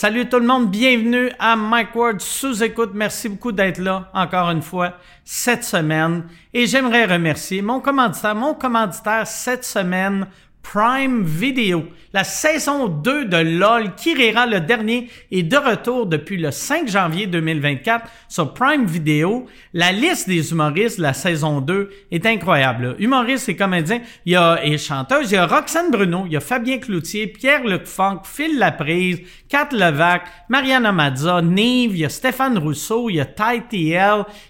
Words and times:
Salut 0.00 0.28
tout 0.28 0.38
le 0.38 0.46
monde, 0.46 0.70
bienvenue 0.70 1.28
à 1.40 1.56
Mike 1.56 1.92
Ward 1.96 2.20
sous 2.20 2.62
écoute. 2.62 2.92
Merci 2.94 3.30
beaucoup 3.30 3.50
d'être 3.50 3.78
là 3.78 4.08
encore 4.14 4.48
une 4.50 4.62
fois 4.62 4.92
cette 5.24 5.64
semaine. 5.64 6.28
Et 6.54 6.68
j'aimerais 6.68 7.04
remercier 7.04 7.62
mon 7.62 7.80
commanditaire, 7.80 8.36
mon 8.36 8.54
commanditaire 8.54 9.26
cette 9.26 9.64
semaine, 9.64 10.28
Prime 10.62 11.24
Video. 11.24 11.84
La 12.14 12.24
saison 12.24 12.88
2 12.88 13.26
de 13.26 13.36
LOL, 13.36 13.94
qui 13.94 14.14
rira 14.14 14.46
le 14.46 14.60
dernier, 14.60 15.10
est 15.30 15.42
de 15.42 15.56
retour 15.56 16.06
depuis 16.06 16.38
le 16.38 16.50
5 16.50 16.88
janvier 16.88 17.26
2024 17.26 18.08
sur 18.28 18.54
Prime 18.54 18.86
Video. 18.86 19.46
La 19.74 19.92
liste 19.92 20.26
des 20.26 20.50
humoristes 20.50 20.98
de 20.98 21.02
la 21.02 21.12
saison 21.12 21.60
2 21.60 21.90
est 22.10 22.24
incroyable. 22.24 22.96
Humoristes 22.98 23.50
et 23.50 23.56
comédiens, 23.56 24.00
il 24.24 24.32
y 24.32 24.36
a 24.36 24.58
et 24.64 24.78
chanteuses, 24.78 25.30
il 25.30 25.34
y 25.34 25.36
a 25.36 25.46
Roxane 25.46 25.90
Bruno, 25.90 26.24
il 26.26 26.32
y 26.32 26.36
a 26.36 26.40
Fabien 26.40 26.78
Cloutier, 26.78 27.26
Pierre-Luc 27.26 27.82
Phil 28.24 28.58
Laprise, 28.58 29.20
Kat 29.48 29.68
Levac, 29.72 30.22
Mariana 30.48 30.92
Mazza, 30.92 31.42
Nive, 31.42 31.92
il 31.92 32.00
y 32.00 32.04
a 32.06 32.08
Stéphane 32.08 32.58
Rousseau, 32.58 33.10
il 33.10 33.16
y 33.16 33.20
a 33.20 33.26
Ty 33.26 33.62
il 33.70 33.88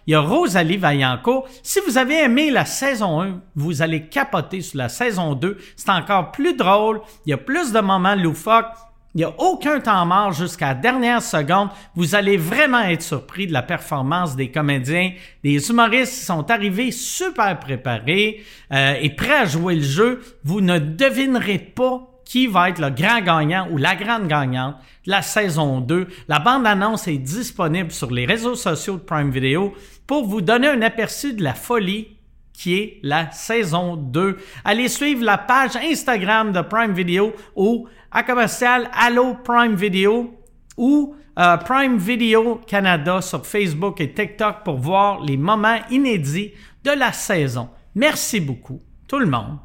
y 0.06 0.14
a 0.14 0.20
Rosalie 0.20 0.76
Vaillancourt. 0.76 1.48
Si 1.62 1.80
vous 1.86 1.98
avez 1.98 2.22
aimé 2.22 2.50
la 2.50 2.64
saison 2.64 3.20
1, 3.20 3.40
vous 3.56 3.82
allez 3.82 4.06
capoter 4.06 4.60
sur 4.60 4.78
la 4.78 4.88
saison 4.88 5.34
2. 5.34 5.58
C'est 5.76 5.90
encore 5.98 6.32
plus 6.32 6.54
drôle, 6.54 7.00
il 7.26 7.30
y 7.30 7.32
a 7.32 7.38
plus 7.38 7.72
de 7.72 7.80
moments 7.80 8.14
loufoques. 8.14 8.74
Il 9.14 9.18
n'y 9.18 9.24
a 9.24 9.32
aucun 9.38 9.80
temps 9.80 10.04
mort 10.04 10.32
jusqu'à 10.32 10.68
la 10.68 10.74
dernière 10.74 11.22
seconde. 11.22 11.70
Vous 11.96 12.14
allez 12.14 12.36
vraiment 12.36 12.82
être 12.82 13.02
surpris 13.02 13.46
de 13.46 13.52
la 13.52 13.62
performance 13.62 14.36
des 14.36 14.50
comédiens. 14.50 15.12
des 15.42 15.70
humoristes 15.70 16.12
qui 16.12 16.24
sont 16.24 16.50
arrivés 16.50 16.92
super 16.92 17.58
préparés 17.58 18.44
euh, 18.72 18.94
et 19.00 19.10
prêts 19.10 19.38
à 19.38 19.46
jouer 19.46 19.76
le 19.76 19.82
jeu. 19.82 20.20
Vous 20.44 20.60
ne 20.60 20.78
devinerez 20.78 21.58
pas 21.58 22.08
qui 22.28 22.46
va 22.46 22.68
être 22.68 22.80
le 22.80 22.90
grand 22.90 23.22
gagnant 23.22 23.66
ou 23.70 23.78
la 23.78 23.96
grande 23.96 24.28
gagnante 24.28 24.76
de 25.06 25.10
la 25.10 25.22
saison 25.22 25.80
2. 25.80 26.06
La 26.28 26.38
bande-annonce 26.38 27.08
est 27.08 27.16
disponible 27.16 27.90
sur 27.90 28.10
les 28.10 28.26
réseaux 28.26 28.54
sociaux 28.54 28.98
de 28.98 29.02
Prime 29.02 29.30
Video 29.30 29.74
pour 30.06 30.26
vous 30.26 30.42
donner 30.42 30.68
un 30.68 30.82
aperçu 30.82 31.32
de 31.32 31.42
la 31.42 31.54
folie 31.54 32.17
qui 32.58 32.74
est 32.74 32.98
la 33.04 33.30
saison 33.30 33.94
2. 33.94 34.36
Allez 34.64 34.88
suivre 34.88 35.24
la 35.24 35.38
page 35.38 35.76
Instagram 35.76 36.50
de 36.50 36.60
Prime 36.60 36.92
Video 36.92 37.32
ou 37.54 37.86
à 38.10 38.24
commercial 38.24 38.90
Allo 38.92 39.36
Prime 39.44 39.76
Video 39.76 40.34
ou 40.76 41.14
euh, 41.38 41.56
Prime 41.58 41.98
Video 41.98 42.56
Canada 42.66 43.20
sur 43.20 43.46
Facebook 43.46 44.00
et 44.00 44.12
TikTok 44.12 44.64
pour 44.64 44.76
voir 44.76 45.22
les 45.22 45.36
moments 45.36 45.78
inédits 45.88 46.52
de 46.82 46.90
la 46.90 47.12
saison. 47.12 47.68
Merci 47.94 48.40
beaucoup, 48.40 48.82
tout 49.06 49.20
le 49.20 49.26
monde. 49.26 49.58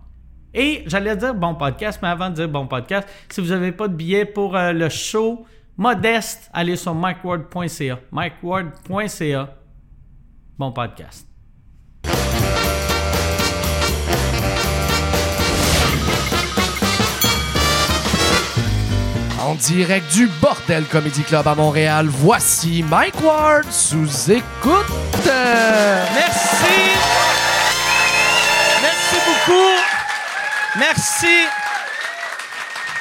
Et 0.54 0.84
j'allais 0.86 1.18
dire 1.18 1.34
bon 1.34 1.56
podcast, 1.56 2.00
mais 2.04 2.10
avant 2.10 2.30
de 2.30 2.36
dire 2.36 2.50
bon 2.50 2.68
podcast, 2.68 3.08
si 3.28 3.42
vous 3.42 3.48
n'avez 3.48 3.72
pas 3.72 3.88
de 3.88 3.96
billet 3.96 4.26
pour 4.26 4.56
euh, 4.56 4.72
le 4.72 4.90
show 4.90 5.48
modeste, 5.78 6.48
allez 6.54 6.76
sur 6.76 6.94
mikeward.ca. 6.94 8.00
mikeward.ca. 8.12 9.58
Bon 10.60 10.72
podcast. 10.72 11.33
En 19.46 19.56
direct 19.56 20.10
du 20.14 20.28
Bordel 20.42 20.86
Comedy 20.86 21.22
Club 21.22 21.46
à 21.46 21.54
Montréal, 21.54 22.08
voici 22.08 22.82
Mike 22.82 23.20
Ward 23.22 23.70
sous 23.70 24.32
écoute. 24.32 24.86
Merci. 25.26 26.80
Merci 28.82 29.16
beaucoup. 29.28 29.70
Merci. 30.80 31.46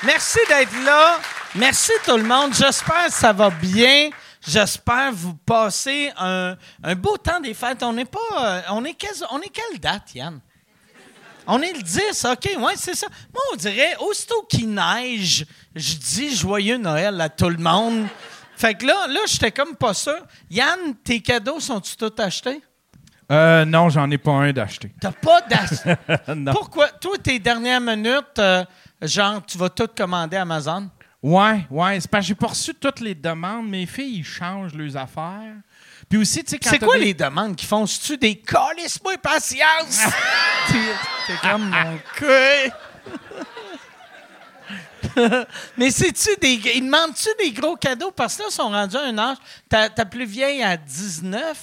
Merci 0.02 0.38
d'être 0.48 0.84
là. 0.84 1.20
Merci 1.54 1.92
tout 2.04 2.16
le 2.16 2.24
monde. 2.24 2.52
J'espère 2.54 3.06
que 3.06 3.12
ça 3.12 3.32
va 3.32 3.50
bien. 3.50 4.10
J'espère 4.44 5.12
vous 5.12 5.34
passer 5.34 6.10
un, 6.16 6.56
beau 6.96 7.16
temps 7.18 7.38
des 7.38 7.54
fêtes. 7.54 7.84
On 7.84 7.92
n'est 7.92 8.04
pas. 8.04 8.18
euh, 8.40 8.60
On 8.70 8.84
est, 8.84 8.96
on 9.30 9.40
est 9.40 9.48
quelle 9.48 9.78
date, 9.78 10.12
Yann? 10.16 10.40
On 11.46 11.60
est 11.60 11.72
le 11.72 11.82
10, 11.82 12.26
OK, 12.32 12.50
ouais, 12.58 12.74
c'est 12.76 12.94
ça. 12.94 13.06
Moi, 13.32 13.42
on 13.52 13.56
dirait, 13.56 13.96
aussitôt 14.00 14.42
qu'il 14.48 14.72
neige, 14.72 15.44
je 15.74 15.94
dis 15.96 16.34
joyeux 16.36 16.76
Noël 16.78 17.20
à 17.20 17.28
tout 17.28 17.48
le 17.48 17.58
monde. 17.58 18.06
Fait 18.56 18.74
que 18.74 18.86
là, 18.86 19.06
là, 19.08 19.20
j'étais 19.26 19.50
comme 19.50 19.74
pas 19.76 19.94
sûr. 19.94 20.18
Yann, 20.50 20.94
tes 21.02 21.20
cadeaux 21.20 21.58
sont-ils 21.60 21.96
tous 21.96 22.12
achetés? 22.22 22.60
Euh, 23.30 23.64
non, 23.64 23.88
j'en 23.88 24.10
ai 24.10 24.18
pas 24.18 24.32
un 24.32 24.52
d'acheter. 24.52 24.92
T'as 25.00 25.12
pas 25.12 25.40
d'acheter. 25.42 25.94
Non. 26.34 26.52
Pourquoi? 26.52 26.88
Toi, 26.88 27.16
tes 27.22 27.38
dernières 27.38 27.80
minutes, 27.80 28.38
euh, 28.38 28.64
genre, 29.00 29.44
tu 29.46 29.56
vas 29.56 29.70
tout 29.70 29.88
commander 29.96 30.36
à 30.36 30.42
Amazon? 30.42 30.90
Ouais, 31.22 31.64
ouais. 31.70 32.00
C'est 32.00 32.10
parce 32.10 32.24
que 32.24 32.28
j'ai 32.28 32.34
pas 32.34 32.48
reçu 32.48 32.74
toutes 32.74 33.00
les 33.00 33.14
demandes. 33.14 33.68
Mes 33.68 33.86
filles, 33.86 34.18
ils 34.18 34.24
changent 34.24 34.74
leurs 34.74 34.96
affaires. 34.96 35.54
Puis 36.08 36.18
aussi, 36.18 36.44
tu 36.44 36.50
sais, 36.50 36.58
quand 36.58 36.70
C'est 36.70 36.78
quoi 36.80 36.98
des- 36.98 37.04
les 37.06 37.14
demandes 37.14 37.56
qu'ils 37.56 37.68
font? 37.68 37.86
C'est-tu 37.86 38.18
des 38.18 38.36
calisse-moi 38.36 39.14
patience? 39.22 40.02
T'es 41.26 41.34
comme 41.48 41.70
mon 41.70 41.98
cul. 42.16 42.70
Mais 45.76 45.90
c'est-tu 45.90 46.30
des. 46.40 46.60
Ils 46.76 46.84
demandent-tu 46.84 47.28
des 47.42 47.52
gros 47.52 47.76
cadeaux? 47.76 48.10
Parce 48.10 48.36
que 48.36 48.42
là, 48.42 48.48
ils 48.50 48.54
sont 48.54 48.68
rendus 48.70 48.96
à 48.96 49.02
un 49.02 49.18
âge. 49.18 49.36
Ta, 49.68 49.88
ta 49.88 50.04
plus 50.04 50.24
vieille 50.26 50.62
à 50.62 50.76
19, 50.76 51.56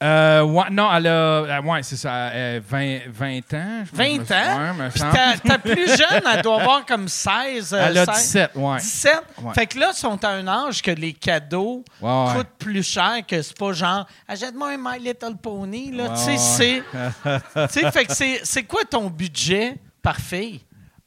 Euh, 0.00 0.42
ouais, 0.42 0.64
non, 0.70 0.88
elle 0.94 1.08
a. 1.08 1.10
euh, 1.10 1.62
ouais, 1.62 1.82
c'est 1.82 1.96
ça. 1.96 2.12
euh, 2.28 2.60
20, 2.68 2.98
20 3.08 3.38
ans. 3.54 3.84
je 3.90 3.96
20 3.96 4.18
me- 4.18 4.20
ans? 4.22 4.78
Ouais, 4.78 4.88
Puis 4.90 5.00
ta, 5.00 5.36
ta 5.38 5.58
plus 5.58 5.88
jeune, 5.88 6.22
elle 6.32 6.42
doit 6.42 6.60
avoir 6.60 6.86
comme 6.86 7.08
16. 7.08 7.74
euh, 7.74 7.84
Elle 7.88 7.98
a 7.98 8.06
16. 8.14 8.14
17, 8.22 8.50
ouais. 8.54 8.76
17. 8.78 9.12
Ouais. 9.42 9.54
Fait 9.54 9.66
que 9.66 9.76
là, 9.78 9.90
ils 9.92 9.98
sont 9.98 10.24
à 10.24 10.28
un 10.28 10.46
âge 10.46 10.82
que 10.82 10.92
les 10.92 11.12
cadeaux 11.14 11.84
Ouais, 12.00 12.26
coûtent 12.36 12.58
plus 12.60 12.84
cher 12.84 13.16
que 13.28 13.42
c'est 13.42 13.58
pas 13.58 13.72
genre 13.72 14.06
achète-moi 14.28 14.68
un 14.70 14.76
My 14.78 15.00
Little 15.02 15.36
Pony. 15.42 15.90
Là. 15.90 16.10
Tu 16.10 16.16
sais, 16.22 16.36
c'est. 16.36 16.82
tu 17.72 17.80
sais, 17.80 17.90
fait 17.90 18.04
que 18.06 18.12
c'est 18.44 18.62
quoi 18.62 18.82
ton 18.88 19.10
budget 19.10 19.74
par 20.00 20.16
fille? 20.16 20.60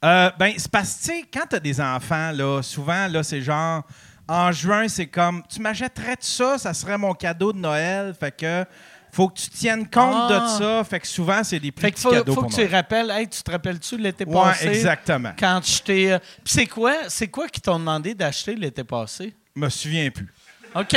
Euh, 0.03 0.31
ben, 0.39 0.53
c'est 0.57 0.71
parce 0.71 0.93
que, 0.95 0.99
tu 0.99 1.05
sais, 1.19 1.25
quand 1.31 1.45
t'as 1.49 1.59
des 1.59 1.79
enfants, 1.79 2.31
là, 2.31 2.61
souvent, 2.61 3.07
là, 3.07 3.23
c'est 3.23 3.41
genre. 3.41 3.83
En 4.27 4.51
juin, 4.51 4.87
c'est 4.87 5.07
comme. 5.07 5.43
Tu 5.49 5.59
m'achèterais 5.61 6.15
de 6.15 6.23
ça, 6.23 6.57
ça 6.57 6.73
serait 6.73 6.97
mon 6.97 7.13
cadeau 7.13 7.51
de 7.53 7.59
Noël. 7.59 8.13
Fait 8.19 8.35
que. 8.35 8.65
Faut 9.13 9.27
que 9.27 9.37
tu 9.41 9.49
tiennes 9.49 9.89
compte 9.89 10.31
Ah. 10.31 10.39
de 10.57 10.63
ça. 10.63 10.83
Fait 10.85 11.01
que 11.01 11.07
souvent, 11.07 11.43
c'est 11.43 11.59
des 11.59 11.73
plus 11.73 11.81
Fait 11.81 11.91
petits 11.91 12.01
faut, 12.03 12.11
cadeaux 12.11 12.33
faut 12.33 12.41
pour 12.43 12.49
que 12.49 12.55
tu 12.55 12.61
Noël. 12.61 12.75
rappelles, 12.75 13.11
hey, 13.11 13.27
tu 13.27 13.43
te 13.43 13.51
rappelles-tu 13.51 13.97
l'été 13.97 14.23
Ouais, 14.23 14.33
passé? 14.41 14.67
exactement. 14.69 15.33
Quand 15.37 15.59
je 15.65 15.81
t'ai. 15.81 16.13
euh, 16.13 16.19
Puis 16.45 16.53
c'est 16.53 16.65
quoi, 16.65 16.93
c'est 17.09 17.27
quoi 17.27 17.49
qui 17.49 17.59
t'ont 17.59 17.77
demandé 17.77 18.15
d'acheter 18.15 18.55
l'été 18.55 18.85
passé? 18.85 19.35
Je 19.53 19.61
me 19.61 19.67
souviens 19.67 20.09
plus. 20.11 20.31
OK. 20.73 20.93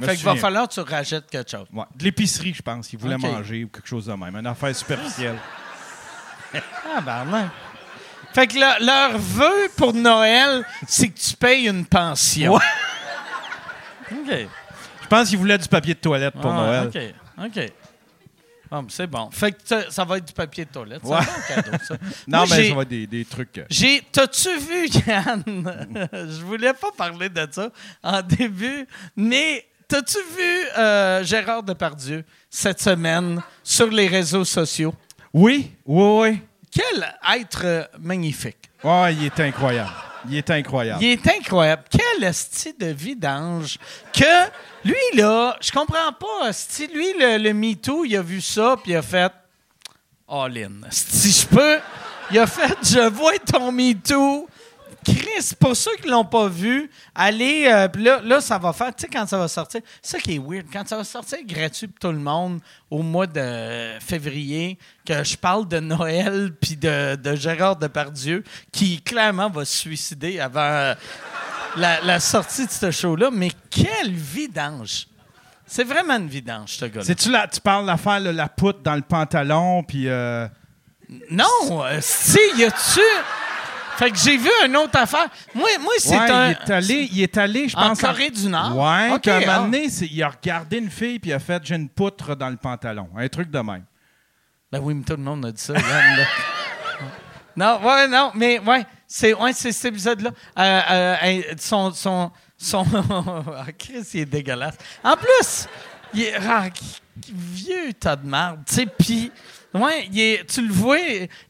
Me 0.00 0.06
fait 0.06 0.16
qu'il 0.16 0.24
va 0.24 0.34
falloir 0.34 0.66
que 0.68 0.74
tu 0.74 0.80
rachètes 0.80 1.30
quelque 1.30 1.48
chose. 1.50 1.66
Ouais, 1.72 1.84
de 1.94 2.02
l'épicerie, 2.04 2.52
je 2.54 2.62
pense. 2.62 2.92
Ils 2.92 2.98
voulaient 2.98 3.18
manger 3.18 3.62
ou 3.62 3.68
quelque 3.68 3.86
chose 3.88 4.06
de 4.06 4.12
même. 4.14 4.34
Une 4.34 4.46
affaire 4.48 4.74
superficielle. 4.74 5.36
Ah, 6.54 7.00
ben 7.00 7.24
non. 7.24 7.50
Fait 8.34 8.46
que 8.46 8.54
le- 8.54 8.84
leur 8.84 9.18
vœu 9.18 9.68
pour 9.76 9.92
Noël, 9.94 10.64
c'est 10.86 11.08
que 11.08 11.18
tu 11.18 11.34
payes 11.36 11.66
une 11.68 11.84
pension. 11.86 12.54
Ouais. 12.54 12.60
OK. 14.12 14.48
Je 15.02 15.06
pense 15.08 15.28
qu'ils 15.28 15.38
voulaient 15.38 15.58
du 15.58 15.68
papier 15.68 15.94
de 15.94 15.98
toilette 16.00 16.34
pour 16.34 16.50
Ah, 16.52 16.54
Noël. 16.56 16.86
OK. 16.88 17.46
OK. 17.46 17.72
Bon, 18.70 18.82
ben, 18.82 18.88
c'est 18.90 19.06
bon. 19.06 19.30
Fait 19.30 19.52
que 19.52 19.58
ça- 19.64 19.90
ça 19.90 20.04
va 20.04 20.18
être 20.18 20.26
du 20.26 20.32
papier 20.34 20.66
de 20.66 20.70
toilette. 20.70 21.00
C'est 21.02 21.08
Ouais. 21.10 21.16
un 21.16 21.22
bon 21.22 21.62
cadeau, 21.70 21.84
ça. 21.84 21.94
Non, 22.28 22.38
Moi, 22.38 22.46
mais 22.50 22.68
ça 22.68 22.74
va 22.74 22.82
être 22.82 22.88
des, 22.88 23.06
des 23.06 23.24
trucs. 23.24 23.56
euh, 23.58 23.64
J'ai. 23.70 24.02
T'as-tu 24.12 24.58
vu, 24.58 24.88
Yann? 25.06 25.42
Je 26.12 26.42
voulais 26.44 26.74
pas 26.74 26.90
parler 26.96 27.30
de 27.30 27.48
ça 27.50 27.70
en 28.02 28.20
début, 28.20 28.86
mais 29.16 29.66
t'as-tu 29.88 30.18
vu 30.36 30.64
euh, 30.78 31.24
Gérard 31.24 31.62
Depardieu 31.62 32.24
cette 32.50 32.80
semaine 32.82 33.40
sur 33.64 33.86
les 33.90 34.06
réseaux 34.06 34.44
sociaux? 34.44 34.94
Oui, 35.32 35.72
oui, 35.86 36.20
oui. 36.20 36.40
Quel 36.70 37.14
être 37.40 37.90
magnifique! 37.98 38.70
Ouais, 38.84 39.14
il 39.14 39.24
est 39.26 39.40
incroyable. 39.40 39.90
Il 40.28 40.36
est 40.36 40.50
incroyable. 40.50 41.02
Il 41.02 41.10
est 41.10 41.28
incroyable. 41.28 41.84
Quel 41.90 42.34
style 42.34 42.74
de 42.78 42.86
vidange 42.86 43.78
que 44.12 44.50
lui 44.84 44.94
là, 45.14 45.56
je 45.60 45.70
comprends 45.70 46.12
pas. 46.12 46.48
esti, 46.48 46.86
lui 46.88 47.12
le, 47.18 47.38
le 47.38 47.52
MeToo, 47.54 48.04
il 48.04 48.16
a 48.16 48.22
vu 48.22 48.40
ça 48.40 48.76
puis 48.82 48.92
il 48.92 48.96
a 48.96 49.02
fait 49.02 49.32
all 50.28 50.58
in. 50.58 50.88
Si 50.90 51.30
je 51.30 51.46
peux, 51.46 51.78
il 52.30 52.38
a 52.38 52.46
fait 52.46 52.76
je 52.82 53.08
vois 53.08 53.38
ton 53.38 53.72
MeToo. 53.72 54.48
Chris, 55.04 55.54
pour 55.58 55.76
ceux 55.76 55.94
qui 55.96 56.08
l'ont 56.08 56.24
pas 56.24 56.48
vu, 56.48 56.90
allez, 57.14 57.66
euh, 57.72 57.88
là, 57.98 58.20
là, 58.22 58.40
ça 58.40 58.58
va 58.58 58.72
faire, 58.72 58.94
tu 58.94 59.02
sais, 59.02 59.08
quand 59.10 59.26
ça 59.26 59.38
va 59.38 59.48
sortir, 59.48 59.80
c'est 60.02 60.16
ça 60.16 60.18
qui 60.18 60.34
est 60.34 60.38
weird, 60.38 60.66
quand 60.72 60.86
ça 60.86 60.96
va 60.96 61.04
sortir 61.04 61.38
gratuit 61.46 61.86
pour 61.86 61.98
tout 62.00 62.12
le 62.12 62.18
monde 62.22 62.60
au 62.90 63.02
mois 63.02 63.26
de 63.26 63.98
février, 64.00 64.78
que 65.06 65.22
je 65.24 65.36
parle 65.36 65.66
de 65.68 65.78
Noël 65.80 66.52
puis 66.60 66.76
de, 66.76 67.16
de 67.16 67.34
Gérard 67.36 67.76
Depardieu, 67.76 68.42
qui 68.72 69.00
clairement 69.00 69.48
va 69.48 69.64
se 69.64 69.76
suicider 69.78 70.40
avant 70.40 70.60
euh, 70.60 70.94
la, 71.76 72.00
la 72.02 72.20
sortie 72.20 72.66
de 72.66 72.70
ce 72.72 72.90
show-là, 72.90 73.30
mais 73.32 73.50
quelle 73.70 74.12
vidange! 74.12 75.06
C'est 75.66 75.84
vraiment 75.84 76.16
une 76.16 76.28
vidange, 76.28 76.70
ce 76.76 76.86
gars-là. 76.86 77.04
C'est-tu 77.04 77.30
là, 77.30 77.46
tu 77.46 77.60
parles 77.60 77.84
l'affaire, 77.86 78.20
la 78.20 78.48
poutre 78.48 78.80
dans 78.80 78.94
le 78.94 79.02
pantalon, 79.02 79.82
puis. 79.84 80.08
euh, 80.08 80.48
Non, 81.30 81.44
si, 82.00 82.38
y 82.56 82.64
a-tu. 82.64 83.00
Fait 83.98 84.12
que 84.12 84.16
j'ai 84.16 84.36
vu 84.36 84.48
une 84.64 84.76
autre 84.76 84.96
affaire. 84.96 85.26
Moi, 85.52 85.70
moi 85.80 85.92
c'est 85.98 86.16
Ouais, 86.16 86.30
un. 86.30 86.50
il 86.50 86.52
est 86.52 86.70
allé, 86.70 87.08
il 87.10 87.22
est 87.22 87.36
allé, 87.36 87.68
je 87.68 87.76
En 87.76 87.88
pense. 87.88 88.00
Corée 88.00 88.30
du 88.30 88.48
Nord? 88.48 88.76
Ouais, 88.76 89.10
un 89.10 89.20
ah. 89.26 89.40
moment 89.40 89.64
donné, 89.64 89.86
il 89.86 90.22
a 90.22 90.28
regardé 90.28 90.78
une 90.78 90.88
fille 90.88 91.18
puis 91.18 91.30
il 91.30 91.34
a 91.34 91.40
fait 91.40 91.60
j'ai 91.64 91.74
une 91.74 91.88
poutre 91.88 92.36
dans 92.36 92.48
le 92.48 92.56
pantalon. 92.56 93.08
Un 93.16 93.26
truc 93.26 93.50
de 93.50 93.58
même. 93.58 93.84
Ben 94.70 94.78
oui, 94.80 94.94
mais 94.94 95.02
tout 95.02 95.16
le 95.16 95.22
monde 95.22 95.46
a 95.46 95.50
dit 95.50 95.60
ça, 95.60 95.72
Yann, 95.72 96.16
là. 96.16 96.24
Non, 97.56 97.80
ouais, 97.82 98.06
non, 98.06 98.30
mais 98.36 98.60
ouais, 98.60 98.86
c'est 99.04 99.34
ouais, 99.34 99.52
c'est 99.52 99.72
cet 99.72 99.86
épisode-là. 99.86 100.30
Euh, 100.30 100.80
euh, 100.90 101.16
euh, 101.24 101.42
son, 101.58 101.90
son, 101.90 102.30
son... 102.56 102.86
ah, 103.56 103.72
Chris, 103.76 104.08
il 104.14 104.20
est 104.20 104.26
dégueulasse. 104.26 104.76
En 105.02 105.16
plus, 105.16 105.66
il 106.14 106.22
est 106.22 106.34
ah, 106.36 106.68
vieux 107.34 107.92
tas 107.94 108.14
de 108.14 108.28
merde, 108.28 108.60
tu 108.64 108.74
sais, 108.76 108.86
puis... 108.86 109.32
Ouais, 109.74 110.08
il 110.12 110.44
tu 110.46 110.66
le 110.66 110.72
vois, 110.72 110.98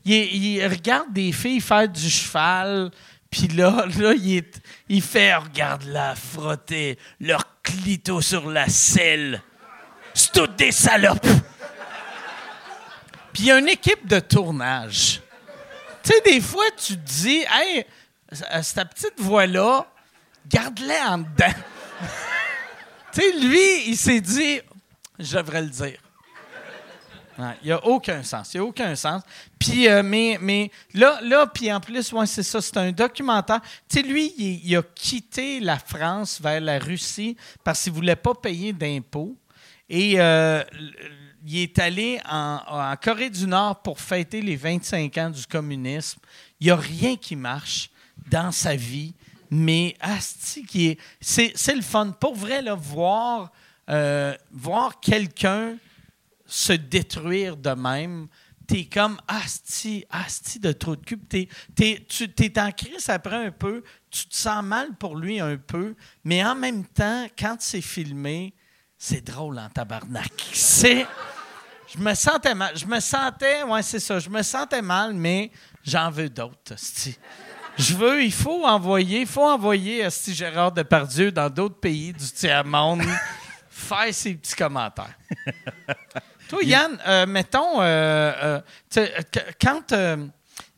il, 0.04 0.66
regarde 0.66 1.12
des 1.12 1.32
filles 1.32 1.60
faire 1.60 1.88
du 1.88 2.10
cheval, 2.10 2.90
puis 3.30 3.48
là, 3.48 3.86
là 3.98 4.12
il, 4.14 4.38
est, 4.38 4.60
il 4.88 5.02
fait 5.02 5.34
«Regarde-la 5.36 6.14
frotter 6.16 6.98
leur 7.20 7.44
clito 7.62 8.20
sur 8.20 8.50
la 8.50 8.68
selle. 8.68 9.40
C'est 10.14 10.32
toutes 10.32 10.56
des 10.56 10.72
salopes!» 10.72 11.22
Puis 13.32 13.44
il 13.44 13.46
y 13.46 13.52
a 13.52 13.58
une 13.58 13.68
équipe 13.68 14.06
de 14.06 14.18
tournage. 14.18 15.20
Tu 16.02 16.12
sais, 16.12 16.20
des 16.22 16.40
fois, 16.40 16.64
tu 16.76 16.94
te 16.94 17.06
dis, 17.06 17.44
hey, 17.48 17.84
c- 18.32 18.44
cette 18.62 18.88
petite 18.88 19.20
voix-là, 19.20 19.86
garde-la 20.48 21.12
en 21.12 21.18
dedans. 21.18 21.46
tu 23.12 23.20
sais, 23.20 23.32
lui, 23.38 23.90
il 23.90 23.96
s'est 23.96 24.20
dit, 24.20 24.60
je 25.20 25.36
devrais 25.36 25.62
le 25.62 25.68
dire. 25.68 25.98
Il 27.38 27.66
n'y 27.66 27.72
a 27.72 27.84
aucun 27.86 28.22
sens. 28.22 28.52
Il 28.52 28.60
n'y 28.60 28.66
a 28.66 28.68
aucun 28.68 28.96
sens. 28.96 29.22
Puis, 29.58 29.88
euh, 29.88 30.02
mais, 30.02 30.70
là, 30.92 31.20
en 31.72 31.80
plus, 31.80 32.12
ouais, 32.12 32.26
c'est 32.26 32.42
ça, 32.42 32.60
c'est 32.60 32.76
un 32.76 32.90
documentaire. 32.90 33.60
Tu 33.88 34.02
lui, 34.02 34.34
il, 34.36 34.76
a 34.76 34.82
quitté 34.82 35.60
la 35.60 35.78
France 35.78 36.40
vers 36.40 36.60
la 36.60 36.78
Russie 36.78 37.36
parce 37.62 37.84
qu'il 37.84 37.92
ne 37.92 37.96
voulait 37.96 38.16
pas 38.16 38.34
payer 38.34 38.72
d'impôts. 38.72 39.36
Et 39.88 40.20
euh, 40.20 40.64
il 41.46 41.58
est 41.58 41.78
allé 41.78 42.20
en, 42.28 42.94
Corée 43.00 43.30
du 43.30 43.46
Nord 43.46 43.82
pour 43.82 44.00
fêter 44.00 44.42
les 44.42 44.56
25 44.56 45.16
ans 45.18 45.30
du 45.30 45.46
communisme. 45.46 46.18
Il 46.60 46.66
n'y 46.66 46.70
a 46.72 46.76
rien 46.76 47.16
qui 47.16 47.36
marche 47.36 47.90
dans 48.28 48.50
sa 48.50 48.74
vie, 48.74 49.14
mais 49.48 49.96
asti, 50.00 50.98
c'est, 51.20 51.74
le 51.74 51.82
fun. 51.82 52.10
Pour 52.18 52.34
vrai, 52.34 52.64
voir, 52.76 53.52
euh, 53.88 54.36
voir 54.50 54.98
quelqu'un 54.98 55.76
se 56.48 56.72
détruire 56.72 57.56
de 57.56 57.70
même, 57.70 58.26
t'es 58.66 58.86
comme 58.86 59.18
asti, 59.28 60.04
asti 60.10 60.58
de 60.58 60.72
trop 60.72 60.96
de 60.96 61.04
cul. 61.04 61.18
T'es, 61.18 61.48
t'es, 61.76 62.04
tu 62.08 62.32
t'es 62.32 62.58
en 62.58 62.72
crise 62.72 63.08
après 63.08 63.46
un 63.46 63.50
peu, 63.50 63.84
tu 64.10 64.26
te 64.26 64.34
sens 64.34 64.64
mal 64.64 64.96
pour 64.96 65.16
lui 65.16 65.40
un 65.40 65.58
peu, 65.58 65.94
mais 66.24 66.44
en 66.44 66.54
même 66.54 66.84
temps, 66.86 67.26
quand 67.38 67.56
c'est 67.60 67.82
filmé, 67.82 68.54
c'est 68.96 69.24
drôle 69.24 69.58
en 69.58 69.68
tabarnak. 69.68 70.32
C'est. 70.52 71.06
Je 71.94 71.98
me 71.98 72.12
sentais 72.14 72.54
mal. 72.54 72.76
Je 72.76 72.84
me 72.84 73.00
sentais, 73.00 73.62
ouais, 73.62 73.82
c'est 73.82 74.00
ça. 74.00 74.18
Je 74.18 74.28
me 74.28 74.42
sentais 74.42 74.82
mal, 74.82 75.14
mais 75.14 75.50
j'en 75.82 76.10
veux 76.10 76.28
d'autres. 76.28 76.74
asti. 76.74 77.16
Je 77.78 77.94
veux, 77.94 78.22
il 78.22 78.32
faut 78.32 78.66
envoyer, 78.66 79.20
il 79.20 79.26
faut 79.26 79.48
envoyer 79.48 80.04
asti 80.04 80.34
Gérard 80.34 80.72
Depardieu 80.72 81.32
dans 81.32 81.48
d'autres 81.48 81.78
pays 81.80 82.12
du 82.12 82.26
tiers-monde 82.26 83.02
faire 83.70 84.12
ses 84.12 84.34
petits 84.34 84.56
commentaires. 84.56 85.16
Toi, 86.48 86.62
Yann, 86.64 86.98
euh, 87.06 87.26
mettons, 87.26 87.80
euh, 87.80 88.32
euh, 88.42 88.60
euh, 88.96 89.08
quand. 89.60 89.92
euh, 89.92 90.16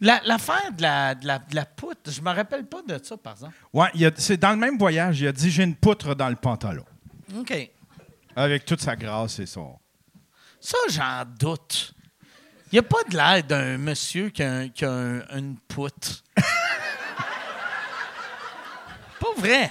la- 0.03 0.21
L'affaire 0.25 0.73
de 0.73 0.83
la, 0.83 1.15
de, 1.15 1.27
la, 1.27 1.39
de 1.39 1.55
la 1.55 1.65
poutre, 1.67 2.11
je 2.11 2.21
me 2.23 2.31
rappelle 2.31 2.65
pas 2.67 2.81
de 2.87 2.99
ça, 3.05 3.17
par 3.19 3.35
exemple. 3.35 3.55
A- 3.79 3.91
c'est 4.17 4.37
dans 4.39 4.51
le 4.51 4.57
même 4.57 4.79
voyage, 4.79 5.21
il 5.21 5.27
a 5.29 5.33
dit 5.33 5.51
j'ai 5.51 5.63
une 5.63 5.75
poutre 5.77 6.15
dans 6.15 6.29
le 6.31 6.37
pantalon. 6.37 6.85
OK. 7.37 7.71
Avec 8.35 8.65
toute 8.65 8.81
sa 8.81 8.97
grâce 8.97 9.39
et 9.41 9.47
son. 9.47 9.79
Ça, 10.59 10.79
j'en 10.89 11.25
doute. 11.39 11.93
Il 12.73 12.77
n'y 12.77 12.79
a 12.79 12.83
pas 12.83 13.03
de 13.11 13.17
l'air 13.17 13.43
d'un 13.45 13.77
monsieur 13.79 14.31
qui 14.31 14.43
a, 14.43 14.51
un- 14.53 14.69
qui 14.71 14.85
a 14.85 14.91
un- 14.91 15.21
une 15.37 15.57
poutre. 15.69 16.23
pas 19.21 19.33
vrai. 19.37 19.71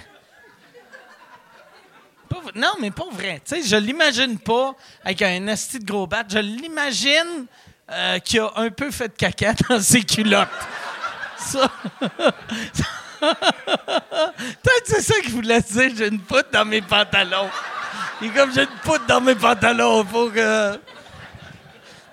Non, 2.56 2.74
mais 2.80 2.92
pas 2.92 3.08
vrai. 3.12 3.42
Tu 3.46 3.56
sais, 3.56 3.68
je 3.68 3.76
l'imagine 3.76 4.38
pas 4.38 4.76
avec 5.04 5.22
un 5.22 5.48
asti 5.48 5.80
de 5.80 5.86
gros 5.86 6.08
bat. 6.08 6.24
Je 6.28 6.40
l'imagine 6.40 7.46
euh, 7.92 8.20
qui 8.20 8.40
a 8.40 8.52
un 8.56 8.70
peu 8.70 8.92
fait 8.92 9.08
de 9.10 9.14
caca 9.14 9.54
dans 9.70 9.82
ses 9.82 10.04
culottes. 10.04 10.48
Ça. 11.38 11.72
Peut-être 13.20 14.86
c'est 14.86 15.02
ça 15.02 15.20
qu'il 15.22 15.32
voulait 15.32 15.62
dire. 15.62 15.92
J'ai 15.98 16.08
une 16.08 16.20
poutre 16.20 16.50
dans 16.52 16.66
mes 16.66 16.82
pantalons. 16.82 17.50
Est 18.22 18.30
comme 18.30 18.54
j'ai 18.54 18.64
une 18.64 18.78
poutre 18.84 19.06
dans 19.08 19.22
mes 19.22 19.36
pantalons. 19.36 20.06
Faut 20.06 20.30
que. 20.30 20.80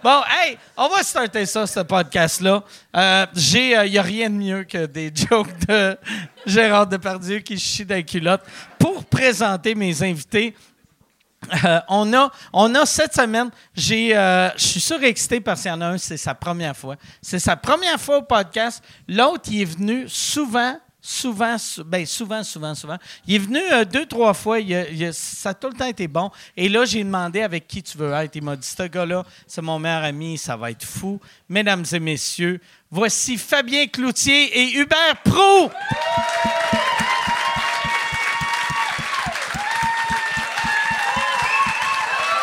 Bon, 0.07 0.23
hey, 0.29 0.57
on 0.77 0.87
va 0.87 1.03
starter 1.03 1.45
ça, 1.47 1.67
ce 1.67 1.81
podcast-là. 1.81 2.63
Euh, 2.97 3.27
j'ai, 3.35 3.73
il 3.73 3.91
n'y 3.91 3.99
a 3.99 4.03
rien 4.03 4.31
de 4.31 4.37
mieux 4.37 4.63
que 4.63 4.87
des 4.87 5.11
jokes 5.29 5.67
de 5.67 5.99
Gérard 6.47 6.87
Depardieu 6.87 7.41
qui 7.41 7.59
chie 7.59 7.85
dans 7.85 7.97
les 7.97 8.05
culottes 8.05 8.45
pour 8.79 9.05
présenter 9.05 9.75
mes 9.75 10.01
invités. 10.05 10.55
Euh, 11.65 11.81
on, 11.89 12.15
a, 12.15 12.31
on 12.53 12.73
a 12.77 12.87
cette 12.87 13.15
semaine, 13.15 13.51
j'ai, 13.75 14.17
euh, 14.17 14.49
je 14.57 14.63
suis 14.63 14.81
surexcité 14.81 15.41
parce 15.41 15.63
qu'il 15.63 15.73
y 15.73 15.75
en 15.75 15.81
a 15.81 15.87
un, 15.87 15.99
c'est 15.99 16.17
sa 16.17 16.37
première 16.37 16.77
fois. 16.77 16.95
C'est 17.21 17.41
sa 17.41 17.57
première 17.57 18.01
fois 18.01 18.19
au 18.19 18.23
podcast. 18.23 18.85
L'autre, 19.09 19.49
il 19.51 19.63
est 19.63 19.65
venu 19.65 20.05
souvent, 20.09 20.79
souvent, 21.09 21.57
sou- 21.57 21.85
ben 21.85 22.05
souvent, 22.05 22.43
souvent, 22.43 22.75
souvent. 22.75 22.97
Il 23.27 23.37
est 23.37 23.39
venu 23.39 23.61
euh, 23.73 23.85
deux, 23.85 24.07
trois 24.07 24.35
fois. 24.35 24.59
Ça 25.13 25.51
a 25.51 25.55
tout 25.55 25.69
le 25.69 25.75
temps 25.75 25.87
été 25.87 26.09
bon. 26.09 26.31
Et 26.57 26.69
là, 26.69 26.85
j'ai 26.85 27.05
demandé 27.05 27.43
avec 27.43 27.69
qui 27.69 27.83
tu 27.83 27.97
veux 27.97 28.13
être. 28.13 28.35
Il 28.35 28.43
m'a 28.43 28.57
dit, 28.57 28.67
ce 28.67 28.83
gars-là, 28.83 29.23
c'est 29.47 29.63
mon 29.63 29.79
meilleur 29.79 30.03
ami, 30.03 30.37
ça 30.37 30.57
va 30.57 30.71
être 30.73 30.85
fou. 30.85 31.21
Mesdames 31.49 31.85
et 31.93 32.01
messieurs, 32.01 32.61
voici 32.91 33.37
Fabien 33.37 33.87
Cloutier 33.87 34.59
et 34.59 34.73
Hubert 34.79 35.23
Prou. 35.25 35.71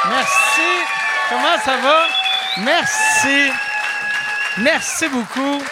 Merci. 0.09 0.69
Comment 1.29 1.57
ça 1.63 1.77
va? 1.77 2.07
Merci. 2.57 3.51
Merci 4.57 5.07
beaucoup. 5.09 5.63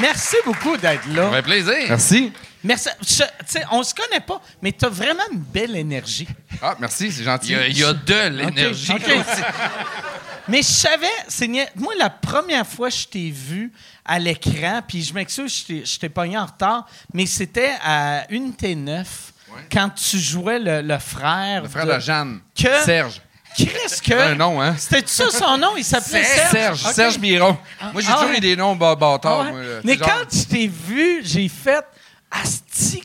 Merci 0.00 0.36
beaucoup 0.44 0.76
d'être 0.76 1.06
là. 1.14 1.30
Ça 1.30 1.36
fait 1.36 1.42
plaisir. 1.42 1.74
Merci. 1.88 2.32
Merci. 2.64 2.88
Je- 3.02 3.58
on 3.70 3.82
se 3.82 3.94
connaît 3.94 4.20
pas, 4.20 4.40
mais 4.60 4.72
tu 4.72 4.84
as 4.84 4.88
vraiment 4.88 5.22
une 5.32 5.38
belle 5.40 5.76
énergie. 5.76 6.26
Ah, 6.62 6.74
merci, 6.80 7.12
c'est 7.12 7.22
gentil. 7.24 7.52
Il 7.52 7.52
y 7.52 7.56
a, 7.56 7.66
il 7.68 7.78
y 7.78 7.84
a 7.84 7.92
de 7.92 8.28
l'énergie. 8.36 8.92
Mais 10.48 10.58
je 10.58 10.68
savais, 10.68 11.06
c'est 11.26 11.48
moi, 11.74 11.92
la 11.98 12.08
première 12.08 12.64
fois 12.64 12.88
que 12.88 12.94
je 12.94 13.08
t'ai 13.08 13.30
vu 13.32 13.72
à 14.04 14.16
l'écran, 14.20 14.80
puis 14.86 15.02
je 15.02 15.12
m'excuse, 15.12 15.64
je 15.68 15.98
t'ai- 15.98 16.08
pogné 16.08 16.38
en 16.38 16.46
retard, 16.46 16.86
mais 17.12 17.26
c'était 17.26 17.72
à 17.84 18.24
Unité 18.30 18.76
9, 18.76 19.32
quand 19.72 19.88
tu 19.90 20.18
jouais 20.20 20.60
le, 20.60 20.82
le 20.82 20.98
frère. 21.00 21.62
Le 21.64 21.68
frère 21.68 21.86
de 21.86 21.98
Jeanne. 21.98 22.38
Que- 22.56 22.80
Serge. 22.84 23.20
Chris, 23.56 24.00
que. 24.04 24.14
Un 24.14 24.34
nom, 24.34 24.60
hein? 24.60 24.74
C'était 24.78 25.02
ça 25.06 25.30
son 25.30 25.56
nom? 25.58 25.76
Il 25.76 25.84
s'appelait 25.84 26.22
Serge? 26.24 26.50
Serge. 26.50 26.80
Serge 26.94 27.18
Miron. 27.18 27.56
Moi, 27.92 28.02
j'ai 28.02 28.08
Ah 28.10 28.14
toujours 28.14 28.30
ouais. 28.30 28.36
eu 28.36 28.40
des 28.40 28.56
noms 28.56 28.76
bâ- 28.76 28.94
bâtards. 28.96 29.46
Ah 29.48 29.52
ouais. 29.52 29.80
Mais 29.84 29.96
Genre- 29.96 30.08
quand 30.08 30.36
je 30.38 30.44
t'ai 30.44 30.68
vu, 30.68 31.20
j'ai 31.24 31.48
fait 31.48 31.84
Asti, 32.30 33.02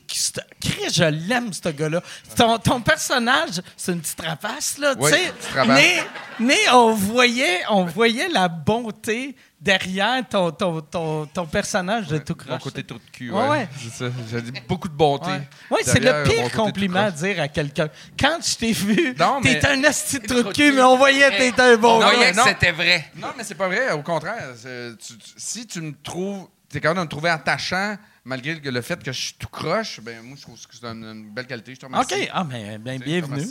Chris, 0.60 0.88
je 0.92 1.04
l'aime, 1.04 1.52
ce 1.52 1.68
gars-là. 1.68 2.02
Ton, 2.36 2.58
ton 2.58 2.80
personnage, 2.80 3.62
c'est 3.76 3.92
une 3.92 4.00
petite 4.00 4.20
rapace, 4.20 4.78
là, 4.78 4.94
Oui, 4.98 5.10
tu 5.10 5.16
sais. 5.16 5.32
Mais, 5.66 6.02
mais 6.40 6.58
on, 6.72 6.92
voyait, 6.92 7.60
on 7.70 7.84
voyait 7.84 8.28
la 8.28 8.48
bonté 8.48 9.34
derrière 9.62 10.28
ton, 10.28 10.50
ton, 10.50 10.80
ton, 10.80 11.26
ton 11.26 11.46
personnage 11.46 12.08
de 12.08 12.18
tout 12.18 12.36
Mon 12.40 12.56
croche. 12.56 12.62
côté 12.64 12.82
trou 12.84 12.98
de 12.98 13.10
cul, 13.12 13.30
Ouais, 13.30 13.48
ouais. 13.48 13.68
C'est 13.78 13.90
ça. 13.92 14.10
J'ai 14.30 14.42
dit 14.42 14.52
beaucoup 14.68 14.88
de 14.88 14.94
bonté. 14.94 15.30
Ouais, 15.70 15.80
c'est 15.84 16.00
le 16.00 16.12
mon 16.12 16.28
pire 16.30 16.52
compliment 16.52 17.04
à 17.06 17.12
tout 17.12 17.18
dire 17.24 17.40
à 17.40 17.48
quelqu'un. 17.48 17.88
Quand 18.18 18.38
je 18.44 18.56
t'ai 18.56 18.72
vu, 18.72 19.14
t'es 19.14 19.66
un 19.66 19.84
asti 19.84 20.18
de 20.18 20.26
trou 20.26 20.42
de 20.42 20.52
cul, 20.52 20.72
mais 20.72 20.82
on 20.82 20.96
voyait 20.96 21.30
que 21.30 21.38
t'étais 21.38 21.62
un 21.62 21.76
bon 21.76 21.96
On 21.96 22.00
gars. 22.00 22.06
voyait 22.10 22.32
que 22.32 22.36
non. 22.36 22.42
c'était 22.44 22.72
vrai. 22.72 23.04
Non, 23.16 23.28
mais 23.36 23.44
c'est 23.44 23.54
pas 23.54 23.68
vrai. 23.68 23.92
Au 23.92 24.02
contraire, 24.02 24.48
c'est- 24.56 24.96
tu- 24.98 25.16
tu- 25.16 25.30
si 25.36 25.66
tu 25.66 25.80
me 25.80 25.92
trouves, 26.02 26.48
t'es 26.68 26.80
capable 26.80 26.98
de 27.00 27.04
me 27.04 27.08
trouver 27.08 27.30
attachant, 27.30 27.96
malgré 28.24 28.54
le, 28.56 28.80
fait 28.82 29.00
que 29.02 29.12
je 29.12 29.20
suis 29.20 29.34
tout 29.34 29.48
croche, 29.48 30.00
ben 30.00 30.22
moi, 30.22 30.36
je 30.36 30.42
trouve 30.42 30.56
que 30.56 30.74
c'est 30.74 30.86
une, 30.86 31.04
une 31.04 31.30
belle 31.30 31.46
qualité. 31.46 31.74
Je 31.74 31.80
te 31.80 31.86
remercie. 31.86 32.14
OK, 32.14 32.28
ah, 32.32 32.44
ben, 32.44 32.78
ben, 32.78 32.98
bienvenue. 32.98 33.46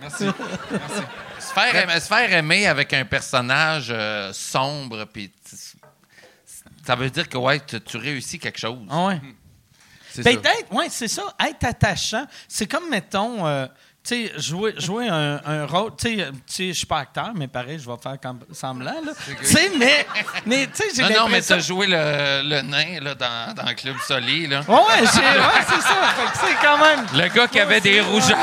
Merci. 0.00 0.24
Se 1.38 1.52
faire, 1.52 1.74
aimer, 1.76 2.00
se 2.00 2.06
faire 2.06 2.32
aimer 2.32 2.66
avec 2.66 2.92
un 2.92 3.04
personnage 3.04 3.88
euh, 3.90 4.32
sombre, 4.32 5.04
puis 5.06 5.32
ça 6.86 6.94
veut 6.94 7.10
dire 7.10 7.28
que 7.28 7.36
ouais, 7.38 7.60
tu, 7.60 7.80
tu 7.80 7.96
réussis 7.96 8.38
quelque 8.38 8.58
chose. 8.58 8.78
Ah 8.90 9.06
ouais. 9.06 9.20
C'est 10.12 10.22
Ben, 10.22 10.34
ça. 10.36 10.40
d'être- 10.40 10.72
ouais, 10.72 10.86
c'est 10.88 11.08
ça. 11.08 11.22
Être 11.46 11.64
attachant, 11.64 12.26
c'est 12.48 12.66
comme, 12.66 12.88
mettons, 12.90 13.46
euh, 13.46 13.66
tu 14.06 14.28
sais, 14.28 14.32
jouer, 14.38 14.74
jouer 14.78 15.08
un, 15.08 15.40
un 15.44 15.66
rôle. 15.66 15.90
Tu 15.96 16.18
sais, 16.46 16.68
je 16.68 16.72
suis 16.72 16.86
pas 16.86 16.98
acteur, 16.98 17.30
mais 17.34 17.48
pareil, 17.48 17.80
je 17.82 17.90
vais 17.90 17.96
faire 18.00 18.16
comme 18.22 18.38
semblant. 18.52 18.94
Tu 19.40 19.46
sais, 19.46 19.72
mais, 19.76 20.06
mais 20.46 20.66
tu 20.68 20.76
sais, 20.76 20.84
j'ai 20.94 21.02
Non, 21.02 21.22
non, 21.22 21.28
mais 21.28 21.42
t'as 21.42 21.58
joué 21.58 21.86
le, 21.88 22.42
le 22.48 22.62
nain 22.62 23.00
là, 23.00 23.14
dans, 23.14 23.54
dans 23.54 23.68
le 23.68 23.74
Club 23.74 23.96
Soli. 24.06 24.46
Là. 24.46 24.60
Ouais, 24.68 24.74
ouais, 24.74 25.06
c'est 25.06 25.80
ça. 25.80 25.96
Fait 26.16 26.32
que 26.32 26.38
c'est 26.46 26.66
quand 26.66 26.78
même. 26.78 27.06
Le 27.14 27.28
gars 27.34 27.48
qui 27.48 27.58
avait 27.58 27.80
des 27.80 28.00
rougeurs. 28.00 28.38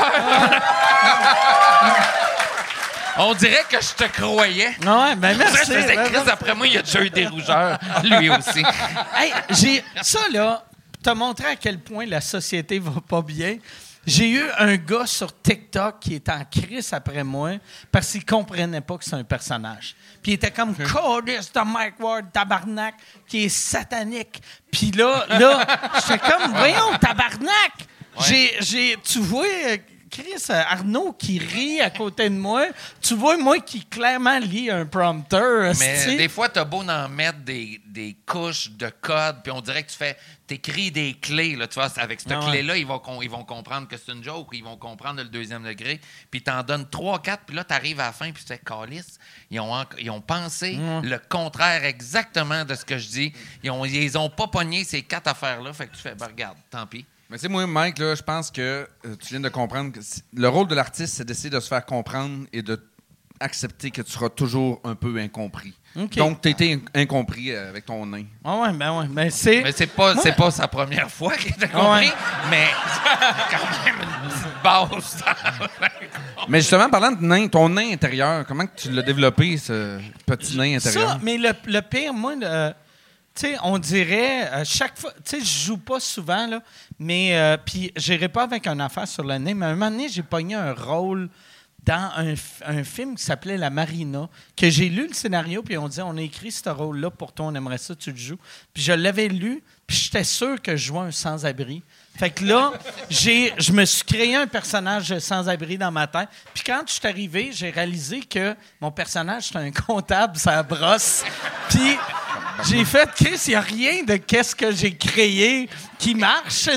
On 3.16 3.32
dirait 3.34 3.64
que 3.70 3.76
je 3.80 3.94
te 3.94 4.04
croyais. 4.10 4.76
Ouais, 4.84 5.14
ben 5.16 5.38
merci. 5.38 5.56
Je 5.68 5.72
faisais 5.72 5.94
Chris, 5.94 6.30
après 6.30 6.54
moi, 6.54 6.66
il 6.66 6.76
a 6.78 6.82
déjà 6.82 7.00
eu 7.00 7.10
des 7.10 7.26
rougeurs. 7.26 7.78
Lui 8.02 8.28
aussi. 8.28 8.64
Hey, 9.16 9.32
j'ai 9.50 9.84
ça 10.02 10.18
là, 10.32 10.64
t'as 11.02 11.14
montré 11.14 11.46
à 11.46 11.56
quel 11.56 11.78
point 11.78 12.06
la 12.06 12.20
société 12.20 12.78
va 12.80 13.00
pas 13.08 13.22
bien. 13.22 13.56
J'ai 14.06 14.30
eu 14.30 14.44
un 14.58 14.76
gars 14.76 15.06
sur 15.06 15.40
TikTok 15.40 16.00
qui 16.00 16.14
était 16.14 16.32
en 16.32 16.44
crise 16.44 16.92
après 16.92 17.24
moi 17.24 17.52
parce 17.90 18.12
qu'il 18.12 18.24
comprenait 18.24 18.80
pas 18.80 18.98
que 18.98 19.04
c'est 19.04 19.14
un 19.14 19.24
personnage. 19.24 19.96
Puis 20.22 20.32
il 20.32 20.34
était 20.34 20.50
comme 20.50 20.74
Codis 20.74 21.50
de 21.54 21.60
Mike 21.64 22.00
Ward, 22.00 22.32
tabarnak, 22.32 22.94
qui 23.26 23.44
est 23.44 23.48
satanique. 23.48 24.42
Puis 24.70 24.90
là, 24.90 25.24
là, 25.28 25.66
j'étais 26.06 26.18
comme, 26.18 26.52
voyons, 26.54 26.96
tabarnak! 27.00 27.72
J'ai, 28.20 28.56
j'ai, 28.60 28.96
tu 29.02 29.18
vois, 29.18 29.46
Chris, 30.14 30.46
euh, 30.50 30.62
Arnaud 30.68 31.12
qui 31.12 31.40
rit 31.40 31.80
à 31.80 31.90
côté 31.90 32.30
de 32.30 32.36
moi. 32.36 32.66
Tu 33.00 33.16
vois, 33.16 33.36
moi 33.36 33.58
qui 33.58 33.84
clairement 33.84 34.38
lis 34.38 34.70
un 34.70 34.86
prompteur. 34.86 35.74
Mais 35.80 36.16
des 36.16 36.28
fois, 36.28 36.48
t'as 36.48 36.64
beau 36.64 36.82
en 36.88 37.08
mettre 37.08 37.40
des, 37.40 37.80
des 37.84 38.16
couches 38.24 38.70
de 38.70 38.88
code, 39.00 39.42
puis 39.42 39.50
on 39.50 39.60
dirait 39.60 39.82
que 39.82 39.90
tu 39.90 39.96
fais, 39.96 40.16
t'écris 40.46 40.92
des 40.92 41.14
clés, 41.14 41.56
là, 41.56 41.66
tu 41.66 41.74
vois, 41.74 41.88
avec 41.96 42.20
cette 42.20 42.30
Ah 42.30 42.38
ouais. 42.38 42.50
clé-là, 42.52 42.76
ils 42.76 42.86
vont, 42.86 43.02
ils 43.22 43.30
vont 43.30 43.42
comprendre 43.42 43.88
que 43.88 43.96
c'est 43.96 44.12
une 44.12 44.22
joke, 44.22 44.50
ils 44.52 44.62
vont 44.62 44.76
comprendre 44.76 45.20
le 45.20 45.28
deuxième 45.28 45.64
degré, 45.64 46.00
puis 46.30 46.42
t'en 46.42 46.62
donnes 46.62 46.88
trois, 46.88 47.20
quatre, 47.20 47.42
puis 47.46 47.56
là, 47.56 47.64
t'arrives 47.64 47.98
à 47.98 48.06
la 48.06 48.12
fin, 48.12 48.30
puis 48.30 48.44
tu 48.44 48.46
fais, 48.46 48.60
calice, 48.64 49.18
ils 49.50 49.58
ont, 49.58 49.84
ils 49.98 50.10
ont 50.10 50.20
pensé 50.20 50.78
le 51.02 51.18
contraire 51.28 51.84
exactement 51.84 52.64
de 52.64 52.76
ce 52.76 52.84
que 52.84 52.98
je 52.98 53.08
dis. 53.08 53.32
Ils 53.64 53.70
ont, 53.72 53.84
ils 53.84 54.16
ont 54.16 54.30
pas 54.30 54.46
pogné 54.46 54.84
ces 54.84 55.02
quatre 55.02 55.26
affaires-là, 55.26 55.72
fait 55.72 55.88
que 55.88 55.96
tu 55.96 56.02
fais, 56.02 56.14
ben, 56.14 56.26
regarde, 56.26 56.56
tant 56.70 56.86
pis. 56.86 57.04
Mais 57.30 57.36
tu 57.38 57.42
sais, 57.42 57.48
moi, 57.48 57.66
Mike, 57.66 57.98
là, 57.98 58.14
je 58.14 58.22
pense 58.22 58.50
que 58.50 58.60
euh, 58.60 58.86
tu 59.20 59.28
viens 59.30 59.40
de 59.40 59.48
comprendre 59.48 59.92
que 59.92 60.00
le 60.34 60.48
rôle 60.48 60.68
de 60.68 60.74
l'artiste, 60.74 61.14
c'est 61.14 61.24
d'essayer 61.24 61.50
de 61.50 61.58
se 61.60 61.68
faire 61.68 61.84
comprendre 61.84 62.46
et 62.52 62.62
de 62.62 62.78
accepter 63.40 63.90
que 63.90 64.00
tu 64.02 64.12
seras 64.12 64.28
toujours 64.28 64.80
un 64.84 64.94
peu 64.94 65.16
incompris. 65.18 65.74
Donc, 66.16 66.40
tu 66.40 66.48
été 66.48 66.80
incompris 66.94 67.50
euh, 67.52 67.68
avec 67.70 67.86
ton 67.86 68.04
nain. 68.06 68.24
Ah 68.44 68.56
ouais, 68.58 68.72
ben 68.72 68.98
ouais. 68.98 69.06
Ben 69.08 69.30
c'est. 69.30 69.62
Mais 69.62 69.72
c'est 69.72 69.86
pas, 69.88 70.16
c'est 70.16 70.34
pas 70.34 70.50
sa 70.50 70.66
première 70.68 71.10
fois 71.10 71.36
qu'il 71.36 71.54
t'a 71.54 71.66
Ouais. 71.66 71.72
compris, 71.72 72.12
mais 72.50 72.66
quand 73.50 73.84
même 73.84 73.96
une 74.02 74.28
petite 74.28 74.62
base. 74.62 75.24
Mais 76.48 76.60
justement, 76.60 76.88
parlant 76.90 77.12
de 77.12 77.24
nain, 77.24 77.46
ton 77.48 77.68
nain 77.68 77.92
intérieur, 77.92 78.44
comment 78.46 78.66
que 78.66 78.76
tu 78.76 78.90
l'as 78.90 79.02
développé, 79.02 79.56
ce 79.56 79.98
petit 80.26 80.56
nain 80.56 80.76
intérieur? 80.76 81.10
Ça, 81.10 81.18
mais 81.22 81.36
le, 81.38 81.50
le 81.66 81.80
pire, 81.80 82.12
moi, 82.12 82.34
le- 82.36 82.72
sais, 83.40 83.56
on 83.62 83.78
dirait, 83.78 84.52
euh, 84.52 84.64
chaque 84.64 84.98
fois, 84.98 85.12
tu 85.24 85.38
sais, 85.38 85.40
je 85.40 85.66
joue 85.66 85.78
pas 85.78 86.00
souvent, 86.00 86.46
là, 86.46 86.62
mais, 86.98 87.36
euh, 87.36 87.56
puis 87.56 87.92
j'irai 87.96 88.28
pas 88.28 88.44
avec 88.44 88.66
une 88.66 88.80
affaire 88.80 89.08
sur 89.08 89.24
le 89.24 89.36
nez, 89.38 89.54
mais 89.54 89.66
un 89.66 89.74
moment 89.74 89.90
donné, 89.90 90.08
j'ai 90.08 90.22
pogné 90.22 90.54
un 90.54 90.72
rôle 90.72 91.28
dans 91.82 92.12
un, 92.16 92.34
un 92.66 92.84
film 92.84 93.16
qui 93.16 93.24
s'appelait 93.24 93.58
La 93.58 93.70
Marina, 93.70 94.28
que 94.56 94.70
j'ai 94.70 94.88
lu 94.88 95.08
le 95.08 95.14
scénario, 95.14 95.62
puis 95.62 95.76
on 95.76 95.88
dit, 95.88 96.00
on 96.00 96.16
a 96.16 96.22
écrit 96.22 96.50
ce 96.50 96.68
rôle-là 96.68 97.10
pour 97.10 97.32
toi, 97.32 97.46
on 97.46 97.54
aimerait 97.54 97.78
ça, 97.78 97.94
tu 97.94 98.10
le 98.10 98.16
joues. 98.16 98.38
Puis 98.72 98.82
je 98.82 98.92
l'avais 98.92 99.28
lu, 99.28 99.62
puis 99.86 99.96
j'étais 99.96 100.24
sûr 100.24 100.60
que 100.62 100.76
je 100.76 100.86
jouais 100.86 101.00
un 101.00 101.10
sans-abri. 101.10 101.82
Fait 102.16 102.30
que 102.30 102.44
là, 102.44 102.72
j'ai, 103.10 103.52
je 103.58 103.72
me 103.72 103.84
suis 103.84 104.04
créé 104.04 104.36
un 104.36 104.46
personnage 104.46 105.18
sans-abri 105.18 105.76
dans 105.76 105.90
ma 105.90 106.06
tête. 106.06 106.28
Puis 106.54 106.62
quand 106.64 106.82
je 106.86 106.92
suis 106.92 107.06
arrivé, 107.08 107.50
j'ai 107.52 107.70
réalisé 107.70 108.20
que 108.20 108.54
mon 108.80 108.90
personnage, 108.92 109.44
c'était 109.46 109.58
un 109.58 109.72
comptable, 109.72 110.36
ça 110.36 110.62
brosse. 110.62 111.24
Puis 111.68 111.98
j'ai 112.68 112.84
fait, 112.84 113.08
Chris, 113.16 113.40
il 113.46 113.50
n'y 113.50 113.54
a 113.56 113.60
rien 113.60 114.02
de 114.04 114.16
qu'est-ce 114.16 114.54
que 114.54 114.70
j'ai 114.70 114.94
créé 114.96 115.68
qui 115.98 116.14
marche. 116.14 116.68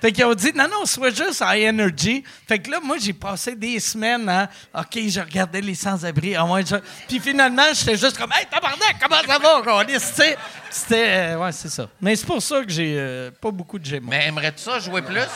Fait 0.00 0.10
qu'ils 0.12 0.24
ont 0.24 0.34
dit, 0.34 0.52
non, 0.54 0.68
non, 0.68 0.86
sois 0.86 1.10
juste 1.10 1.42
high 1.46 1.68
energy. 1.68 2.24
Fait 2.48 2.58
que 2.58 2.70
là, 2.70 2.78
moi, 2.82 2.96
j'ai 2.98 3.12
passé 3.12 3.54
des 3.54 3.78
semaines 3.78 4.28
à, 4.28 4.48
OK, 4.74 4.98
je 5.08 5.20
regardais 5.20 5.60
les 5.60 5.74
sans-abri. 5.74 6.34
Ah 6.34 6.46
je- 6.64 6.76
Puis 7.08 7.20
finalement, 7.20 7.62
j'étais 7.74 7.96
juste 7.96 8.16
comme, 8.16 8.32
hey, 8.32 8.46
tabarnak, 8.50 8.96
comment 9.00 9.20
ça 9.26 9.38
va, 9.38 9.84
tu 9.84 9.98
sais? 9.98 10.36
C'était, 10.70 11.04
euh, 11.08 11.38
ouais, 11.38 11.52
c'est 11.52 11.68
ça. 11.68 11.86
Mais 12.00 12.16
c'est 12.16 12.24
pour 12.26 12.40
ça 12.42 12.64
que 12.64 12.70
j'ai 12.70 12.94
euh, 12.96 13.30
pas 13.30 13.50
beaucoup 13.50 13.78
de 13.78 13.84
gémeaux. 13.84 14.08
Mais 14.08 14.26
aimerais-tu 14.26 14.61
ça 14.62 14.78
jouer 14.78 15.02
plus? 15.02 15.18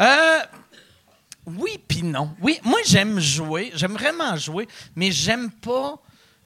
Euh, 0.00 0.38
oui, 1.46 1.78
puis 1.86 2.02
non. 2.02 2.34
Oui, 2.40 2.58
moi 2.64 2.80
j'aime 2.84 3.20
jouer, 3.20 3.70
j'aime 3.74 3.92
vraiment 3.92 4.36
jouer, 4.36 4.66
mais 4.96 5.12
j'aime 5.12 5.50
pas, 5.50 5.96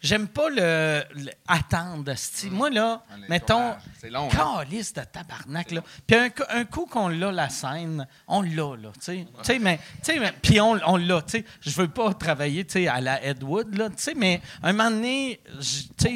j'aime 0.02 0.28
pas 0.28 0.48
le, 0.50 1.02
le- 1.14 1.30
attendre. 1.48 2.10
esti. 2.10 2.50
Moi 2.50 2.70
là, 2.70 3.02
mettons, 3.28 3.74
long, 4.10 4.28
hein? 4.32 4.54
calice 4.58 4.92
de 4.92 5.02
tabarnak 5.02 5.70
là. 5.70 5.82
Puis 6.06 6.16
un, 6.16 6.28
coup- 6.30 6.42
un 6.50 6.64
coup 6.64 6.86
qu'on 6.86 7.08
l'a 7.08 7.32
la 7.32 7.48
scène, 7.48 8.06
on 8.28 8.42
l'a 8.42 8.76
là, 8.76 8.90
tu 8.94 9.00
sais. 9.00 9.26
Tu 9.38 9.44
sais, 9.44 9.58
mais, 9.58 9.78
tu 9.78 9.82
sais, 10.12 10.18
mais- 10.18 10.32
puis 10.42 10.60
on, 10.60 10.78
on 10.86 10.96
l'a, 10.96 11.22
tu 11.22 11.38
sais. 11.38 11.44
Je 11.60 11.70
veux 11.70 11.88
pas 11.88 12.12
travailler, 12.14 12.64
tu 12.64 12.74
sais, 12.74 12.88
à 12.88 13.00
la 13.00 13.22
Ed 13.24 13.42
Wood 13.42 13.74
là, 13.76 13.88
tu 13.88 13.94
sais, 13.98 14.14
mais 14.14 14.40
un 14.62 14.72
moment 14.72 14.90
donné, 14.90 15.40
tu 15.44 15.62
sais, 15.62 16.14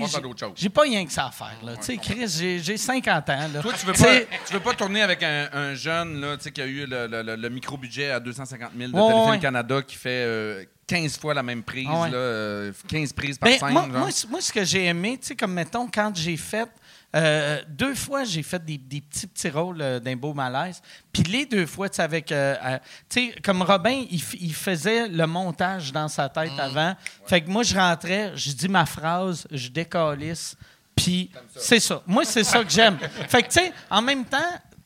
j'ai- 0.56 0.68
pas 0.68 0.82
rien 0.82 1.04
que 1.04 1.12
ça 1.12 1.26
à 1.26 1.30
faire 1.30 1.56
là. 1.64 1.76
Tu 1.76 1.82
sais, 1.84 1.96
Chris, 1.96 2.28
j'ai- 2.28 2.58
j'ai 2.60 2.76
50 2.76 3.28
ans 3.30 3.48
là. 3.52 3.60
Toi, 3.62 3.72
tu 3.78 3.86
veux, 3.86 3.92
pas, 3.92 4.20
tu 4.46 4.52
veux 4.54 4.60
pas 4.60 4.74
tourner 4.74 5.02
avec 5.02 5.22
un, 5.22 5.48
un 5.52 5.74
jeune 5.74 6.20
là, 6.20 6.36
tu 6.36 6.44
sais, 6.44 6.52
qui 6.52 6.62
a 6.62 6.66
eu 6.66 6.86
le, 6.86 7.06
le- 7.06 7.22
le- 7.22 7.36
le 7.36 7.48
micro-budget 7.48 8.10
à 8.10 8.20
250 8.20 8.70
000 8.76 8.92
de 8.92 8.96
Ouais, 8.96 9.30
ouais. 9.30 9.38
Canada 9.40 9.82
qui 9.82 9.96
fait 9.96 10.24
euh, 10.26 10.64
15 10.90 11.18
fois 11.18 11.34
la 11.34 11.42
même 11.42 11.62
prise, 11.62 11.86
Ah 11.88 12.00
ouais. 12.02 12.10
là, 12.10 12.16
euh, 12.16 12.72
15 12.88 13.12
prises 13.12 13.38
par 13.38 13.48
Ben, 13.48 13.58
scène. 13.58 13.72
moi, 13.72 13.82
genre. 13.82 13.90
moi, 13.92 14.08
moi, 14.30 14.40
ce 14.40 14.52
que 14.52 14.64
j'ai 14.64 14.86
aimé, 14.86 15.18
tu 15.20 15.28
sais, 15.28 15.36
comme 15.36 15.52
mettons, 15.52 15.86
quand 15.92 16.10
j'ai 16.16 16.36
fait. 16.36 16.68
euh, 17.16 17.60
deux 17.68 17.94
fois, 17.94 18.24
j'ai 18.24 18.42
fait 18.42 18.64
des, 18.64 18.76
des 18.78 19.00
petits, 19.00 19.26
petits 19.26 19.50
rôles 19.50 19.80
euh, 19.80 19.98
d'un 20.00 20.16
beau 20.16 20.32
malaise. 20.34 20.80
Puis 21.12 21.22
les 21.24 21.46
deux 21.46 21.66
fois, 21.66 21.88
tu 21.88 21.96
sais, 21.96 22.02
avec. 22.02 22.30
euh, 22.32 22.56
euh, 22.64 22.78
tu 23.08 23.28
sais, 23.30 23.34
comme 23.42 23.62
Robin, 23.62 24.04
il, 24.10 24.20
il 24.40 24.54
faisait 24.54 25.08
le 25.08 25.26
montage 25.26 25.92
dans 25.92 26.08
sa 26.08 26.28
tête 26.28 26.52
avant. 26.58 26.94
Fait 27.26 27.40
que 27.40 27.48
moi, 27.50 27.62
je 27.62 27.74
rentrais, 27.74 28.32
je 28.36 28.52
dis 28.52 28.68
ma 28.68 28.84
phrase, 28.86 29.46
je 29.50 29.68
décalisse. 29.68 30.56
Puis 30.96 31.30
c'est 31.56 31.80
ça. 31.80 32.02
Moi, 32.06 32.24
c'est 32.24 32.44
ça 32.44 32.62
que 32.64 32.70
j'aime. 32.70 32.98
Fait 33.28 33.42
que, 33.42 33.48
tu 33.48 33.60
sais, 33.60 33.72
en 33.88 34.02
même 34.02 34.24
temps, 34.24 34.38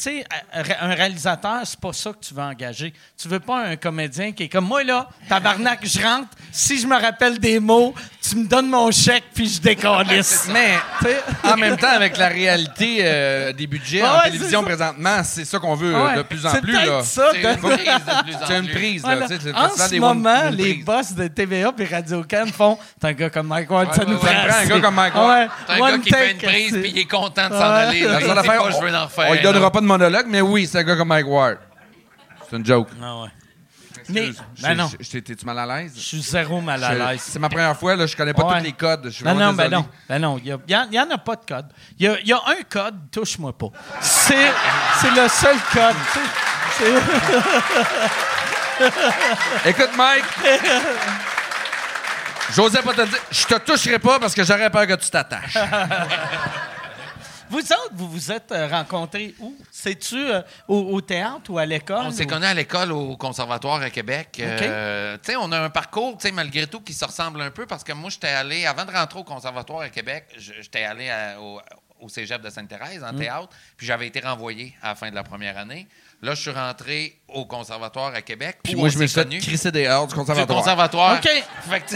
tu 0.04 0.10
sais, 0.18 0.24
un 0.80 0.94
réalisateur, 0.94 1.60
c'est 1.64 1.78
pas 1.80 1.92
ça 1.92 2.10
que 2.10 2.18
tu 2.26 2.34
veux 2.34 2.42
engager. 2.42 2.92
Tu 3.20 3.28
veux 3.28 3.40
pas 3.40 3.64
un 3.64 3.76
comédien 3.76 4.32
qui 4.32 4.44
est 4.44 4.48
comme 4.48 4.66
moi, 4.66 4.84
là, 4.84 5.08
tabarnak, 5.28 5.80
je 5.82 6.00
rentre, 6.02 6.28
si 6.52 6.78
je 6.78 6.86
me 6.86 7.00
rappelle 7.00 7.38
des 7.38 7.58
mots, 7.60 7.94
tu 8.26 8.36
me 8.36 8.46
donnes 8.46 8.68
mon 8.68 8.90
chèque, 8.90 9.24
puis 9.34 9.48
je 9.48 9.60
décalisse. 9.60 10.48
Mais 10.52 10.74
Tu 11.00 11.06
sais? 11.06 11.20
en 11.44 11.56
même 11.56 11.76
temps, 11.76 11.88
avec 11.88 12.16
la 12.16 12.28
réalité 12.28 12.98
euh, 13.02 13.52
des 13.52 13.66
budgets 13.66 14.02
Ouais, 14.02 14.08
en 14.08 14.20
télévision 14.24 14.60
ça. 14.60 14.66
présentement, 14.66 15.22
c'est 15.24 15.44
ça 15.44 15.58
qu'on 15.58 15.74
veut 15.74 15.94
Ouais. 15.94 16.16
de 16.16 16.22
plus 16.22 16.44
en 16.46 16.52
plus. 16.60 16.72
Là. 16.72 17.02
ça. 17.02 17.28
C'est 17.32 17.42
de- 17.42 17.48
une 17.48 17.56
prise 17.58 17.84
de 17.84 18.22
plus 18.24 18.34
en 18.34 18.38
C'est 18.46 18.58
une 18.58 18.68
prise. 18.68 19.02
Là, 19.04 19.16
Voilà. 19.16 19.26
le 19.44 19.54
En 19.56 19.68
ce 19.76 19.90
des 19.90 20.00
moment, 20.00 20.42
one- 20.48 20.54
les 20.56 20.74
boss 20.74 21.12
de 21.14 21.28
TVA 21.28 21.70
et 21.78 21.84
Radio-Can 21.84 22.46
font 22.52 22.78
«T'as 23.00 23.08
un 23.08 23.12
gars 23.12 23.30
comme 23.30 23.46
Mike 23.46 23.70
Ward, 23.70 23.94
ça 23.94 24.04
Ouais, 24.04 24.10
nous 24.10 24.18
ouais, 24.18 24.24
ouais. 24.28 24.34
prend. 24.34 24.52
Ça 24.52 24.60
un 24.60 24.66
gars 24.66 24.80
comme 24.80 24.94
Mike 24.94 25.14
Ward. 25.14 25.28
Ouais, 25.28 25.48
C'est 25.66 25.72
un 25.72 25.78
one 25.80 25.90
gars 25.92 25.98
qui 25.98 26.10
fait 26.10 26.30
une 26.32 26.38
take, 26.38 26.46
prise 26.46 26.72
puis 26.82 26.90
il 26.94 26.98
est 26.98 27.04
content 27.10 27.48
de 27.48 27.54
s'en 27.54 27.58
Ouais. 27.58 27.64
aller. 27.64 28.06
On 28.06 29.32
lui 29.32 29.40
donnera 29.42 29.70
pas 29.70 29.80
de 29.80 29.86
monologue, 29.98 30.26
mais 30.28 30.40
oui, 30.40 30.66
c'est 30.66 30.78
un 30.78 30.82
gars 30.82 30.96
comme 30.96 31.08
Mike 31.08 31.26
Ward. 31.26 31.58
C'est 32.48 32.56
une 32.56 32.66
joke. 32.66 32.88
Ah 33.02 33.22
ouais. 33.22 33.28
Mais, 34.10 34.30
ben 34.60 34.74
non, 34.74 34.88
T'es-tu 34.88 35.46
mal 35.46 35.58
à 35.58 35.66
l'aise? 35.66 35.92
je 35.96 36.00
suis 36.00 36.20
zéro 36.20 36.60
mal 36.60 36.82
à 36.84 36.94
l'aise. 37.12 37.22
C'est 37.24 37.38
ma 37.38 37.48
première 37.48 37.74
fois, 37.76 37.96
là, 37.96 38.06
je 38.06 38.14
connais 38.14 38.34
pas 38.34 38.44
Ouais. 38.44 38.58
tous 38.58 38.64
les 38.64 38.72
codes. 38.72 39.10
Je 39.10 39.24
Non, 39.24 39.34
non, 39.34 39.52
ben 39.54 39.70
non. 39.70 39.86
Ben 40.08 40.18
non, 40.18 40.38
il 40.44 40.58
n'y 40.68 40.98
en, 40.98 41.10
a 41.10 41.18
pas 41.18 41.36
de 41.36 41.44
code. 41.46 41.66
Il 41.98 42.04
y 42.04 42.08
a, 42.08 42.20
il 42.20 42.28
y 42.28 42.32
a 42.32 42.36
un 42.36 42.62
code, 42.68 42.96
touche-moi 43.10 43.56
pas. 43.56 43.68
C'est, 44.00 44.50
le 45.16 45.28
seul 45.28 45.56
code. 45.72 45.96
Écoute, 49.64 49.90
Mike. 49.96 50.24
J'osais 52.54 52.82
pas 52.82 52.92
te 52.92 53.02
dire. 53.06 53.20
Je 53.30 53.44
te 53.46 53.54
toucherai 53.58 53.98
pas 53.98 54.18
parce 54.18 54.34
que 54.34 54.44
j'aurais 54.44 54.68
peur 54.70 54.86
que 54.86 54.94
tu 54.94 55.08
t'attaches. 55.08 55.56
Vous 57.54 57.72
autres, 57.72 57.90
vous 57.92 58.08
vous 58.10 58.32
êtes 58.32 58.50
euh, 58.52 58.66
rencontrés 58.68 59.34
où? 59.38 59.54
C'est-tu 59.70 60.16
euh, 60.16 60.42
au, 60.68 60.76
au 60.94 61.00
théâtre 61.00 61.50
ou 61.50 61.58
à 61.58 61.64
l'école? 61.66 62.06
On 62.06 62.10
s'est 62.10 62.24
ou- 62.24 62.28
connus 62.28 62.46
à 62.46 62.54
l'école 62.54 62.90
au 62.92 63.16
conservatoire 63.16 63.80
à 63.80 63.90
Québec. 63.90 64.36
Euh, 64.40 65.16
tu 65.22 65.30
sais, 65.32 65.36
on 65.36 65.50
a 65.52 65.60
un 65.60 65.70
parcours, 65.70 66.16
tu 66.18 66.26
sais, 66.26 66.32
malgré 66.32 66.66
tout, 66.66 66.80
qui 66.80 66.92
se 66.92 67.04
ressemble 67.04 67.40
un 67.40 67.50
peu 67.50 67.64
parce 67.66 67.84
que 67.84 67.92
moi, 67.92 68.10
j'étais 68.10 68.28
allé, 68.28 68.66
avant 68.66 68.84
de 68.84 68.90
rentrer 68.90 69.20
au 69.20 69.24
conservatoire 69.24 69.80
à 69.82 69.88
Québec, 69.90 70.26
j'étais 70.36 70.82
allé 70.82 71.08
à- 71.10 71.40
au, 71.40 71.60
au 72.00 72.08
cégep 72.08 72.42
de 72.42 72.50
Sainte-Thérèse 72.50 73.00
Mm. 73.02 73.04
en 73.14 73.18
théâtre, 73.18 73.48
puis 73.76 73.86
j'avais 73.86 74.08
été 74.08 74.20
renvoyé 74.20 74.74
à 74.82 74.88
la 74.88 74.94
fin 74.96 75.08
de 75.10 75.14
la 75.14 75.22
première 75.22 75.56
année. 75.56 75.86
Là, 76.22 76.34
je 76.34 76.40
suis 76.40 76.50
rentré 76.50 77.20
au 77.28 77.44
conservatoire 77.44 78.14
à 78.14 78.22
Québec. 78.22 78.58
Puis 78.64 78.74
moi, 78.74 78.88
je 78.88 78.98
me 78.98 79.06
suis 79.06 79.20
fait 79.20 79.28
crisser 79.38 79.70
des 79.70 79.86
heures 79.86 80.06
du 80.06 80.12
Du 80.12 80.18
conservatoire. 80.18 80.58
conservatoire. 80.58 81.16
OK. 81.18 81.28
Fait 81.70 81.80
que, 81.80 81.94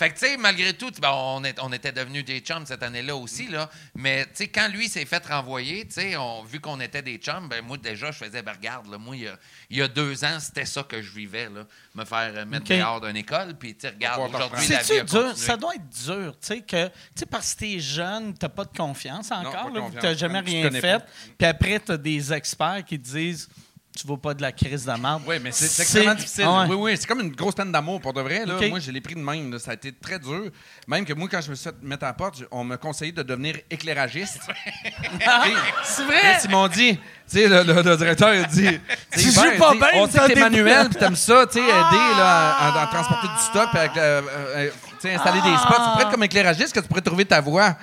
Fait 0.00 0.08
que, 0.08 0.18
tu 0.18 0.26
sais, 0.26 0.36
malgré 0.38 0.72
tout, 0.72 0.90
ben, 0.98 1.10
on, 1.12 1.44
est- 1.44 1.60
on 1.60 1.70
était 1.74 1.92
devenus 1.92 2.24
des 2.24 2.40
chums 2.40 2.64
cette 2.64 2.82
année-là 2.82 3.14
aussi, 3.14 3.48
là. 3.48 3.68
Mais, 3.94 4.24
tu 4.24 4.30
sais, 4.32 4.48
quand 4.48 4.66
lui 4.68 4.88
s'est 4.88 5.04
fait 5.04 5.26
renvoyer, 5.26 5.84
tu 5.86 5.92
sais, 5.92 6.14
vu 6.48 6.58
qu'on 6.58 6.80
était 6.80 7.02
des 7.02 7.18
chums, 7.18 7.50
ben, 7.50 7.62
moi, 7.62 7.76
déjà, 7.76 8.10
je 8.10 8.16
faisais, 8.16 8.40
ben, 8.40 8.52
regarde, 8.52 8.90
là, 8.90 8.96
moi, 8.96 9.14
il 9.14 9.24
y 9.24 9.28
a, 9.28 9.36
il 9.68 9.76
y 9.76 9.82
a 9.82 9.88
deux 9.88 10.24
ans, 10.24 10.38
c'était 10.40 10.64
ça 10.64 10.82
que 10.84 11.02
je 11.02 11.10
vivais, 11.12 11.50
là. 11.50 11.66
Me 11.94 12.06
faire 12.06 12.32
euh, 12.34 12.46
mettre 12.46 12.72
OK. 12.72 12.78
dehors 12.78 13.00
d'une 13.02 13.18
école, 13.18 13.52
puis, 13.58 13.74
tu 13.74 13.80
sais, 13.82 13.90
regarde, 13.90 14.22
aujourd'hui, 14.34 14.68
la 14.68 14.82
vie 14.82 14.98
a 15.00 15.04
dur? 15.04 15.36
Ça 15.36 15.58
doit 15.58 15.74
être 15.74 15.88
dur, 16.06 16.32
tu 16.40 16.46
sais, 16.46 16.60
que, 16.62 16.86
tu 16.86 16.92
sais, 17.16 17.26
parce 17.26 17.52
que 17.54 17.58
t'es 17.60 17.78
jeune, 17.78 18.32
t'as 18.32 18.48
pas 18.48 18.64
de 18.64 18.74
confiance 18.74 19.28
pas 19.28 19.36
encore, 19.36 19.70
de 19.70 19.74
là, 19.74 19.80
confiance. 19.82 20.02
t'as 20.02 20.14
jamais 20.14 20.40
rien 20.40 20.70
fait. 20.70 20.80
pas. 20.98 21.06
Puis 21.36 21.46
après, 21.46 21.78
t'as 21.78 21.98
des 21.98 22.32
experts 22.32 22.84
qui 22.86 22.98
te 22.98 23.06
disent, 23.06 23.50
tu 23.98 24.06
vas 24.06 24.16
pas 24.16 24.34
de 24.34 24.40
la 24.42 24.52
crise 24.52 24.84
de 24.86 24.92
merde. 24.92 25.22
Oui, 25.26 25.36
mais 25.42 25.50
c'est 25.52 25.66
c'est 25.66 25.82
extrêmement 25.82 26.14
difficile. 26.14 26.44
Ah 26.46 26.60
ouais. 26.62 26.66
Oui, 26.68 26.76
oui, 26.76 26.96
c'est 26.98 27.06
comme 27.06 27.20
une 27.20 27.32
grosse 27.32 27.54
peine 27.54 27.72
d'amour 27.72 28.00
pour 28.00 28.12
de 28.12 28.20
vrai. 28.20 28.46
Là. 28.46 28.54
Moi, 28.68 28.78
je 28.78 28.90
l'ai 28.90 29.00
pris 29.00 29.14
de 29.14 29.20
même. 29.20 29.52
là. 29.52 29.58
Ça 29.58 29.72
a 29.72 29.74
été 29.74 29.92
très 29.92 30.18
dur. 30.18 30.44
Même 30.86 31.04
que 31.04 31.12
moi, 31.12 31.28
quand 31.30 31.40
je 31.40 31.50
me 31.50 31.54
suis 31.56 31.64
fait 31.64 31.74
mettre 31.82 32.04
à 32.04 32.08
la 32.08 32.12
porte, 32.14 32.42
on 32.50 32.62
m'a 32.64 32.76
conseillé 32.76 33.12
de 33.12 33.22
devenir 33.22 33.56
éclairagiste. 33.70 34.38
C'est 34.46 35.18
Chris, 35.18 36.04
vrai? 36.06 36.38
Ils 36.44 36.50
m'ont 36.50 36.68
dit, 36.68 36.96
tu 36.96 37.00
sais, 37.26 37.48
le, 37.48 37.62
le- 37.64 37.82
le 37.82 37.96
directeur, 37.96 38.34
il 38.34 38.46
dit, 38.46 38.80
Tu 39.12 39.20
joues 39.32 39.40
pas 39.58 39.72
bien, 39.72 39.88
On 39.94 40.08
sait 40.08 40.18
que 40.20 40.26
t'es 40.34 40.40
manuel, 40.40 40.88
puis 40.88 40.98
t'aimes 40.98 41.16
ça, 41.16 41.46
tu 41.46 41.54
sais, 41.54 41.64
aider 41.64 41.70
là, 41.72 42.50
à, 42.52 42.68
à- 42.68 42.82
à 42.82 42.86
transporter 42.86 43.26
du 43.28 43.42
stock, 43.42 43.68
puis 43.70 43.80
euh, 43.98 44.22
euh, 44.56 44.70
installer 45.14 45.40
des 45.40 45.56
spots. 45.56 45.74
Tu 45.74 45.90
pourrais 45.90 46.02
être 46.04 46.10
comme 46.10 46.22
éclairagiste 46.24 46.72
que 46.72 46.80
tu 46.80 46.88
pourrais 46.88 47.00
trouver 47.02 47.24
ta 47.24 47.40
voix. 47.40 47.76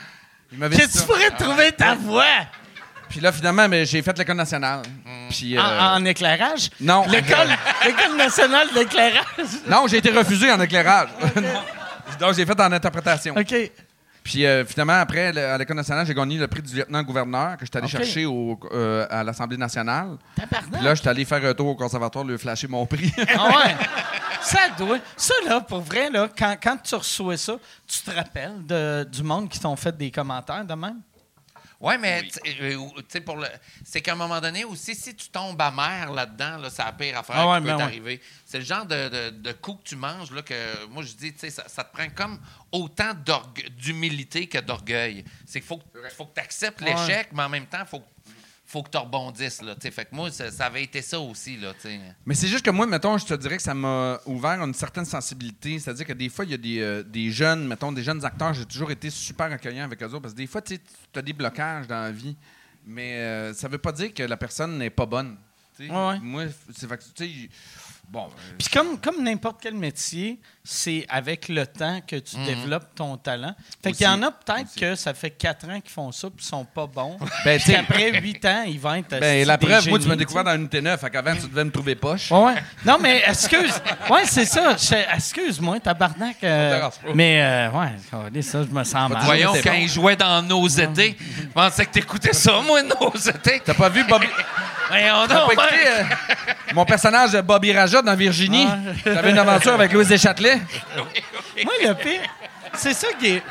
Que 0.49 0.97
tu 0.99 1.05
pourrais 1.05 1.31
trouver 1.31 1.71
ta 1.73 1.93
voix? 1.95 2.23
Puis 3.09 3.19
là, 3.19 3.31
finalement, 3.31 3.67
ben, 3.69 3.85
j'ai 3.85 4.01
fait 4.01 4.17
l'école 4.17 4.35
nationale. 4.37 4.81
Puis, 5.29 5.57
euh, 5.57 5.61
en, 5.61 5.95
en 6.01 6.05
éclairage? 6.05 6.69
non. 6.79 7.05
L'école, 7.07 7.47
l'école 7.85 8.17
nationale 8.17 8.67
d'éclairage? 8.73 9.25
Non, 9.67 9.85
j'ai 9.87 9.97
été 9.97 10.11
refusé 10.11 10.51
en 10.51 10.59
éclairage. 10.61 11.09
Donc, 12.19 12.33
j'ai 12.33 12.45
fait 12.45 12.59
en 12.59 12.71
interprétation. 12.71 13.35
OK. 13.37 13.55
Puis 14.23 14.45
euh, 14.45 14.65
finalement, 14.65 14.99
après, 14.99 15.31
le- 15.31 15.45
à 15.45 15.57
l'École 15.57 15.77
nationale, 15.77 16.05
j'ai 16.05 16.13
gagné 16.13 16.37
le 16.37 16.47
prix 16.49 16.61
du 16.61 16.75
lieutenant-gouverneur 16.75 17.55
que 17.55 17.65
j'étais 17.65 17.77
allé 17.77 17.85
OK. 17.85 17.91
chercher 17.91 18.25
au- 18.25 18.59
euh, 18.73 19.07
à 19.09 19.23
l'Assemblée 19.23 19.55
nationale. 19.55 20.17
Tabarnak. 20.35 20.71
Puis 20.73 20.83
là, 20.83 20.95
j'étais 20.95 21.07
allé 21.07 21.23
faire 21.23 21.45
un 21.45 21.53
tour 21.53 21.67
au 21.67 21.75
conservatoire, 21.75 22.25
lui 22.25 22.37
flasher 22.37 22.67
mon 22.67 22.85
prix. 22.85 23.13
Ah 23.37 23.47
ouais. 23.47 23.75
Ça 24.41 24.59
doit. 24.77 24.97
Ça, 25.15 25.33
là, 25.47 25.61
pour 25.61 25.79
vrai, 25.81 26.09
là, 26.09 26.27
quand, 26.37 26.55
quand 26.61 26.77
tu 26.83 26.95
reçois 26.95 27.37
ça, 27.37 27.53
tu 27.87 27.99
te 28.01 28.11
rappelles 28.11 28.65
de- 28.65 29.07
du 29.09 29.23
monde 29.23 29.47
qui 29.49 29.59
t'ont 29.61 29.75
fait 29.77 29.95
des 29.95 30.11
commentaires 30.11 30.65
de 30.65 30.73
même? 30.73 30.99
Oui, 31.79 31.93
mais 31.99 32.23
tu 32.23 32.29
sais, 32.31 32.41
euh, 32.61 33.21
pour 33.21 33.37
le, 33.37 33.47
c'est 33.83 34.01
qu'à 34.01 34.13
un 34.13 34.15
moment 34.15 34.41
donné 34.41 34.63
aussi, 34.63 34.95
si 34.95 35.15
tu 35.15 35.29
tombes 35.29 35.61
amer 35.61 36.11
là-dedans, 36.11 36.57
là, 36.57 36.69
c'est 36.71 36.83
la 36.83 36.91
pire 36.91 37.19
affaire 37.19 37.35
Ah 37.37 37.47
ouais, 37.51 37.59
qui 37.59 37.65
ben 37.65 37.69
peut 37.69 37.77
ouais. 37.77 37.83
t'arriver. 37.85 38.21
C'est 38.45 38.57
le 38.59 38.65
genre 38.65 38.85
de, 38.85 39.09
de, 39.09 39.29
de 39.29 39.51
coup 39.51 39.75
que 39.75 39.83
tu 39.83 39.95
manges 39.95 40.31
là, 40.31 40.41
que 40.41 40.85
moi 40.87 41.03
je 41.03 41.13
dis, 41.13 41.33
ça, 41.51 41.67
ça 41.67 41.83
te 41.83 41.93
prend 41.95 42.09
comme 42.09 42.39
autant 42.71 43.13
d'orgue- 43.13 43.69
d'humilité 43.77 44.47
que 44.47 44.57
d'orgueil. 44.57 45.23
C'est 45.45 45.59
qu'il 45.59 45.67
faut, 45.67 45.77
que- 45.77 46.09
faut 46.15 46.25
que 46.25 46.33
tu 46.35 46.41
acceptes 46.41 46.81
Ouais. 46.81 46.93
l'échec, 46.95 47.29
mais 47.33 47.43
en 47.43 47.49
même 47.49 47.67
temps, 47.67 47.81
il 47.81 47.87
faut, 47.87 48.03
faut 48.67 48.83
que 48.83 48.89
tu 48.89 48.97
rebondisses. 48.97 49.61
Là, 49.61 49.75
fait 49.79 49.91
que 50.05 50.13
moi, 50.13 50.29
ça, 50.29 50.51
ça 50.51 50.65
avait 50.65 50.83
été 50.83 51.01
ça 51.01 51.19
aussi. 51.19 51.55
Là. 51.57 51.73
Mais 52.25 52.35
c'est 52.35 52.47
juste 52.47 52.65
que 52.65 52.69
moi, 52.69 52.85
mettons, 52.85 53.17
je 53.17 53.25
te 53.25 53.33
dirais 53.33 53.55
que 53.55 53.63
ça 53.63 53.73
m'a 53.73 54.19
ouvert 54.25 54.61
une 54.61 54.73
certaine 54.73 55.05
sensibilité. 55.05 55.79
C'est-à-dire 55.79 56.05
que 56.05 56.13
des 56.13 56.27
fois, 56.27 56.43
il 56.43 56.51
y 56.51 56.53
a 56.53 56.57
des, 56.57 56.79
euh, 56.81 57.01
des 57.01 57.31
jeunes, 57.31 57.65
mettons, 57.65 57.93
des 57.93 58.03
jeunes 58.03 58.23
acteurs, 58.25 58.53
j'ai 58.53 58.65
toujours 58.65 58.91
été 58.91 59.09
super 59.09 59.51
accueillant 59.51 59.85
avec 59.85 60.03
eux 60.03 60.07
autres. 60.07 60.19
Parce 60.19 60.33
que 60.33 60.39
des 60.39 60.47
fois, 60.47 60.61
tu 60.61 60.77
as 61.15 61.21
des 61.21 61.33
blocages 61.33 61.87
dans 61.87 62.01
la 62.01 62.11
vie. 62.11 62.35
Mais 62.85 63.15
euh, 63.15 63.53
ça 63.53 63.69
veut 63.69 63.77
pas 63.77 63.93
dire 63.93 64.13
que 64.13 64.23
la 64.23 64.37
personne 64.37 64.77
n'est 64.77 64.89
pas 64.89 65.05
bonne. 65.05 65.37
Ouais, 65.79 65.89
ouais. 65.89 66.19
Moi, 66.19 66.45
c'est 66.75 66.87
fait 66.87 66.97
que, 66.97 67.03
tu 67.03 67.25
sais, 67.25 67.49
bon. 68.09 68.25
euh, 68.25 68.53
Puis 68.57 68.67
comme, 68.69 68.99
comme 68.99 69.23
n'importe 69.23 69.57
quel 69.61 69.73
métier, 69.73 70.39
c'est 70.63 71.05
avec 71.09 71.47
le 71.47 71.65
temps 71.65 72.01
que 72.05 72.17
tu 72.17 72.35
développes 72.45 72.93
ton 72.95 73.15
talent. 73.17 73.55
Fait 73.81 73.93
qu'il 73.93 74.05
y 74.05 74.09
en 74.09 74.21
a 74.23 74.31
peut-être 74.31 74.75
que 74.77 74.95
ça 74.95 75.13
fait 75.13 75.29
quatre 75.31 75.67
ans 75.69 75.79
qu'ils 75.79 75.91
font 75.91 76.11
ça 76.11 76.29
puis 76.29 76.43
ils 76.43 76.47
sont 76.47 76.65
pas 76.65 76.85
bons. 76.87 77.17
Ben, 77.45 77.57
puis 77.57 77.65
tu 77.65 77.71
sais- 77.71 77.77
après 77.77 78.19
huit 78.19 78.43
ans, 78.45 78.63
ils 78.67 78.79
vont 78.79 78.95
être 78.95 79.19
Ben, 79.19 79.47
la 79.47 79.57
preuve, 79.57 79.87
moi, 79.87 79.97
tu 79.99 80.03
génies, 80.03 80.07
m'as 80.07 80.15
découvert 80.17 80.43
dans 80.43 80.55
une 80.55 80.67
T9. 80.67 80.97
Fait 80.97 81.09
qu'avant, 81.09 81.35
tu 81.35 81.47
devais 81.47 81.63
me 81.63 81.71
trouver 81.71 81.95
poche. 81.95 82.31
Ouais, 82.31 82.43
ouais. 82.45 82.55
Non, 82.85 82.97
mais 82.99 83.23
excuse. 83.25 83.73
Ouais, 84.09 84.25
c'est 84.25 84.45
ça. 84.45 84.75
Je- 84.75 85.15
Excuse-moi, 85.15 85.79
tabarnak. 85.79 86.43
euh, 86.43 86.89
mais, 87.13 87.41
euh, 87.41 87.71
ouais, 87.71 87.91
regardez 88.11 88.41
ça, 88.41 88.63
je 88.63 88.67
me 88.73 88.83
sens 88.83 89.09
mal. 89.09 89.23
Voyons, 89.23 89.53
quand 89.63 89.71
bon. 89.71 89.77
il 89.79 89.87
jouait 89.87 90.15
dans 90.15 90.41
Nos 90.41 90.67
étés, 90.67 91.15
je 91.39 91.47
pensais 91.47 91.85
que 91.85 91.91
t'écoutais 91.91 92.33
ça, 92.33 92.59
moi, 92.61 92.81
Nos 92.83 93.15
étés. 93.15 93.61
T'as 93.63 93.73
pas 93.73 93.89
vu 93.89 94.03
Bobby. 94.03 94.27
Voyons 94.89 95.27
donc, 95.27 95.51
euh, 95.57 96.03
mon 96.73 96.85
personnage 96.85 97.31
de 97.31 97.41
Bobby 97.41 97.73
Rajat 97.73 98.01
dans 98.01 98.15
Virginie? 98.15 98.67
T'avais 99.03 99.31
une 99.31 99.37
aventure 99.39 99.73
avec 99.73 99.91
Louise 99.91 100.07
Deschâtelet? 100.07 100.61
Moi, 101.63 101.73
le 101.83 101.93
pire, 101.93 102.21
c'est 102.73 102.93
ça 102.93 103.07
qui 103.19 103.27
est. 103.27 103.43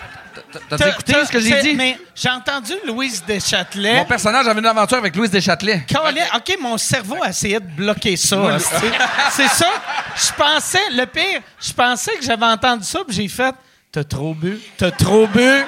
T'as- 0.69 0.77
T'as 0.77 0.89
écouté 0.91 1.15
ce 1.25 1.33
que 1.33 1.41
j'ai 1.41 1.49
c'est- 1.51 1.63
dit? 1.63 1.75
Mais 1.75 1.99
j'ai 2.15 2.29
entendu 2.29 2.73
Louise 2.87 3.25
Deschâtelet. 3.27 3.95
Mon 3.97 4.05
personnage 4.05 4.47
avait 4.47 4.61
une 4.61 4.67
aventure 4.67 4.99
avec 4.99 5.17
Louise 5.17 5.31
Deschâtelet. 5.31 5.87
Colin, 5.93 6.25
OK, 6.35 6.57
mon 6.61 6.77
cerveau 6.77 7.17
a 7.23 7.31
essayé 7.31 7.59
de 7.59 7.65
bloquer 7.67 8.17
ça. 8.17 8.37
hostie. 8.37 8.75
c'est 9.31 9.49
ça. 9.49 9.69
Je 10.15 10.33
pensais, 10.33 10.91
le 10.93 11.07
pire, 11.07 11.41
je 11.61 11.73
pensais 11.73 12.13
que 12.19 12.23
j'avais 12.25 12.45
entendu 12.47 12.85
ça, 12.85 13.01
puis 13.07 13.17
j'ai 13.17 13.29
fait 13.29 13.55
T'as 13.91 14.05
trop 14.05 14.35
bu, 14.35 14.59
t'as 14.77 14.91
trop 14.91 15.27
bu. 15.27 15.41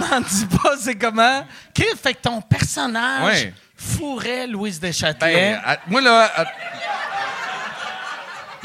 M'en 0.00 0.20
dis 0.20 0.46
pas, 0.46 0.74
c'est 0.78 0.96
comment. 0.96 1.40
OK, 1.40 1.86
fait 2.02 2.12
que 2.14 2.20
ton 2.20 2.42
personnage 2.42 3.24
Ouais. 3.24 3.54
Fourrait 3.80 4.46
Louise 4.46 4.78
Deschâtelet. 4.78 5.34
Ben, 5.52 5.60
à- 5.64 5.78
moi, 5.88 6.00
là. 6.00 6.30
à- 6.36 6.44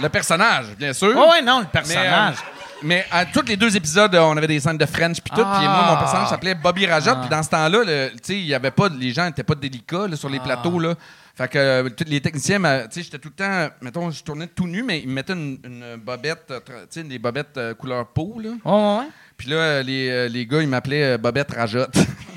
le 0.01 0.09
personnage, 0.09 0.65
bien 0.77 0.91
sûr. 0.93 1.13
oh, 1.15 1.31
ouais, 1.31 1.41
non, 1.41 1.59
le 1.59 1.63
Mais, 1.65 1.69
personnage. 1.71 2.35
euh, 2.35 2.65
mais 2.83 3.05
à 3.09 3.25
tous 3.25 3.43
les 3.47 3.55
deux 3.55 3.75
épisodes, 3.77 4.13
euh, 4.13 4.19
on 4.19 4.35
avait 4.35 4.47
des 4.47 4.59
scènes 4.59 4.77
de 4.77 4.85
French 4.85 5.21
puis 5.21 5.31
tout. 5.33 5.41
Ah. 5.45 5.55
Puis 5.57 5.65
moi, 5.67 5.85
mon 5.91 5.97
personnage 5.97 6.27
s'appelait 6.27 6.53
Bobby 6.55 6.85
Rajat. 6.85 7.15
Puis 7.15 7.29
dans 7.29 7.41
ce 7.41 7.49
temps-là, 7.49 8.09
il 8.27 8.45
y 8.45 8.53
avait 8.53 8.71
pas, 8.71 8.89
les 8.89 9.13
gens 9.13 9.25
n'étaient 9.25 9.43
pas 9.43 9.55
délicats 9.55 10.07
là, 10.09 10.17
sur 10.17 10.27
Ah. 10.29 10.33
les 10.33 10.39
plateaux. 10.41 10.79
Là. 10.79 10.95
Fait 11.37 11.47
que 11.47 11.57
euh, 11.57 11.89
les 12.07 12.19
techniciens, 12.21 12.59
tu 12.59 12.65
sais, 12.91 13.03
j'étais 13.03 13.19
tout 13.19 13.29
le 13.29 13.35
temps, 13.35 13.73
mettons, 13.81 14.09
je 14.11 14.21
tournais 14.23 14.47
tout 14.47 14.67
nu, 14.67 14.83
mais 14.83 14.99
ils 14.99 15.07
me 15.07 15.13
mettaient 15.13 15.33
une, 15.33 15.59
une 15.65 15.95
bobette, 15.97 16.45
euh, 16.51 16.59
tu 16.65 16.73
sais, 16.89 17.03
des 17.03 17.19
bobettes 17.19 17.57
euh, 17.57 17.73
couleur 17.73 18.07
peau. 18.07 18.37
Là. 18.41 18.49
Ouais. 18.65 19.05
Puis 19.37 19.49
là, 19.49 19.55
euh, 19.57 19.83
les, 19.83 20.09
euh, 20.09 20.27
les 20.29 20.45
gars, 20.45 20.61
ils 20.61 20.67
m'appelaient 20.67 21.13
euh, 21.13 21.17
Bobette 21.17 21.53
Rajot. 21.53 21.87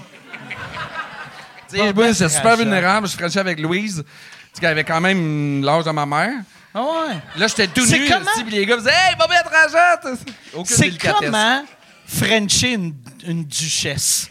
Tu 1.70 1.76
sais, 1.76 1.82
moi, 1.82 1.92
Bobette 1.92 2.14
j'étais 2.16 2.28
super 2.30 2.56
vulnérable. 2.56 3.06
Je 3.08 3.16
frenchais 3.16 3.40
avec 3.40 3.60
Louise, 3.60 4.04
tu 4.06 4.10
sais, 4.54 4.60
qui 4.60 4.66
avait 4.66 4.84
quand 4.84 5.00
même 5.00 5.62
l'âge 5.62 5.84
de 5.84 5.90
ma 5.90 6.06
mère. 6.06 6.32
Ah 6.74 6.82
ouais. 6.82 7.14
Là, 7.36 7.46
j'étais 7.46 7.66
tout 7.66 7.84
C'est 7.86 7.98
nu. 7.98 8.08
comment? 8.08 8.20
aussi, 8.30 8.44
les 8.44 8.64
gars 8.66 8.76
me 8.76 8.80
disaient 8.80 8.92
Hey, 8.94 9.16
Bobette 9.16 9.46
Rajot! 9.46 10.16
Aucune 10.54 10.76
C'est 10.76 10.98
comment 10.98 11.64
Frencher 12.06 12.72
une, 12.74 12.94
une 13.26 13.44
duchesse? 13.44 14.28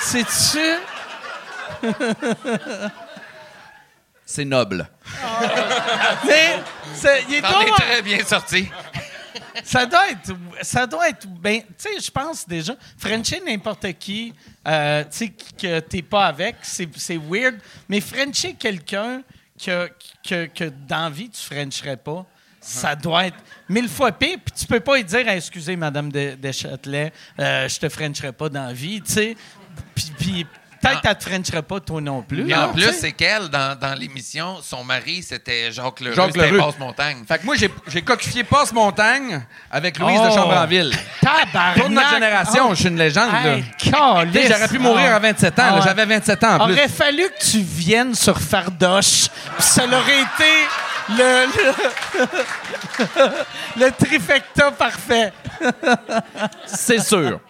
C'est-tu? 0.00 0.58
C'est 4.24 4.44
noble. 4.44 4.86
Mais 6.26 6.56
c'est- 6.94 7.24
il 7.28 7.36
est 7.36 7.40
T'en 7.40 7.48
es 7.60 7.64
drôle. 7.64 7.70
très 7.76 8.02
bien 8.02 8.18
sorti. 8.24 8.70
Ça 9.64 9.86
doit 9.86 10.10
être. 10.10 10.36
Ça 10.62 10.86
doit 10.86 11.08
être. 11.08 11.26
Ben, 11.26 11.60
tu 11.60 11.66
sais, 11.78 12.00
je 12.00 12.10
pense 12.10 12.46
déjà. 12.46 12.76
Frencher 12.96 13.40
n'importe 13.44 13.92
qui, 13.94 14.34
euh, 14.66 15.04
tu 15.04 15.08
sais, 15.10 15.28
que 15.28 15.80
t'es 15.80 16.02
pas 16.02 16.26
avec, 16.26 16.56
c'est 16.62 17.16
weird. 17.16 17.56
Mais 17.88 18.00
Frencher 18.00 18.54
quelqu'un 18.54 19.22
que, 19.62 19.90
que, 20.26 20.46
que 20.46 20.72
dans 20.86 21.10
vie, 21.10 21.30
tu 21.30 21.42
Frencherais 21.42 21.96
pas, 21.96 22.24
ça 22.60 22.94
doit 22.94 23.26
être 23.26 23.38
mille 23.68 23.88
fois 23.88 24.12
pire. 24.12 24.38
Puis 24.44 24.54
tu 24.56 24.66
peux 24.66 24.80
pas 24.80 24.96
lui 24.96 25.04
dire, 25.04 25.26
Hey, 25.28 25.38
excusez, 25.38 25.76
Madame 25.76 26.10
de, 26.10 26.34
Deschâtelet, 26.34 27.12
euh, 27.38 27.68
je 27.68 27.78
te 27.78 27.88
Frencherais 27.88 28.32
pas 28.32 28.48
dans 28.48 28.72
vie, 28.72 29.00
tu 29.00 29.12
sais. 29.12 29.36
Puis. 29.94 30.12
puis 30.18 30.46
Peut-être 30.80 31.00
qu'elle 31.02 31.18
te 31.18 31.28
Frencherait 31.28 31.62
pas, 31.62 31.80
toi 31.80 32.00
non 32.00 32.22
plus. 32.22 32.48
Et 32.48 32.54
en 32.54 32.68
plus, 32.72 32.86
tu 32.86 32.92
c'est 32.92 33.12
qu'elle, 33.12 33.48
dans, 33.48 33.78
dans 33.78 33.94
l'émission, 33.98 34.58
son 34.62 34.84
mari, 34.84 35.22
c'était 35.22 35.72
Jacques 35.72 36.00
Leroux. 36.00 36.14
Jacques 36.14 36.32
c'était 36.34 36.50
Leroux. 36.50 36.64
Passe-Montagne. 36.66 37.24
Fait 37.26 37.38
que 37.38 37.44
moi, 37.46 37.56
j'ai, 37.56 37.70
j'ai 37.88 38.02
coquifié 38.02 38.44
Passe-Montagne 38.44 39.42
avec 39.70 39.98
Louise 39.98 40.20
de 40.20 40.26
Oh. 40.30 40.34
Chambranville. 40.34 40.92
Tabarnak! 41.20 41.78
Pour 41.78 41.90
notre 41.90 42.10
génération, 42.10 42.66
Oh. 42.68 42.74
je 42.74 42.80
suis 42.80 42.88
une 42.88 42.98
légende. 42.98 43.32
là. 43.32 43.56
Hey, 43.56 43.64
Tu 43.78 43.86
sais, 43.86 43.90
calisse. 43.92 44.48
J'aurais 44.48 44.68
pu 44.68 44.78
mourir 44.78 45.14
à 45.14 45.18
27 45.18 45.58
ans. 45.58 45.62
Ah 45.66 45.70
là. 45.70 45.76
ouais. 45.76 45.82
J'avais 45.84 46.04
27 46.06 46.44
ans 46.44 46.54
en 46.60 46.64
plus. 46.66 46.74
Aurait 46.74 46.88
fallu 46.88 47.22
que 47.24 47.44
tu 47.50 47.60
viennes 47.60 48.14
sur 48.14 48.38
Fardoche. 48.40 49.28
puis 49.56 49.62
Ça 49.62 49.84
aurait 49.84 50.20
été 50.20 50.68
le, 51.10 51.46
le, 53.78 53.84
le 53.86 53.90
trifecta 53.92 54.70
parfait. 54.70 55.32
C'est 56.66 57.00
sûr. 57.00 57.40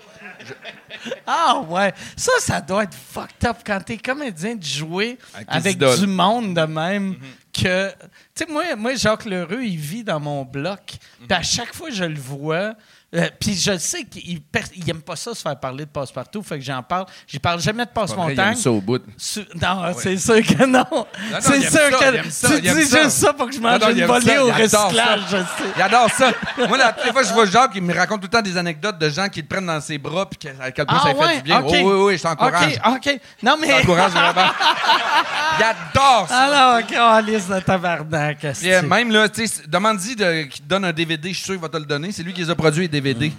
Ah 1.27 1.61
ouais. 1.68 1.92
Ça, 2.16 2.33
ça 2.40 2.61
doit 2.61 2.85
être 2.85 2.94
fucked 2.94 3.44
up 3.44 3.59
quand 3.64 3.81
t'es 3.85 3.99
comédien 3.99 4.57
de 4.57 4.64
jouer 4.64 5.18
Avec 5.35 5.83
avec, 5.83 5.99
du 6.01 6.07
monde 6.07 6.55
de 6.55 6.62
même 6.62 7.16
que... 7.53 7.90
Tu 7.90 8.44
sais, 8.44 8.47
moi, 8.51 8.77
moi, 8.77 8.94
Jacques 8.94 9.25
Lheureux, 9.25 9.62
il 9.62 9.77
vit 9.77 10.05
dans 10.05 10.21
mon 10.21 10.44
bloc. 10.44 10.97
Puis 11.18 11.29
à 11.31 11.42
chaque 11.42 11.75
fois 11.75 11.88
que 11.88 11.94
je 11.94 12.05
le 12.05 12.18
vois, 12.18 12.75
Euh, 13.14 13.27
Puis 13.40 13.55
je 13.55 13.79
sais 13.79 14.05
qu'il 14.05 14.42
per- 14.42 14.61
il 14.77 14.88
aime 14.90 15.01
pas 15.01 15.16
ça 15.16 15.35
se 15.35 15.40
faire 15.40 15.59
parler 15.59 15.87
de 15.87 15.90
passe-partout, 15.90 16.42
fait 16.42 16.59
que 16.59 16.64
j'en 16.64 16.83
parle. 16.83 17.07
J'y 17.27 17.38
parle 17.38 17.59
jamais 17.59 17.87
de 17.87 17.90
passe-montagne. 17.90 18.55
ça 18.55 18.71
au 18.71 18.83
bout. 18.83 19.03
Su- 19.16 19.47
Non, 19.55 19.94
c'est 19.99 20.18
sûr 20.18 20.42
que 20.42 20.66
non. 20.66 20.85
non, 20.90 21.07
c'est 21.40 21.61
sûr 21.62 21.71
ça, 21.71 21.88
que 21.88 22.31
ça, 22.31 22.49
tu 22.57 22.61
dis 22.61 22.85
ça. 22.85 23.03
juste 23.05 23.11
ça 23.16 23.33
pour 23.33 23.47
que 23.47 23.55
je 23.55 23.61
mange 23.61 23.81
Non, 23.81 23.88
une 23.88 24.05
volée 24.05 24.27
ça, 24.27 24.44
au 24.44 24.49
ça. 24.49 24.55
recyclage, 24.85 25.21
je 25.31 25.37
sais. 25.38 25.71
Il 25.77 25.81
adore 25.83 26.11
ça. 26.11 26.33
Moi, 26.68 26.77
la 26.77 26.94
les 27.03 27.12
fois 27.12 27.23
que 27.23 27.29
je 27.29 27.33
vois 27.33 27.47
Jacques, 27.47 27.73
il 27.77 27.83
me 27.83 27.94
raconte 27.94 28.21
tout 28.21 28.27
le 28.31 28.37
temps 28.37 28.42
des 28.42 28.59
anecdotes 28.59 28.99
de 28.99 29.09
gens 29.09 29.29
qui 29.31 29.40
le 29.40 29.47
prennent 29.47 29.64
dans 29.66 29.81
ses 29.81 29.97
bras 29.97 30.29
puis 30.29 30.38
à 30.61 30.71
quel 30.71 30.85
point 30.85 31.01
ça 31.01 31.12
lui 31.14 31.18
fait 31.18 31.37
du 31.37 31.42
bien. 31.44 31.57
Ah, 31.57 31.66
ok. 31.66 31.71
Oh, 31.71 31.73
oui, 31.77 31.83
oui, 31.85 32.01
oui, 32.09 32.18
je 32.18 32.23
t'encourage. 32.25 32.75
OK, 32.87 32.92
OK. 33.07 33.21
Non, 33.42 33.57
Je 33.57 33.61
mais... 33.66 33.68
t'encourage 33.81 34.12
vraiment. 34.12 34.51
Il 35.59 35.62
adore 35.64 36.29
ça. 36.29 36.38
Alors, 36.44 36.87
calice 36.87 37.49
de 37.49 37.59
tabarnak. 37.61 38.44
Esti. 38.44 38.73
euh, 38.73 38.83
même 38.83 39.11
là, 39.11 39.29
tu 39.29 39.47
sais, 39.47 39.62
demande-y 39.66 40.14
de- 40.16 40.42
qu'il 40.44 40.62
te 40.62 40.68
donne 40.68 40.85
un 40.85 40.92
DVD, 40.92 41.31
je 41.31 41.35
suis 41.37 41.44
sûr 41.44 41.55
qu'il 41.55 41.62
va 41.62 41.68
te 41.68 41.77
le 41.77 41.85
donner. 41.87 42.12
C'est 42.12 42.23
lui 42.23 42.33
qui 42.33 42.40
les 42.42 42.51
a 42.51 42.55
produits, 42.55 42.83
les 42.83 42.88
DVD. 42.88 43.33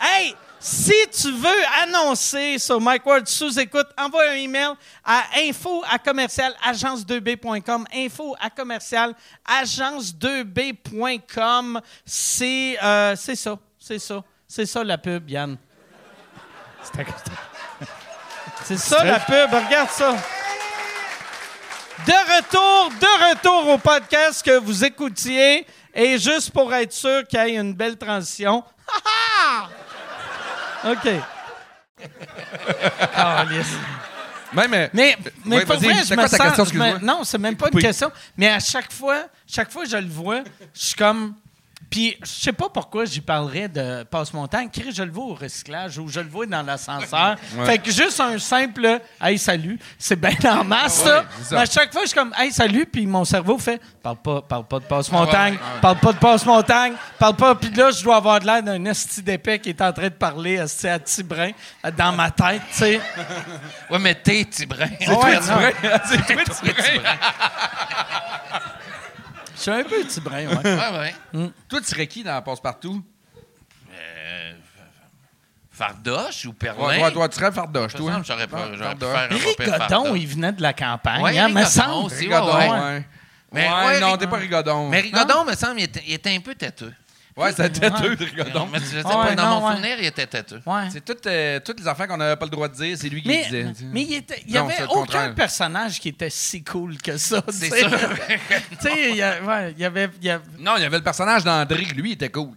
Hey, 0.00 0.34
si 0.60 0.92
tu 1.12 1.32
veux 1.32 1.64
annoncer 1.82 2.58
sur 2.58 2.80
Mike 2.80 3.04
Ward 3.06 3.26
sous 3.26 3.58
écoute, 3.58 3.86
envoie 3.98 4.22
un 4.30 4.34
email 4.34 4.70
à 5.04 5.22
info 5.48 5.82
à 5.90 5.98
commercial 5.98 6.52
agence2b.com. 6.66 7.84
Info 7.94 8.36
à 8.40 8.50
commercial 8.50 9.14
agence2b.com. 9.46 11.80
C'est 12.04 12.78
euh, 12.82 13.16
c'est 13.16 13.36
ça, 13.36 13.58
c'est 13.78 13.98
ça, 13.98 14.22
c'est 14.46 14.66
ça 14.66 14.84
la 14.84 14.98
pub, 14.98 15.28
Yann. 15.28 15.56
C'est 18.64 18.78
ça 18.78 19.04
la 19.04 19.20
pub, 19.20 19.50
regarde 19.52 19.90
ça. 19.90 20.16
De 22.06 22.12
retour, 22.36 22.90
de 22.98 23.30
retour 23.30 23.68
au 23.74 23.78
podcast 23.78 24.42
que 24.44 24.58
vous 24.58 24.84
écoutiez. 24.84 25.66
Et 25.94 26.18
juste 26.18 26.50
pour 26.50 26.72
être 26.74 26.92
sûr 26.92 27.26
qu'il 27.28 27.38
y 27.38 27.42
ait 27.42 27.56
une 27.56 27.72
belle 27.74 27.96
transition. 27.96 28.64
Ha, 28.88 29.68
ha! 30.82 30.90
OK. 30.90 31.08
Calisse. 33.14 33.66
Même, 34.52 34.74
euh, 34.74 34.88
mais 34.92 35.16
mais 35.44 35.56
Ouais, 35.58 35.64
pour 35.64 35.76
vrai, 35.76 35.94
je 36.06 36.14
me 36.14 36.26
sens... 36.26 36.38
question, 36.38 36.62
excuse-moi? 36.64 36.98
non, 37.02 37.22
c'est 37.24 37.38
même 37.38 37.56
pas 37.56 37.68
une 37.72 37.80
question. 37.80 38.10
Mais 38.36 38.48
à 38.48 38.60
chaque 38.60 38.92
fois, 38.92 39.24
chaque 39.46 39.70
fois 39.70 39.84
que 39.84 39.90
je 39.90 39.96
le 39.96 40.08
vois, 40.08 40.42
je 40.72 40.80
suis 40.86 40.94
comme... 40.94 41.34
Puis 41.90 42.16
je 42.22 42.28
sais 42.28 42.52
pas 42.52 42.68
pourquoi 42.68 43.04
j'y 43.04 43.20
parlerais 43.20 43.68
de 43.68 44.02
passe-montagne. 44.04 44.68
Chris, 44.72 44.92
je 44.94 45.02
le 45.02 45.10
vois 45.10 45.24
au 45.24 45.34
recyclage 45.34 45.98
ou 45.98 46.08
je 46.08 46.20
le 46.20 46.28
vois 46.28 46.46
dans 46.46 46.62
l'ascenseur. 46.62 47.36
Ouais. 47.56 47.66
Fait 47.66 47.78
que 47.78 47.90
juste 47.90 48.20
un 48.20 48.38
simple 48.38 49.00
«Hey, 49.20 49.38
salut», 49.38 49.78
c'est 49.98 50.16
bien 50.16 50.34
en 50.52 50.64
masse, 50.64 51.02
ça. 51.04 51.24
Mais 51.50 51.58
à 51.58 51.66
chaque 51.66 51.92
fois, 51.92 52.02
je 52.02 52.08
suis 52.08 52.16
comme 52.16 52.34
«Hey, 52.38 52.52
salut», 52.52 52.86
puis 52.92 53.06
mon 53.06 53.24
cerveau 53.24 53.58
fait 53.58 53.80
«Parle 54.02 54.16
pas, 54.16 54.42
parle 54.42 54.66
pas 54.66 54.78
de 54.80 54.84
passe-montagne, 54.84 55.54
ouais, 55.54 55.80
parle 55.80 55.98
pas 55.98 56.12
de 56.12 56.18
passe-montagne, 56.18 56.94
parle 57.18 57.36
pas...» 57.36 57.54
Puis 57.56 57.70
là, 57.70 57.90
je 57.90 58.02
dois 58.02 58.16
avoir 58.16 58.40
de 58.40 58.46
l'air 58.46 58.62
d'un 58.62 58.84
esti 58.84 59.22
d'épais 59.22 59.58
qui 59.58 59.70
est 59.70 59.80
en 59.80 59.92
train 59.92 60.08
de 60.08 60.08
parler 60.08 60.58
à 60.58 60.98
Tibrin 60.98 61.50
dans 61.96 62.12
ma 62.12 62.30
tête, 62.30 62.62
tu 62.70 62.78
sais. 62.78 63.00
Ouais, 63.90 63.98
mais 63.98 64.14
t'es 64.14 64.44
Tibrin. 64.44 64.88
C'est 64.98 65.06
toi, 65.06 65.24
Ouais, 65.24 65.40
Tibrin. 65.40 65.70
c'est 66.04 66.16
toi, 66.26 66.44
toi, 66.44 66.54
Tibrin. 66.54 67.16
Je 69.54 69.60
suis 69.60 69.70
un 69.70 69.84
peu 69.84 70.04
Tibrin, 70.04 70.46
ouais. 70.46 70.56
Ouais, 70.64 71.14
ouais. 71.34 71.50
Toi, 71.68 71.80
tu 71.80 71.86
serais 71.86 72.06
qui 72.06 72.22
dans 72.24 72.40
Passe-Partout? 72.42 73.02
Euh, 73.92 74.52
Fardoche 75.70 76.44
ou 76.46 76.52
Perlin? 76.52 76.86
Ouais, 76.86 76.98
toi, 76.98 77.10
toi, 77.10 77.28
tu 77.28 77.36
serais 77.36 77.52
Fardoche, 77.52 77.94
toi. 77.94 78.20
j'aurais 78.24 78.46
pas- 78.46 78.58
Ah, 78.58 78.76
j'aurais 78.76 78.94
pu 78.94 79.00
Fardoche. 79.00 79.10
faire 79.56 79.74
un 79.74 79.78
pas 79.78 79.84
Rigodon, 79.86 80.14
il 80.16 80.26
venait 80.28 80.52
de 80.52 80.62
la 80.62 80.72
campagne, 80.72 81.22
Ouais, 81.22 81.38
hein, 81.38 81.48
me 81.48 81.54
Rigodon 81.58 81.70
semble. 81.70 82.06
aussi, 82.06 82.16
Rigodon, 82.24 82.56
ouais, 82.56 82.68
ouais. 82.70 82.78
ouais. 82.80 83.04
Mais 83.52 83.68
ouais, 83.68 83.86
ouais, 83.86 84.00
non, 84.00 84.16
t'es 84.16 84.26
pas 84.26 84.36
Rigodon. 84.36 84.88
Mais 84.88 85.00
Rigodon, 85.00 85.44
me 85.44 85.54
semble, 85.54 85.80
il 85.80 85.84
était, 85.84 86.02
il 86.06 86.12
était 86.14 86.34
un 86.34 86.40
peu 86.40 86.54
têteux. 86.54 86.92
Ouais, 87.36 87.50
c'était 87.50 87.70
têteux, 87.70 88.14
de 88.14 88.24
Rigodon. 88.24 88.68
Mais 88.72 88.78
je 88.78 88.84
sais 88.84 88.96
Ouais, 88.98 89.02
pas, 89.02 89.34
dans 89.34 89.50
non, 89.50 89.60
mon 89.60 89.66
ouais. 89.68 89.74
souvenir, 89.74 89.96
il 89.98 90.06
était 90.06 90.26
têteux. 90.26 90.60
Ouais. 90.64 90.82
C'est 90.92 91.04
toutes, 91.04 91.26
euh, 91.26 91.58
toutes 91.58 91.80
les 91.80 91.88
affaires 91.88 92.06
qu'on 92.06 92.16
n'avait 92.16 92.36
pas 92.36 92.44
le 92.44 92.50
droit 92.50 92.68
de 92.68 92.74
dire, 92.74 92.96
c'est 92.96 93.08
lui 93.08 93.22
qui 93.22 93.28
les 93.28 93.34
Mais 93.36 93.44
disait. 93.72 93.86
mais 93.92 94.02
il 94.02 94.14
était- 94.14 94.42
il 94.46 94.52
y 94.52 94.54
Non, 94.54 94.66
avait 94.66 94.82
aucun 94.84 94.86
contraire. 94.86 95.34
personnage 95.34 95.98
qui 95.98 96.10
était 96.10 96.30
si 96.30 96.62
cool 96.62 96.96
que 96.98 97.16
ça. 97.16 97.42
C'est 97.50 97.70
tu 97.70 97.72
sais. 97.74 97.80
sûr. 97.80 97.90
Tu 98.80 98.88
sais, 98.88 99.10
il 99.10 99.16
y 99.16 99.20
ouais, 99.20 99.84
avait, 99.84 100.10
il 100.20 100.24
y 100.26 100.30
avait 100.30 100.44
Non, 100.60 100.74
il 100.76 100.82
y 100.82 100.86
avait 100.86 100.98
le 100.98 101.02
personnage 101.02 101.42
d'André, 101.42 101.82
lui, 101.96 102.10
il 102.10 102.12
était 102.14 102.30
cool. 102.30 102.50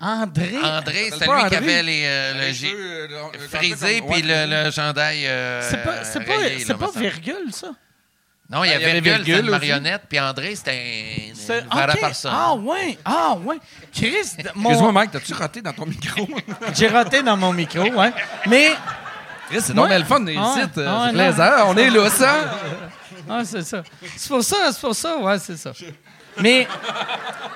André? 0.00 0.56
André, 0.60 1.10
c'est 1.16 1.26
lui 1.28 1.48
qui 1.48 1.54
avait 1.54 1.82
les, 1.84 2.02
euh, 2.04 2.32
le 2.34 2.40
Les 2.50 2.64
euh, 2.74 3.06
euh, 3.12 3.48
frisé 3.48 4.00
puis 4.02 4.10
ouais. 4.16 4.22
le, 4.22 4.50
le 4.50 4.70
euh, 5.28 5.60
C'est 5.62 5.84
pas, 5.84 6.02
c'est 6.04 6.24
pas, 6.24 6.36
là, 6.38 6.74
pas 6.74 7.00
virgule, 7.00 7.52
ça? 7.52 7.68
Non, 8.52 8.64
il 8.64 8.68
y 8.68 8.72
Ah, 8.74 8.76
il 8.76 8.82
y 8.82 8.84
avait 8.84 9.00
Virgule, 9.00 9.50
marionnette, 9.50 10.02
puis 10.08 10.20
André, 10.20 10.54
c'était 10.54 10.72
un, 11.32 11.34
C'est- 11.34 11.60
une 11.62 11.68
vraie 11.68 11.84
ok. 11.94 12.00
personne. 12.00 12.32
Ah, 12.34 12.54
ouais. 12.54 12.98
Ah, 13.04 13.34
ouais. 13.42 13.56
Chris, 13.94 14.10
mon- 14.54 14.68
Excuse-moi, 14.68 14.92
Mike, 14.92 15.10
t'as-tu 15.12 15.32
raté 15.32 15.62
dans 15.62 15.72
ton 15.72 15.86
micro? 15.86 16.28
j'ai 16.74 16.88
raté 16.88 17.22
dans 17.22 17.36
mon 17.38 17.52
micro, 17.54 17.80
ouais. 17.82 18.12
Mais, 18.46 18.72
Chris, 19.48 19.60
c'est 19.62 19.72
bien 19.74 19.98
le 19.98 20.04
fun 20.04 20.20
des 20.20 20.36
Ah 20.38 20.54
sites. 20.60 20.76
euh, 20.76 20.86
Ah 20.86 21.00
ouais, 21.04 21.06
c'est 21.08 21.16
plaisant. 21.16 21.50
On 21.68 21.76
est 21.78 21.90
là, 21.90 22.10
ça. 22.10 22.34
ah, 23.30 23.40
c'est 23.44 23.62
ça. 23.62 23.82
C'est 24.16 24.28
pour 24.28 24.44
ça, 24.44 24.56
c'est 24.70 24.80
pour 24.80 24.94
ça, 24.94 25.16
ouais, 25.18 25.38
c'est 25.38 25.56
ça. 25.56 25.72
Mais, 26.38 26.66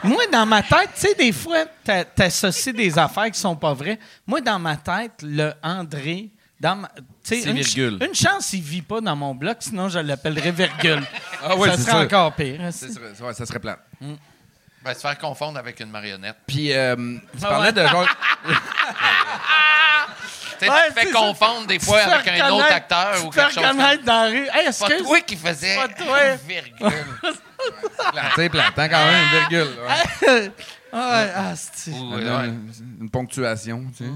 moi, 0.02 0.22
dans 0.32 0.46
ma 0.46 0.62
tête, 0.62 0.90
tu 0.94 1.00
sais, 1.08 1.14
des 1.14 1.32
fois, 1.32 1.64
t'a- 1.84 2.04
t'associes 2.04 2.72
des 2.74 2.98
affaires 2.98 3.30
qui 3.30 3.38
sont 3.40 3.56
pas 3.56 3.74
vraies. 3.74 3.98
Moi, 4.26 4.40
dans 4.40 4.58
ma 4.58 4.76
tête, 4.76 5.12
le 5.22 5.52
André, 5.62 6.30
dans 6.58 6.76
ma- 6.76 6.90
une, 7.34 7.54
virgule. 7.56 7.98
une 8.00 8.14
chance, 8.14 8.52
il 8.52 8.62
vit 8.62 8.82
pas 8.82 9.00
dans 9.00 9.16
mon 9.16 9.34
bloc, 9.34 9.56
sinon 9.60 9.88
je 9.88 9.98
l'appellerais 9.98 10.52
virgule. 10.52 11.02
Ah 11.48 11.54
ouais, 11.56 11.68
ça 11.70 11.76
serait 11.76 11.90
ça. 11.92 11.98
encore 12.00 12.32
pire. 12.34 12.60
Ça 12.72 12.88
serait, 12.88 13.24
ouais, 13.26 13.34
ça 13.34 13.46
serait 13.46 13.58
plat. 13.60 13.78
Ben, 14.00 14.94
se 14.94 15.00
faire 15.00 15.18
confondre 15.18 15.58
avec 15.58 15.78
une 15.80 15.90
marionnette. 15.90 16.36
Puis, 16.46 16.72
euh, 16.72 16.96
tu 16.96 17.20
Ah 17.42 17.48
parlais 17.48 17.66
ouais. 17.66 17.72
de 17.72 17.86
genre. 17.86 18.08
Tu 20.58 20.68
Ouais, 20.70 20.76
tu 20.88 20.94
te 20.94 21.00
fais 21.00 21.06
ça. 21.08 21.12
confondre 21.12 21.66
des 21.66 21.78
fois 21.78 22.00
Tu 22.02 22.10
avec 22.10 22.28
un 22.40 22.50
autre 22.50 22.72
acteur 22.72 23.12
tu 23.20 23.26
ou 23.26 23.30
quelque 23.30 23.52
chose. 23.52 23.62
reconnaître 23.64 24.04
dans 24.04 24.22
la 24.24 24.28
rue. 24.30 24.48
Hey, 24.54 24.72
C'est 24.72 24.88
pas 24.88 24.96
toi 24.98 25.20
qui 25.20 25.36
faisais 25.36 25.76
pas 25.76 25.88
toi. 25.88 26.34
virgule. 26.48 28.50
Plantant 28.50 28.88
quand 28.88 29.04
même, 29.06 29.24
une 29.24 29.30
virgule. 29.38 29.68
ouais. 29.82 30.50
Ah, 30.92 31.10
ouais, 31.10 31.32
ah, 31.36 31.52
Ou, 31.88 31.90
Une- 31.90 32.14
euh, 32.26 32.38
ouais. 32.40 32.48
Une 33.02 33.10
ponctuation, 33.10 33.84
tu 33.96 34.04
sais. 34.04 34.10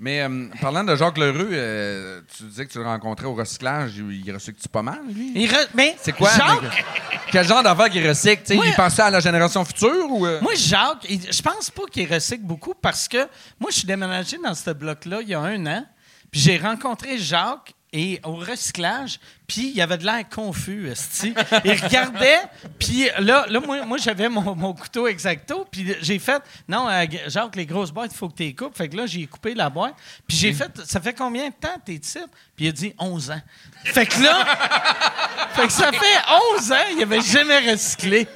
Mais 0.00 0.20
euh, 0.22 0.46
parlant 0.60 0.84
de 0.84 0.94
Jacques 0.94 1.18
Lheureux, 1.18 1.48
euh, 1.50 2.20
tu 2.36 2.44
disais 2.44 2.66
que 2.66 2.70
tu 2.72 2.78
le 2.78 2.84
rencontrais 2.84 3.26
au 3.26 3.34
recyclage. 3.34 3.96
Il 3.96 4.22
il 4.26 4.32
recycle-tu 4.32 4.68
pas 4.68 4.82
mal, 4.82 5.00
lui? 5.12 5.32
Il 5.34 5.50
re- 5.50 5.66
Mais 5.74 5.96
C'est 6.00 6.12
quoi? 6.12 6.30
Jacques, 6.36 6.62
mais- 6.62 7.18
Quel 7.32 7.46
genre 7.46 7.62
d'affaires 7.64 7.90
qu'il 7.90 8.06
recycle? 8.08 8.42
tu 8.42 8.48
sais? 8.48 8.54
Moi- 8.54 8.66
il 8.66 8.74
pensait 8.74 9.02
à 9.02 9.10
la 9.10 9.18
génération 9.18 9.64
future 9.64 10.06
ou. 10.10 10.24
euh? 10.24 10.40
Moi, 10.40 10.52
Jacques, 10.54 11.04
je 11.08 11.42
pense 11.42 11.70
pas 11.70 11.82
qu'il 11.90 12.12
recycle 12.12 12.44
beaucoup 12.44 12.74
parce 12.80 13.08
que 13.08 13.18
moi, 13.58 13.70
je 13.70 13.78
suis 13.78 13.86
déménagé 13.86 14.38
dans 14.42 14.54
ce 14.54 14.70
bloc-là 14.70 15.18
il 15.22 15.28
y 15.30 15.34
a 15.34 15.40
un 15.40 15.66
an. 15.66 15.84
Puis 16.30 16.42
j'ai 16.42 16.58
rencontré 16.58 17.18
Jacques 17.18 17.72
et 17.92 18.20
au 18.24 18.34
recyclage, 18.34 19.18
puis 19.46 19.72
il 19.74 19.80
avait 19.80 19.96
de 19.96 20.04
l'air 20.04 20.28
confus, 20.28 20.88
esti. 20.90 21.32
Il 21.64 21.72
regardait, 21.72 22.40
puis 22.78 23.08
là, 23.18 23.46
là 23.48 23.60
moi, 23.60 23.84
moi 23.86 23.96
j'avais 23.96 24.28
mon, 24.28 24.54
mon 24.54 24.74
couteau 24.74 25.06
exacto, 25.06 25.66
puis 25.70 25.94
j'ai 26.02 26.18
fait, 26.18 26.42
non, 26.68 26.88
euh, 26.88 27.06
Jacques, 27.28 27.56
les 27.56 27.64
grosses 27.64 27.90
boîtes, 27.90 28.12
il 28.12 28.16
faut 28.16 28.28
que 28.28 28.36
tu 28.36 28.42
les 28.42 28.54
coupes. 28.54 28.76
Fait 28.76 28.88
que 28.88 28.96
là, 28.96 29.06
j'ai 29.06 29.26
coupé 29.26 29.54
la 29.54 29.70
boîte, 29.70 29.94
puis 30.26 30.36
j'ai 30.36 30.52
fait, 30.52 30.70
ça 30.84 31.00
fait 31.00 31.14
combien 31.14 31.48
de 31.48 31.54
temps 31.54 31.76
t'es 31.84 31.94
ici? 31.94 32.18
Puis 32.54 32.66
il 32.66 32.68
a 32.68 32.72
dit 32.72 32.94
11 32.98 33.30
ans. 33.30 33.42
Fait 33.84 34.06
que 34.06 34.22
là, 34.22 34.44
fait 35.54 35.66
que 35.66 35.72
ça 35.72 35.90
fait 35.90 36.56
11 36.56 36.72
ans, 36.72 36.76
il 36.96 37.02
avait 37.02 37.22
jamais 37.22 37.70
recyclé. 37.70 38.28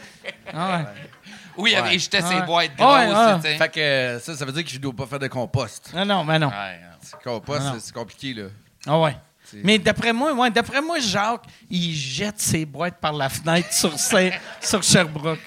Ah 0.52 0.78
ouais. 0.78 0.84
Oui, 1.58 1.72
il 1.72 1.76
avait 1.76 1.98
jeté 1.98 2.22
ses 2.22 2.40
boîtes 2.42 2.70
Ouais, 2.78 3.06
grosses. 3.06 3.42
Fait 3.42 3.68
que 3.68 4.18
ça, 4.22 4.34
ça 4.34 4.44
veut 4.46 4.52
dire 4.52 4.64
qu'il 4.64 4.78
ne 4.78 4.82
doit 4.82 4.96
pas 4.96 5.06
faire 5.06 5.18
de 5.18 5.26
compost. 5.28 5.92
Non, 5.94 6.06
non, 6.06 6.24
mais 6.24 6.38
non. 6.38 6.48
Ouais, 6.48 6.80
hein. 6.82 6.96
C'est 7.02 7.20
compost, 7.22 7.62
c'est 7.80 7.92
compliqué, 7.92 8.32
là. 8.32 8.44
Ah 8.86 8.98
ouais. 8.98 9.16
Mais 9.62 9.78
d'après 9.78 10.12
moi, 10.12 10.32
ouais, 10.34 10.50
d'après 10.50 10.80
moi, 10.80 10.98
Jacques, 10.98 11.44
il 11.70 11.94
jette 11.94 12.40
ses 12.40 12.64
boîtes 12.64 12.98
par 13.00 13.12
la 13.12 13.28
fenêtre 13.28 13.72
sur, 13.72 13.92
sur 14.60 14.82
Sherbrooke. 14.82 15.40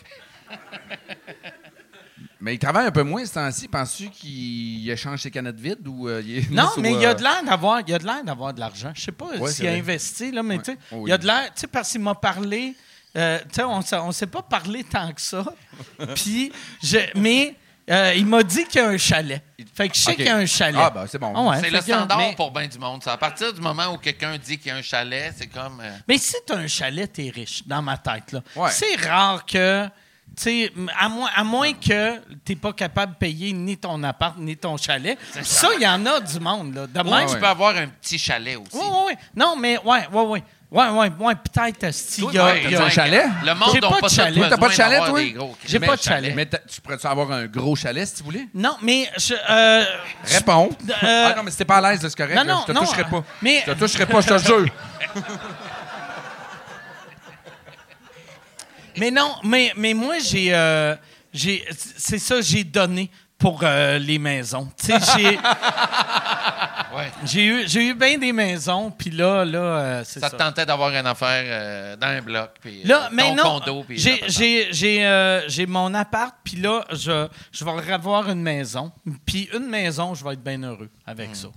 Mais 2.42 2.56
il 2.56 2.60
travaille 2.60 2.86
un 2.86 2.92
peu 2.92 3.02
moins 3.04 3.26
ce 3.26 3.34
temps-ci. 3.34 3.68
Penses-tu 3.68 4.10
qu'il 4.10 4.88
échange 4.90 5.22
ses 5.22 5.32
canettes 5.32 5.60
vides 5.60 5.88
ou 5.88 6.08
euh, 6.08 6.22
il 6.24 6.38
est 6.40 6.52
Non, 6.52 6.70
mais 6.78 6.92
il 6.94 7.04
a 7.06 7.10
euh, 7.10 7.14
de 7.16 7.24
l'air 7.24 7.44
d'avoir, 7.44 7.82
il 7.88 7.94
a 7.94 7.98
de 7.98 8.06
l'air 8.06 8.24
d'avoir 8.24 8.54
de 8.54 8.60
l'argent. 8.60 8.92
Je 8.94 9.02
sais 9.02 9.12
pas 9.12 9.26
Ouais, 9.38 9.52
s'il 9.52 9.66
a 9.66 9.72
vrai. 9.72 9.80
investi 9.80 10.32
là, 10.32 10.44
mais 10.44 10.58
Ouais. 10.58 10.62
tu 10.62 10.72
sais, 10.74 10.78
Oh, 10.92 11.06
il 11.08 11.12
a 11.12 11.16
oui. 11.16 11.22
de 11.22 11.26
l'air, 11.26 11.46
tu 11.46 11.62
sais, 11.62 11.68
parce 11.68 11.92
qu'il 11.92 12.02
m'a 12.02 12.14
parlé. 12.14 12.76
euh, 13.18 13.40
tu 13.50 13.56
sais, 13.56 13.64
on 13.64 13.80
on 14.06 14.12
s'est 14.12 14.28
pas 14.28 14.44
parlé 14.44 14.84
tant 14.84 15.12
que 15.12 15.22
ça. 15.22 15.44
Puis, 16.16 16.52
je, 16.84 16.98
mais 17.16 17.56
euh, 17.90 18.14
il 18.16 18.26
m'a 18.26 18.42
dit 18.44 18.66
qu'il 18.66 18.82
y 18.82 18.84
a 18.84 18.88
un 18.90 18.98
chalet. 18.98 19.42
Fait 19.76 19.90
que 19.90 19.96
je 19.96 20.00
sais 20.02 20.16
qu'il 20.16 20.26
y 20.26 20.30
a 20.30 20.38
un 20.38 20.46
chalet. 20.46 20.82
Ah, 20.84 20.90
ben 20.90 21.06
c'est 21.08 21.20
bon. 21.20 21.34
Ah 21.36 21.42
ouais, 21.44 21.58
C'est 21.62 21.70
le 21.70 21.82
standard 21.82 22.18
mais- 22.18 22.36
pour 22.36 22.52
bien 22.52 22.68
du 22.68 22.80
monde. 22.80 23.04
ça. 23.04 23.14
À 23.14 23.18
partir 23.18 23.54
du 23.54 23.62
moment 23.62 23.88
où 23.94 23.98
quelqu'un 23.98 24.38
dit 24.38 24.58
qu'il 24.58 24.68
y 24.68 24.72
a 24.72 24.78
un 24.78 24.82
chalet, 24.82 25.34
c'est 25.38 25.48
comme. 25.48 25.80
euh, 25.82 25.92
Mais 26.08 26.18
si 26.18 26.36
tu 26.48 26.54
as 26.54 26.58
un 26.58 26.68
chalet, 26.68 27.12
tu 27.12 27.26
es 27.26 27.30
riche, 27.30 27.62
dans 27.68 27.82
ma 27.82 27.98
tête. 27.98 28.32
là. 28.32 28.42
Ouais. 28.56 28.72
C'est 28.72 28.96
rare 29.08 29.46
que. 29.46 29.86
tu 30.36 30.44
sais, 30.44 30.72
à 31.00 31.08
moins, 31.10 31.30
à 31.36 31.44
moins 31.44 31.74
que 31.74 32.16
tu 32.44 32.54
n'es 32.54 32.56
pas 32.56 32.74
capable 32.74 33.14
de 33.14 33.18
payer 33.20 33.54
ni 33.54 33.78
ton 33.78 34.02
appart 34.04 34.36
ni 34.38 34.58
ton 34.58 34.76
chalet. 34.78 35.18
Ça, 35.44 35.70
il 35.76 35.82
y 35.84 35.88
en 35.88 36.04
a 36.06 36.20
du 36.20 36.40
monde. 36.40 36.74
Là. 36.74 36.88
De 36.88 37.02
tu 37.02 37.08
ouais. 37.34 37.40
peux 37.40 37.46
avoir 37.48 37.76
un 37.78 37.88
petit 37.88 38.18
chalet 38.18 38.58
aussi. 38.58 38.70
Oui, 38.74 38.84
oui, 38.90 38.98
oui. 39.10 39.14
Non, 39.36 39.56
mais 39.56 39.78
ouais, 39.84 40.08
ouais, 40.12 40.24
ouais. 40.24 40.44
Ouais, 40.72 40.90
ouais, 40.90 41.12
ouais, 41.20 41.36
peut-être, 41.36 41.84
esti, 41.84 42.22
Toi, 42.22 42.32
il 42.34 42.36
y 42.36 42.40
a- 42.40 42.46
ouais, 42.46 42.64
y 42.72 42.76
a- 42.76 42.84
un 42.84 42.90
chalet? 42.90 43.26
Le 43.46 43.54
monde 43.54 43.74
n'a 43.76 43.82
pas 43.90 44.00
pas, 44.00 44.08
de 44.08 44.14
chalet. 44.14 44.44
T'as 44.50 44.58
pas 44.58 44.68
de 44.68 44.74
chalet, 44.74 45.00
toi? 45.06 45.20
J'ai 45.66 45.80
pas 45.80 45.96
de 45.96 46.02
chalet. 46.02 46.34
Mais 46.36 46.46
tu 46.48 46.82
pourrais-tu 46.82 47.08
avoir 47.08 47.32
un 47.32 47.46
gros 47.46 47.76
chalet 47.76 48.06
si 48.08 48.16
tu 48.16 48.24
voulais? 48.24 48.48
Non, 48.54 48.76
mais 48.82 49.10
je, 49.18 49.36
euh, 49.50 49.86
Réponds. 50.26 50.70
euh, 51.04 51.30
ah 51.32 51.34
non, 51.38 51.44
mais 51.44 51.52
si 51.52 51.58
t'es 51.58 51.66
pas 51.66 51.78
à 51.78 51.92
l'aise, 51.92 52.02
là, 52.02 52.10
c'est 52.10 52.18
correct. 52.18 52.36
non, 52.36 52.44
non, 52.44 52.62
je 52.62 52.66
te 52.68 52.72
non, 52.74 52.82
toucherai 52.82 53.04
pas. 53.06 53.24
mais- 53.42 53.64
Je 53.66 53.72
te 53.72 53.78
toucherai 53.80 54.06
pas, 54.08 54.22
je 54.22 54.28
te 54.28 54.38
jure. 54.40 54.66
Mais 58.98 59.12
non, 59.12 59.36
mais, 59.44 59.74
mais 59.76 59.94
moi, 59.94 60.20
j'ai. 60.20 60.54
euh, 60.54 60.96
j'ai 61.34 61.66
c'est 61.98 62.18
ça, 62.20 62.40
j'ai 62.42 62.64
donné 62.64 63.12
pour 63.38 63.60
euh, 63.64 63.98
les 64.00 64.18
maisons. 64.20 64.68
Tu 64.78 64.88
sais, 64.88 64.98
j'ai. 65.18 65.40
Ouais. 66.96 67.12
J'ai 67.26 67.46
eu, 67.46 67.64
j'ai 67.68 67.88
eu 67.88 67.94
bien 67.94 68.18
des 68.18 68.32
maisons, 68.32 68.90
puis 68.90 69.10
là, 69.10 69.44
là, 69.44 69.60
euh, 69.60 70.04
c'est 70.06 70.22
Ça 70.22 70.30
ça. 70.30 70.38
te 70.38 70.42
tentait 70.42 70.66
d'avoir 70.66 70.92
une 70.96 71.06
affaire 71.06 71.44
euh, 71.46 71.96
dans 71.98 72.08
un 72.08 72.22
bloc, 72.22 72.52
puis 72.62 72.84
euh, 72.86 72.88
Là, 72.88 73.10
ton 73.14 73.36
non, 73.36 73.44
condo, 73.44 73.84
puis 73.86 73.98
j'ai, 74.00 74.22
j'ai, 74.30 74.72
j'ai, 74.72 75.06
euh, 75.06 75.42
j'ai 75.50 75.66
mon 75.66 75.94
appart, 75.94 76.34
puis 76.42 76.56
là, 76.56 76.86
je, 76.94 77.28
je 77.52 77.66
vais 77.66 77.92
avoir 77.92 78.30
une 78.30 78.42
maison. 78.42 78.94
Puis 79.26 79.50
une 79.54 79.68
maison, 79.68 80.16
je 80.16 80.24
vais 80.24 80.34
être 80.34 80.44
bien 80.44 80.62
heureux 80.64 80.90
avec 81.06 81.32
Hmm. 81.32 81.36
ça. 81.36 81.48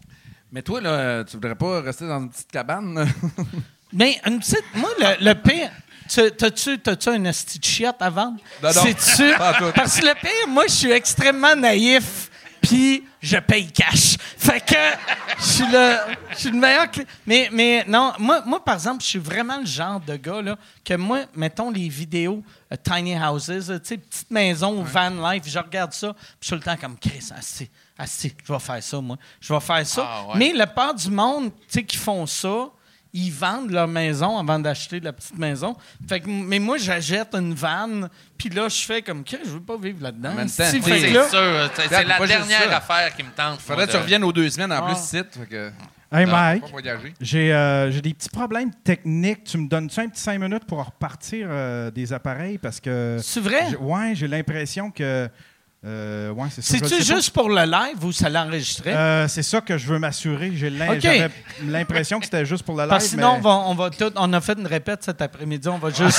Mais 0.50 0.62
toi, 0.62 0.80
là, 0.80 1.22
tu 1.22 1.36
voudrais 1.36 1.54
pas 1.54 1.82
rester 1.82 2.08
dans 2.08 2.18
une 2.18 2.30
petite 2.30 2.50
cabane? 2.50 3.06
Mais 3.92 4.18
une 4.26 4.40
petite. 4.40 4.64
Moi, 4.74 4.90
le, 4.98 5.24
le 5.24 5.34
pire. 5.34 5.70
Tu- 6.08 6.30
T'as-tu, 6.32 6.78
t'as-tu 6.78 7.08
un 7.10 7.24
esti 7.24 7.58
de 7.58 7.64
chiette 7.64 7.96
à 8.00 8.10
vendre? 8.10 8.38
Non. 8.74 8.82
Parce 9.72 9.98
que 10.00 10.06
le 10.06 10.14
pire, 10.14 10.48
moi, 10.48 10.64
je 10.66 10.72
suis 10.74 10.90
extrêmement 10.90 11.54
naïf, 11.56 12.30
puis 12.60 13.04
je 13.20 13.36
paye 13.38 13.70
cash. 13.72 14.16
Fait 14.36 14.60
que 14.60 14.74
je 15.38 15.44
suis 15.44 15.66
le, 15.70 15.96
je 16.32 16.36
suis 16.36 16.50
le 16.50 16.58
meilleur. 16.58 16.86
cli- 16.86 17.06
Mais, 17.26 17.48
mais 17.52 17.84
non, 17.86 18.12
moi, 18.18 18.42
moi, 18.46 18.64
par 18.64 18.74
exemple, 18.74 19.02
je 19.02 19.08
suis 19.08 19.18
vraiment 19.18 19.58
le 19.58 19.66
genre 19.66 20.00
de 20.00 20.16
gars, 20.16 20.40
là, 20.42 20.56
que 20.84 20.94
moi, 20.94 21.20
mettons 21.34 21.70
les 21.70 21.88
vidéos 21.88 22.42
euh, 22.72 22.76
Tiny 22.82 23.16
Houses, 23.18 23.56
tu 23.56 23.88
sais, 23.88 23.96
petite 23.98 24.30
maison, 24.30 24.82
van 24.82 25.10
life, 25.30 25.44
je 25.46 25.58
regarde 25.58 25.92
ça, 25.92 26.12
puis 26.12 26.24
je 26.40 26.46
suis 26.46 26.50
tout 26.50 26.54
le 26.68 26.74
temps 26.74 26.80
comme 26.80 26.96
Chris, 26.98 27.28
assez, 27.36 27.70
assez, 27.98 28.34
je 28.46 28.52
vais 28.52 28.58
faire 28.58 28.82
ça, 28.82 29.00
moi. 29.00 29.16
Je 29.40 29.52
vais 29.52 29.60
faire 29.60 29.86
ça. 29.86 30.06
Ah, 30.08 30.22
ouais. 30.28 30.34
Mais 30.36 30.52
la 30.52 30.66
part 30.66 30.94
du 30.94 31.10
monde, 31.10 31.50
tu 31.52 31.58
sais, 31.68 31.84
qui 31.84 31.96
font 31.96 32.26
ça, 32.26 32.68
ils 33.12 33.30
vendent 33.32 33.70
leur 33.70 33.88
maison 33.88 34.38
avant 34.38 34.58
d'acheter 34.58 35.00
la 35.00 35.12
petite 35.12 35.38
maison. 35.38 35.76
Fait 36.08 36.20
que, 36.20 36.28
mais 36.28 36.58
moi, 36.58 36.76
j'achète 36.78 37.34
une 37.34 37.54
vanne, 37.54 38.08
puis 38.36 38.48
là, 38.50 38.68
je 38.68 38.82
fais 38.84 39.02
comme, 39.02 39.24
je 39.26 39.50
veux 39.50 39.60
pas 39.60 39.76
vivre 39.76 40.02
là-dedans. 40.02 40.32
C'est 40.46 40.80
sûr, 40.82 40.88
la 41.90 42.26
dernière 42.26 42.62
ça? 42.70 42.76
affaire 42.76 43.14
qui 43.16 43.22
me 43.22 43.30
tente. 43.30 43.60
Faudrait 43.60 43.86
que 43.86 43.92
tu 43.92 43.96
reviennes 43.96 44.24
aux 44.24 44.32
deux 44.32 44.48
semaines 44.50 44.72
en 44.72 44.84
Ah. 44.86 44.94
plus. 44.94 45.18
Fait 45.20 45.46
que, 45.48 45.70
Hey 46.10 46.24
Non, 46.24 46.32
Mike, 46.32 46.64
j'ai 47.20 47.52
euh, 47.52 47.90
j'ai 47.90 48.00
des 48.00 48.14
petits 48.14 48.30
problèmes 48.30 48.70
techniques. 48.82 49.44
Tu 49.44 49.58
me 49.58 49.68
donnes-tu 49.68 50.00
un 50.00 50.08
petit 50.08 50.22
cinq 50.22 50.38
minutes 50.40 50.64
pour 50.64 50.82
repartir 50.82 51.48
euh, 51.50 51.90
des 51.90 52.14
appareils? 52.14 52.56
Parce 52.56 52.80
que. 52.80 53.18
C'est 53.22 53.40
vrai? 53.40 53.66
j'ai- 53.68 53.76
Ouais, 53.76 54.12
j'ai 54.14 54.26
l'impression 54.26 54.90
que. 54.90 55.28
Euh, 55.84 56.30
ouais, 56.30 56.48
C'est-tu 56.50 56.80
pas. 56.96 57.00
juste 57.00 57.30
pour 57.30 57.48
le 57.48 57.62
live 57.64 58.04
ou 58.04 58.10
ça 58.10 58.28
l'enregistrait? 58.28 58.94
Euh, 58.94 59.28
c'est 59.28 59.44
ça 59.44 59.60
que 59.60 59.78
je 59.78 59.86
veux 59.86 59.98
m'assurer. 59.98 60.50
J'ai 60.54 60.70
l'impression 61.62 62.18
que 62.18 62.24
c'était 62.24 62.44
juste 62.44 62.64
pour 62.64 62.76
le 62.76 62.82
live. 62.82 62.90
Parce 62.90 63.04
que 63.04 63.10
sinon, 63.10 63.34
mais- 63.34 63.38
on, 63.38 63.40
va, 63.42 63.50
on 63.68 63.74
va 63.74 63.90
tout. 63.90 64.12
On 64.16 64.32
a 64.32 64.40
fait 64.40 64.58
une 64.58 64.66
répète 64.66 65.04
cet 65.04 65.22
après-midi. 65.22 65.68
On 65.68 65.78
va 65.78 65.90
juste. 65.90 66.18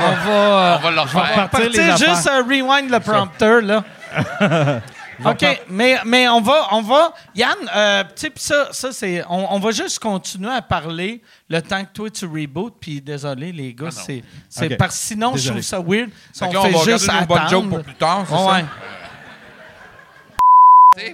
on 0.00 0.28
va. 0.28 0.78
On 0.80 0.82
va 0.84 0.90
le 0.90 1.00
refaire. 1.00 1.50
les 1.70 1.96
juste 1.96 2.28
euh, 2.28 2.42
rewind 2.42 2.90
le 2.90 3.00
prompteur, 3.00 3.60
là. 3.62 3.84
OK, 5.24 5.46
mais, 5.70 5.96
mais 6.04 6.28
on 6.28 6.40
va, 6.40 6.66
on 6.72 6.82
va, 6.82 7.12
Yann, 7.36 7.54
euh, 7.74 8.02
tu 8.02 8.10
sais, 8.16 8.30
pis 8.30 8.42
ça, 8.42 8.68
ça 8.72 8.90
c'est, 8.90 9.22
on, 9.28 9.54
on 9.54 9.60
va 9.60 9.70
juste 9.70 10.00
continuer 10.00 10.50
à 10.50 10.60
parler 10.60 11.22
le 11.48 11.62
temps 11.62 11.84
que 11.84 11.90
toi 11.92 12.10
tu 12.10 12.26
reboot, 12.26 12.74
puis 12.80 13.00
désolé 13.00 13.52
les 13.52 13.72
gars, 13.74 13.90
Ah 13.96 14.02
c'est, 14.50 14.70
parce 14.76 14.96
que 14.98 15.06
sinon 15.06 15.36
je 15.36 15.50
trouve 15.50 15.62
ça 15.62 15.78
weird. 15.78 16.10
Si 16.32 16.42
on 16.42 16.50
fait 16.50 16.56
on 16.56 16.62
va 16.62 16.68
juste 16.84 17.08
regarder 17.08 17.20
nos 17.20 17.26
bonnes 17.26 17.38
attendre. 17.38 17.50
jokes 17.62 17.70
pour 17.70 17.82
plus 17.84 17.94
tard, 17.94 18.24
c'est 18.28 18.34
Ouais, 18.34 18.38
ça? 18.40 18.52
ouais. 18.54 18.64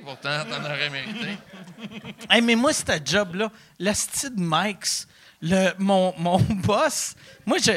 Pourtant, 0.05 0.45
t'en 0.45 0.65
aurais 0.65 0.91
mérité. 0.91 1.39
Hey, 2.31 2.43
mais 2.43 2.55
moi, 2.55 2.73
ce 2.73 2.85
job-là, 3.05 3.51
la 3.79 3.95
style 3.95 4.35
Mike's, 4.37 5.09
le, 5.41 5.71
mon, 5.79 6.15
mon 6.19 6.39
boss, 6.65 7.15
moi, 7.47 7.57
je, 7.59 7.73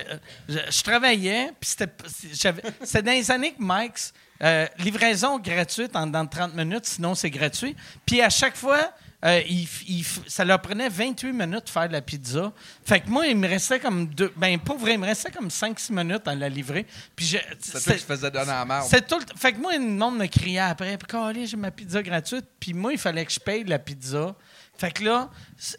je, 0.49 0.83
travaillais, 0.83 1.51
puis 1.59 1.69
c'était 1.69 3.01
dans 3.01 3.11
les 3.11 3.31
années 3.31 3.53
que 3.53 3.61
Mike's, 3.61 4.13
euh, 4.43 4.67
livraison 4.79 5.39
gratuite 5.39 5.95
en 5.95 6.05
dans 6.05 6.27
30 6.27 6.53
minutes, 6.53 6.85
sinon 6.85 7.15
c'est 7.15 7.29
gratuit. 7.29 7.75
Puis 8.05 8.21
à 8.21 8.29
chaque 8.29 8.57
fois, 8.57 8.91
euh, 9.25 9.41
il 9.47 9.67
il 9.87 10.05
ça 10.27 10.43
leur 10.43 10.61
prenait 10.61 10.89
28 10.89 11.31
minutes 11.31 11.65
de 11.65 11.69
faire 11.69 11.89
la 11.89 12.01
pizza. 12.01 12.51
Fait 12.85 12.99
que 12.99 13.09
moi, 13.09 13.25
il 13.27 13.37
me 13.37 13.47
restait 13.47 13.79
comme 13.79 14.07
deux. 14.07 14.31
Ben, 14.35 14.59
pas 14.59 14.75
vrai, 14.75 14.93
il 14.93 14.99
me 14.99 15.05
restait 15.05 15.31
comme 15.31 15.47
5-6 15.49 15.91
minutes 15.93 16.27
à 16.27 16.35
la 16.35 16.49
livrer. 16.49 16.85
Puis 17.15 17.25
je- 17.25 17.37
C'est 17.59 17.81
toi 17.83 17.93
qui 17.93 17.99
te 18.01 18.05
faisais 18.13 18.31
donner 18.31 18.45
la 18.47 18.65
merde. 18.65 18.85
c'est 18.89 19.07
tout 19.07 19.19
le 19.19 19.25
Fait 19.37 19.53
que 19.53 19.59
moi, 19.59 19.73
le 19.73 19.79
monde 19.79 20.17
me 20.17 20.25
criait 20.27 20.59
après, 20.59 20.97
puis 20.97 21.47
j'ai 21.47 21.57
ma 21.57 21.71
pizza 21.71 22.01
gratuite. 22.03 22.45
Puis 22.59 22.73
moi, 22.73 22.91
il 22.93 22.99
fallait 22.99 23.25
que 23.25 23.31
je 23.31 23.39
paye 23.39 23.63
la 23.63 23.79
pizza. 23.79 24.35
Fait 24.77 24.91
que 24.91 25.03
là, 25.03 25.29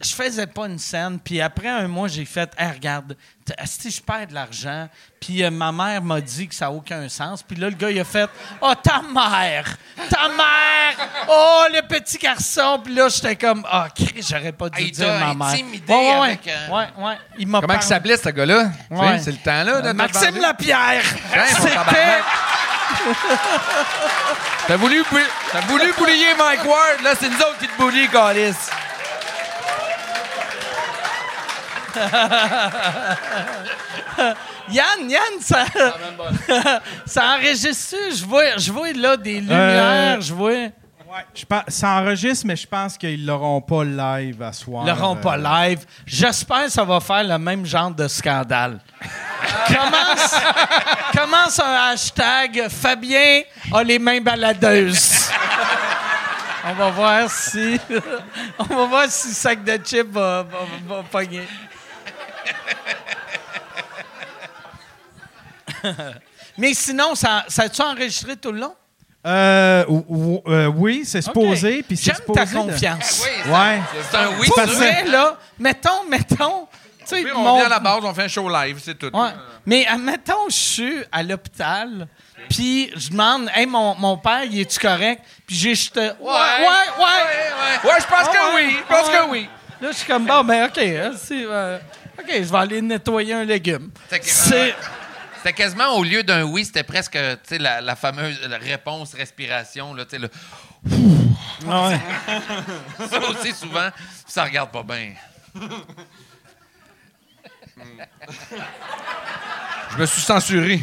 je 0.00 0.14
faisais 0.14 0.46
pas 0.46 0.66
une 0.66 0.78
scène. 0.78 1.18
Puis 1.18 1.40
après 1.40 1.68
un 1.68 1.88
mois, 1.88 2.08
j'ai 2.08 2.24
fait, 2.24 2.50
hey, 2.56 2.70
regarde, 2.70 3.16
si 3.64 3.90
je 3.90 4.00
perds 4.00 4.28
de 4.28 4.34
l'argent. 4.34 4.88
Puis 5.20 5.42
euh, 5.42 5.50
ma 5.50 5.72
mère 5.72 6.02
m'a 6.02 6.20
dit 6.20 6.48
que 6.48 6.54
ça 6.54 6.66
n'a 6.66 6.72
aucun 6.72 7.08
sens. 7.08 7.42
Puis 7.42 7.56
là, 7.56 7.68
le 7.68 7.76
gars, 7.76 7.90
il 7.90 7.98
a 8.00 8.04
fait, 8.04 8.30
oh, 8.60 8.72
ta 8.82 9.02
mère! 9.02 9.76
Ta 10.08 10.28
mère! 10.28 11.08
Oh, 11.28 11.64
le 11.72 11.86
petit 11.86 12.18
garçon! 12.18 12.80
Puis 12.84 12.94
là, 12.94 13.08
j'étais 13.08 13.36
comme, 13.36 13.66
ah, 13.68 13.88
Christ, 13.94 14.30
j'aurais 14.30 14.52
pas 14.52 14.70
dû 14.70 14.82
il 14.82 14.90
dire 14.92 15.08
ma 15.08 15.34
mère. 15.34 15.48
intimidé 15.48 15.92
Ouais, 15.92 16.20
ouais, 16.20 16.26
avec, 16.28 16.48
euh, 16.48 16.68
ouais, 16.70 17.04
ouais. 17.04 17.18
Il 17.38 17.48
m'a 17.48 17.60
Comment 17.60 17.74
il 17.74 17.82
s'appelait, 17.82 18.16
ce 18.16 18.28
gars-là? 18.28 18.70
Ouais. 18.90 19.18
C'est 19.18 19.32
le 19.32 19.38
temps-là. 19.38 19.80
de 19.80 19.88
te 19.90 19.96
Maxime. 19.96 20.38
Lapierre! 20.38 21.02
Mon 21.36 21.46
C'était. 21.46 22.22
T'as 24.66 24.76
voulu, 24.76 25.04
t'as 25.52 25.60
voulu 25.62 25.92
boulier 25.98 26.34
Mike 26.38 26.64
Ward, 26.64 27.02
là, 27.02 27.10
c'est 27.20 27.28
nous 27.28 27.36
autres 27.36 27.58
qui 27.58 27.68
te 27.68 27.76
bouillent, 27.76 28.08
Calis. 28.08 28.54
Yann, 34.70 35.10
Yann, 35.10 35.40
ça, 35.40 35.64
ça 37.06 37.36
enregistre 37.36 37.96
Je 38.16 38.24
vois, 38.24 38.56
je 38.56 38.72
vois 38.72 38.92
là 38.92 39.16
des 39.16 39.40
lumières, 39.40 40.18
Euh, 40.18 40.20
je 40.20 40.34
vois. 40.34 40.68
Ouais, 41.14 41.24
je 41.32 41.44
pense- 41.44 41.62
ça 41.68 41.90
enregistre, 42.00 42.44
mais 42.44 42.56
je 42.56 42.66
pense 42.66 42.98
qu'ils 42.98 43.24
l'auront 43.24 43.60
pas 43.60 43.84
live 43.84 44.42
à 44.42 44.52
soir. 44.52 44.82
Ils 44.84 44.88
l'auront 44.88 45.14
Euh, 45.16 45.20
pas 45.20 45.36
live. 45.36 45.84
J'espère 46.04 46.64
que 46.64 46.70
ça 46.70 46.82
va 46.84 46.98
faire 46.98 47.22
le 47.22 47.38
même 47.38 47.64
genre 47.64 47.92
de 47.92 48.08
scandale. 48.08 48.80
commence, 49.68 50.34
commence 51.16 51.60
un 51.60 51.90
hashtag 51.92 52.68
Fabien 52.68 53.42
a 53.72 53.84
les 53.84 54.00
mains 54.00 54.20
baladeuses. 54.20 55.30
On 56.66 56.72
va 56.72 56.90
voir 56.90 57.30
si. 57.30 57.78
On 58.58 58.64
va 58.64 58.86
voir 58.86 59.04
si 59.08 59.28
le 59.28 59.34
sac 59.34 59.62
de 59.62 59.76
chips 59.84 60.10
va, 60.10 60.42
va, 60.42 60.58
va 60.96 61.02
pogner. 61.04 61.46
Mais 66.58 66.74
sinon, 66.74 67.14
ça, 67.14 67.44
ça 67.48 67.64
a-tu 67.64 67.82
enregistré 67.82 68.36
tout 68.36 68.50
le 68.50 68.60
long? 68.60 68.74
Euh, 69.26 69.84
ou- 69.88 70.04
ou- 70.08 70.42
euh, 70.50 70.66
oui, 70.66 71.02
c'est 71.06 71.22
supposé. 71.22 71.82
Puis 71.82 71.96
c'est 71.96 72.04
J'aime 72.12 72.16
ta 72.34 72.44
supposé 72.46 72.54
de- 72.66 72.72
confiance. 72.72 73.22
Oui, 73.24 73.30
c'est- 73.44 73.50
Ouais. 73.50 73.80
c'est 74.10 74.16
un 74.18 74.28
oui. 74.38 74.46
Pour 74.48 74.60
vrai, 74.66 75.04
là, 75.06 75.38
mettons, 75.58 76.04
mettons. 76.10 76.68
tu 77.00 77.06
sais, 77.16 77.22
Puis 77.22 77.32
on 77.34 77.40
mon- 77.42 77.56
vient 77.56 77.66
à 77.66 77.70
la 77.70 77.78
base, 77.80 78.00
on 78.02 78.12
fait 78.14 78.24
un 78.24 78.28
show 78.28 78.48
live, 78.48 78.78
c'est 78.82 78.98
tout. 78.98 79.10
Ouais. 79.16 79.30
Mais 79.66 79.86
admettons, 79.86 80.48
je 80.48 80.54
suis 80.54 80.96
à 81.12 81.22
l'hôpital, 81.22 82.06
puis 82.50 82.90
je 82.96 83.10
demande, 83.10 83.50
hey, 83.54 83.66
mon, 83.66 83.94
mon 83.94 84.16
père, 84.18 84.44
il 84.44 84.60
est-tu 84.60 84.78
correct? 84.78 85.22
Puis 85.46 85.56
j'ai 85.56 85.70
juste. 85.74 85.96
Ouais, 85.96 86.08
ouais, 86.08 86.66
ouais. 86.98 87.90
Ouais, 87.90 87.96
je 88.00 88.06
pense 88.06 88.28
que 88.28 88.32
ouais. 88.56 88.66
oui. 88.66 88.76
Je 88.78 88.94
pense 88.94 89.08
que 89.08 89.22
ouais. 89.22 89.28
oui. 89.30 89.48
Là, 89.80 89.88
je 89.90 89.96
suis 89.96 90.06
comme, 90.06 90.24
bon, 90.26 90.44
ben, 90.44 90.64
OK. 90.66 90.78
hein, 90.78 91.12
c'est, 91.18 91.44
euh, 91.46 91.78
OK, 92.18 92.26
je 92.30 92.42
vais 92.50 92.58
aller 92.58 92.80
nettoyer 92.82 93.34
un 93.34 93.44
légume. 93.44 93.90
C'est 94.10 94.18
que- 94.20 94.24
C'est. 94.26 94.74
C'était 95.44 95.56
quasiment 95.56 95.90
au 95.98 96.02
lieu 96.04 96.22
d'un 96.22 96.44
oui, 96.44 96.64
c'était 96.64 96.84
presque 96.84 97.18
la, 97.50 97.82
la 97.82 97.96
fameuse 97.96 98.40
la 98.48 98.56
réponse 98.56 99.12
respiration. 99.12 99.92
Là, 99.92 100.06
tu 100.06 100.12
sais, 100.12 100.18
le- 100.18 100.30
Ouais. 101.66 102.00
ça 103.10 103.20
aussi, 103.28 103.52
souvent, 103.52 103.90
ça 104.26 104.44
regarde 104.44 104.70
pas 104.70 104.82
bien. 104.82 105.12
Je 109.90 109.96
me 109.98 110.06
suis 110.06 110.22
censuré. 110.22 110.80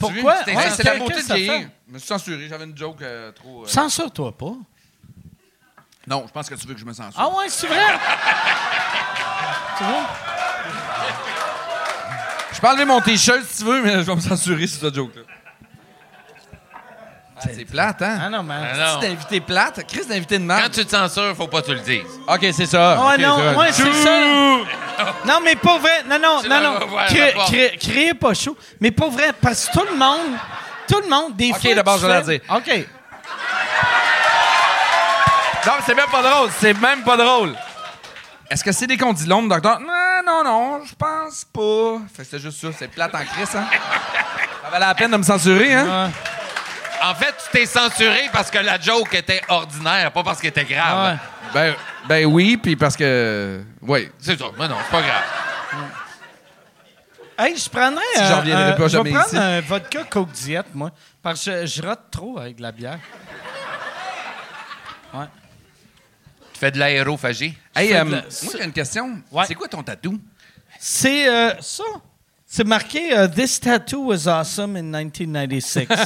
Pourquoi? 0.00 0.38
Ouais, 0.44 0.70
c'est 0.74 0.82
la 0.82 0.96
beauté 0.96 1.22
de 1.22 1.32
vieillir. 1.32 1.68
Je 1.86 1.92
me 1.94 1.98
suis 2.00 2.08
censuré. 2.08 2.48
J'avais 2.48 2.64
une 2.64 2.76
joke 2.76 3.02
euh, 3.02 3.30
trop. 3.30 3.62
euh, 3.62 3.66
Censure-toi 3.68 4.36
pas. 4.36 4.54
Non, 6.08 6.24
je 6.26 6.32
pense 6.32 6.48
que 6.50 6.56
tu 6.56 6.66
veux 6.66 6.74
que 6.74 6.80
je 6.80 6.84
me 6.84 6.92
censure. 6.92 7.14
Ah 7.20 7.28
ouais, 7.28 7.48
c'est 7.48 7.68
vrai? 7.68 7.78
c'est 9.78 9.84
vrai? 9.84 10.00
Je 12.62 12.66
peux 12.66 12.68
enlever 12.68 12.84
mon 12.84 13.00
t-shirt 13.00 13.40
si 13.48 13.58
tu 13.58 13.64
veux, 13.70 13.80
mais 13.82 13.92
je 13.92 13.98
vais 14.00 14.14
me 14.14 14.20
censurer 14.20 14.66
sur 14.66 14.80
cette 14.80 14.94
joke-là. 14.94 15.22
Ah, 17.42 17.48
c'est 17.56 17.64
plate, 17.64 18.02
hein? 18.02 18.18
Ah 18.22 18.28
non, 18.28 18.42
man. 18.42 18.62
Ah 18.70 18.76
non. 18.76 18.84
C'est 19.00 19.08
d'invité 19.08 19.40
plate. 19.40 19.82
Chris 19.88 20.04
d'invité 20.06 20.36
de 20.38 20.46
Quand 20.46 20.56
merde. 20.56 20.72
tu 20.74 20.84
te 20.84 20.90
censures, 20.94 21.34
faut 21.34 21.46
pas 21.48 21.62
que 21.62 21.68
tu 21.68 21.72
le 21.74 21.80
dises. 21.80 22.02
OK, 22.28 22.46
c'est 22.52 22.66
ça. 22.66 23.00
Ouais, 23.00 23.14
Ok, 23.14 23.20
non, 23.20 23.38
ça. 23.38 23.52
ouais, 23.58 23.72
c'est 23.72 23.92
ça. 23.94 24.20
Non, 25.26 25.38
mais 25.42 25.56
pas 25.56 25.78
vrai. 25.78 26.04
Non, 26.06 26.18
non, 26.18 26.40
Tu 26.42 26.50
non, 26.50 26.60
non. 26.60 26.78
Cré- 27.06 27.32
cré- 27.46 27.78
Créez 27.80 28.12
pas 28.12 28.34
chaud. 28.34 28.58
Mais 28.78 28.90
pas 28.90 29.08
vrai, 29.08 29.32
parce 29.40 29.68
que 29.68 29.72
tout 29.72 29.86
le 29.90 29.96
monde, 29.96 30.36
tout 30.86 31.00
le 31.02 31.08
monde, 31.08 31.34
des 31.34 31.50
Ok, 31.50 31.62
fois. 31.62 31.74
d'abord, 31.74 31.96
je 31.96 32.06
vais 32.06 32.12
la 32.12 32.20
dire. 32.20 32.40
OK. 32.54 32.86
Non, 35.66 35.72
mais 35.76 35.82
c'est 35.86 35.94
même 35.94 36.10
pas 36.12 36.22
drôle. 36.22 36.50
C'est 36.58 36.74
même 36.78 37.02
pas 37.04 37.16
drôle. 37.16 37.54
Est-ce 38.50 38.64
que 38.64 38.72
c'est 38.72 38.86
des 38.86 38.96
condylômes, 38.98 39.48
docteur? 39.48 39.78
Non, 39.80 39.89
non, 40.30 40.44
non, 40.44 40.84
je 40.84 40.94
pense 40.94 41.44
pas. 41.44 41.98
Fait 42.14 42.22
que 42.22 42.28
c'est 42.30 42.38
juste 42.38 42.60
ça. 42.60 42.68
C'est 42.78 42.88
plate 42.88 43.14
en 43.14 43.24
crise, 43.24 43.54
hein? 43.54 43.66
Ça 44.62 44.70
valait 44.70 44.86
la 44.86 44.94
peine 44.94 45.10
de 45.10 45.16
me 45.16 45.22
censurer, 45.22 45.74
hein? 45.74 46.10
En 47.02 47.14
fait, 47.14 47.34
tu 47.44 47.50
t'es 47.58 47.66
censuré 47.66 48.28
parce 48.32 48.50
que 48.50 48.58
la 48.58 48.78
joke 48.78 49.14
était 49.14 49.40
ordinaire, 49.48 50.12
pas 50.12 50.22
parce 50.22 50.40
qu'elle 50.40 50.50
était 50.50 50.64
grave. 50.64 51.14
Ouais. 51.14 51.18
Ben, 51.54 51.74
ben 52.06 52.26
oui, 52.26 52.56
puis 52.56 52.76
parce 52.76 52.96
que. 52.96 53.62
Oui. 53.82 54.10
C'est 54.18 54.38
ça. 54.38 54.46
Mais 54.58 54.68
non, 54.68 54.76
c'est 54.84 54.90
pas 54.90 55.02
grave. 55.02 55.22
Hey, 57.38 57.56
je 57.56 57.70
prendrais. 57.70 58.02
Si 58.14 58.26
j'en 58.26 58.40
reviendrai 58.40 58.76
pas 58.76 58.76
je 58.76 58.82
vais 58.82 58.88
jamais 58.90 59.10
prendre 59.12 59.26
ici. 59.28 59.36
un 59.38 59.60
vodka 59.62 60.04
Coke 60.04 60.30
Diet, 60.32 60.66
moi. 60.74 60.90
Parce 61.22 61.42
que 61.42 61.64
je, 61.64 61.66
je 61.66 61.82
rate 61.82 62.10
trop 62.10 62.38
avec 62.38 62.56
de 62.56 62.62
la 62.62 62.72
bière. 62.72 62.98
Ouais. 65.14 65.24
Fais 66.60 66.70
de 66.70 66.78
l'aérophagie. 66.78 67.54
Hey, 67.74 67.94
euh, 67.94 68.04
de 68.04 68.10
la- 68.10 68.20
moi, 68.20 68.52
j'ai 68.58 68.64
une 68.64 68.72
question. 68.72 69.22
Ouais. 69.32 69.44
C'est 69.48 69.54
quoi 69.54 69.66
ton 69.66 69.82
tatou? 69.82 70.20
C'est 70.78 71.26
euh, 71.26 71.54
ça. 71.60 71.82
C'est 72.44 72.64
marqué 72.66 73.16
euh, 73.16 73.28
This 73.28 73.58
tattoo 73.60 74.08
was 74.08 74.28
awesome 74.28 74.76
in 74.76 74.82
1996. 74.82 75.86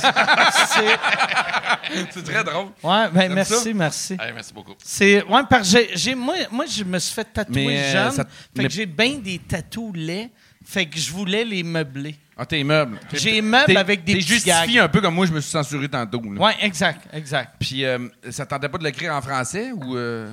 C'est- 2.15 2.23
très 2.23 2.45
drôle. 2.45 2.67
ouais, 2.83 3.09
ben 3.13 3.33
merci, 3.35 3.53
ça? 3.55 3.75
merci. 3.75 4.17
Allez, 4.19 4.33
merci 4.33 4.53
beaucoup. 4.53 4.75
C'est 4.85 5.25
ouais 5.25 5.43
parce 5.51 5.73
que 5.73 5.79
j'ai, 5.79 5.91
j'ai- 5.97 6.15
moi, 6.15 6.35
moi 6.53 6.67
je 6.67 6.85
me 6.85 6.99
suis 7.01 7.15
fait 7.15 7.25
tatouer 7.25 7.67
Mais, 7.67 7.79
euh, 7.79 7.93
jeune. 7.93 8.13
ça- 8.13 8.25
fait 8.25 8.31
mais- 8.57 8.65
que 8.65 8.71
j'ai 8.71 8.87
bien 8.87 9.15
des 9.19 9.39
tatous 9.41 9.93
laids. 9.95 10.31
Fait 10.65 10.87
que 10.87 10.99
je 10.99 11.11
voulais 11.11 11.45
les 11.45 11.63
meubler. 11.63 12.15
Ah, 12.37 12.45
tes 12.45 12.65
meubles. 12.65 12.99
J'ai 13.13 13.41
meubles 13.41 13.67
T'es- 13.67 13.77
avec 13.77 14.03
des 14.05 14.15
T'es 14.15 14.21
justifié 14.21 14.75
gags. 14.75 14.79
un 14.85 14.89
peu 14.89 15.01
comme 15.01 15.15
moi, 15.15 15.25
je 15.27 15.33
me 15.33 15.41
suis 15.41 15.51
censuré 15.53 15.89
tantôt. 15.89 16.21
là. 16.21 16.41
Ouais, 16.41 16.55
exact, 16.63 17.07
exact. 17.13 17.55
Puis, 17.61 17.85
euh, 17.85 18.09
ça 18.31 18.45
tentait 18.45 18.69
pas 18.69 18.79
de 18.79 18.85
l'écrire 18.85 19.15
en 19.15 19.23
français 19.23 19.71
ou. 19.73 19.97
Euh... 19.97 20.33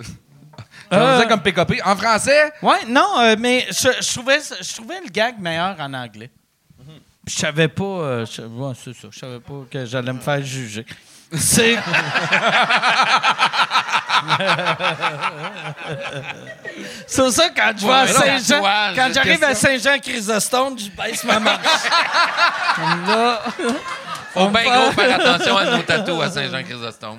Euh. 0.92 1.24
Comme 1.26 1.40
PKP. 1.40 1.80
En 1.86 1.96
français? 1.96 2.52
Ouais, 2.60 2.84
non, 2.86 3.18
euh, 3.20 3.34
mais 3.38 3.66
je, 3.70 3.88
je 4.02 4.12
trouvais 4.14 4.38
je 4.60 4.74
trouvais 4.74 5.00
le 5.02 5.08
gag 5.08 5.38
meilleur 5.38 5.74
en 5.80 5.94
anglais. 5.94 6.30
Puis 7.24 7.34
Je 7.34 7.40
savais 7.40 7.68
pas, 7.68 7.82
euh, 7.84 8.26
je, 8.26 8.42
ouais, 8.42 8.74
c'est 8.76 8.92
ça, 8.94 9.08
je 9.10 9.18
savais 9.18 9.40
pas 9.40 9.64
que 9.70 9.86
j'allais 9.86 10.12
me 10.12 10.20
faire 10.20 10.42
juger. 10.44 10.84
C'est 11.34 11.76
C'est 17.06 17.30
ça 17.30 17.48
quand 17.54 17.72
je 17.76 17.86
vais 17.86 17.92
à 17.92 18.02
Ouais, 18.04 18.08
Saint-Jean, 18.38 18.62
quand 18.96 19.08
j'arrive 19.14 19.44
à. 19.44 19.54
Saint-Jean-Chrysostome, 19.54 20.78
je 20.78 20.90
baisse 20.90 21.24
ma 21.24 21.38
marche. 21.38 21.60
Là, 23.06 23.40
Faut 24.32 24.48
bien 24.48 24.64
gros 24.64 24.92
faire 24.92 25.14
attention 25.20 25.56
à 25.56 25.64
nos 25.76 25.82
tatous 25.82 26.22
à 26.22 26.30
Saint-Jean-Chrysostome. 26.30 27.18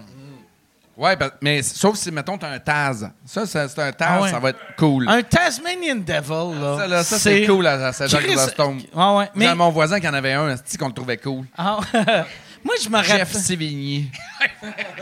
Ouais, 0.96 1.16
ben, 1.16 1.32
mais 1.42 1.64
sauf 1.64 1.96
si, 1.98 2.12
mettons, 2.12 2.38
t'as 2.38 2.50
un 2.50 2.60
Taz. 2.60 3.10
Ça, 3.26 3.48
ça, 3.48 3.68
c'est 3.68 3.82
un 3.82 3.92
Taz, 3.92 4.08
Ah 4.12 4.22
ouais. 4.22 4.30
ça 4.32 4.40
va 4.40 4.50
être 4.50 4.60
cool. 4.78 5.10
un 5.10 5.24
Tasmanian 5.24 5.96
Devil 5.96 6.60
là. 6.62 6.78
Ça, 6.78 6.88
là, 6.88 7.04
ça, 7.04 7.18
c'est 7.18 7.46
cool 7.48 7.66
à, 7.66 7.88
à 7.88 7.94
Saint-Jean-Chrysostome. 7.94 8.78
Chris- 8.78 8.90
Ah 8.96 9.14
ouais, 9.16 9.30
mais 9.36 9.54
mon 9.56 9.70
voisin 9.70 10.00
qui 10.00 10.08
en 10.08 10.14
avait 10.14 10.34
un, 10.34 10.56
c'est 10.64 10.78
qu'on 10.78 10.88
le 10.88 10.94
trouvait 10.94 11.18
cool. 11.18 11.46
Ah, 11.58 11.80
moi 12.64 12.76
je 12.84 12.90
me 12.90 13.02
Jeff 13.04 13.12
rappelle 13.20 13.42
Sévigny. 13.42 14.12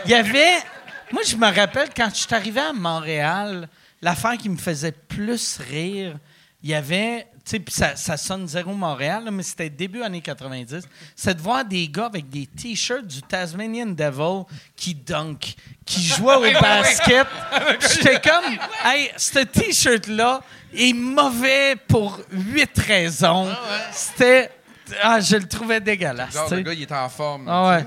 Il 0.06 0.12
y 0.12 0.14
avait. 0.14 0.58
Moi, 1.12 1.22
je 1.28 1.36
me 1.36 1.54
rappelle 1.54 1.90
quand 1.96 2.10
je 2.10 2.22
suis 2.22 2.34
arrivé 2.34 2.60
à 2.62 2.74
Montréal, 2.74 3.68
l'affaire 4.02 4.38
qui 4.38 4.50
me 4.50 4.58
faisait 4.58 4.92
plus 4.94 5.60
rire, 5.60 6.16
il 6.64 6.70
y 6.70 6.74
avait. 6.74 7.28
Tu 7.44 7.58
sais, 7.58 7.64
ça, 7.70 7.96
ça 7.96 8.18
sonne 8.18 8.48
zéro 8.48 8.74
Montréal, 8.74 9.26
là, 9.26 9.32
mais 9.32 9.42
c'était 9.42 9.70
début 9.70 10.04
années 10.04 10.22
90. 10.22 10.88
C'est 11.16 11.34
de 11.34 11.42
voir 11.42 11.66
des 11.66 11.88
gars 11.88 12.06
avec 12.06 12.30
des 12.30 12.46
T-shirts 12.46 13.08
du 13.08 13.24
Tasmanian 13.24 13.88
Devil 13.88 14.44
qui 14.76 14.94
dunk, 14.94 15.56
qui 15.84 16.04
jouaient 16.04 16.36
au 16.36 16.60
basket. 16.62 17.28
J'étais 17.82 18.22
comme, 18.22 18.58
hey, 18.86 19.10
ce 19.18 19.40
T-shirt-là 19.40 20.42
est 20.78 20.94
mauvais 20.94 21.76
pour 21.88 22.20
huit 22.32 22.78
raisons. 22.78 23.50
C'était. 23.92 24.52
Ah, 25.02 25.20
je 25.20 25.38
le 25.38 25.48
trouvais 25.48 25.80
dégueulasse. 25.82 26.34
Genre, 26.34 26.50
le 26.52 26.62
gars, 26.62 26.74
il 26.74 26.84
était 26.84 26.94
en 26.94 27.10
forme. 27.10 27.48
Ah 27.50 27.70
ouais. 27.70 27.86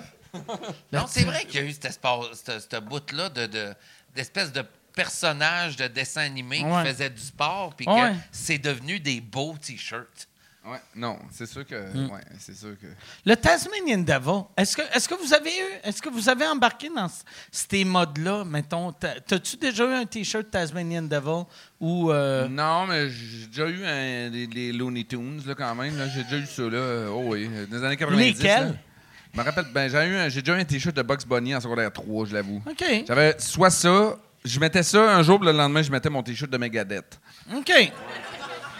Non, 0.92 1.04
c'est 1.08 1.24
vrai 1.24 1.44
qu'il 1.44 1.60
y 1.60 1.62
a 1.64 1.66
eu 1.66 1.72
cet 1.72 1.86
espace, 1.86 2.44
ce, 2.46 2.58
ce 2.60 2.80
bout-là 2.80 3.28
de, 3.28 3.46
de- 3.46 3.74
d'espèce 4.14 4.52
de 4.52 4.64
personnage 4.94 5.76
de 5.76 5.86
dessin 5.88 6.22
animé 6.22 6.62
Ouais. 6.62 6.82
qui 6.84 6.88
faisait 6.90 7.10
du 7.10 7.20
sport, 7.20 7.74
puis 7.76 7.86
Ouais. 7.88 8.12
que 8.12 8.16
c'est 8.30 8.58
devenu 8.58 9.00
des 9.00 9.20
beaux 9.20 9.54
T-shirts. 9.60 10.28
Ouais, 10.66 10.78
non, 10.96 11.18
c'est 11.30 11.44
sûr 11.44 11.66
que. 11.66 11.74
Mm. 11.94 12.10
Ouais, 12.10 12.20
c'est 12.38 12.56
sûr 12.56 12.70
que. 12.80 12.86
Le 13.26 13.36
Tasmanian 13.36 13.98
Devil, 13.98 14.44
est-ce 14.56 14.74
que, 14.78 14.82
est-ce 14.96 15.06
que 15.06 15.14
vous 15.14 15.34
avez 15.34 15.50
eu, 15.50 15.62
est-ce 15.82 16.00
que 16.00 16.08
vous 16.08 16.26
avez 16.30 16.46
embarqué 16.46 16.88
dans 16.88 17.10
ces 17.52 17.84
modes-là, 17.84 18.44
mettons, 18.46 18.90
t'as- 18.92 19.20
t'as-tu 19.20 19.58
déjà 19.58 19.84
eu 19.84 19.92
un 19.92 20.06
T-shirt 20.06 20.50
Tasmanian 20.50 21.02
Devil 21.02 21.44
ou 21.80 22.10
euh, 22.10 22.48
Non, 22.48 22.86
mais 22.86 23.10
j'ai 23.10 23.46
déjà 23.48 23.66
eu 23.68 23.84
un, 23.84 24.30
des, 24.30 24.46
des 24.46 24.72
Looney 24.72 25.04
Tunes, 25.04 25.42
là, 25.46 25.54
quand 25.54 25.74
même. 25.74 25.98
là. 25.98 26.08
J'ai 26.08 26.22
déjà 26.24 26.38
eu 26.38 26.46
ça, 26.46 26.62
là. 26.62 27.08
Oh 27.10 27.24
oui, 27.26 27.46
euh, 27.52 27.66
dans 27.66 27.76
les 27.76 27.84
années 27.84 27.96
90. 27.98 28.24
Lesquels? 28.38 28.68
là. 28.68 28.74
Je 29.34 29.40
me 29.40 29.44
rappelle, 29.44 29.64
ben, 29.72 29.90
j'ai 29.90 30.06
eu 30.06 30.16
un, 30.16 30.28
j'ai 30.28 30.42
déjà 30.42 30.56
eu 30.56 30.60
un 30.60 30.64
T-shirt 30.64 30.94
de 30.94 31.02
Bugs 31.02 31.26
Bunny 31.26 31.54
en 31.56 31.60
secondaire 31.60 31.92
3, 31.92 32.26
je 32.26 32.34
l'avoue. 32.34 32.62
OK, 32.70 32.84
J'avais 33.08 33.34
soit 33.38 33.70
ça, 33.70 34.16
je 34.44 34.60
mettais 34.60 34.82
ça 34.84 35.16
un 35.16 35.22
jour, 35.24 35.38
puis 35.40 35.46
le 35.46 35.52
lendemain, 35.56 35.82
je 35.82 35.90
mettais 35.90 36.08
mon 36.10 36.22
T-shirt 36.22 36.50
de 36.50 36.56
Megadeth. 36.56 37.18
OK. 37.52 37.72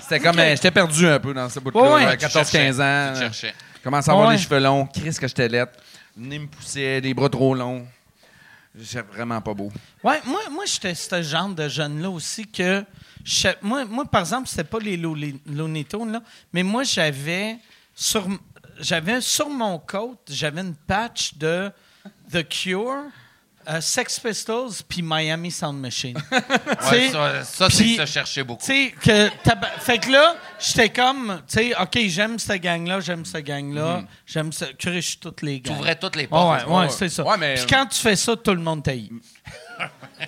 C'était 0.01 0.21
comme, 0.21 0.39
euh, 0.39 0.51
j'étais 0.55 0.71
perdu 0.71 1.07
un 1.09 1.19
peu 1.19 1.35
dans 1.35 1.49
ce 1.49 1.59
bout-là. 1.59 1.81
Ouais, 1.83 1.93
ouais. 1.95 2.03
j'avais 2.03 2.17
Tu 2.19 2.25
14-15 2.27 2.31
cherchais, 2.53 2.81
ans. 2.83 3.13
Tu 3.15 3.21
cherchais. 3.21 3.55
Commençais 3.83 4.11
à 4.11 4.13
avoir 4.13 4.29
Ouais. 4.29 4.37
les 4.37 4.41
cheveux 4.43 4.61
longs? 4.61 4.87
Chris 4.87 5.17
que 5.19 5.27
j'étais 5.27 5.49
lettre. 5.49 5.73
Le 6.17 6.27
nez 6.27 6.39
me 6.39 6.47
poussait, 6.47 7.01
les 7.01 7.15
bras 7.15 7.29
trop 7.29 7.55
longs. 7.55 7.87
J'étais 8.79 9.03
vraiment 9.13 9.41
pas 9.41 9.55
beau. 9.55 9.73
Ouais, 10.03 10.21
moi, 10.27 10.41
moi 10.53 10.65
j'étais 10.67 10.95
ce 10.95 11.23
genre 11.23 11.49
de 11.49 11.69
jeune-là 11.69 12.11
aussi 12.11 12.47
que. 12.47 12.85
je- 13.25 13.49
moi, 13.63 13.85
moi, 13.87 14.05
par 14.05 14.21
exemple, 14.21 14.49
c'était 14.49 14.65
pas 14.65 14.79
les 14.79 14.97
Looney 14.97 15.85
Tunes, 15.85 16.13
là, 16.13 16.23
mais 16.53 16.63
moi, 16.63 16.83
j'avais 16.85 17.57
sur, 17.95 18.27
j'avais 18.81 19.21
sur 19.21 19.49
mon 19.49 19.79
côte, 19.79 20.21
j'avais 20.29 20.61
une 20.61 20.75
patch 20.75 21.35
de 21.37 21.71
The 22.33 22.47
Cure, 22.49 23.05
euh, 23.67 23.81
Sex 23.81 24.21
Pistols, 24.21 24.71
puis 24.87 25.01
Miami 25.03 25.51
Sound 25.51 25.81
Machine. 25.81 26.17
Tu 26.31 26.35
Ouais, 26.91 27.09
ça, 27.09 27.45
ça 27.45 27.71
c'est 27.71 27.97
ça 27.97 28.05
chercher 28.07 28.43
beaucoup. 28.45 28.63
Tu 28.65 28.91
que. 28.91 29.31
Fait 29.81 29.99
que 29.99 30.11
là, 30.11 30.37
j'étais 30.61 30.91
comme. 30.91 31.41
Tu 31.49 31.55
sais, 31.71 31.81
OK, 31.81 31.99
j'aime 32.09 32.39
cette 32.39 32.61
gang-là, 32.61 33.01
j'aime 33.01 33.25
cette 33.25 33.45
gang-là, 33.47 34.05
j'aime 34.27 34.53
ce. 34.53 34.67
Que 34.67 34.93
je 34.93 34.99
suis 35.01 35.17
toutes 35.19 35.41
les 35.43 35.63
Tu 35.63 35.71
gangs. 35.71 35.79
ouvrais 35.79 35.97
toutes 35.97 36.17
les 36.17 36.27
portes. 36.27 36.67
ouais, 36.67 36.77
ouais, 36.77 36.89
c'est 36.91 37.09
ça. 37.09 37.25
Puis 37.25 37.67
quand 37.67 37.87
tu 37.87 37.99
fais 38.01 38.17
ça, 38.17 38.37
tout 38.37 38.51
le 38.55 38.61
monde 38.61 38.83
taille. 38.83 39.11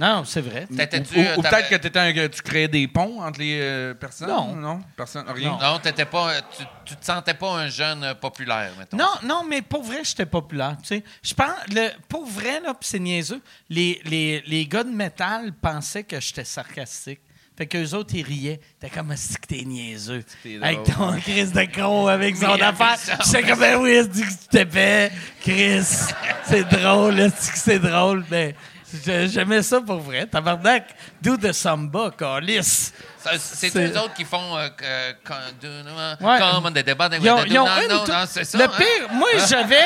Non, 0.01 0.25
c'est 0.25 0.41
vrai. 0.41 0.67
T'étais-tu, 0.67 1.19
Ou, 1.37 1.43
peut-être 1.43 1.69
que, 1.69 1.75
t'étais 1.77 1.99
un- 1.99 2.29
tu 2.29 2.43
créais 2.43 2.69
des 2.69 2.87
ponts 2.89 3.21
entre 3.23 3.39
les 3.41 3.59
euh, 3.61 3.95
personnes? 3.95 4.29
Non. 4.29 4.55
Non, 4.57 4.81
personne, 4.97 5.25
rien? 5.29 5.51
Non. 5.51 5.59
Non, 5.59 5.79
t'étais 5.79 6.05
pas, 6.05 6.41
tu, 6.57 6.65
tu 6.85 6.97
te 6.97 7.05
sentais 7.05 7.35
pas 7.35 7.53
un 7.53 7.69
jeune 7.69 8.05
euh, 8.05 8.15
populaire, 8.15 8.73
mettons. 8.79 8.97
Non, 8.97 9.11
non, 9.25 9.43
mais 9.49 9.63
pour 9.63 9.83
vrai, 9.83 10.01
j'étais 10.05 10.27
populaire. 10.27 10.77
Tu 10.83 10.89
sais, 10.89 11.05
je 11.23 11.35
pense, 11.35 11.47
le, 11.73 11.89
pour 12.09 12.27
vrai 12.27 12.61
là, 12.61 12.75
puis 12.75 12.89
c'est 12.89 12.99
niaiseux. 12.99 13.41
Les, 13.69 14.01
les, 14.05 14.43
les 14.47 14.67
gars 14.67 14.85
de 14.85 14.91
métal 14.91 15.53
pensaient 15.53 16.05
que 16.05 16.21
j'étais 16.21 16.45
sarcastique. 16.45 17.21
Fait 17.59 17.67
qu'eux 17.67 17.95
autres, 17.95 18.15
ils 18.15 18.23
riaient. 18.23 18.61
T'es 18.79 18.91
comme, 18.91 19.15
c'est 19.17 19.41
que 19.41 19.47
t'es 19.47 19.63
niaiseux? 19.65 20.23
t'es 20.43 20.59
Avec 20.61 20.83
ton 20.83 21.19
Chris 21.19 21.47
de 21.47 21.65
gros, 21.75 22.07
avec 22.07 22.37
son 22.37 22.51
affaire. 22.53 22.87
avec 22.89 22.99
ça. 23.01 23.17
J'étais 23.25 23.43
comme, 23.49 23.59
ben 23.61 23.77
oui, 23.81 23.99
c'est 24.13 24.21
que 24.23 24.29
tu 24.29 24.49
t'épais. 24.51 25.11
Chris, 25.41 25.83
c'est 26.45 26.65
drôle, 26.69 27.15
là, 27.15 27.29
c'est 27.35 27.53
que 27.53 27.59
c'est 27.59 27.79
drôle? 27.79 28.27
Mais 28.31 28.55
je- 28.75 28.76
j'aimais 29.05 29.63
ça 29.63 29.81
pour 29.81 29.99
vrai. 30.01 30.27
Tabarnak, 30.27 30.95
do 31.21 31.37
the 31.37 31.53
samba, 31.53 32.11
calice. 32.17 32.93
C'est 33.39 33.75
eux 33.77 33.99
autres 33.99 34.15
qui 34.15 34.25
font 34.25 34.57
euh, 34.57 34.69
euh, 34.83 35.13
Ouais. 36.21 36.39
comme 36.39 36.73
des 36.73 36.83
débats. 36.83 37.09
Ils 37.21 37.31
ont- 37.31 37.45
ils 37.45 37.59
ont 37.59 37.65
non, 37.67 37.83
une 37.83 37.89
non, 37.89 38.05
tou- 38.05 38.13
non, 38.13 38.25
c'est 38.29 38.45
ça. 38.45 38.59
Le 38.59 38.65
hein. 38.65 38.71
pire, 38.77 39.09
moi, 39.13 39.29
j'avais. 39.49 39.85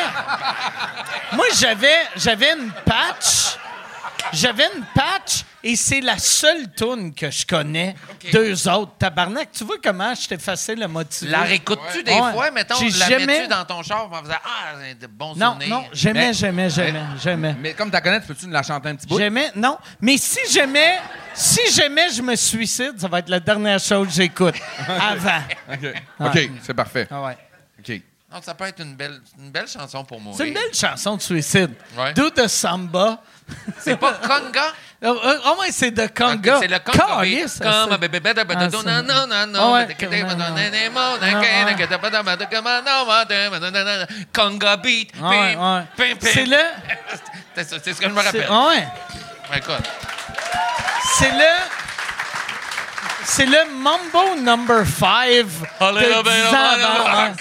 moi, 1.33 1.47
j'avais, 1.59 1.97
j'avais 2.17 2.53
une 2.53 2.71
patch. 2.85 3.57
J'avais 4.33 4.65
une 4.77 4.85
patch 4.95 5.45
et 5.63 5.77
c'est 5.77 6.01
la 6.01 6.19
seule 6.19 6.73
tune 6.75 7.15
que 7.15 7.31
je 7.31 7.45
connais. 7.47 7.95
Deux 8.33 8.69
autres. 8.69 8.93
Tabarnak, 8.99 9.51
tu 9.53 9.65
vois 9.65 9.77
comment 9.83 10.15
je 10.15 10.29
t'ai 10.29 10.39
facile 10.39 10.83
à 10.83 10.89
motiver? 10.89 11.31
La 11.31 11.43
réécoutes-tu 11.43 12.03
des 12.03 12.13
Ouais. 12.13 12.33
fois, 12.33 12.51
mettons, 12.51 12.77
J'ai 12.77 12.91
la 12.99 13.09
jamais- 13.09 13.27
mets-tu 13.27 13.49
dans 13.49 13.65
ton 13.65 13.83
char 13.83 14.11
en 14.13 14.23
faisant 14.23 14.35
Ah, 14.45 14.75
de 14.99 15.07
bons 15.07 15.35
Non, 15.37 15.53
souvenirs. 15.53 15.69
non, 15.69 15.85
j'aimais, 15.93 16.27
Mais- 16.29 16.33
j'aimais, 16.35 16.71
j'aimais, 16.71 17.03
j'aimais. 17.23 17.57
Mais 17.61 17.73
comme 17.75 17.89
tu 17.89 17.93
la 17.95 18.01
connais, 18.01 18.21
tu 18.21 18.27
peux-tu 18.27 18.47
nous 18.47 18.53
la 18.53 18.63
chanter 18.63 18.89
un 18.89 18.97
petit 18.97 19.07
bout? 19.07 19.19
J'aimais, 19.19 19.51
non. 19.57 19.79
Mais 20.01 20.17
si 20.17 20.39
j'aimais, 20.51 20.99
si 21.35 21.61
j'aimais, 21.73 22.11
je 22.11 22.23
me 22.23 22.35
suicide, 22.37 22.95
ça 22.99 23.09
va 23.09 23.19
être 23.21 23.29
la 23.29 23.41
dernière 23.41 23.79
chose 23.81 24.09
que 24.09 24.15
j'écoute. 24.15 24.55
Avant. 24.89 25.41
OK, 25.73 25.83
Ouais. 25.83 25.95
OK, 26.21 26.51
c'est 26.63 26.75
parfait. 26.75 27.07
Ah 27.11 27.23
ouais. 27.23 27.37
OK. 27.79 28.03
Non, 28.33 28.41
ça 28.43 28.55
peut 28.55 28.65
être 28.67 28.81
une 28.81 28.95
belle, 28.95 29.21
une 29.41 29.51
belle 29.51 29.67
chanson 29.67 30.05
pour 30.05 30.21
mourir. 30.21 30.39
C'est 30.39 30.47
une 30.49 30.55
belle 30.55 30.73
chanson 30.73 31.17
de 31.17 31.21
suicide. 31.23 31.71
Ouais. 31.99 32.15
Do 32.15 32.31
the 32.31 32.47
samba. 32.47 33.21
C'est 33.79 33.97
pas 33.97 34.13
Conga? 34.15 34.73
Oh, 35.03 35.19
oh, 35.47 35.61
ouais, 35.61 35.69
c'est 35.73 35.93
de 35.93 36.07
Conga. 36.09 36.59
C'est 36.61 36.69
le 36.69 36.79
conga 36.79 36.99
Comme 37.63 37.73
ça. 37.73 37.87
bébé 37.97 38.21
Ah, 38.59 38.69
non 38.83 39.03
non 39.03 39.27
non 39.27 39.47
non 39.47 39.61
Ah 39.61 39.73
conga 44.35 44.77
beat. 44.77 45.11
Ah. 45.23 45.83
C'est 46.21 46.45
le. 46.45 46.57
C'est 47.57 47.65
ce 47.95 48.01
que 48.01 48.09
je 48.09 48.13
me 48.15 48.21
rappelle. 48.23 48.47
ah 48.51 48.69
ouais. 48.69 49.57
Écoute. 49.57 49.89
C'est 51.19 51.31
le. 51.33 51.53
C'est 53.25 53.47
le 53.47 53.71
Mambo 53.75 54.35
Number 54.41 54.85
5 54.87 55.29
de 55.81 56.23
10 56.23 56.47
ans 56.47 56.53
avant. 56.53 57.07
hein. 57.09 57.33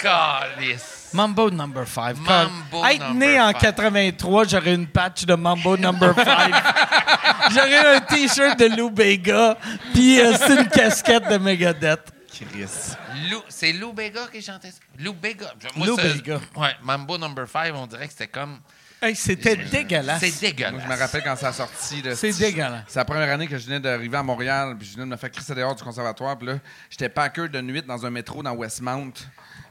Mambo 1.12 1.50
Number 1.50 1.86
5. 1.86 2.16
Mambo 2.18 2.84
Être 2.86 3.00
Number 3.08 3.14
né 3.28 3.40
en 3.40 3.48
Five. 3.52 3.60
83, 3.60 4.44
j'aurais 4.48 4.74
une 4.74 4.86
patch 4.86 5.24
de 5.24 5.34
Mambo 5.34 5.76
Number 5.76 6.14
5. 6.14 6.26
j'aurais 7.50 7.96
un 7.96 8.00
T-shirt 8.00 8.58
de 8.58 8.76
Lou 8.76 8.90
Bega, 8.90 9.56
puis 9.92 10.20
euh, 10.20 10.34
c'est 10.38 10.54
une 10.60 10.68
casquette 10.68 11.28
de 11.28 11.38
Megadeth. 11.38 12.12
Chris. 12.32 12.94
Lou- 13.30 13.42
C'est 13.48 13.72
Lou 13.72 13.92
Bega 13.92 14.26
qui 14.32 14.40
chantait 14.40 14.70
ça? 14.70 14.78
Lou 14.98 15.12
Bega. 15.12 15.52
Moi, 15.76 15.86
Lou 15.86 15.96
Bega. 15.96 16.40
Ouais, 16.56 16.74
Mambo 16.82 17.18
Number 17.18 17.46
5, 17.48 17.72
on 17.74 17.86
dirait 17.86 18.06
que 18.06 18.12
c'était 18.12 18.28
comme... 18.28 18.58
Hey, 19.02 19.16
C'était 19.16 19.56
dégueulasse. 19.56 20.20
C'est 20.20 20.40
dégueulasse. 20.40 20.72
Moi, 20.74 20.82
je 20.84 20.88
me 20.92 20.98
rappelle 20.98 21.22
quand 21.24 21.34
ça 21.36 21.48
a 21.48 21.52
sorti. 21.54 22.02
là, 22.02 22.14
C'est 22.14 22.32
dégueulasse. 22.38 22.82
C'est 22.86 22.98
la 22.98 23.04
première 23.06 23.32
année 23.32 23.46
que 23.46 23.56
je 23.56 23.64
venais 23.66 23.80
d'arriver 23.80 24.16
à 24.18 24.22
Montréal, 24.22 24.76
puis 24.78 24.86
je 24.88 24.92
venais 24.92 25.06
de 25.06 25.10
me 25.10 25.16
faire 25.16 25.30
crisser 25.30 25.54
dehors 25.54 25.74
du 25.74 25.82
conservatoire. 25.82 26.36
Puis 26.36 26.46
là, 26.48 26.54
j'étais 26.90 27.08
packer 27.08 27.48
de 27.48 27.60
nuit 27.62 27.80
dans 27.82 28.04
un 28.04 28.10
métro 28.10 28.42
dans 28.42 28.52
Westmount. 28.52 29.12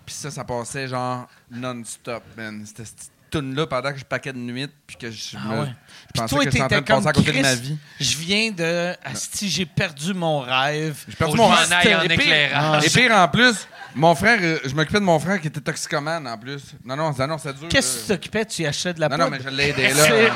Puis 0.10 0.16
ça, 0.18 0.32
ça 0.32 0.44
passait 0.44 0.88
genre 0.88 1.28
non-stop, 1.52 2.24
man. 2.36 2.64
C'était 2.66 2.84
cette 2.84 3.12
tune-là 3.30 3.68
pendant 3.68 3.92
que 3.94 4.00
je 4.00 4.04
paquais 4.06 4.34
de 4.34 4.40
nuit, 4.40 4.68
puis 4.88 4.98
que 4.98 5.12
je, 5.12 5.38
Ah 5.38 5.48
me, 5.54 5.60
ouais. 5.62 5.68
je 6.16 6.20
pensais 6.20 6.36
toi, 6.36 6.44
que 6.46 6.50
j'étais 6.50 6.64
en 6.64 6.68
train 6.68 6.82
de 6.82 6.88
comme 6.88 6.96
passer 7.04 7.08
à 7.10 7.14
côté 7.14 7.30
Chris, 7.32 7.38
de 7.38 7.44
ma 7.44 7.54
vie. 7.54 7.78
Je 8.00 8.18
viens 8.18 8.50
de. 8.50 8.96
Asti, 9.06 9.50
j'ai 9.50 9.68
perdu 9.68 10.16
mon 10.16 10.40
rêve. 10.40 10.98
J'ai 11.08 11.16
perdu 11.16 11.38
mon 11.38 11.54
je 11.54 11.72
aille 11.72 11.96
en 11.96 12.02
Et 12.02 12.06
éclairage. 12.06 12.86
Et 12.88 12.90
pire, 12.90 13.12
en 13.16 13.28
plus, 13.28 13.68
mon 13.94 14.16
frère, 14.16 14.40
euh, 14.42 14.58
je 14.66 14.74
m'occupais 14.74 15.00
de 15.00 15.06
mon 15.06 15.20
frère 15.20 15.40
qui 15.40 15.46
était 15.46 15.62
toxicomane, 15.62 16.28
en 16.28 16.40
plus. 16.40 16.64
Non, 16.84 16.96
non, 16.96 17.14
ça, 17.14 17.28
non, 17.28 17.38
c'est 17.38 17.54
dur. 17.56 17.68
Qu'est-ce 17.70 17.98
que 17.98 18.02
tu 18.02 18.08
t'occupais? 18.08 18.46
Tu 18.46 18.64
y 18.64 18.66
achetais 18.66 18.96
de 18.96 19.00
la 19.00 19.10
Non, 19.10 19.16
poudre? 19.16 19.30
non, 19.30 19.38
mais 19.38 19.44
je 19.44 19.50
l'ai 19.56 19.70
aidé, 19.70 19.90
C'est- 19.94 20.28
là. 20.28 20.34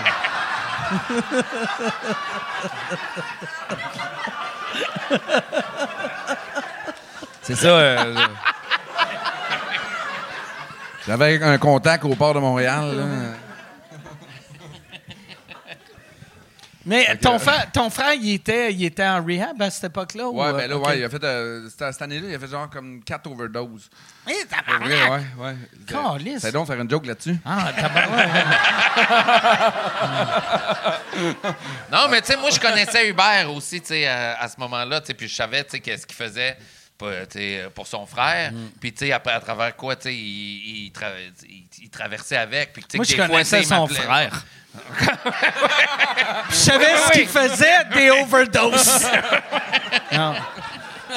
C'est 7.42 7.56
ça. 7.56 7.68
euh, 7.68 8.16
J'avais 11.08 11.42
un 11.44 11.58
contact 11.58 12.06
au 12.06 12.16
port 12.16 12.34
de 12.34 12.40
Montréal. 12.40 12.96
là. 12.96 13.04
Mais 16.86 17.16
ton, 17.16 17.40
frère, 17.40 17.72
ton 17.72 17.90
frère, 17.90 18.12
il 18.14 18.34
était, 18.34 18.74
il 18.74 18.84
était 18.84 19.06
en 19.08 19.24
rehab 19.24 19.62
à 19.62 19.70
cette 19.70 19.86
époque-là? 19.86 20.28
ou, 20.28 20.38
Ouais, 20.42 20.48
euh, 20.48 20.52
ben 20.54 20.70
là, 20.70 20.76
ok. 20.78 20.86
ouais, 20.86 21.00
il 21.00 21.06
a 21.06 21.10
fait. 21.10 21.24
euh, 21.24 21.70
cette 21.70 22.02
année-là, 22.02 22.28
il 22.28 22.36
a 22.36 22.40
fait 22.40 22.48
genre 22.50 22.70
comme 22.70 23.02
4 23.06 23.26
overdoses. 23.32 23.90
Eh, 24.30 24.34
Pour 24.46 24.58
tabarnak! 24.58 24.90
vrai, 24.90 25.10
ouais, 25.10 25.24
ouais. 25.46 25.56
Calisse. 25.88 26.42
C'est 26.42 26.52
donc 26.52 26.68
faire 26.68 26.82
une 26.82 26.90
joke 26.90 27.06
là-dessus. 27.06 27.38
Ah, 27.46 27.72
tabarnak. 27.74 28.30
Non, 31.92 32.08
mais 32.10 32.20
tu 32.22 32.34
sais, 32.34 32.38
moi, 32.38 32.50
je 32.50 32.60
connaissais 32.60 33.08
Hubert 33.08 33.50
aussi, 33.54 33.80
tu 33.80 33.88
sais, 33.88 34.06
à, 34.08 34.42
à 34.42 34.50
ce 34.50 34.60
moment-là, 34.60 35.00
tu 35.00 35.08
sais, 35.08 35.14
puis 35.14 35.28
je 35.30 35.36
savais, 35.36 35.64
tu 35.64 35.70
sais, 35.72 35.80
qu'est-ce 35.80 36.06
qu'il 36.06 36.16
faisait 36.18 36.58
pour, 36.98 37.10
sais, 37.30 37.66
pour 37.74 37.88
son 37.88 38.06
frère. 38.06 38.52
Mm. 38.52 38.70
Puis, 38.80 38.92
tu 38.94 39.06
sais, 39.06 39.12
après, 39.12 39.34
à 39.34 39.40
travers 39.40 39.76
quoi, 39.76 39.96
tu 39.96 40.04
sais, 40.04 40.14
il, 40.14 40.86
il, 40.88 40.92
tra- 40.92 41.12
il- 41.50 41.66
il 41.84 41.90
traversait 41.90 42.38
avec. 42.38 42.74
Puis, 42.74 42.84
tu 42.84 42.90
sais, 42.92 42.98
Moi, 42.98 43.06
que 43.06 43.12
je 43.12 43.16
des 43.16 43.22
fois, 43.24 43.28
connaissais 43.28 43.64
son 43.64 43.88
frère. 43.88 44.46
je 46.50 46.56
savais 46.56 46.96
ce 46.98 47.12
qu'il 47.12 47.28
faisait, 47.28 47.84
des 47.94 48.10
overdoses. 48.10 49.08
non. 50.12 50.34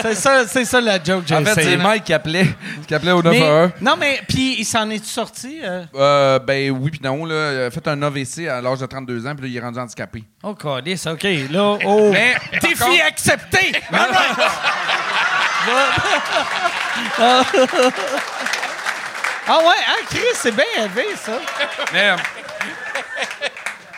C'est 0.03 0.15
ça, 0.15 0.47
c'est 0.47 0.67
ça 0.67 0.79
la 0.79 1.03
joke 1.03 1.25
En 1.33 1.43
fait, 1.43 1.55
c'est. 1.55 1.77
Mike 1.79 2.05
qui 2.05 2.13
appelait, 2.13 2.47
qui 2.87 2.95
appelait 2.95 3.13
au 3.13 3.23
Mais- 3.23 3.39
911. 3.41 3.71
non, 3.81 3.97
mais 3.99 4.21
puis 4.29 4.57
il 4.59 4.65
s'en 4.67 4.91
est 4.91 5.03
sorti? 5.03 5.61
euh? 5.65 5.85
Euh, 5.95 6.39
ben 6.39 6.71
oui, 6.71 6.91
puis 6.91 7.01
non. 7.03 7.25
Là, 7.25 7.53
il 7.55 7.61
a 7.63 7.71
fait 7.71 7.89
un 7.89 8.03
AVC 8.03 8.47
à 8.47 8.61
l'âge 8.61 8.81
de 8.81 8.85
32 8.87 9.27
ans, 9.27 9.35
puis 9.35 9.45
là, 9.47 9.49
il 9.49 9.57
est 9.57 9.61
rendu 9.61 9.79
handicapé. 9.79 10.23
Oh, 10.43 10.55
calice, 10.55 11.07
OK. 11.07 11.23
Là, 11.51 11.79
oh. 11.83 12.11
Mais, 12.13 12.35
Défi 12.61 12.75
contre- 12.75 13.07
accepté! 13.07 13.73
Ah 19.49 19.59
ouais, 19.59 19.77
hein, 19.89 20.03
Chris, 20.09 20.21
c'est 20.35 20.53
bien 20.55 20.65
élevé, 20.79 21.05
ça. 21.17 21.39
Mais, 21.93 22.17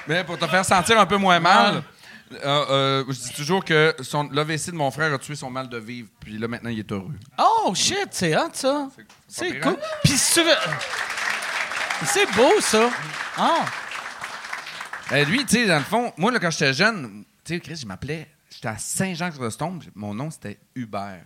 mais 0.06 0.24
pour 0.24 0.38
te 0.38 0.46
faire 0.46 0.64
sentir 0.64 0.98
un 1.00 1.06
peu 1.06 1.16
moins 1.16 1.40
mal, 1.40 1.82
euh, 2.32 2.64
euh, 2.70 3.04
je 3.08 3.14
dis 3.18 3.32
toujours 3.32 3.64
que 3.64 3.94
son- 4.02 4.28
l'AVC 4.30 4.66
de 4.72 4.76
mon 4.76 4.90
frère 4.90 5.12
a 5.14 5.18
tué 5.18 5.34
son 5.34 5.48
mal 5.50 5.68
de 5.68 5.78
vivre, 5.78 6.08
puis 6.20 6.36
là, 6.36 6.48
maintenant, 6.48 6.68
il 6.70 6.78
est 6.80 6.92
heureux. 6.92 7.14
Oh, 7.38 7.74
shit, 7.74 8.08
c'est 8.10 8.36
hot, 8.36 8.50
ça. 8.52 8.88
C'est 9.26 9.58
cool. 9.60 9.72
hein? 9.72 9.76
Puis 10.04 10.18
si 10.18 10.34
tu 10.34 10.42
veux... 10.42 10.54
C'est 12.04 12.30
beau, 12.32 12.60
ça. 12.60 12.90
Ah. 13.38 13.64
Euh, 15.12 15.24
lui, 15.24 15.44
tu 15.46 15.56
sais, 15.56 15.66
dans 15.66 15.78
le 15.78 15.84
fond, 15.84 16.12
moi, 16.18 16.30
là, 16.30 16.38
quand 16.38 16.50
j'étais 16.50 16.74
jeune, 16.74 17.24
tu 17.44 17.54
sais, 17.54 17.60
Chris, 17.60 17.76
je 17.76 17.86
m'appelais, 17.86 18.28
j'étais 18.54 18.68
à 18.68 18.76
Saint-Jean-Chrysostome, 18.76 19.80
mon 19.94 20.12
nom, 20.14 20.30
c'était 20.30 20.58
Hubert. 20.74 21.22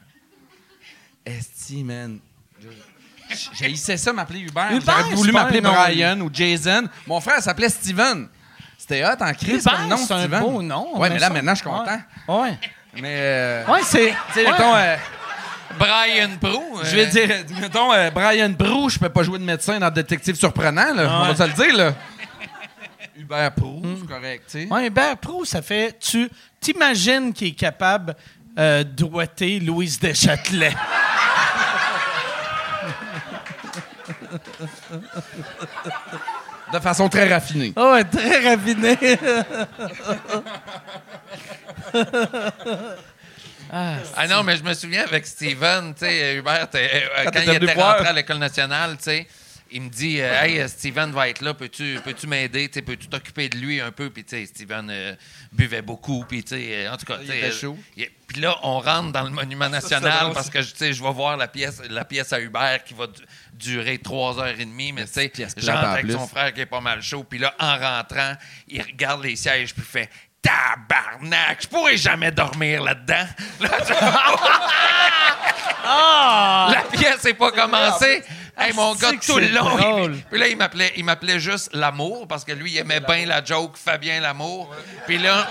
Esti, 1.24 1.84
man. 1.84 2.18
J'haïssais 3.58 3.96
ça, 3.96 4.12
m'appeler 4.12 4.40
Hubert. 4.40 4.72
Hubert, 4.72 4.98
J'aurais 4.98 5.14
voulu 5.14 5.30
c'est 5.30 5.32
pas 5.36 5.42
m'appeler 5.44 5.58
un 5.60 5.62
nom. 5.62 5.72
Brian 5.72 6.20
ou 6.20 6.30
Jason. 6.32 6.84
Mon 7.06 7.20
frère 7.20 7.40
s'appelait 7.42 7.68
Steven. 7.70 8.28
C'était 8.76 9.04
hot 9.04 9.10
en 9.20 9.32
Chris 9.32 9.54
Hubert, 9.58 9.76
comme 9.76 9.88
nom, 9.88 9.96
c'est 9.96 10.12
un 10.14 10.18
Steven. 10.20 10.40
beau 10.40 10.60
nom, 10.62 10.98
Ouais, 10.98 11.08
mais 11.08 11.14
mais 11.14 11.20
là, 11.20 11.26
ça- 11.28 11.32
maintenant, 11.32 11.54
je 11.54 11.60
suis 11.60 11.70
content. 11.70 12.00
Ouais. 12.28 12.58
Mais, 13.00 13.16
euh, 13.20 13.66
Ouais, 13.68 13.80
c'est... 13.84 14.08
tu 14.10 14.34
sais, 14.34 14.44
ouais. 14.44 14.50
mettons, 14.50 14.74
euh, 14.74 14.96
Brian 15.78 16.28
Prou. 16.40 16.80
je 16.82 16.96
vais 16.96 17.06
dire, 17.06 17.28
mettons, 17.60 17.92
euh, 17.92 18.10
Brian 18.10 18.50
Brou, 18.50 18.90
je 18.90 18.98
peux 18.98 19.08
pas 19.08 19.22
jouer 19.22 19.38
de 19.38 19.44
médecin 19.44 19.78
dans 19.78 19.90
Détective 19.90 20.34
Surprenant, 20.34 20.92
là. 20.92 21.20
On 21.22 21.32
va 21.32 21.36
se 21.36 21.42
le 21.44 21.52
dire, 21.54 21.74
là. 21.76 21.94
Hubert 23.16 23.52
Prou, 23.54 23.82
c'est 24.00 24.06
correct, 24.06 24.44
tu 24.50 24.62
sais. 24.62 24.68
Ouais, 24.68 24.88
Hubert 24.88 25.16
Pro, 25.16 25.44
ça 25.44 25.62
fait... 25.62 25.96
Tu 26.00 26.28
t'imagines 26.60 27.32
qu'il 27.32 27.48
est 27.48 27.52
capable 27.52 28.14
euh, 28.58 28.84
d'ouater 28.84 29.60
Louise 29.60 29.98
Deschâtelet. 29.98 30.74
De 36.72 36.78
façon 36.78 37.08
très 37.08 37.28
raffinée. 37.28 37.72
Oh, 37.76 37.92
ouais, 37.92 38.04
très 38.04 38.48
raffiné. 38.48 38.96
Ah 43.74 44.26
non, 44.28 44.42
mais 44.42 44.56
je 44.58 44.62
me 44.62 44.74
souviens 44.74 45.04
avec 45.04 45.26
Steven, 45.26 45.94
tu 45.94 46.04
sais, 46.04 46.36
Hubert, 46.36 46.68
euh, 46.74 47.00
Quand 47.24 47.40
il 47.42 47.54
était 47.54 47.72
rentré 47.72 48.06
à 48.06 48.12
l'École 48.12 48.36
nationale, 48.36 48.96
tu 48.98 49.04
sais, 49.04 49.26
il 49.72 49.82
me 49.82 49.88
dit 49.88 50.20
euh, 50.20 50.40
Hey, 50.42 50.68
Steven 50.68 51.10
va 51.12 51.28
être 51.28 51.40
là, 51.40 51.54
peux-tu 51.54 51.98
peux 52.04 52.14
m'aider, 52.26 52.68
peux-tu 52.68 53.08
t'occuper 53.08 53.48
de 53.48 53.58
lui 53.58 53.80
un 53.80 53.90
peu? 53.90 54.10
Puis, 54.10 54.24
tu 54.24 54.36
sais, 54.36 54.46
Steven 54.46 54.88
euh, 54.90 55.14
buvait 55.52 55.82
beaucoup, 55.82 56.24
puis, 56.28 56.42
tu 56.44 56.50
sais, 56.56 56.86
euh, 56.86 56.92
en 56.92 56.96
tout 56.96 57.06
cas, 57.06 57.18
Il 57.22 57.30
était 57.30 57.50
chaud. 57.52 57.76
il- 57.96 58.08
Puis 58.26 58.40
là, 58.40 58.56
on 58.62 58.78
rentre 58.80 59.12
dans 59.12 59.22
le 59.24 59.30
Monument 59.30 59.68
National 59.68 60.32
parce 60.32 60.48
que, 60.50 60.58
tu 60.58 60.76
sais, 60.76 60.92
je 60.92 61.02
vais 61.02 61.12
voir 61.12 61.36
la 61.36 61.48
pièce, 61.48 61.82
la 61.90 62.04
pièce 62.04 62.32
à 62.32 62.40
Hubert 62.40 62.82
qui 62.84 62.94
va 62.94 63.06
du- 63.06 63.22
durer 63.52 63.98
trois 63.98 64.38
heures 64.38 64.46
et 64.58 64.64
demie, 64.64 64.92
mais 64.92 65.04
tu 65.04 65.12
sais, 65.12 65.32
j'entre 65.56 65.78
en 65.80 65.90
avec 65.92 66.04
plus. 66.06 66.14
son 66.14 66.26
frère 66.26 66.52
qui 66.54 66.60
est 66.60 66.66
pas 66.66 66.80
mal 66.80 67.02
chaud, 67.02 67.24
puis 67.24 67.38
là, 67.38 67.54
en 67.58 67.76
rentrant, 67.78 68.34
il 68.68 68.80
regarde 68.82 69.22
les 69.22 69.36
sièges, 69.36 69.74
puis 69.74 69.82
il 69.86 69.90
fait 69.90 70.08
Tabarnak, 70.40 71.62
je 71.62 71.68
pourrais 71.68 71.96
jamais 71.96 72.32
dormir 72.32 72.82
là-dedans. 72.82 73.26
Là, 73.60 73.68
tu 73.86 73.92
la 75.84 76.82
pièce 76.92 77.24
n'est 77.24 77.34
pas 77.34 77.50
commencée. 77.52 78.22
Hey, 78.58 78.72
mon 78.74 78.94
gars, 78.94 79.10
tout 79.24 79.38
le 79.38 79.48
long. 79.48 79.76
drôle. 79.76 80.14
il- 80.16 80.22
puis 80.24 80.38
là, 80.38 80.46
il 80.48 80.56
m'appelait, 80.56 80.92
il 80.96 81.04
m'appelait 81.04 81.40
juste 81.40 81.70
l'amour 81.72 82.28
parce 82.28 82.44
que 82.44 82.52
lui, 82.52 82.70
il 82.72 82.78
aimait 82.78 83.00
bien 83.00 83.24
la 83.26 83.42
joke 83.42 83.76
Fabien 83.76 84.20
l'amour. 84.20 84.74
Puis 85.06 85.18
là, 85.18 85.48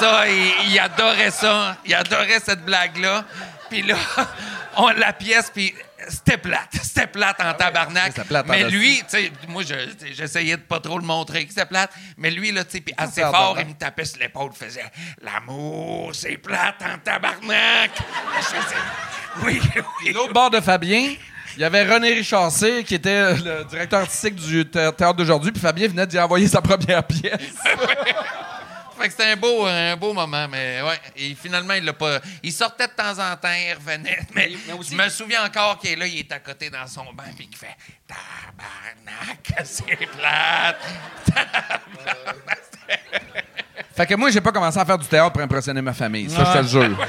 ça, 0.00 0.28
il, 0.28 0.70
il 0.70 0.78
adorait 0.78 1.30
ça. 1.30 1.76
Il 1.86 1.94
adorait 1.94 2.40
cette 2.44 2.64
blague-là. 2.64 3.24
Puis 3.70 3.82
là, 3.82 3.96
on 4.76 4.88
la 4.88 5.12
pièce, 5.12 5.50
puis 5.54 5.74
c'était 6.08 6.36
plate. 6.38 6.68
C'était 6.82 7.06
plate 7.06 7.40
en 7.40 7.54
tabarnak. 7.54 8.08
c'était 8.12 8.24
plate 8.26 8.46
en 8.46 8.50
mais 8.50 8.60
esti. 8.62 8.72
lui, 8.72 8.96
tu 8.98 9.04
sais, 9.08 9.32
moi, 9.46 9.62
je- 9.62 10.12
j'essayais 10.14 10.56
de 10.56 10.62
pas 10.62 10.80
trop 10.80 10.98
le 10.98 11.04
montrer 11.04 11.44
que 11.44 11.50
c'était 11.50 11.66
plate. 11.66 11.90
Mais 12.16 12.30
lui, 12.30 12.50
là, 12.50 12.64
tu 12.64 12.72
sais, 12.72 12.80
puis 12.80 12.94
assez 12.98 13.20
fort, 13.22 13.56
il 13.60 13.66
me 13.66 13.74
tapait 13.74 14.04
sur 14.04 14.18
l'épaule, 14.18 14.50
faisait 14.52 14.84
L'amour, 15.22 16.10
c'est 16.14 16.38
plate 16.38 16.82
en 16.82 16.98
tabarnak. 16.98 17.90
Je 18.38 18.42
faisais, 18.44 18.76
oui, 19.42 19.60
oui. 20.04 20.12
L'autre 20.12 20.32
bord 20.32 20.50
de 20.50 20.60
Fabien, 20.60 21.14
il 21.58 21.62
y 21.62 21.64
avait 21.64 21.82
René 21.82 22.12
Richard 22.14 22.52
Cyr, 22.52 22.84
qui 22.84 22.94
était 22.94 23.34
le 23.34 23.64
directeur 23.64 24.00
artistique 24.02 24.36
du 24.36 24.64
thé- 24.64 24.90
théâtre 24.96 25.14
d'aujourd'hui, 25.14 25.50
puis 25.50 25.60
Fabien 25.60 25.88
venait 25.88 26.06
d'y 26.06 26.16
envoyer 26.20 26.46
sa 26.46 26.60
première 26.62 27.02
pièce. 27.02 27.32
Fait 29.00 29.06
que 29.06 29.10
c'était 29.12 29.30
un 29.30 29.36
beau, 29.36 29.64
un 29.66 29.96
beau 29.96 30.12
moment, 30.12 30.46
mais 30.48 30.82
ouais. 30.82 30.98
Et 31.16 31.34
finalement, 31.40 31.74
il 31.74 31.84
l'a 31.84 31.92
pas. 31.92 32.18
Il 32.42 32.52
sortait 32.52 32.86
de 32.88 32.92
temps 32.92 33.12
en 33.12 33.36
temps, 33.36 33.48
il 33.52 33.74
revenait. 33.74 34.18
Mais, 34.34 34.50
mais 34.66 34.72
aussi- 34.72 34.90
je 34.92 34.96
me 34.96 35.08
souviens 35.08 35.44
encore 35.44 35.78
qu'il 35.78 35.90
est 35.90 35.96
là, 35.96 36.06
il 36.06 36.18
est 36.18 36.32
à 36.32 36.38
côté 36.40 36.68
dans 36.70 36.86
son 36.86 37.04
banc, 37.12 37.22
puis 37.36 37.46
qu'il 37.48 37.58
fait 37.58 37.76
Tabarnak, 38.06 39.64
c'est 39.64 39.84
plate. 40.06 40.80
Fait 43.96 44.06
que 44.06 44.14
moi, 44.14 44.30
j'ai 44.30 44.40
pas 44.40 44.52
commencé 44.52 44.78
à 44.78 44.84
faire 44.84 44.98
du 44.98 45.06
théâtre 45.08 45.32
pour 45.32 45.42
impressionner 45.42 45.82
ma 45.82 45.92
famille. 45.92 46.30
Ça, 46.30 46.44
je 46.44 46.52
te 46.52 46.58
le 46.58 46.68
jure. 46.88 47.06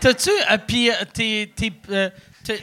T'as-tu. 0.00 0.30
euh, 0.30 0.58
Puis, 0.66 0.90
euh, 0.90 0.94
t'es. 1.12 1.50
t'es, 1.56 1.72
euh, 1.90 2.08
t'es- 2.08 2.14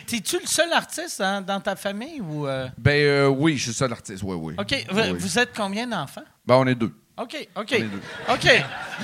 T'es-tu 0.08 0.40
le 0.40 0.48
seul 0.48 0.72
artiste 0.74 1.20
dans, 1.20 1.44
dans 1.46 1.60
ta 1.60 1.76
famille 1.76 2.22
ou. 2.22 2.48
euh? 2.48 2.68
Ben 2.78 3.02
euh, 3.04 3.28
oui, 3.28 3.58
je 3.58 3.64
suis 3.64 3.74
ça 3.74 3.88
l'artiste. 3.88 4.24
Oui, 4.24 4.36
oui. 4.40 4.56
OK. 4.58 4.86
vous- 4.90 5.00
Oui, 5.00 5.08
oui. 5.12 5.18
Vous 5.20 5.40
êtes 5.40 5.52
combien 5.56 5.86
d'enfants? 5.88 6.24
Ben, 6.46 6.56
on 6.56 6.66
est 6.68 6.76
deux. 6.76 6.92
OK, 7.18 7.48
OK. 7.56 7.72
est 7.72 7.80
deux. 7.84 8.02
OK. 8.30 8.48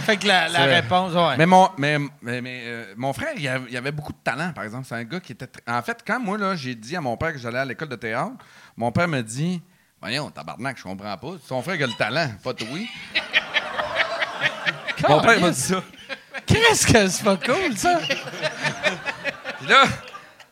Fait 0.06 0.18
que 0.18 0.28
la, 0.28 0.50
la 0.50 0.60
C'est- 0.60 0.76
réponse, 0.82 1.14
ouais. 1.14 1.38
Mais 1.38 1.46
mon, 1.46 1.70
mais, 1.78 1.98
mais, 2.22 2.42
mais, 2.42 2.62
euh, 2.66 2.94
mon 2.98 3.14
frère, 3.14 3.32
il 3.38 3.48
avait, 3.48 3.72
il 3.72 3.78
avait 3.78 3.92
beaucoup 3.94 4.12
de 4.12 4.18
talent, 4.24 4.52
par 4.54 4.64
exemple. 4.66 4.86
C'est 4.88 4.96
un 4.96 5.04
gars 5.06 5.20
qui 5.22 5.32
était. 5.32 5.46
tr- 5.46 5.60
En 5.78 5.82
fait, 5.82 6.00
quand 6.06 6.20
moi, 6.20 6.38
là, 6.38 6.56
j'ai 6.56 6.76
dit 6.76 6.96
à 6.96 7.02
mon 7.02 7.16
père 7.16 7.32
que 7.32 7.38
j'allais 7.40 7.60
à 7.60 7.66
l'école 7.66 7.88
de 7.90 7.96
théâtre, 7.96 8.34
mon 8.76 8.92
père 8.92 9.08
me 9.08 9.22
dit 9.22 9.62
Voyons, 10.02 10.30
tabarnak, 10.32 10.78
je 10.78 10.84
comprends 10.84 11.16
pas. 11.18 11.34
Son 11.48 11.62
frère 11.62 11.78
qui 11.78 11.84
a 11.84 11.88
le 11.88 11.94
talent, 11.94 12.28
pas 12.44 12.54
toi. 12.54 12.68
mon 15.08 15.22
père 15.22 15.40
m'a 15.40 15.52
dit 15.52 15.60
ça. 15.60 15.84
Qu'est-ce 16.46 16.88
que 16.88 17.08
c'est 17.08 17.24
pas 17.24 17.38
cool, 17.38 17.78
ça? 17.78 18.00
Puis 19.60 19.68
là, 19.70 19.84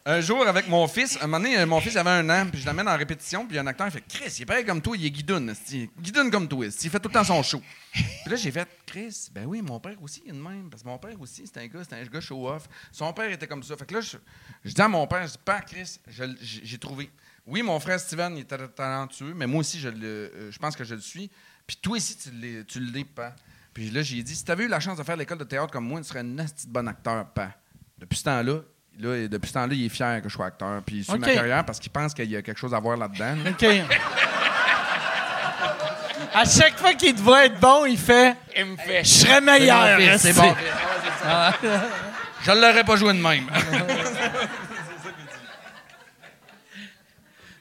un 0.05 0.21
jour, 0.21 0.47
avec 0.47 0.67
mon 0.67 0.87
fils, 0.87 1.17
un 1.21 1.27
moment 1.27 1.39
donné, 1.39 1.59
euh, 1.59 1.65
mon 1.65 1.79
fils 1.81 1.95
avait 1.95 2.09
un 2.09 2.29
an, 2.29 2.47
puis 2.49 2.61
je 2.61 2.65
l'amène 2.65 2.87
en 2.87 2.97
répétition, 2.97 3.45
puis 3.45 3.57
un 3.59 3.67
acteur, 3.67 3.87
il 3.87 3.91
fait 3.91 4.03
Chris, 4.07 4.33
il 4.37 4.41
est 4.43 4.45
pareil 4.45 4.65
comme 4.65 4.81
toi, 4.81 4.95
il 4.97 5.05
est 5.05 5.11
guidoune. 5.11 5.53
Guidoune 5.99 6.31
comme 6.31 6.47
toi, 6.47 6.65
il 6.65 6.89
fait 6.89 6.99
tout 6.99 7.09
le 7.09 7.13
temps 7.13 7.23
son 7.23 7.43
show. 7.43 7.61
Puis 7.91 8.29
là, 8.29 8.35
j'ai 8.35 8.51
fait 8.51 8.67
Chris, 8.85 9.29
ben 9.31 9.45
oui, 9.45 9.61
mon 9.61 9.79
père 9.79 10.01
aussi, 10.01 10.21
il 10.25 10.29
est 10.29 10.33
de 10.33 10.41
même, 10.41 10.69
parce 10.69 10.83
que 10.83 10.87
mon 10.87 10.97
père 10.97 11.19
aussi, 11.19 11.43
c'est 11.45 11.59
un 11.59 11.67
gars, 11.67 11.81
c'est 11.87 11.95
un 11.95 12.03
gars 12.03 12.21
show-off. 12.21 12.67
Son 12.91 13.11
père 13.13 13.29
était 13.31 13.47
comme 13.47 13.63
ça. 13.63 13.75
Fait 13.77 13.85
que 13.85 13.95
là, 13.95 14.01
je, 14.01 14.17
dis 14.71 14.81
à 14.81 14.87
mon 14.87 15.05
père, 15.07 15.25
je 15.27 15.33
dis, 15.33 15.39
Père, 15.43 15.65
Chris, 15.65 15.99
j'ai 16.41 16.77
trouvé. 16.77 17.09
Oui, 17.45 17.63
mon 17.63 17.79
frère 17.79 17.99
Steven, 17.99 18.37
il 18.37 18.41
était 18.41 18.67
talentueux, 18.69 19.33
mais 19.35 19.47
moi 19.47 19.61
aussi, 19.61 19.79
je, 19.79 19.89
le, 19.89 20.05
euh, 20.05 20.51
je 20.51 20.59
pense 20.59 20.75
que 20.75 20.83
je 20.83 20.95
le 20.95 21.01
suis. 21.01 21.31
Puis 21.65 21.77
toi 21.81 21.97
aussi, 21.97 22.15
tu 22.17 22.29
tu 22.67 22.79
l'es, 22.79 23.03
pas. 23.03 23.35
Puis 23.73 23.89
là, 23.89 24.01
j'ai 24.01 24.21
dit, 24.21 24.35
si 24.35 24.43
tu 24.43 24.51
avais 24.51 24.65
eu 24.65 24.67
la 24.67 24.79
chance 24.79 24.97
de 24.97 25.03
faire 25.03 25.17
l'école 25.17 25.37
de 25.37 25.43
théâtre 25.43 25.71
comme 25.71 25.85
moi, 25.85 25.99
tu 25.99 26.07
serais 26.07 26.19
un 26.19 26.23
de 26.23 26.45
bon 26.67 26.87
acteur, 26.87 27.27
pas. 27.31 27.53
Depuis 27.97 28.17
ce 28.17 28.23
temps-là, 28.25 28.61
là, 28.99 29.27
depuis 29.27 29.47
ce 29.47 29.53
temps-là, 29.53 29.73
il 29.73 29.85
est 29.85 29.89
fier 29.89 30.21
que 30.21 30.29
je 30.29 30.33
sois 30.33 30.47
acteur. 30.47 30.81
Puis 30.85 30.97
il 30.97 31.03
suit 31.03 31.17
ma 31.17 31.27
OK. 31.27 31.33
carrière 31.33 31.65
parce 31.65 31.79
qu'il 31.79 31.91
pense 31.91 32.13
qu'il 32.13 32.29
y 32.29 32.35
a 32.35 32.41
quelque 32.41 32.57
chose 32.59 32.73
à 32.73 32.79
voir 32.79 32.97
là-dedans. 32.97 33.35
là. 33.43 33.51
OK. 33.51 33.65
À 36.33 36.45
chaque 36.45 36.77
fois 36.77 36.93
qu'il 36.93 37.15
te 37.15 37.21
voit 37.21 37.45
être 37.45 37.59
bon, 37.59 37.85
il 37.85 37.97
fait 37.97 38.35
Il 38.55 38.65
me 38.65 38.77
fait. 38.77 39.03
Je 39.03 39.09
serais 39.09 39.41
meilleur. 39.41 39.99
C'est 40.19 40.33
bon. 40.33 40.53
Je 42.43 42.51
l'aurais 42.51 42.83
pas 42.83 42.95
joué 42.95 43.13
de 43.13 43.19
même. 43.21 43.47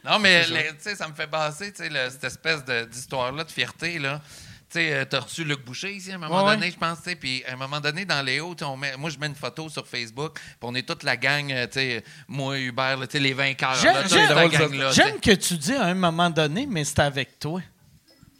Non, 0.05 0.19
mais 0.19 0.43
tu 0.47 0.53
sais, 0.79 0.95
ça 0.95 1.07
me 1.07 1.13
fait 1.13 1.27
passer, 1.27 1.71
tu 1.71 1.83
sais, 1.87 2.11
cette 2.11 2.25
espèce 2.25 2.65
d'histoire-là 2.65 3.45
de 3.45 3.51
fierté, 3.51 3.99
là. 3.99 4.23
Tu 4.71 4.81
sais, 4.81 4.93
euh, 4.93 5.05
t'as 5.07 5.21
reçu 5.21 5.45
Luc 5.45 5.65
Boucher 5.65 5.93
ici 5.93 6.13
à 6.13 6.17
un 6.17 6.19
moment 6.19 6.45
Ouais, 6.45 6.53
donné, 6.55 6.67
ouais. 6.67 6.73
je 6.73 6.77
pense, 6.77 6.99
tu 6.99 7.05
sais, 7.09 7.17
puis 7.17 7.43
à 7.49 7.55
un 7.55 7.57
moment 7.57 7.81
donné, 7.81 8.05
dans 8.05 8.23
on 8.67 8.77
met- 8.77 8.97
moi, 8.99 9.09
je 9.09 9.19
mets 9.19 9.29
une 9.29 9.35
photo 9.35 9.71
sur 9.71 9.87
Facebook, 9.87 10.35
puis 10.35 10.57
on 10.61 10.75
est 10.75 10.83
toute 10.87 11.05
la 11.05 11.17
gang, 11.17 11.51
euh, 11.51 11.67
tu 11.67 11.73
sais, 11.75 12.05
moi, 12.29 12.59
Hubert, 12.59 12.99
là, 12.99 13.07
tu 13.07 13.13
sais, 13.13 13.19
les 13.19 13.33
vainqueurs, 13.33 13.75
J'aime- 13.77 15.21
que 15.21 15.31
tu 15.33 15.55
dis 15.57 15.73
à 15.75 15.85
un 15.85 15.95
moment 15.95 16.29
donné, 16.29 16.67
mais 16.67 16.85
c'était 16.85 17.01
avec 17.03 17.39
toi. 17.39 17.63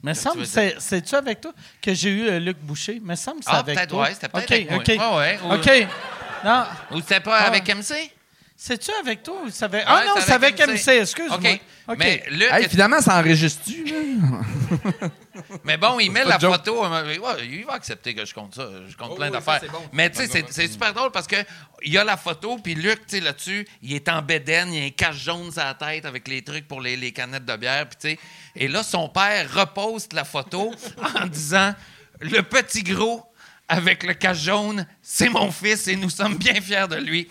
Me 0.03 0.13
semble, 0.15 0.47
c'est-tu 0.47 1.15
avec 1.15 1.41
toi 1.41 1.53
que 1.83 1.95
j'ai 1.95 2.11
eu 2.11 2.29
euh, 2.29 2.39
Luc 2.39 2.59
Boucher? 2.59 3.01
Me 3.01 3.15
semble 3.17 3.43
c'est 3.43 3.51
Ah, 3.51 3.59
avec 3.61 3.75
peut-être, 3.75 3.91
toi. 3.91 4.03
ouais, 4.05 4.15
c'était 4.15 4.29
peut-être 4.29 4.45
OK, 4.45 4.53
avec 4.53 4.71
moi. 4.71 4.79
OK. 4.79 4.89
Ouais, 4.89 5.17
ouais, 5.17 5.41
ou- 5.43 5.55
OK. 5.55 5.89
Non, 6.45 6.65
Ou 6.93 7.01
c'était 7.01 7.21
pas 7.21 7.39
Ah. 7.41 7.47
avec 7.49 7.69
MC? 7.69 8.13
C'est-tu 8.61 8.91
avec 9.01 9.23
toi 9.23 9.37
ou 9.45 9.51
c'est 9.51 9.65
avec... 9.67 9.85
Ah 9.87 9.99
Ouais, 10.01 10.07
non, 10.07 10.15
c'est 10.19 10.33
avec 10.33 10.59
MC, 10.59 10.89
excuse-moi. 10.89 11.37
OK. 11.39 11.61
OK. 11.91 11.97
Mais 11.97 12.25
Luc, 12.29 12.49
hey, 12.53 12.69
finalement, 12.69 13.01
ça 13.01 13.17
enregistre-tu, 13.21 13.85
là? 13.85 13.99
Mais 15.65 15.77
bon, 15.77 16.01
il 16.01 16.11
met 16.11 16.25
la 16.25 16.39
joke. 16.39 16.55
photo. 16.57 16.85
euh, 16.85 17.17
ouais, 17.19 17.47
il 17.47 17.65
va 17.65 17.75
accepter 17.75 18.15
que 18.17 18.25
je 18.25 18.35
compte 18.35 18.57
ça. 18.57 18.69
Je 18.89 18.97
compte 18.97 19.11
Oh 19.13 19.15
plein 19.15 19.27
oui, 19.27 19.33
d'affaires. 19.33 19.61
bon. 19.71 19.79
Mais 19.93 20.11
tu 20.11 20.27
sais, 20.27 20.45
c'est- 20.51 20.67
super 20.69 20.93
drôle 20.93 21.13
parce 21.13 21.29
que 21.29 21.37
il 21.83 21.93
y 21.93 21.99
a 21.99 22.03
la 22.05 22.17
photo, 22.17 22.59
puis 22.59 22.75
Luc, 22.75 23.07
tu 23.07 23.17
sais, 23.17 23.21
là-dessus, 23.21 23.65
il 23.83 23.95
est 23.95 24.09
en 24.09 24.21
bédaine, 24.23 24.73
il 24.73 24.83
a 24.83 24.87
un 24.87 24.91
cache 24.91 25.17
jaune 25.23 25.53
sur 25.53 25.63
la 25.63 25.75
tête 25.75 26.05
avec 26.05 26.27
les 26.27 26.43
trucs 26.43 26.67
pour 26.67 26.81
les, 26.81 26.97
les 26.97 27.13
canettes 27.13 27.45
de 27.45 27.57
bière, 27.57 27.89
puis 27.89 27.97
tu 28.01 28.09
sais. 28.17 28.19
Et 28.57 28.67
là, 28.67 28.83
son 28.83 29.09
père 29.09 29.49
reposte 29.55 30.13
la 30.13 30.25
photo 30.25 30.75
en 31.23 31.27
disant 31.27 31.73
Le 32.21 32.43
petit 32.43 32.83
gros. 32.83 33.25
Avec 33.71 34.03
le 34.05 34.15
cache 34.15 34.39
jaune, 34.45 34.87
c'est 35.03 35.29
mon 35.29 35.51
fils 35.53 35.89
et 35.89 35.97
nous 35.97 36.09
sommes 36.09 36.37
bien 36.37 36.55
fiers 36.61 36.87
de 36.89 36.97
lui. 36.97 37.29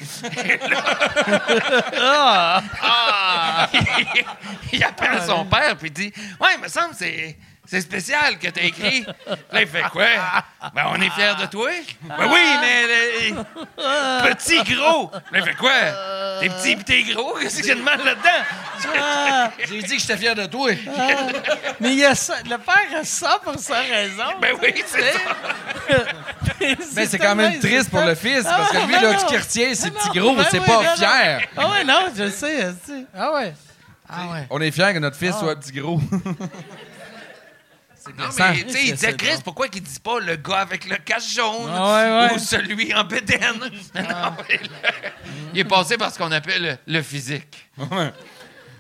Là- 1.94 2.62
Ah! 2.80 3.70
il 4.72 4.84
appelle 4.84 5.22
son 5.26 5.46
père 5.46 5.76
puis 5.78 5.88
il 5.88 5.94
dit 5.94 6.14
Ouais, 6.40 6.50
il 6.58 6.62
me 6.62 6.68
semble 6.68 6.92
que 6.92 6.98
c'est. 6.98 7.38
C'est 7.70 7.82
spécial 7.82 8.40
que 8.40 8.48
t'as 8.48 8.62
écrit. 8.62 9.06
Là, 9.52 9.62
il 9.62 9.68
fait 9.68 9.84
quoi? 9.92 10.06
Ben, 10.74 10.84
on 10.90 10.96
est 11.02 11.10
fiers 11.10 11.36
de 11.40 11.46
toi. 11.48 11.70
Ben 12.02 12.16
oui, 12.32 12.40
mais. 12.62 13.34
le- 13.34 14.34
petit 14.34 14.64
gros. 14.74 15.12
Là, 15.32 15.40
il 15.40 15.44
fait 15.44 15.56
quoi? 15.56 15.72
T'es 16.40 16.50
petit 16.50 16.76
pis 16.78 16.84
t'es 16.86 17.04
gros? 17.14 17.34
Qu'est-ce 17.42 17.58
qu'il 17.58 17.68
y 17.68 17.72
a 17.72 17.76
de 17.76 17.82
mal 17.82 18.00
là-dedans? 18.04 18.96
Ah, 18.98 19.52
J'ai 19.68 19.82
dit 19.82 19.96
que 19.98 20.02
j'étais 20.02 20.16
fier 20.18 20.34
de 20.36 20.46
toi. 20.46 20.72
mais 21.82 21.90
il 21.92 22.00
y 22.00 22.06
a 22.06 22.16
ça, 22.16 22.36
le 22.44 22.58
père 22.58 23.00
a 23.02 23.04
ça 23.04 23.40
pour 23.44 23.60
sa 23.60 23.80
raison. 23.82 24.40
Ben 24.42 24.56
oui, 24.62 24.74
c'est 24.86 25.12
ça. 25.12 25.20
Mais 26.96 27.06
c'est 27.06 27.20
quand 27.20 27.36
même 27.36 27.60
triste 27.60 27.90
pour 27.90 28.02
le 28.02 28.16
fils, 28.16 28.44
parce 28.44 28.72
que 28.72 28.78
lui, 28.86 28.94
là, 28.94 29.18
ce 29.20 29.26
qu'il 29.26 29.38
retient, 29.38 29.74
c'est 29.74 29.92
petit 29.92 30.18
gros, 30.20 30.36
c'est 30.50 30.64
pas 30.64 30.96
fier. 30.96 31.42
Ah 31.58 31.70
ouais, 31.70 31.84
non, 31.84 32.06
je 32.16 32.30
sais. 32.30 32.68
Ah 33.16 33.34
ouais. 33.34 33.54
Ah 34.10 34.28
ouais. 34.32 34.48
On 34.50 34.62
est 34.62 34.72
fiers 34.72 34.94
que 34.94 35.00
notre 35.00 35.18
fils 35.18 35.36
soit 35.38 35.56
petit 35.60 35.74
gros. 35.74 36.00
Non, 38.18 38.26
mais 38.38 38.64
tu 38.64 38.70
sais, 38.70 38.82
il 38.84 38.88
C'est- 38.88 38.92
disait, 38.94 39.14
Chris, 39.16 39.42
pourquoi 39.44 39.68
qu'il 39.68 39.82
dit 39.84 40.00
pas 40.00 40.20
le 40.20 40.36
gars 40.36 40.60
avec 40.60 40.88
le 40.90 40.98
cache 40.98 41.34
jaune 41.36 41.70
Ah 41.74 41.94
ouais, 41.96 42.28
ouais. 42.30 42.36
ou 42.36 42.40
celui 42.40 42.94
en 42.94 43.04
bédaine? 43.04 43.60
Non, 43.96 44.34
mais 44.48 44.58
le- 44.58 45.10
il 45.54 45.60
est 45.60 45.64
passé 45.66 45.98
par 45.98 46.12
ce 46.12 46.18
qu'on 46.18 46.32
appelle 46.32 46.80
le, 46.86 46.94
le 46.94 47.02
physique. 47.02 47.70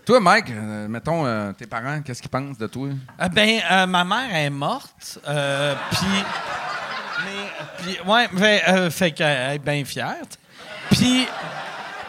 toi, 0.05 0.19
Mike, 0.19 0.49
euh, 0.51 0.87
mettons, 0.87 1.25
euh, 1.25 1.51
tes 1.53 1.65
parents, 1.67 2.01
qu'est-ce 2.01 2.21
qu'ils 2.21 2.31
pensent 2.31 2.57
de 2.57 2.67
toi? 2.67 2.89
Ah 3.19 3.29
ben, 3.29 3.59
euh, 3.71 3.85
ma 3.87 4.03
mère 4.05 4.33
est 4.35 4.49
morte, 4.49 5.19
euh, 5.27 5.75
puis... 5.91 6.23
Mais, 7.25 7.49
puis, 7.83 7.99
ouais, 8.09 8.27
mais, 8.33 8.63
euh, 8.69 8.89
fait 8.91 9.11
qu'elle 9.11 9.55
est 9.55 9.59
bien 9.59 9.83
fière. 9.83 10.15
Puis, 10.91 11.27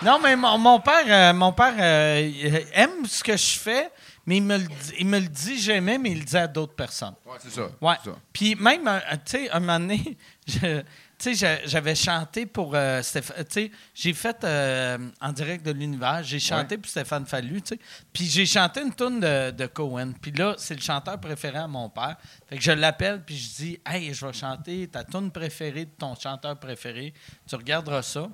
non, 0.03 0.19
mais 0.23 0.37
mon, 0.37 0.59
mon 0.59 0.79
père, 0.81 1.05
euh, 1.09 1.33
mon 1.33 1.51
père 1.53 1.73
euh, 1.79 2.21
il 2.33 2.63
aime 2.75 3.07
ce 3.07 3.25
que 3.25 3.37
je 3.37 3.59
fais, 3.59 3.89
mais 4.29 4.37
il 4.37 4.43
me 4.43 4.59
le 4.59 4.65
dit, 4.67 4.93
il 4.99 5.07
me 5.07 5.19
le 5.19 5.27
dit 5.29 5.59
jamais, 5.59 5.97
mais 5.97 6.11
il 6.11 6.19
le 6.19 6.25
dit 6.27 6.37
à 6.37 6.47
d'autres 6.47 6.75
personnes. 6.75 7.15
Ouais, 7.25 7.39
c'est 7.41 7.49
ça. 7.51 7.71
Ouais. 7.81 7.97
ça. 8.05 8.11
Puis 8.31 8.55
même, 8.57 8.87
euh, 8.87 9.01
tu 9.25 9.39
sais, 9.39 9.51
un 9.51 9.59
moment 9.61 9.81
donné, 9.81 10.19
je- 10.47 10.81
tu 10.81 10.85
sais, 11.19 11.35
j'a- 11.35 11.67
j'avais 11.67 11.95
chanté 11.95 12.45
pour 12.45 12.75
euh, 12.75 13.01
Stéphane. 13.03 13.39
Tu 13.47 13.53
sais, 13.53 13.71
j'ai 13.95 14.13
fait 14.13 14.45
euh, 14.45 14.99
en 15.23 15.33
direct 15.33 15.65
de 15.65 15.73
l'univers, 15.73 16.23
j'ai 16.23 16.39
chanté 16.39 16.77
pour 16.77 16.91
Stéphane 16.91 17.25
Fallu, 17.25 17.63
tu 17.63 17.69
sais. 17.75 17.81
Puis 18.13 18.27
j'ai 18.27 18.45
chanté 18.45 18.83
une 18.83 18.95
tune 18.95 19.19
de, 19.19 19.51
de 19.51 19.67
Cohen. 19.67 20.13
Puis 20.21 20.31
là, 20.33 20.55
c'est 20.59 20.75
le 20.75 20.83
chanteur 20.83 21.19
préféré 21.19 21.57
à 21.59 21.67
mon 21.67 21.89
père. 21.89 22.17
Fait 22.51 22.59
que 22.59 22.63
je 22.63 22.71
l'appelle, 22.73 23.23
puis 23.25 23.37
je 23.37 23.49
dis, 23.57 23.81
hey, 23.87 24.13
je 24.13 24.27
vais 24.27 24.33
chanter 24.35 24.87
ta 24.89 25.05
tune 25.05 25.31
préférée 25.31 25.87
de 25.87 25.91
ton 25.99 26.15
chanteur 26.15 26.57
préféré. 26.61 27.15
Tu 27.49 27.57
regarderas 27.57 28.03
ça. 28.03 28.29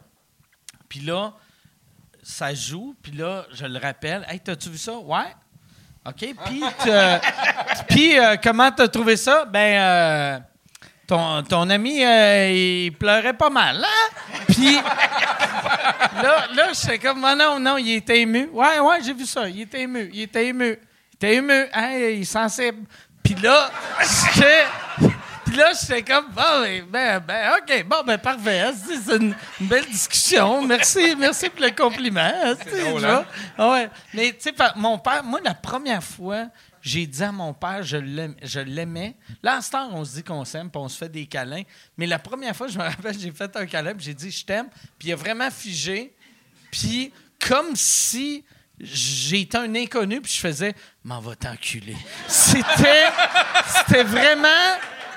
Puis 0.89 1.01
là, 1.01 1.33
ça 2.23 2.53
joue, 2.55 2.95
puis 3.03 3.13
là, 3.13 3.47
je 3.53 3.65
le 3.67 3.79
rappelle. 3.79 4.25
Hey, 4.29 4.41
t'as-tu 4.41 4.71
vu 4.71 4.79
ça? 4.79 4.99
Ouais. 4.99 5.35
OK. 6.07 6.35
Puis, 6.47 6.63
t'as- 6.85 7.21
puis 7.89 8.19
euh, 8.19 8.37
comment 8.43 8.71
t'as 8.71 8.89
trouvé 8.89 9.17
ça? 9.17 9.45
Ben, 9.47 9.81
euh, 9.81 10.39
ton, 11.07 11.43
ton 11.43 11.71
ami, 11.71 12.05
euh, 12.05 12.51
il 12.51 12.93
pleurait 12.93 13.33
pas 13.33 13.51
mal, 13.51 13.83
hein? 13.85 14.39
Puis, 14.49 14.75
là, 14.77 16.47
là 16.55 16.67
j'étais 16.73 16.99
comme, 16.99 17.25
Ah 17.25 17.35
non, 17.35 17.59
non, 17.59 17.79
il 17.79 17.95
était 17.97 18.21
ému. 18.21 18.49
Ouais, 18.53 18.79
ouais, 18.81 18.99
j'ai 19.03 19.15
vu 19.15 19.25
ça. 19.25 19.49
Il 19.49 19.63
était 19.63 19.81
ému. 19.83 20.11
Il 20.13 20.23
était 20.23 20.47
ému. 20.47 20.79
Il 21.13 21.15
était 21.17 21.35
ému. 21.37 21.65
Hein, 21.73 21.91
il 21.93 22.21
est 22.21 22.25
sensible. 22.25 22.85
Puis 23.23 23.35
là, 23.37 23.71
j'étais. 24.01 24.65
Puis 25.55 25.63
là, 25.63 25.71
j'étais 25.81 26.03
comme, 26.03 26.31
bon, 26.33 26.43
ben, 26.63 26.85
ben, 26.91 27.21
ben, 27.21 27.53
OK, 27.63 27.85
bon, 27.87 28.03
ben, 28.05 28.19
parfait. 28.19 28.59
hein, 28.59 28.73
C'est 28.75 29.15
une, 29.17 29.37
une 29.61 29.67
belle 29.69 29.87
discussion. 29.87 30.67
Merci, 30.67 31.15
merci 31.17 31.49
pour 31.49 31.65
le 31.65 31.71
compliment. 31.71 32.21
hein, 32.23 32.55
drôle, 32.85 33.05
hein? 33.05 33.25
ouais. 33.57 33.89
Mais, 34.15 34.33
tu 34.33 34.51
sais, 34.51 34.55
mon 34.75 34.99
père, 34.99 35.23
moi, 35.23 35.39
la 35.45 35.55
première 35.55 36.03
fois, 36.03 36.47
j'ai 36.83 37.07
dit 37.07 37.23
à 37.23 37.31
mon 37.31 37.55
père, 37.55 37.85
je 37.85 38.59
l'aimais. 38.59 39.15
Là, 39.45 39.59
à 39.59 39.63
ce 39.63 39.71
temps, 39.71 39.91
on 39.93 40.05
se 40.05 40.15
dit 40.17 40.25
qu'on 40.25 40.45
s'aime, 40.45 40.69
puis 40.71 40.81
on 40.83 40.89
se 40.89 40.99
fait 40.99 41.09
des 41.09 41.27
câlins. 41.27 41.63
Mais 41.97 42.07
la 42.09 42.19
première 42.19 42.57
fois, 42.57 42.67
je 42.67 42.77
me 42.77 42.83
rappelle, 42.89 43.17
j'ai 43.17 43.31
fait 43.31 43.55
un 43.57 43.67
câlin, 43.67 43.95
puis 43.95 44.07
j'ai 44.07 44.15
dit, 44.15 44.33
je 44.33 44.45
t'aime. 44.45 44.67
Puis 44.99 45.11
il 45.11 45.13
a 45.13 45.17
vraiment 45.17 45.53
figé. 45.53 46.13
Puis, 46.73 47.13
comme 47.39 47.77
si 47.77 48.45
j'étais 48.81 49.57
un 49.59 49.73
inconnu, 49.77 50.21
puis 50.21 50.33
je 50.33 50.41
faisais, 50.41 50.75
m'en 51.05 51.21
va 51.21 51.37
t'enculer. 51.37 51.97
C'était, 52.27 53.05
c'était 53.87 54.03
vraiment, 54.03 54.49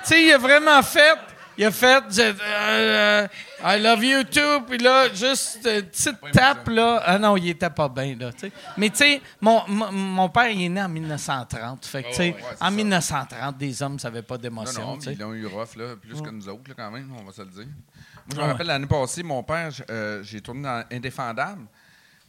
tu 0.08 0.14
sais, 0.14 0.24
il 0.26 0.32
a 0.32 0.38
vraiment 0.38 0.82
fait, 0.84 1.18
il 1.58 1.66
a 1.66 1.72
fait 1.72 2.04
euh, 2.20 2.34
euh, 2.42 3.28
I 3.64 3.82
love 3.82 4.04
you 4.04 4.24
too, 4.24 4.62
puis 4.68 4.78
là, 4.78 5.12
juste 5.14 5.60
une 5.66 5.82
petite 5.84 6.18
tape, 6.32 6.68
là. 6.70 7.02
Ah 7.06 7.18
non, 7.18 7.36
il 7.38 7.50
était 7.50 7.70
pas 7.70 7.90
bien, 7.90 8.16
là, 8.16 8.32
tu 8.32 8.42
sais. 8.42 8.52
Mais 8.78 8.90
tu 8.90 8.98
sais, 8.98 9.22
mon, 9.42 9.68
mon, 9.68 10.30
père, 10.30 10.50
il 10.50 10.62
est 10.64 10.70
né 10.70 10.82
en 10.82 10.90
1930. 10.90 11.86
Fait 11.86 12.04
que, 12.04 12.10
tu 12.10 12.14
sais, 12.16 12.30
ouais, 12.30 12.36
c'est 12.52 12.62
en 12.62 12.66
ça. 12.66 12.72
1930, 12.72 13.58
des 13.58 13.82
hommes 13.84 13.98
n'avaient 14.04 14.22
pas 14.22 14.36
Non, 14.36 14.42
d'émotion, 14.42 14.82
non, 14.82 14.94
tu 14.94 15.00
mais 15.00 15.06
sais. 15.06 15.14
ils 15.14 15.20
l'ont 15.20 15.34
eu 15.34 15.46
rough, 15.48 15.76
là, 15.76 15.96
plus 15.96 16.22
que 16.22 16.30
nous 16.30 16.48
autres, 16.48 16.64
là, 16.70 16.74
quand 16.78 16.92
même, 16.92 17.12
on 17.20 17.24
va 17.24 17.32
se 17.32 17.42
le 17.42 17.48
dire. 17.50 17.66
Moi, 17.66 17.74
je 18.32 18.36
me 18.36 18.42
Ah 18.42 18.46
ouais. 18.46 18.52
rappelle 18.52 18.68
l'année 18.68 18.86
passée, 18.88 19.24
mon 19.24 19.42
père, 19.44 19.70
euh, 19.90 20.22
j'ai 20.24 20.42
tourné 20.42 20.62
dans 20.64 20.84
Indéfendable. 20.92 21.66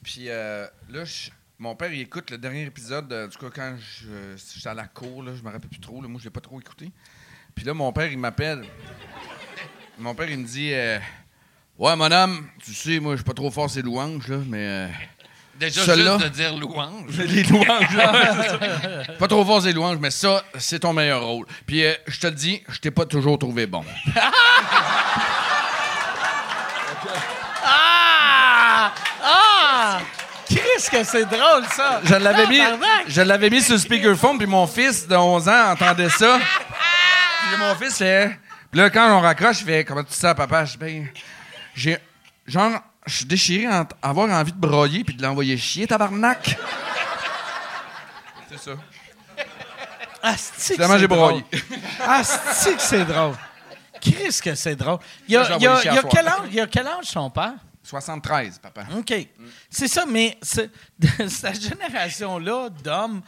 Puis 0.03 0.27
euh, 0.29 0.67
là, 0.91 1.05
je- 1.05 1.31
mon 1.59 1.75
père, 1.75 1.93
il 1.93 2.01
écoute 2.03 2.31
le 2.31 2.39
dernier 2.39 2.63
épisode, 2.63 3.13
euh, 3.13 3.27
du 3.27 3.37
coup, 3.37 3.47
quand 3.53 3.75
je- 3.77 4.07
euh, 4.09 4.37
j'étais 4.55 4.69
à 4.69 4.75
la 4.75 4.87
cour, 4.87 5.25
là, 5.25 5.33
je 5.35 5.43
me 5.43 5.51
rappelle 5.51 5.69
plus 5.69 5.81
trop, 5.81 6.01
là, 6.01 6.07
moi, 6.09 6.19
je 6.21 6.25
l'ai 6.27 6.31
pas 6.31 6.41
trop 6.41 6.59
écouté. 6.61 6.91
Puis 7.59 7.67
là, 7.67 7.75
mon 7.75 7.93
père, 7.93 8.07
il 8.07 8.19
m'appelle. 8.19 8.63
Mon 9.99 10.15
père, 10.15 10.31
il 10.31 10.39
me 10.39 10.45
dit 10.47 10.71
euh, 10.73 10.97
Ouais, 11.77 11.97
mon 11.97 12.09
homme, 12.13 12.47
tu 12.65 12.73
sais, 12.73 13.01
moi, 13.01 13.15
je 13.15 13.17
suis 13.17 13.25
pas 13.25 13.33
trop 13.35 13.51
fort 13.51 13.69
ces 13.69 13.83
louanges, 13.83 14.29
là, 14.29 14.37
mais. 14.47 14.59
euh, 14.61 14.87
Déjà, 15.59 15.83
juste 15.83 16.23
de 16.23 16.29
dire 16.29 16.57
louange. 16.57 17.11
les 17.19 17.43
louanges, 17.43 17.97
là. 17.97 18.13
pas 19.19 19.27
trop 19.27 19.45
fort 19.45 19.61
ces 19.61 19.73
louanges, 19.73 19.99
mais 20.01 20.13
ça, 20.13 20.45
c'est 20.57 20.79
ton 20.79 20.93
meilleur 20.93 21.25
rôle. 21.25 21.47
Puis 21.67 21.85
euh, 21.85 21.95
je 22.07 22.21
te 22.21 22.29
le 22.29 22.35
dis, 22.35 22.63
je 22.69 22.79
t'ai 22.79 22.93
pas 22.93 23.05
toujours 23.07 23.37
trouvé 23.41 23.67
bon. 23.67 23.85
Ah! 27.65 28.93
Ah! 29.23 29.99
Qu'est-ce 30.49 30.91
que 30.91 31.03
c'est 31.05 31.25
drôle, 31.27 31.65
ça! 31.77 32.01
Je 32.05 32.15
l'avais 32.15 32.47
mis, 32.47 32.61
je 33.09 33.21
l'avais 33.23 33.51
mis 33.51 33.61
sur 33.63 33.75
le 33.75 33.79
speakerphone, 33.81 34.39
puis 34.39 34.47
mon 34.47 34.67
fils 34.67 35.07
de 35.07 35.15
11 35.17 35.49
ans 35.49 35.73
entendait 35.73 36.09
ça. 36.09 36.39
Puis 37.47 37.57
mon 37.59 37.75
fils 37.75 37.97
fait. 37.99 38.39
Puis 38.71 38.81
là, 38.81 38.91
quand 38.91 39.17
on 39.17 39.21
raccroche, 39.21 39.61
il 39.61 39.67
fait 39.67 39.85
Comment 39.85 40.05
tu 40.05 40.13
sais, 40.13 40.35
papa? 40.35 40.65
Je 40.65 40.73
dis 40.73 40.79
Ben, 40.79 41.09
j'ai. 41.75 41.99
Genre, 42.47 42.81
je 43.07 43.17
suis 43.17 43.25
déchiré 43.27 43.69
en 43.69 43.87
avoir 44.03 44.29
envie 44.31 44.53
de 44.53 44.59
broyer 44.59 45.05
puis 45.05 45.15
de 45.15 45.23
l'envoyer 45.23 45.57
chier, 45.57 45.87
tabarnak. 45.87 46.57
C'est 48.51 48.59
ça. 48.59 48.71
Asti 50.23 50.69
que 50.71 50.75
Finalement, 50.75 50.95
c'est 50.95 51.01
j'ai 51.01 51.07
broyé. 51.07 51.45
Asti 52.07 52.75
que 52.75 52.83
c'est 52.83 53.05
drôle. 53.05 53.35
Qu'est-ce 54.01 54.43
que 54.43 54.55
c'est 54.55 54.77
drôle. 54.77 54.99
Il 55.27 55.35
y 55.35 55.37
a, 55.37 55.45
je 55.45 55.51
l'ai 55.51 55.57
il 55.57 55.63
y 55.63 55.67
a- 55.67 55.71
envoyé 55.73 55.91
il 55.91 55.95
y 55.95 55.99
a 55.99 56.01
chier 56.01 56.09
à 56.09 56.11
quel 56.11 56.29
âge, 56.29 56.41
il 56.49 56.55
y 56.55 56.61
a 56.61 56.67
quel 56.67 56.87
âge 56.87 57.05
son 57.05 57.31
père? 57.31 57.55
73, 57.83 58.59
papa. 58.59 58.83
OK. 58.97 59.13
C'est 59.71 59.89
ça, 59.89 60.05
mais 60.07 60.39
de 60.99 61.09
cette 61.29 61.61
génération-là 61.63 62.69
d'hommes 62.83 63.23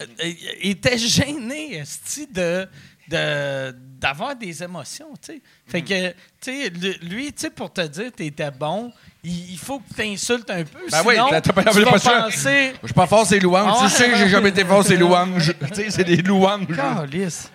euh, 0.00 0.04
euh, 0.22 0.32
était 0.60 0.98
gênée 0.98 1.76
esti, 1.78 2.26
de 2.26 2.68
de- 3.16 3.74
d'avoir 4.00 4.36
des 4.36 4.62
émotions, 4.62 5.08
tu 5.22 5.32
sais. 5.32 5.40
Fait 5.66 5.80
que, 5.82 6.10
tu 6.10 6.14
sais, 6.40 6.70
lui, 7.02 7.32
tu 7.32 7.40
sais, 7.42 7.50
pour 7.50 7.72
te 7.72 7.80
dire 7.80 8.10
que 8.10 8.16
t'étais 8.16 8.50
bon, 8.50 8.92
il, 9.22 9.52
il 9.52 9.58
faut 9.58 9.78
que 9.80 9.94
tu 9.94 10.02
insultes 10.02 10.50
un 10.50 10.64
peu, 10.64 10.78
Ben 10.90 11.02
oui, 11.06 11.14
sinon, 11.14 11.28
t'as- 11.30 11.40
t'as 11.40 11.52
pas- 11.54 11.64
tu 11.72 11.82
pas 11.84 11.90
vas 11.92 11.98
ça. 11.98 12.22
penser... 12.24 12.74
Je 12.82 12.86
suis 12.88 12.94
pas 12.94 13.06
fort 13.06 13.26
ces 13.26 13.40
louanges. 13.40 13.76
Ah 13.80 13.84
tu 13.84 13.90
sais, 13.90 14.14
j'ai 14.16 14.28
jamais 14.28 14.50
été 14.50 14.64
fort 14.64 14.84
ces 14.84 14.96
louanges. 14.96 15.54
tu 15.68 15.74
sais, 15.74 15.90
c'est 15.90 16.04
des 16.04 16.16
louanges. 16.18 16.66
Calice. 16.76 17.50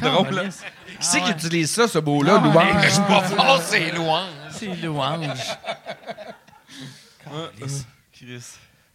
drôle, 0.00 0.34
là. 0.34 0.40
Calice. 0.42 0.62
Qui 0.98 1.06
c'est 1.06 1.20
Ah 1.20 1.24
qui 1.26 1.30
utilise 1.32 1.70
ça, 1.70 1.86
ce 1.86 1.98
mot-là, 1.98 2.40
Ah 2.42 2.46
louange? 2.48 2.84
Je 2.84 2.90
suis 2.90 3.02
pas 3.02 3.22
fort, 3.22 3.62
c'est 3.62 3.90
louange. 3.92 4.30
C'est 4.50 4.74
louange. 4.82 5.28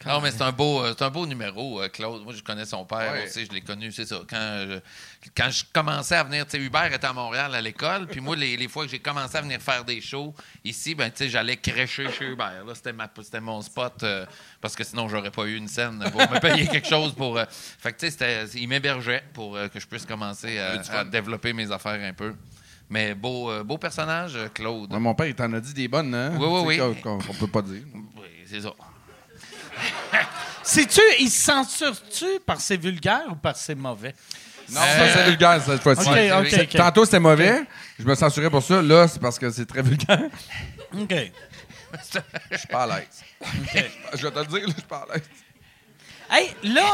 Non, 0.06 0.20
mais 0.22 0.32
c'est 0.32 0.42
un 0.42 0.52
beau, 0.52 0.82
euh, 0.84 0.94
c'est 0.98 1.04
un 1.04 1.10
beau 1.10 1.26
numéro, 1.26 1.82
euh, 1.82 1.88
Claude. 1.90 2.24
Moi, 2.24 2.34
je 2.34 2.42
connais 2.42 2.66
son 2.66 2.86
père 2.86 3.12
Ouais. 3.14 3.26
aussi, 3.26 3.46
je 3.46 3.52
l'ai 3.52 3.62
connu, 3.62 3.92
c'est 3.92 4.06
ça. 4.06 4.20
Quand, 4.30 4.36
euh, 4.38 4.80
quand 5.36 5.50
je 5.50 5.64
commençais 5.72 6.16
à 6.16 6.24
venir, 6.24 6.46
tu 6.46 6.52
sais, 6.52 6.58
Hubert 6.64 6.92
était 6.94 7.06
à 7.08 7.14
Montréal 7.14 7.54
à 7.54 7.62
l'école, 7.62 8.08
puis 8.08 8.20
moi, 8.22 8.36
les, 8.36 8.58
les 8.58 8.68
fois 8.68 8.86
que 8.86 8.92
j'ai 8.92 9.00
commencé 9.00 9.38
à 9.38 9.42
venir 9.42 9.62
faire 9.62 9.84
des 9.86 10.02
shows 10.02 10.34
ici, 10.64 10.96
ben, 10.96 11.10
tu 11.12 11.18
sais, 11.18 11.30
j'allais 11.30 11.58
crêcher 11.58 12.10
chez 12.12 12.26
Hubert. 12.26 12.66
Là, 12.66 12.74
c'était, 12.76 12.94
ma, 12.94 13.10
c'était 13.22 13.40
mon 13.42 13.62
spot, 13.62 14.04
euh, 14.04 14.26
parce 14.60 14.76
que 14.76 14.84
sinon, 14.84 15.08
j'aurais 15.08 15.32
pas 15.32 15.44
eu 15.46 15.56
une 15.56 15.68
scène 15.68 16.04
pour 16.12 16.22
me 16.22 16.40
payer 16.40 16.68
quelque 16.68 16.88
chose 16.88 17.14
pour. 17.14 17.38
euh, 17.38 17.46
fait 17.50 17.94
que, 17.94 18.06
tu 18.06 18.12
sais, 18.12 18.46
il 18.56 18.68
m'hébergeait 18.68 19.24
pour 19.34 19.56
euh, 19.56 19.68
que 19.68 19.80
je 19.80 19.88
puisse 19.88 20.06
commencer 20.06 20.58
à, 20.60 21.04
développer 21.06 21.54
mes 21.54 21.72
affaires 21.72 22.00
un 22.02 22.14
peu. 22.14 22.34
Mais 22.90 23.14
beau, 23.16 23.50
euh, 23.50 23.64
beau 23.64 23.78
personnage, 23.78 24.38
Claude. 24.54 24.92
Ouais, 24.92 25.00
mon 25.00 25.16
père, 25.16 25.28
il 25.28 25.34
t'en 25.36 25.52
a 25.54 25.60
dit 25.62 25.74
des 25.74 25.88
bonnes, 25.88 26.14
hein? 26.14 26.34
Oui, 26.38 26.46
oui, 26.50 26.78
oui. 26.84 27.02
Qu'on, 27.02 27.20
qu'on 27.20 27.34
peut 27.34 27.48
pas 27.48 27.62
dire. 27.62 27.84
Oui, 27.94 28.28
c'est 28.46 28.60
ça. 28.62 28.74
Sais-tu, 30.64 31.02
il 31.20 31.30
se 31.30 31.42
censure-tu 31.44 32.40
par 32.46 32.60
ses 32.62 32.78
vulgaires 32.78 33.26
ou 33.32 33.36
par 33.36 33.56
ses 33.56 33.76
mauvais? 33.76 34.14
Non, 34.70 34.80
ça, 34.80 35.14
c'est 35.14 35.24
vulgaire 35.26 35.62
cette 35.66 35.82
fois-ci. 35.82 36.04
C'est- 36.14 36.32
OK. 36.64 36.70
Tantôt, 36.76 37.04
c'était 37.06 37.20
mauvais. 37.20 37.64
Je 38.00 38.06
me 38.06 38.16
censurais 38.16 38.50
pour 38.50 38.64
ça. 38.64 38.82
Là, 38.82 39.08
c'est 39.08 39.20
parce 39.20 39.38
que 39.38 39.50
c'est 39.50 39.66
très 39.66 39.82
vulgaire. 39.82 40.30
OK. 40.98 41.14
Je 42.52 42.58
suis 42.58 42.68
pas 42.68 42.84
à 42.84 42.88
l'aise. 43.00 43.24
Je 44.16 44.22
vais 44.28 44.32
te 44.32 44.40
le 44.40 44.46
dire, 44.46 44.60
là, 44.60 44.66
je 44.68 44.74
suis 44.74 44.82
pas 44.88 45.06
à 45.10 45.14
l'aise. 45.14 45.24
Hey, 46.30 46.56
là, 46.74 46.90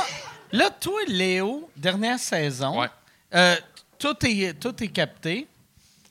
là, 0.52 0.70
toi, 0.72 1.00
Léo, 1.08 1.70
dernière 1.76 2.18
saison, 2.18 2.80
Ouais. 2.82 2.88
euh, 3.36 3.56
tout, 4.00 4.16
est, 4.26 4.60
tout 4.60 4.84
est 4.84 4.88
capté. 4.88 5.48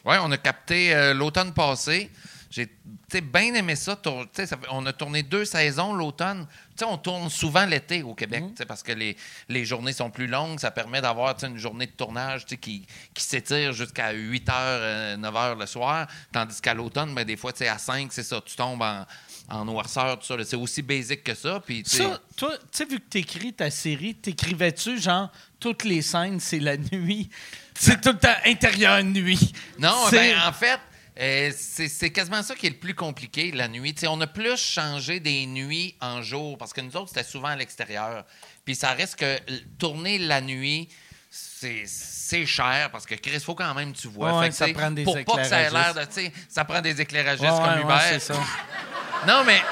Oui, 0.05 0.15
on 0.23 0.31
a 0.31 0.37
capté 0.39 0.95
euh, 0.95 1.15
l'automne 1.15 1.53
passé. 1.53 2.11
J'ai 2.57 3.21
bien 3.21 3.53
aimé 3.55 3.77
ça. 3.77 3.97
tour- 3.97 4.23
tu 4.25 4.29
sais, 4.41 4.47
ça 4.47 4.57
fait- 4.57 4.67
on 4.71 4.87
a 4.87 4.93
tourné 4.93 5.23
deux 5.23 5.45
saisons 5.45 5.93
l'automne. 5.93 6.47
On 6.87 6.97
tourne 6.99 7.29
souvent 7.31 7.65
l'été 7.67 8.03
au 8.03 8.15
Québec 8.15 8.45
sais, 8.57 8.65
parce 8.67 8.83
que 8.83 8.93
les, 8.93 9.17
les 9.49 9.65
journées 9.65 9.93
sont 9.93 10.11
plus 10.11 10.27
longues. 10.27 10.59
Ça 10.59 10.71
permet 10.71 11.01
d'avoir 11.01 11.35
une 11.43 11.59
journée 11.59 11.87
de 11.87 11.93
tournage 11.93 12.45
qui, 12.47 12.87
qui 13.15 13.23
s'étire 13.25 13.73
jusqu'à 13.73 14.13
8 14.13 14.47
h, 14.49 15.17
9 15.17 15.35
h 15.35 15.59
le 15.59 15.67
soir. 15.67 16.07
Tandis 16.33 16.61
qu'à 16.61 16.75
l'automne, 16.75 17.15
ben, 17.15 17.25
des 17.25 17.37
fois, 17.37 17.53
à 17.61 17.79
5, 17.79 18.13
c'est 18.13 18.23
ça. 18.23 18.41
Tu 18.45 18.57
tombes 18.57 18.83
en, 18.83 19.05
en 19.51 19.65
noirceur, 19.65 20.19
tout 20.19 20.27
ça. 20.27 20.37
C'est 20.45 20.57
aussi 20.57 20.83
basique 20.83 21.25
que 21.25 21.35
ça. 21.35 21.61
Puis, 21.65 21.83
tu 21.83 21.91
sais- 21.91 22.03
Ça, 22.05 22.21
toi, 22.37 22.57
tu 22.59 22.65
sais, 22.73 22.85
vu 22.85 23.01
que 23.01 23.09
t'écris 23.09 23.53
ta 23.53 23.71
série, 23.71 24.15
t'écrivais-tu, 24.15 24.99
genre, 25.01 25.31
toutes 25.61 25.85
les 25.85 26.03
scènes, 26.03 26.41
c'est 26.41 26.61
la 26.61 26.77
nuit? 26.77 27.29
C'est 27.75 28.01
tout 28.01 28.11
le 28.11 28.19
temps 28.19 28.35
intérieur 28.47 29.03
nuit. 29.05 29.53
Non, 29.79 30.07
ben, 30.19 30.39
en 30.49 30.53
fait, 30.53 30.81
euh, 31.19 31.51
c'est 31.57 32.11
quasiment 32.11 32.43
ça 32.43 32.55
qui 32.55 32.67
est 32.67 32.71
le 32.71 32.77
plus 32.77 32.95
compliqué, 32.95 33.51
la 33.53 33.69
nuit. 33.69 33.95
On 34.09 34.21
a 34.21 34.27
plus 34.27 34.57
changé 34.59 35.19
des 35.21 35.47
nuits 35.47 35.95
en 36.01 36.23
jour 36.23 36.59
parce 36.59 36.73
que 36.73 36.81
nous 36.81 36.95
autres, 36.97 37.09
c'était 37.09 37.23
souvent 37.25 37.49
à 37.49 37.57
l'extérieur. 37.57 38.25
Puis 38.65 38.75
ça 38.75 38.93
reste 38.93 39.17
que 39.17 39.39
tourner 39.79 40.19
la 40.19 40.41
nuit, 40.41 40.89
c'est 41.31 42.47
cher 42.47 42.91
parce 42.91 43.07
que 43.07 43.15
Chris, 43.15 43.33
il 43.35 43.41
faut 43.41 43.55
quand 43.55 43.73
même 43.75 43.93
que 43.93 43.99
tu 43.99 44.09
vois. 44.09 44.39
Ouais, 44.39 44.45
Fait 44.45 44.51
que, 44.51 44.55
ça 44.57 44.69
prend 44.81 44.91
des 44.91 45.05
Pour 45.05 45.15
pas 45.25 45.37
que 45.37 45.45
ça 45.45 45.61
ait 45.61 45.71
l'air 45.71 45.95
de. 45.95 46.07
Ça 46.49 46.65
prend 46.65 46.81
des 46.81 47.01
éclairagistes 47.01 47.43
Ouais, 47.45 47.51
comme 47.51 47.81
Hubert. 47.81 47.97
ouais, 47.97 48.03
c'est 48.13 48.21
ça. 48.21 48.35
Non, 49.27 49.43
mais. 49.45 49.61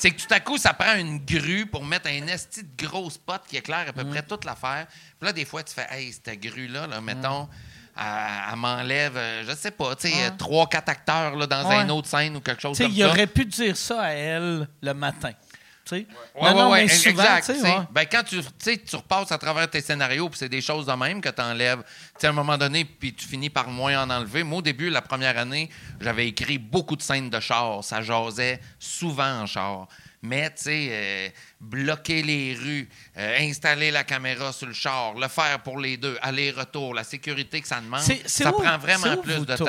C'est 0.00 0.12
que 0.12 0.20
tout 0.22 0.32
à 0.32 0.38
coup, 0.38 0.58
ça 0.58 0.72
prend 0.74 0.94
une 0.94 1.18
grue 1.18 1.66
pour 1.66 1.84
mettre 1.84 2.06
un 2.08 2.24
esti 2.28 2.62
de 2.62 2.86
gros 2.86 3.10
spot 3.10 3.42
qui 3.48 3.56
éclaire 3.56 3.86
à 3.88 3.92
peu 3.92 4.04
Mm. 4.04 4.10
près 4.10 4.22
toute 4.22 4.44
l'affaire. 4.44 4.86
Puis 5.18 5.26
là, 5.26 5.32
des 5.32 5.44
fois, 5.44 5.64
tu 5.64 5.74
fais, 5.74 5.88
hey, 5.90 6.12
cette 6.12 6.38
grue-là, 6.40 6.86
là, 6.86 7.00
mettons, 7.00 7.48
elle, 7.48 7.48
elle 7.98 8.56
m'enlève, 8.56 9.16
euh, 9.16 9.44
je 9.48 9.54
sais 9.56 9.70
pas, 9.72 9.94
tu 9.96 10.08
sais, 10.08 10.14
euh, 10.26 10.30
trois, 10.38 10.68
quatre 10.68 10.88
acteurs 10.88 11.34
là, 11.36 11.46
dans 11.46 11.68
Ouais. 11.68 11.82
une 11.82 11.90
autre 11.90 12.08
scène 12.08 12.36
ou 12.36 12.40
quelque 12.40 12.62
chose 12.62 12.76
Tu 12.76 12.84
sais, 12.84 12.88
comme 12.88 12.96
il 12.96 13.02
ça. 13.02 13.08
aurait 13.08 13.26
pu 13.26 13.44
dire 13.44 13.76
ça 13.76 14.02
à 14.02 14.10
elle 14.10 14.68
le 14.80 14.94
matin. 14.94 15.32
Sais? 15.84 16.06
Ouais, 16.34 16.50
non, 16.50 16.54
non, 16.54 16.70
ouais, 16.70 16.84
mais 16.84 16.90
ouais, 16.92 16.98
souvent, 16.98 17.36
exact. 17.36 17.48
ouais. 17.62 17.76
Ben, 17.90 18.04
quand 18.12 18.22
tu, 18.22 18.36
tu 18.40 18.44
sais, 18.58 18.76
tu 18.76 18.94
repasses 18.94 19.32
à 19.32 19.38
travers 19.38 19.70
tes 19.70 19.80
scénarios, 19.80 20.28
puis 20.28 20.38
c'est 20.38 20.50
des 20.50 20.60
choses 20.60 20.84
de 20.84 20.92
même 20.92 21.22
que 21.22 21.30
tu 21.30 21.40
enlèves. 21.40 21.78
Tu 21.82 21.88
sais, 22.18 22.26
à 22.26 22.30
un 22.30 22.34
moment 22.34 22.58
donné, 22.58 22.84
puis 22.84 23.14
tu 23.14 23.26
finis 23.26 23.48
par 23.48 23.68
moins 23.68 24.02
en 24.02 24.10
enlever. 24.10 24.42
Moi, 24.42 24.58
au 24.58 24.62
début, 24.62 24.90
la 24.90 25.00
première 25.00 25.38
année, 25.38 25.70
j'avais 25.98 26.28
écrit 26.28 26.58
beaucoup 26.58 26.94
de 26.94 27.00
scènes 27.00 27.30
de 27.30 27.40
char. 27.40 27.82
Ça 27.82 28.02
jasait 28.02 28.60
souvent 28.78 29.40
en 29.40 29.46
char. 29.46 29.88
Mais, 30.22 30.50
tu 30.50 30.62
sais, 30.64 30.88
euh, 30.90 31.28
bloquer 31.60 32.22
les 32.22 32.54
rues, 32.54 32.88
euh, 33.16 33.38
installer 33.40 33.90
la 33.92 34.02
caméra 34.04 34.52
sur 34.52 34.66
le 34.66 34.72
char, 34.72 35.14
le 35.14 35.28
faire 35.28 35.62
pour 35.62 35.78
les 35.78 35.96
deux, 35.96 36.18
aller-retour, 36.22 36.92
la 36.94 37.04
sécurité 37.04 37.60
que 37.60 37.68
ça 37.68 37.80
demande, 37.80 38.00
ça 38.26 38.50
où- 38.50 38.60
prend 38.60 38.78
vraiment 38.78 39.14
où 39.14 39.22
plus 39.22 39.34
vous 39.34 39.46
de 39.46 39.54
temps. 39.56 39.64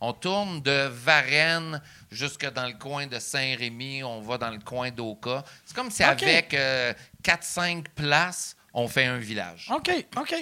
On 0.00 0.12
tourne 0.12 0.62
de 0.62 0.86
Varennes 0.92 1.80
jusque 2.10 2.48
dans 2.52 2.66
le 2.66 2.74
coin 2.74 3.06
de 3.08 3.18
Saint-Rémy. 3.18 4.04
On 4.04 4.20
va 4.20 4.38
dans 4.38 4.50
le 4.50 4.60
coin 4.60 4.90
d'Oka. 4.92 5.42
C'est 5.64 5.74
comme 5.74 5.90
si 5.90 6.02
avec 6.04 6.54
4-5 7.22 7.86
places, 7.94 8.54
on 8.72 8.86
fait 8.86 9.06
un 9.06 9.18
village. 9.18 9.68
OK, 9.74 9.90
OK. 10.16 10.34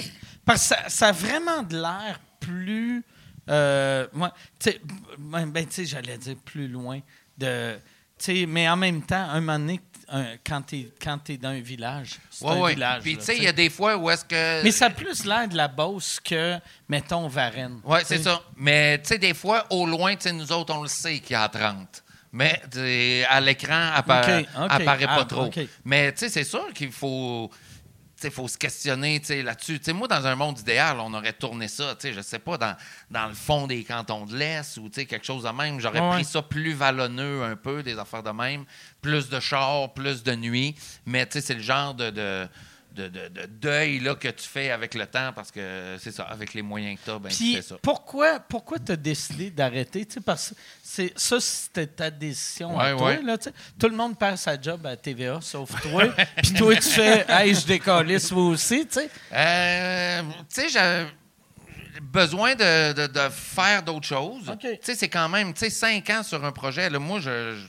Parce 0.44 0.62
que 0.68 0.74
ça, 0.74 0.88
ça 0.88 1.08
a 1.08 1.12
vraiment 1.12 1.62
de 1.62 1.76
l'air 1.80 2.20
plus. 2.40 3.02
Euh, 3.48 4.06
moi, 4.12 4.34
tu 4.58 4.70
sais, 4.70 4.80
ben, 5.18 5.46
ben, 5.46 5.64
tu 5.66 5.72
sais, 5.74 5.84
j'allais 5.86 6.18
dire 6.18 6.36
plus 6.44 6.68
loin. 6.68 7.00
De, 7.38 7.78
tu 8.18 8.24
sais, 8.40 8.46
mais 8.46 8.68
en 8.68 8.76
même 8.76 9.02
temps, 9.02 9.28
un 9.30 9.40
moment 9.40 9.58
donné, 9.58 9.80
un- 10.08 10.36
quand 10.46 10.62
tu 10.62 10.88
es, 11.32 11.36
dans 11.36 11.48
un 11.48 11.60
village, 11.60 12.10
c'est 12.30 12.44
Ouais, 12.44 12.52
un 12.52 12.60
ouais. 12.60 12.74
village. 12.74 13.02
Puis, 13.02 13.16
tu 13.18 13.24
sais, 13.24 13.36
il 13.36 13.42
y 13.42 13.48
a 13.48 13.52
des 13.52 13.68
fois 13.70 13.96
où 13.96 14.08
est-ce 14.10 14.24
que. 14.24 14.62
Mais 14.62 14.70
ça 14.70 14.86
a 14.86 14.90
plus 14.90 15.24
l'air 15.24 15.48
de 15.48 15.56
la 15.56 15.66
Beauce 15.68 16.20
que, 16.24 16.58
mettons, 16.88 17.26
Varennes. 17.28 17.80
Oui, 17.84 17.98
c'est 18.04 18.22
ça. 18.22 18.40
Mais, 18.56 18.98
tu 19.02 19.08
sais, 19.08 19.18
des 19.18 19.34
fois, 19.34 19.66
au 19.70 19.84
loin, 19.86 20.14
tu 20.14 20.22
sais, 20.22 20.32
nous 20.32 20.50
autres, 20.52 20.72
on 20.74 20.82
le 20.82 20.88
sait 20.88 21.18
qu'il 21.18 21.32
y 21.32 21.34
a 21.34 21.48
30. 21.48 22.02
Mais 22.32 22.60
à 23.28 23.40
l'écran, 23.40 23.90
elle 23.94 23.98
appa- 23.98 24.40
OK, 24.40 24.46
OK. 24.56 24.66
apparaît 24.70 25.06
pas 25.06 25.18
Ah, 25.20 25.24
trop. 25.24 25.50
Mais, 25.84 26.12
tu 26.12 26.18
sais, 26.20 26.28
c'est 26.28 26.44
sûr 26.44 26.72
qu'il 26.74 26.92
faut. 26.92 27.50
Il 28.24 28.30
faut 28.30 28.48
se 28.48 28.56
questionner 28.56 29.20
là-dessus. 29.42 29.80
Moi, 29.92 30.08
dans 30.08 30.26
un 30.26 30.34
monde 30.34 30.58
idéal, 30.58 30.98
on 31.00 31.12
aurait 31.14 31.32
tourné 31.34 31.68
ça, 31.68 31.94
je 32.02 32.20
sais 32.20 32.38
pas, 32.38 32.56
dans, 32.56 32.76
dans 33.10 33.26
le 33.26 33.34
fond 33.34 33.66
des 33.66 33.84
cantons 33.84 34.24
de 34.26 34.36
l'Est 34.36 34.78
ou 34.78 34.88
quelque 34.88 35.24
chose 35.24 35.42
de 35.44 35.50
même. 35.50 35.78
J'aurais 35.80 36.00
Ouais. 36.00 36.10
pris 36.16 36.24
ça 36.24 36.42
plus 36.42 36.72
vallonneux 36.72 37.42
un 37.44 37.56
peu, 37.56 37.82
des 37.82 37.98
affaires 37.98 38.22
de 38.22 38.30
même. 38.30 38.64
Plus 39.02 39.28
de 39.28 39.38
chars, 39.40 39.92
plus 39.92 40.22
de 40.22 40.34
nuit. 40.34 40.74
Mais 41.04 41.26
c'est 41.30 41.54
le 41.54 41.60
genre 41.62 41.94
de, 41.94 42.10
de, 42.10 42.48
de, 42.96 43.08
de- 43.08 43.28
de 43.28 43.46
deuil 43.46 43.98
là, 44.00 44.14
que 44.14 44.28
tu 44.28 44.46
fais 44.48 44.70
avec 44.70 44.94
le 44.94 45.06
temps 45.06 45.32
parce 45.34 45.50
que 45.52 45.96
c'est 46.00 46.10
ça, 46.12 46.24
avec 46.24 46.54
les 46.54 46.62
moyens 46.62 46.98
que 46.98 47.04
tu 47.04 47.10
as, 47.10 47.18
ben, 47.18 47.28
tu 47.28 47.36
Puis 47.36 47.54
fais 47.56 47.62
ça. 47.62 47.76
pourquoi, 47.82 48.40
pourquoi 48.40 48.78
tu 48.78 48.92
as 48.92 48.96
décidé 48.96 49.50
d'arrêter? 49.50 50.04
Tu 50.06 50.20
Parce 50.20 50.50
que 50.50 50.54
c'est, 50.82 51.12
ça, 51.16 51.38
c'était 51.40 51.86
ta 51.86 52.10
décision 52.10 52.78
à 52.78 52.92
toi. 52.92 53.06
ouais. 53.08 53.22
Là, 53.22 53.38
tu. 53.38 53.50
Tout 53.78 53.88
le 53.88 53.96
monde 53.96 54.18
perd 54.18 54.36
sa 54.38 54.60
job 54.60 54.84
à 54.86 54.96
TVA, 54.96 55.38
sauf 55.40 55.70
toi. 55.82 56.04
Puis 56.42 56.52
toi, 56.54 56.74
tu 56.76 56.88
fais 56.88 57.24
Hey, 57.28 57.54
je 57.54 57.66
décalisse 57.66 58.32
moi 58.32 58.44
aussi. 58.48 58.86
tu 58.86 58.94
sais. 59.00 59.10
Euh, 59.32 60.22
tu 60.52 60.62
sais, 60.62 60.68
j'ai 60.68 62.00
besoin 62.02 62.54
de, 62.54 62.92
de- 63.06 63.28
faire 63.30 63.82
d'autres 63.82 64.06
choses. 64.06 64.52
Tu 64.60 64.68
sais, 64.82 64.94
c'est 64.94 65.08
quand 65.08 65.28
même, 65.28 65.52
tu 65.54 65.60
sais, 65.60 65.70
cinq 65.70 66.08
ans 66.10 66.22
sur 66.22 66.44
un 66.44 66.52
projet. 66.52 66.88
Là, 66.90 66.98
moi, 66.98 67.20
je, 67.20 67.54
je- 67.56 67.66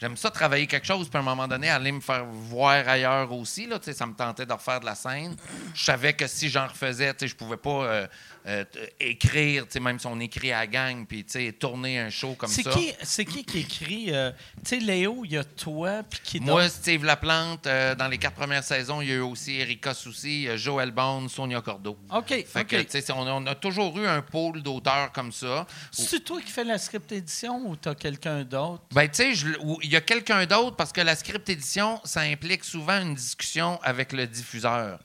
j'aime 0.00 0.16
ça 0.16 0.30
travailler 0.30 0.66
quelque 0.66 0.86
chose, 0.86 1.08
puis 1.08 1.18
à 1.18 1.20
un 1.20 1.24
moment 1.24 1.46
donné, 1.46 1.68
aller 1.68 1.92
me 1.92 2.00
faire 2.00 2.24
voir 2.24 2.88
ailleurs 2.88 3.32
aussi. 3.32 3.66
Là, 3.66 3.78
ça 3.80 4.06
me 4.06 4.14
tentait 4.14 4.46
de 4.46 4.52
refaire 4.52 4.80
de 4.80 4.86
la 4.86 4.94
scène. 4.94 5.36
Je 5.74 5.84
savais 5.84 6.14
que 6.14 6.26
si 6.26 6.48
j'en 6.48 6.66
refaisais, 6.66 7.14
je 7.20 7.34
pouvais 7.34 7.56
pas 7.56 7.84
euh, 7.84 8.06
euh, 8.46 8.64
écrire, 8.98 9.64
tu 9.66 9.72
sais, 9.72 9.80
même 9.80 9.98
si 9.98 10.06
on 10.06 10.18
écrit 10.20 10.52
à 10.52 10.60
la 10.60 10.66
gang, 10.66 11.06
puis 11.06 11.24
tu 11.24 11.32
sais, 11.32 11.52
tourner 11.52 11.98
un 11.98 12.10
show 12.10 12.34
comme 12.34 12.48
C'est 12.48 12.62
ça. 12.62 12.70
qui, 12.70 12.92
c'est 13.02 13.24
qui 13.24 13.44
qui 13.44 13.58
écrit? 13.60 14.06
euh, 14.12 14.30
tu 14.64 14.70
sais, 14.70 14.76
Léo, 14.78 15.22
il 15.24 15.32
y 15.32 15.36
a 15.36 15.44
toi, 15.44 16.02
puis 16.08 16.20
qui 16.24 16.40
Moi? 16.40 16.68
Steve 16.68 17.04
Laplante, 17.04 17.66
euh, 17.66 17.94
dans 17.94 18.08
les 18.08 18.18
quatre 18.18 18.34
premières 18.36 18.64
saisons, 18.64 19.00
il 19.02 19.08
y 19.08 19.12
a 19.12 19.16
eu 19.16 19.20
aussi 19.20 19.58
Erika 19.60 19.92
Soucy, 19.94 20.48
euh, 20.48 20.56
Joël 20.56 20.90
Bond, 20.90 21.28
Sonia 21.28 21.60
Cordeau. 21.60 21.98
OK, 22.14 22.28
Fait 22.46 22.64
que, 22.64 22.76
tu 22.82 22.86
sais, 22.90 23.00
c'est- 23.00 23.12
on, 23.12 23.26
a- 23.26 23.32
on 23.32 23.46
a 23.46 23.54
toujours 23.54 23.98
eu 23.98 24.06
un 24.06 24.22
pôle 24.22 24.62
d'auteurs 24.62 25.12
comme 25.12 25.32
ça. 25.32 25.66
C'est 25.90 26.24
toi 26.24 26.40
qui 26.40 26.50
fais 26.50 26.64
la 26.64 26.78
script 26.78 27.12
édition 27.12 27.62
ou 27.66 27.76
t'as 27.76 27.94
quelqu'un 27.94 28.42
d'autre? 28.44 28.82
Ben, 28.92 29.08
tu 29.08 29.34
sais, 29.34 29.46
il 29.82 29.90
y 29.90 29.96
a 29.96 30.00
quelqu'un 30.00 30.46
d'autre 30.46 30.76
parce 30.76 30.92
que 30.92 31.00
la 31.00 31.14
script 31.16 31.48
édition, 31.48 32.00
ça 32.04 32.20
implique 32.20 32.64
souvent 32.64 33.00
une 33.02 33.14
discussion 33.14 33.78
avec 33.82 34.12
le 34.12 34.26
diffuseur. 34.26 34.98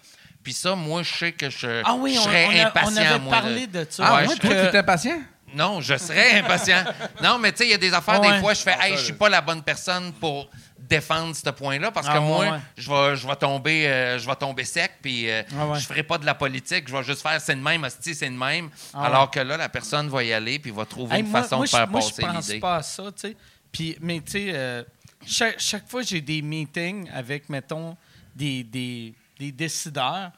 Puis 0.46 0.54
ça, 0.54 0.76
moi, 0.76 1.02
je 1.04 1.12
sais 1.14 1.32
que 1.34 1.50
je, 1.50 1.82
Ah 1.84 1.96
oui, 1.96 2.14
je 2.16 2.20
serais 2.22 2.46
on 2.46 2.58
a- 2.58 2.68
impatient. 2.68 2.92
on 2.94 2.98
avait 2.98 3.20
moi, 3.20 3.32
parlé 3.34 3.68
de- 3.68 3.80
de 3.84 3.88
ça. 3.90 4.04
Ah, 4.08 4.16
Ouais, 4.18 4.26
toi, 4.28 4.36
tu 4.38 4.48
étais 4.68 4.84
patient? 4.84 5.20
Non, 5.56 5.82
je 5.82 5.98
serais 5.98 6.40
impatient. 6.40 6.84
non, 7.24 7.40
mais 7.40 7.52
tu 7.52 7.58
sais, 7.60 7.64
il 7.66 7.72
y 7.72 7.74
a 7.74 7.78
des 7.78 7.94
affaires, 7.94 8.22
Ouais. 8.22 8.34
des 8.36 8.40
fois, 8.40 8.54
je 8.54 8.62
fais, 8.62 8.76
hey, 8.80 8.96
je 8.96 9.02
suis 9.06 9.14
pas 9.14 9.28
la 9.28 9.42
bonne 9.42 9.64
personne 9.64 10.14
pour 10.14 10.48
défendre 10.78 11.36
ce 11.36 11.50
point-là 11.50 11.90
parce 11.90 12.08
que 12.08 12.14
Ah, 12.16 12.20
moi, 12.20 12.40
ouais, 12.42 12.52
ouais. 12.52 12.60
je 12.78 12.92
vais, 12.92 13.16
je 13.16 13.26
vais 13.28 13.36
tomber, 13.38 13.88
euh, 13.88 14.20
je 14.20 14.28
vais 14.28 14.36
tomber 14.36 14.64
sec, 14.66 14.92
puis 15.02 15.28
euh, 15.32 15.42
Ah, 15.60 15.66
ouais. 15.66 15.80
je 15.80 15.86
ferai 15.88 16.04
pas 16.04 16.20
de 16.20 16.26
la 16.28 16.36
politique, 16.36 16.88
je 16.88 16.96
vais 16.96 17.04
juste 17.04 17.24
faire 17.24 17.42
c'est 17.42 17.56
de 17.56 17.62
même, 17.62 17.84
hostie, 17.84 18.14
c'est 18.14 18.30
de 18.30 18.36
même. 18.38 18.70
Ah, 18.94 19.06
alors 19.06 19.32
que 19.32 19.40
là, 19.40 19.58
la 19.58 19.68
personne 19.70 20.10
va 20.10 20.24
y 20.24 20.32
aller 20.32 20.60
puis 20.60 20.70
va 20.70 20.86
trouver 20.86 21.16
Hey, 21.16 21.22
une 21.24 21.30
moi, 21.32 21.42
façon 21.42 21.56
moi, 21.58 21.66
de 21.66 21.70
faire 21.72 21.86
je, 21.88 21.92
moi, 21.92 22.02
je 22.02 22.08
passer 22.10 22.22
pense 22.22 22.48
l'idée. 22.48 22.60
pas 22.60 22.76
à 22.76 22.84
ça, 22.84 23.04
tu 23.06 23.30
sais. 23.30 23.36
Puis, 23.72 23.98
mais 24.00 24.22
tu 24.22 24.34
sais, 24.34 24.52
euh, 24.54 24.84
chaque, 25.26 25.60
chaque 25.60 25.90
fois 25.90 26.04
j'ai 26.04 26.22
des 26.22 26.44
meetings 26.44 27.10
avec, 27.12 27.50
mettons, 27.50 27.98
des, 28.36 28.64
des, 28.64 29.14
des 29.40 29.52
décideurs, 29.52 30.32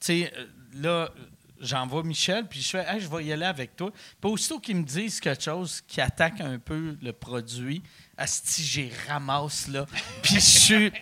tu 0.00 0.06
sais, 0.06 0.32
euh, 0.36 0.46
là, 0.74 1.10
j'envoie 1.60 2.02
Michel, 2.02 2.46
puis 2.46 2.60
je 2.60 2.70
fais, 2.70 2.86
hey, 2.88 3.00
je 3.00 3.08
vais 3.08 3.24
y 3.24 3.32
aller 3.32 3.46
avec 3.46 3.76
toi. 3.76 3.90
Puis 4.20 4.30
aussitôt 4.30 4.58
qu'ils 4.58 4.76
me 4.76 4.82
disent 4.82 5.20
quelque 5.20 5.42
chose 5.42 5.80
qui 5.86 6.00
attaque 6.00 6.40
un 6.40 6.58
peu 6.58 6.96
le 7.00 7.12
produit, 7.12 7.82
asti, 8.16 8.62
j'ai 8.62 8.92
ramasse, 9.08 9.68
là. 9.68 9.86
Puis 10.22 10.34
je 10.34 10.40
suis... 10.40 10.92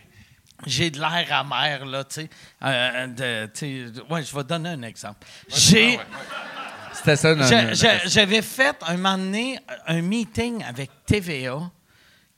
J'ai 0.64 0.92
de 0.92 1.00
l'air 1.00 1.26
amer, 1.32 1.84
là, 1.84 2.04
tu 2.04 2.20
sais. 2.20 2.30
Euh, 2.62 3.48
sais. 3.52 3.86
Ouais, 4.08 4.22
je 4.22 4.32
vais 4.32 4.44
donner 4.44 4.68
un 4.68 4.82
exemple. 4.82 5.26
J'ai... 5.48 5.98
C'était 6.92 7.16
ça. 7.16 7.34
J'avais 8.04 8.42
fait 8.42 8.76
un 8.86 8.96
moment 8.96 9.18
donné 9.18 9.58
un 9.88 10.02
meeting 10.02 10.62
avec 10.62 10.90
TVA 11.04 11.68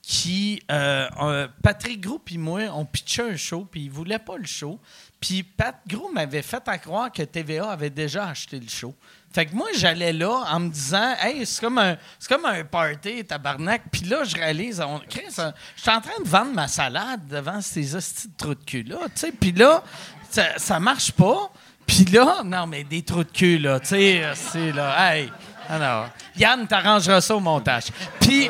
qui. 0.07 0.63
euh, 0.71 1.49
Patrick 1.63 2.01
Gros 2.01 2.21
et 2.31 2.39
moi, 2.39 2.61
on 2.75 2.85
pitchait 2.85 3.31
un 3.31 3.37
show, 3.37 3.67
puis 3.71 3.83
il 3.85 3.91
voulait 3.91 4.19
pas 4.19 4.37
le 4.37 4.47
show. 4.47 4.79
Puis 5.21 5.43
Pat 5.43 5.77
Gros 5.87 6.11
m'avait 6.13 6.43
fait 6.43 6.63
à 6.67 6.77
croire 6.79 7.11
que 7.11 7.23
TVA 7.23 7.71
avait 7.71 7.91
déjà 7.91 8.27
acheté 8.27 8.61
le 8.61 8.69
show. 8.69 8.95
Fait 9.33 9.47
que 9.47 9.55
moi, 9.55 9.67
j'allais 9.75 10.13
là 10.13 10.45
en 10.49 10.61
me 10.61 10.69
disant, 10.69 11.15
hey, 11.21 11.45
c'est 11.45 11.61
comme 11.61 11.79
un, 11.79 11.97
c'est 12.19 12.29
comme 12.29 12.45
un 12.45 12.63
party, 12.65 13.25
tabarnak. 13.25 13.83
Puis 13.91 14.03
là, 14.03 14.23
je 14.25 14.37
réalise, 14.37 14.81
on, 14.81 14.97
euh, 14.97 15.01
je 15.09 15.81
suis 15.83 15.91
en 15.91 16.01
train 16.01 16.23
de 16.23 16.29
vendre 16.29 16.53
ma 16.53 16.69
salade 16.69 17.27
devant 17.27 17.61
ces 17.61 17.97
hosties 17.97 18.31
trous 18.37 18.55
de 18.55 18.63
cul-là. 18.65 18.99
Puis 19.41 19.53
là, 19.53 19.83
ça, 20.31 20.59
ça 20.59 20.79
marche 20.79 21.11
pas. 21.13 21.51
Puis 21.87 22.05
là, 22.05 22.43
non, 22.45 22.67
mais 22.67 22.85
des 22.85 23.03
trous 23.03 23.25
de 23.25 23.31
cul, 23.31 23.59
là, 23.59 23.81
tu 23.81 23.89
sais, 23.89 24.23
c'est 24.35 24.73
là, 24.73 25.15
hey. 25.17 25.33
Alors, 25.69 26.09
Yann, 26.37 26.67
t'arrangeras 26.67 27.23
ça 27.23 27.35
au 27.35 27.41
montage. 27.41 27.87
Puis. 28.21 28.49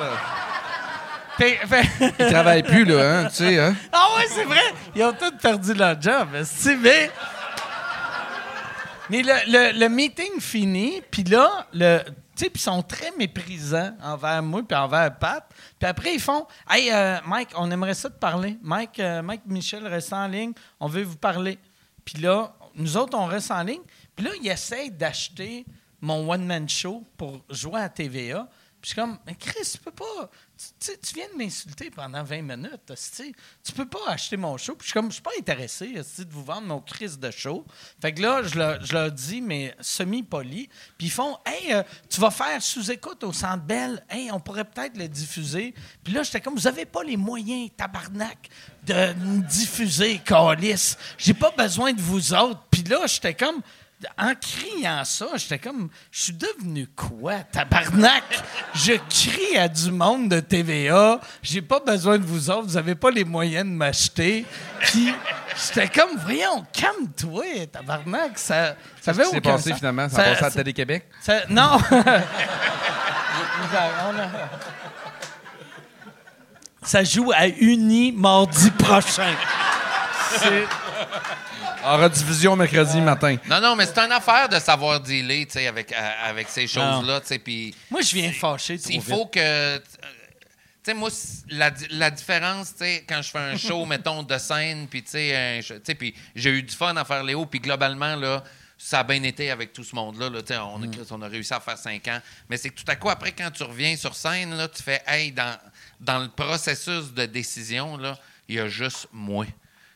Ils 2.19 2.27
travaillent 2.31 2.63
plus, 2.63 2.85
là, 2.85 3.21
hein, 3.21 3.25
tu 3.29 3.37
sais. 3.37 3.59
Hein? 3.59 3.75
ah 3.93 4.07
ouais, 4.17 4.27
c'est 4.29 4.45
vrai. 4.45 4.61
Ils 4.95 5.03
ont 5.05 5.13
tous 5.13 5.33
perdu 5.41 5.75
leur 5.75 6.01
job. 6.01 6.29
Mais, 6.81 7.11
mais 9.11 9.23
le, 9.23 9.33
le- 9.73 9.79
le 9.79 9.89
meeting 9.89 10.41
finit, 10.41 11.03
puis 11.11 11.25
là, 11.25 11.67
le, 11.73 11.99
tu 12.05 12.13
sais, 12.37 12.51
puis 12.51 12.61
ils 12.61 12.61
sont 12.61 12.83
très 12.83 13.11
méprisants 13.19 13.97
envers 14.03 14.43
moi 14.43 14.63
puis 14.67 14.77
envers 14.77 15.15
Pat. 15.19 15.45
Puis 15.79 15.89
après, 15.89 16.15
ils 16.15 16.21
font 16.21 16.47
Hey, 16.71 16.91
euh, 16.93 17.19
Mike, 17.27 17.51
on 17.57 17.71
aimerait 17.71 17.95
ça 17.95 18.09
te 18.11 18.19
parler. 18.19 18.57
Mike, 18.63 18.99
euh, 19.01 19.21
Mike 19.23 19.43
Michel, 19.47 19.87
reste 19.87 20.13
en 20.13 20.27
ligne. 20.27 20.53
On 20.81 20.87
veut 20.89 21.03
vous 21.03 21.17
parler. 21.17 21.59
Puis 22.05 22.19
là, 22.19 22.53
nous 22.75 22.97
autres, 22.97 23.17
on 23.19 23.27
reste 23.27 23.51
en 23.51 23.63
ligne. 23.63 23.83
Puis 24.17 24.25
là, 24.25 24.31
ils 24.43 24.49
essayent 24.49 24.91
d'acheter 24.91 25.65
mon 26.01 26.29
one-man 26.31 26.69
show 26.69 27.05
pour 27.17 27.41
jouer 27.51 27.81
à 27.81 27.89
TVA. 27.89 28.47
Puis 28.81 28.81
je 28.83 28.87
suis 28.89 28.97
comme, 28.97 29.19
mais 29.27 29.35
Chris, 29.35 29.71
tu 29.73 29.79
peux 29.79 29.91
pas. 29.91 30.29
Tu, 30.79 31.15
viens 31.15 31.27
de 31.33 31.37
m'insulter 31.37 31.91
pendant 31.91 32.23
20 32.23 32.43
minutes. 32.43 32.93
Tu 33.65 33.73
peux 33.73 33.89
pas 33.89 34.09
acheter 34.09 34.37
mon 34.37 34.57
show. 34.57 34.75
Puis 34.75 34.87
je 34.87 34.91
suis 34.91 34.93
comme, 34.93 35.09
je 35.09 35.15
suis 35.15 35.23
pas 35.23 35.33
intéressé 35.39 35.93
de 35.95 36.31
vous 36.31 36.45
vendre 36.45 36.69
mon 36.69 36.81
Chris 36.81 37.17
de 37.19 37.31
show. 37.31 37.65
Fait 38.01 38.13
que 38.13 38.23
là, 38.23 38.43
je 38.43 38.93
leur, 38.93 39.11
dis, 39.11 39.41
mais 39.41 39.75
semi-poli. 39.81 40.69
Puis 40.97 41.09
ils 41.09 41.11
font, 41.11 41.37
hey, 41.45 41.73
euh, 41.73 41.83
tu 42.09 42.21
vas 42.21 42.31
faire 42.31 42.63
sous-écoute 42.63 43.25
au 43.25 43.33
Centre 43.33 43.65
Bell. 43.65 44.05
Hey, 44.09 44.31
on 44.31 44.39
pourrait 44.39 44.65
peut-être 44.65 44.97
le 44.97 45.09
diffuser. 45.09 45.75
Puis 46.05 46.13
là, 46.13 46.23
j'étais 46.23 46.41
comme, 46.41 46.55
vous 46.55 46.69
avez 46.69 46.85
pas 46.85 47.03
les 47.03 47.17
moyens, 47.17 47.71
tabarnak, 47.77 48.49
de 48.85 48.95
me 48.95 49.43
diffuser, 49.43 50.21
calice. 50.25 50.97
J'ai 51.19 51.35
pas 51.35 51.51
besoin 51.51 51.93
de 51.93 52.01
vous 52.01 52.33
autres. 52.33 52.63
Puis 52.71 52.85
là, 52.85 53.07
j'étais 53.07 53.35
comme, 53.35 53.61
en 54.19 54.33
criant 54.35 55.05
ça, 55.05 55.27
j'étais 55.37 55.59
comme, 55.59 55.89
je 56.11 56.23
suis 56.25 56.33
devenu 56.33 56.87
quoi, 56.97 57.41
tabarnak? 57.41 58.23
Je 58.75 58.93
crie 59.09 59.57
à 59.59 59.69
du 59.69 59.91
monde 59.91 60.29
de 60.29 60.41
TVA, 60.41 61.21
j'ai 61.43 61.63
pas 61.63 61.81
besoin 61.81 62.19
de 62.19 62.25
vous 62.25 62.51
autres, 62.51 62.67
vous 62.69 62.77
avez 62.77 62.95
pas 62.95 63.11
les 63.11 63.25
moyens 63.25 63.65
de 63.67 63.71
m'acheter. 63.75 64.45
Puis 64.81 65.13
j'étais 65.57 65.89
comme, 65.89 66.17
voyons, 66.19 66.65
calme-toi, 66.73 67.67
tabarnak, 67.73 68.39
ça, 68.39 68.77
ça 69.01 69.11
avait 69.13 69.25
aucun 69.27 69.41
passé, 69.41 69.71
sens. 69.71 69.79
finalement? 69.79 70.09
Ça 70.09 70.23
a 70.23 70.31
passé 70.35 70.45
à 70.45 70.51
Télé-Québec? 70.51 71.07
ça- 71.21 71.43
non. 71.49 71.79
On 71.91 71.99
a- 72.03 72.21
Ça 76.83 77.03
joue 77.03 77.33
à 77.33 77.47
Uni 77.47 78.13
mardi 78.13 78.71
prochain. 78.73 79.35
C'est- 80.39 80.67
En 81.85 81.99
rediffusion 81.99 82.57
mercredi 82.57 83.01
matin. 83.01 83.37
Non, 83.49 83.61
non, 83.61 83.77
mais 83.77 83.87
c'est 83.87 83.99
une 83.99 84.13
affaire 84.13 84.49
de 84.49 84.59
savoir 84.59 85.01
dealer, 85.01 85.47
tu 85.47 85.53
sais, 85.53 85.67
avec, 85.67 85.93
euh, 85.93 86.11
avec 86.25 86.49
ces 86.49 86.67
choses-là, 86.67 87.21
tu 87.21 87.27
sais, 87.29 87.39
puis... 87.39 87.75
Moi, 87.91 88.01
je 88.01 88.15
viens 88.15 88.33
fâché 88.33 88.79
trop 88.79 88.91
Il 88.91 89.01
vite. 89.01 89.09
faut 89.15 89.27
que. 89.27 89.77
Tu 89.79 89.83
sais, 90.91 90.95
moi, 90.95 91.11
la, 91.49 91.71
la 91.91 92.11
différence, 92.11 92.73
tu 92.73 92.85
sais, 92.85 93.05
quand 93.09 93.23
je 93.23 93.31
fais 93.31 93.39
un 93.39 93.57
show, 93.57 93.85
mettons, 93.87 94.23
de 94.23 94.37
scène, 94.39 94.87
puis 94.89 95.03
tu 95.03 95.11
sais, 95.13 95.63
puis 95.99 96.15
j'ai 96.35 96.51
eu 96.51 96.63
du 96.63 96.75
fun 96.75 96.97
à 96.97 97.05
faire 97.05 97.23
Léo, 97.23 97.47
puis 97.47 97.61
globalement, 97.61 98.17
là, 98.17 98.43
ça 98.77 99.01
a 99.01 99.05
bien 99.05 99.23
été 99.23 99.51
avec 99.51 99.73
tout 99.73 99.85
ce 99.85 99.95
monde-là. 99.95 100.29
Là, 100.29 100.43
tu 100.43 100.53
sais, 100.53 100.59
on, 100.59 100.83
a, 100.83 100.87
on 101.11 101.23
a 101.23 101.29
réussi 101.29 101.55
à 101.55 101.61
faire 101.61 101.79
cinq 101.79 102.07
ans. 102.09 102.21
Mais 102.51 102.57
c'est 102.57 102.71
que 102.71 102.75
tout 102.81 102.91
à 102.91 102.97
coup, 102.97 103.09
après, 103.09 103.33
quand 103.33 103.51
tu 103.51 103.63
reviens 103.63 103.97
sur 103.97 104.15
scène, 104.15 104.55
là, 104.57 104.69
tu 104.69 104.83
fais, 104.83 105.03
hey, 105.07 105.33
dans, 105.33 105.57
dans 106.01 106.19
le 106.19 106.29
processus 106.29 107.13
de 107.13 107.25
décision, 107.25 107.97
là, 107.97 108.19
il 108.49 108.57
y 108.57 108.61
a 108.61 108.69
juste 108.69 109.09
moi. 109.13 109.47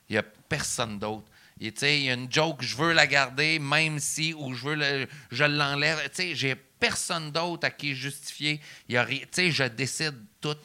Il 0.09 0.13
n'y 0.13 0.19
a 0.19 0.23
personne 0.49 0.99
d'autre. 0.99 1.25
Il 1.61 2.05
y 2.05 2.11
a 2.11 2.15
une 2.15 2.31
joke, 2.31 2.63
je 2.63 2.77
veux 2.77 2.93
la 2.93 3.07
garder, 3.07 3.59
même 3.59 3.99
si, 3.99 4.35
ou 4.35 4.55
je 4.55 4.65
veux 4.65 4.75
le, 4.75 5.09
je 5.31 5.45
l'enlève. 5.45 6.01
Tu 6.11 6.11
sais, 6.13 6.35
J'ai 6.35 6.55
personne 6.55 7.33
d'autre 7.33 7.67
à 7.67 7.71
qui 7.71 7.95
justifier. 7.95 8.61
Il 8.89 8.95
y 8.95 8.99
a 8.99 9.05
tu 9.05 9.27
sais, 9.33 9.51
je 9.51 9.65
décide 9.65 10.15
tout. 10.41 10.57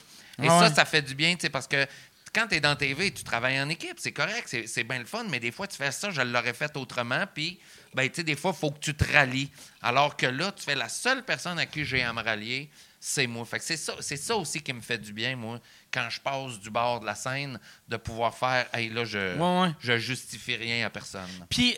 Et 0.41 0.48
ça, 0.48 0.74
ça 0.74 0.86
fait 0.86 1.02
du 1.02 1.16
bien, 1.16 1.36
tu 1.36 1.41
sais, 1.41 1.50
parce 1.50 1.68
que 1.68 1.86
quand 2.34 2.48
tu 2.48 2.56
es 2.56 2.60
dans 2.60 2.76
TV, 2.76 3.12
tu 3.12 3.24
travailles 3.24 3.62
en 3.62 3.70
équipe, 3.70 3.98
c'est 3.98 4.12
correct, 4.12 4.56
c'est, 4.66 4.84
bien 4.84 4.98
le 4.98 5.06
fun, 5.06 5.26
mais 5.30 5.39
des 5.39 5.52
fois, 5.52 5.68
tu 5.68 5.78
fais 5.78 5.91
ça, 5.91 6.10
je 6.10 6.22
l'aurais 6.22 6.54
fait 6.54 6.76
autrement, 6.76 7.26
puis, 7.32 7.60
ben, 7.94 8.10
tu 8.10 8.16
sais, 8.16 8.24
des 8.24 8.36
fois, 8.36 8.54
il 8.56 8.60
faut 8.60 8.72
que 8.72 8.80
tu 8.80 8.96
te 8.96 9.12
rallies. 9.12 9.52
Alors 9.82 10.18
que 10.18 10.26
là, 10.26 10.52
tu 10.52 10.64
fais 10.64 10.74
la 10.74 10.89
seule 10.89 11.24
personne 11.24 11.60
à 11.60 11.68
qui 11.68 11.86
j'ai 11.86 12.02
à 12.02 12.12
me 12.12 12.24
rallier, 12.24 12.72
c'est 13.00 13.28
moi. 13.28 13.46
Fait 13.46 13.60
que 13.60 13.66
c'est 13.66 13.78
ça, 13.78 13.94
c'est 14.00 14.18
ça 14.18 14.36
aussi 14.36 14.62
qui 14.62 14.74
me 14.74 14.82
fait 14.82 14.98
du 14.98 15.14
bien, 15.14 15.36
moi, 15.36 15.60
quand 15.94 16.10
je 16.10 16.20
passe 16.20 16.60
du 16.60 16.70
bord 16.70 17.00
de 17.02 17.06
la 17.06 17.16
scène, 17.16 17.60
de 17.88 17.98
pouvoir 17.98 18.34
faire, 18.36 18.66
hey, 18.74 18.89
là, 18.89 19.06
je, 19.06 19.38
Ouais, 19.38 19.62
ouais. 19.68 19.74
je 19.80 19.98
justifie 19.98 20.56
rien 20.56 20.86
à 20.86 20.89
personne. 20.89 21.30
Puis, 21.50 21.78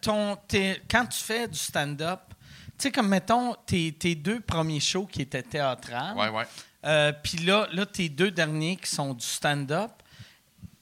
ton, 0.00 0.36
quand 0.90 1.06
tu 1.06 1.18
fais 1.18 1.48
du 1.48 1.58
stand-up, 1.58 2.20
tu 2.76 2.82
sais, 2.88 2.90
comme 2.92 3.08
mettons 3.08 3.54
tes, 3.66 3.92
tes 3.92 4.14
deux 4.14 4.40
premiers 4.40 4.80
shows 4.80 5.06
qui 5.06 5.22
étaient 5.22 5.42
théâtrales, 5.42 6.16
Ouais, 6.16 6.28
ouais. 6.28 6.44
euh, 6.84 7.12
puis 7.22 7.38
là, 7.38 7.68
là, 7.72 7.86
tes 7.86 8.08
deux 8.08 8.30
derniers 8.30 8.76
qui 8.76 8.90
sont 8.90 9.14
du 9.14 9.24
stand-up, 9.24 9.92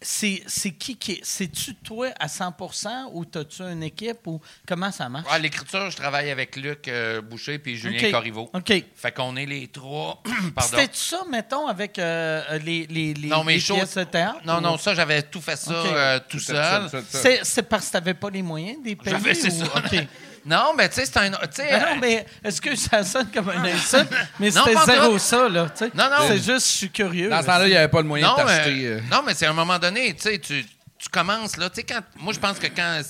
c'est 0.03 0.42
c'est 0.46 0.72
qui 0.72 0.96
qui. 0.96 1.12
est- 1.12 1.20
C'est-tu 1.24 1.74
toi 1.76 2.09
à 2.18 2.26
100% 2.28 3.11
ou 3.12 3.24
t'as-tu 3.24 3.62
une 3.62 3.82
équipe 3.82 4.26
ou 4.26 4.40
comment 4.66 4.90
ça 4.92 5.09
marche? 5.09 5.26
Ah, 5.30 5.38
l'écriture, 5.38 5.90
je 5.90 5.96
travaille 5.96 6.30
avec 6.30 6.57
Luc 6.57 6.88
euh, 6.88 7.20
Boucher 7.20 7.59
puis 7.59 7.76
Julien 7.76 8.07
OK. 8.07 8.11
Corriveau. 8.12 8.50
OK. 8.53 8.72
Fait 8.94 9.12
qu'on 9.12 9.36
est 9.36 9.46
les 9.46 9.68
trois. 9.68 10.22
Pardon. 10.55 10.76
C'était 10.78 10.90
ça, 10.92 11.22
mettons, 11.30 11.66
avec 11.66 11.98
euh, 11.98 12.59
les, 12.59 12.86
les, 12.88 13.14
les, 13.14 13.28
Non, 13.28 13.44
mais 13.44 13.55
les 13.55 13.61
shows- 13.61 13.74
pièces 13.76 13.94
de 13.96 14.05
théâtre? 14.05 14.40
Non, 14.44 14.59
ou- 14.59 14.61
non, 14.61 14.76
ça, 14.78 14.94
j'avais 14.94 15.22
tout 15.22 15.40
fait 15.40 15.57
ça 15.57 15.72
euh, 15.72 16.20
tout 16.28 16.38
seul. 16.40 16.88
C'est 17.09 17.40
c'est 17.44 17.62
parce 17.62 17.86
que 17.86 17.92
t'avais 17.92 18.14
pas 18.14 18.30
les 18.30 18.42
moyens 18.42 18.82
des 18.82 18.96
payer? 18.96 19.11
J'avais, 19.16 19.34
c'est 19.34 19.53
ou- 19.53 19.64
ça. 19.64 19.72
OK. 19.78 19.96
Non, 20.45 20.74
mais 20.76 20.88
tu 20.88 20.97
sais, 20.97 21.07
c'est 21.07 21.16
un. 21.18 21.30
Tu 21.30 21.36
sais, 21.53 21.70
Ben 21.70 21.80
non, 21.80 22.01
mais 22.01 22.26
est-ce 22.43 22.61
que 22.61 22.74
ça 22.74 23.05
sonne 23.05 23.30
comme 23.32 23.49
un 23.51 23.64
insulte? 23.64 24.09
Mais 24.40 24.51
Non, 24.51 24.62
c'était 24.66 24.84
zéro 24.86 25.12
tout. 25.12 25.18
ça, 25.18 25.49
là. 25.49 25.70
tu 25.70 25.84
sais. 25.84 25.90
Non, 25.95 26.11
non. 26.11 26.26
C'est 26.26 26.38
juste, 26.38 26.66
je 26.66 26.72
suis 26.78 26.90
curieux. 26.90 27.28
Dans 27.30 27.40
ce 27.43 27.47
temps-là, 27.47 27.66
il 27.66 27.70
n'y 27.70 27.76
avait 27.76 27.88
pas 27.88 28.03
le 28.03 28.09
moyen 28.09 28.26
non, 28.26 28.34
de 28.36 28.40
mais, 28.43 28.57
t'acheter. 28.57 28.86
euh, 28.86 29.01
non, 29.11 29.22
mais 29.24 29.34
c'est 29.34 29.47
à 29.47 29.51
un 29.51 29.55
moment 29.55 29.78
donné, 29.78 30.14
tu 30.14 30.22
sais, 30.22 30.38
tu, 30.38 30.64
tu 30.99 31.09
commences, 31.11 31.57
là, 31.57 31.70
tu 31.70 31.76
sais, 31.76 31.82
quand... 31.84 32.01
Moi, 32.16 32.32
je 32.32 32.40
pense 32.40 32.59
que 32.59 32.66
quand... 32.66 33.01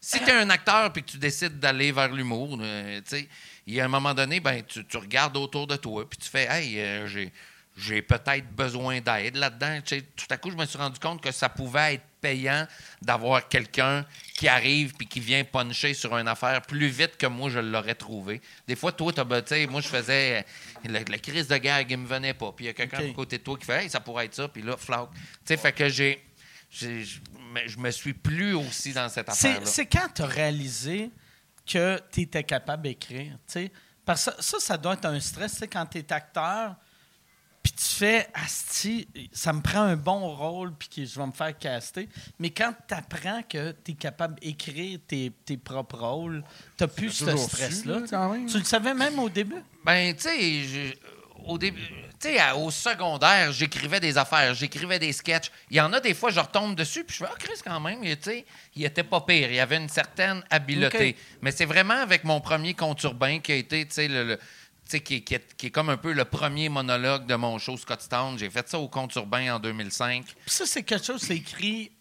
Si 0.00 0.20
tu 0.20 0.28
es 0.28 0.32
un 0.32 0.50
acteur 0.50 0.92
puis 0.92 1.02
que 1.02 1.10
tu 1.10 1.18
décides 1.18 1.58
d'aller 1.58 1.90
vers 1.92 2.08
l'humour, 2.08 2.58
euh, 2.60 3.00
tu 3.08 3.16
sais, 3.16 3.28
il 3.66 3.74
y 3.74 3.80
a 3.80 3.84
un 3.86 3.88
moment 3.88 4.14
donné, 4.14 4.38
ben, 4.40 4.62
tu, 4.62 4.84
tu 4.84 4.96
regardes 4.98 5.36
autour 5.36 5.66
de 5.66 5.76
toi 5.76 6.08
puis 6.08 6.18
tu 6.18 6.28
fais, 6.28 6.46
hey, 6.50 6.78
euh, 6.80 7.06
j'ai... 7.06 7.32
J'ai 7.78 8.00
peut-être 8.00 8.50
besoin 8.56 9.02
d'aide 9.02 9.36
là-dedans. 9.36 9.80
Tu 9.84 9.96
sais, 9.96 10.02
tout 10.16 10.24
à 10.30 10.38
coup, 10.38 10.50
je 10.50 10.56
me 10.56 10.64
suis 10.64 10.78
rendu 10.78 10.98
compte 10.98 11.20
que 11.20 11.30
ça 11.30 11.50
pouvait 11.50 11.96
être 11.96 12.04
payant 12.26 12.66
d'avoir 13.02 13.46
quelqu'un 13.48 14.04
qui 14.34 14.48
arrive 14.48 14.94
puis 14.94 15.06
qui 15.06 15.20
vient 15.20 15.44
puncher 15.44 15.94
sur 15.94 16.16
une 16.16 16.28
affaire 16.28 16.60
plus 16.62 16.88
vite 16.88 17.16
que 17.16 17.26
moi 17.26 17.48
je 17.50 17.58
l'aurais 17.60 17.94
trouvé. 17.94 18.40
Des 18.66 18.74
fois, 18.76 18.92
toi, 18.92 19.12
t'as, 19.12 19.24
tu 19.42 19.48
sais, 19.48 19.66
moi, 19.66 19.80
je 19.80 19.88
faisais 19.88 20.44
euh, 20.84 20.90
la, 20.90 21.00
la 21.00 21.18
crise 21.18 21.46
de 21.48 21.56
gag, 21.56 21.90
il 21.90 21.98
me 21.98 22.06
venait 22.06 22.34
pas. 22.34 22.52
Puis 22.52 22.64
il 22.64 22.68
y 22.68 22.70
a 22.70 22.74
quelqu'un 22.74 22.98
OK. 23.04 23.10
à 23.10 23.14
côté 23.14 23.38
de 23.38 23.42
toi 23.44 23.56
qui 23.58 23.64
fait, 23.64 23.84
hey, 23.84 23.90
ça 23.90 24.00
pourrait 24.00 24.24
être 24.26 24.34
ça. 24.34 24.48
Puis 24.48 24.62
là, 24.62 24.76
flac. 24.76 25.08
Tu 25.12 25.18
sais, 25.44 25.56
fait 25.56 25.72
que 25.72 25.88
j'ai, 25.88 26.24
je 26.70 27.78
me- 27.78 27.90
suis 27.90 28.12
plus 28.14 28.54
aussi 28.54 28.92
dans 28.92 29.08
cette 29.08 29.30
C'est 29.32 29.48
affaire-là. 29.48 29.66
c'est 29.66 29.86
quand 29.86 30.08
tu 30.14 30.22
as 30.22 30.26
réalisé 30.26 31.10
que 31.66 32.00
tu 32.12 32.22
étais 32.22 32.44
capable 32.44 32.82
d'écrire. 32.84 33.32
tu 33.46 33.52
sais? 33.52 33.72
Parce 34.04 34.24
que 34.26 34.30
ça, 34.32 34.42
ça, 34.42 34.58
ça 34.60 34.76
doit 34.76 34.94
être 34.94 35.06
un 35.06 35.20
stress. 35.20 35.52
tu 35.52 35.58
sais, 35.58 35.68
Quand 35.68 35.86
tu 35.86 35.98
es 35.98 36.12
acteur, 36.12 36.74
puis 37.66 37.72
tu 37.72 37.94
fais 37.96 38.28
Asti, 38.32 39.08
ça 39.32 39.52
me 39.52 39.60
prend 39.60 39.80
un 39.80 39.96
bon 39.96 40.32
rôle, 40.36 40.72
puis 40.78 41.04
je 41.04 41.18
vais 41.18 41.26
me 41.26 41.32
faire 41.32 41.58
caster. 41.58 42.08
Mais 42.38 42.50
quand 42.50 42.72
tu 42.86 42.94
apprends 42.94 43.42
que 43.42 43.72
tu 43.84 43.90
es 43.90 43.94
capable 43.94 44.38
d'écrire 44.38 45.00
tes, 45.08 45.32
tes 45.44 45.56
propres 45.56 45.98
rôles, 45.98 46.44
tu 46.78 46.86
plus 46.86 47.10
ce 47.10 47.36
stress-là. 47.36 48.02
Tu 48.46 48.58
le 48.58 48.64
savais 48.64 48.94
même 48.94 49.18
au 49.18 49.28
début? 49.28 49.56
Ben, 49.84 50.14
tu 50.14 50.22
sais, 50.22 50.96
au 51.44 51.58
début, 51.58 51.80
tu 52.20 52.28
sais, 52.28 52.38
à- 52.38 52.56
au 52.56 52.70
secondaire, 52.70 53.50
j'écrivais 53.50 53.98
des 53.98 54.16
affaires, 54.16 54.54
j'écrivais 54.54 55.00
des 55.00 55.12
sketchs. 55.12 55.50
Il 55.68 55.76
y 55.76 55.80
en 55.80 55.92
a 55.92 55.98
des 55.98 56.14
fois, 56.14 56.30
je 56.30 56.38
retombe 56.38 56.76
dessus, 56.76 57.02
puis 57.02 57.16
je 57.18 57.24
fais, 57.24 57.30
ah, 57.32 57.36
Chris, 57.36 57.60
quand 57.64 57.80
même, 57.80 58.00
tu 58.02 58.16
sais, 58.20 58.46
il 58.76 58.84
était 58.84 59.02
pas 59.02 59.22
pire. 59.22 59.48
Il 59.50 59.56
y 59.56 59.60
avait 59.60 59.78
une 59.78 59.88
certaine 59.88 60.44
habileté. 60.50 61.16
Mais 61.42 61.50
c'est 61.50 61.64
vraiment 61.64 61.94
avec 61.94 62.22
mon 62.22 62.40
premier 62.40 62.74
compte 62.74 63.02
urbain 63.02 63.40
qui 63.40 63.50
a 63.50 63.56
été, 63.56 63.84
tu 63.86 63.92
sais, 63.94 64.06
le. 64.06 64.38
Qui, 64.86 65.24
qui 65.24 65.34
est, 65.34 65.56
qui 65.56 65.66
est 65.66 65.70
comme 65.70 65.88
un 65.88 65.96
peu 65.96 66.12
le 66.12 66.24
premier 66.24 66.68
monologue 66.68 67.26
de 67.26 67.34
mon 67.34 67.58
show 67.58 67.76
Scottstown. 67.76 68.38
J'ai 68.38 68.50
fait 68.50 68.68
ça 68.68 68.78
au 68.78 68.88
compte 68.88 69.14
urbain 69.14 69.56
en 69.56 69.58
2005. 69.58 70.24
Puis 70.24 70.34
ça, 70.46 70.66
c'est 70.66 70.82
quelque 70.82 71.04
chose 71.04 71.20
qui 71.20 71.26
c'est 71.26 71.36
écrit 71.36 71.92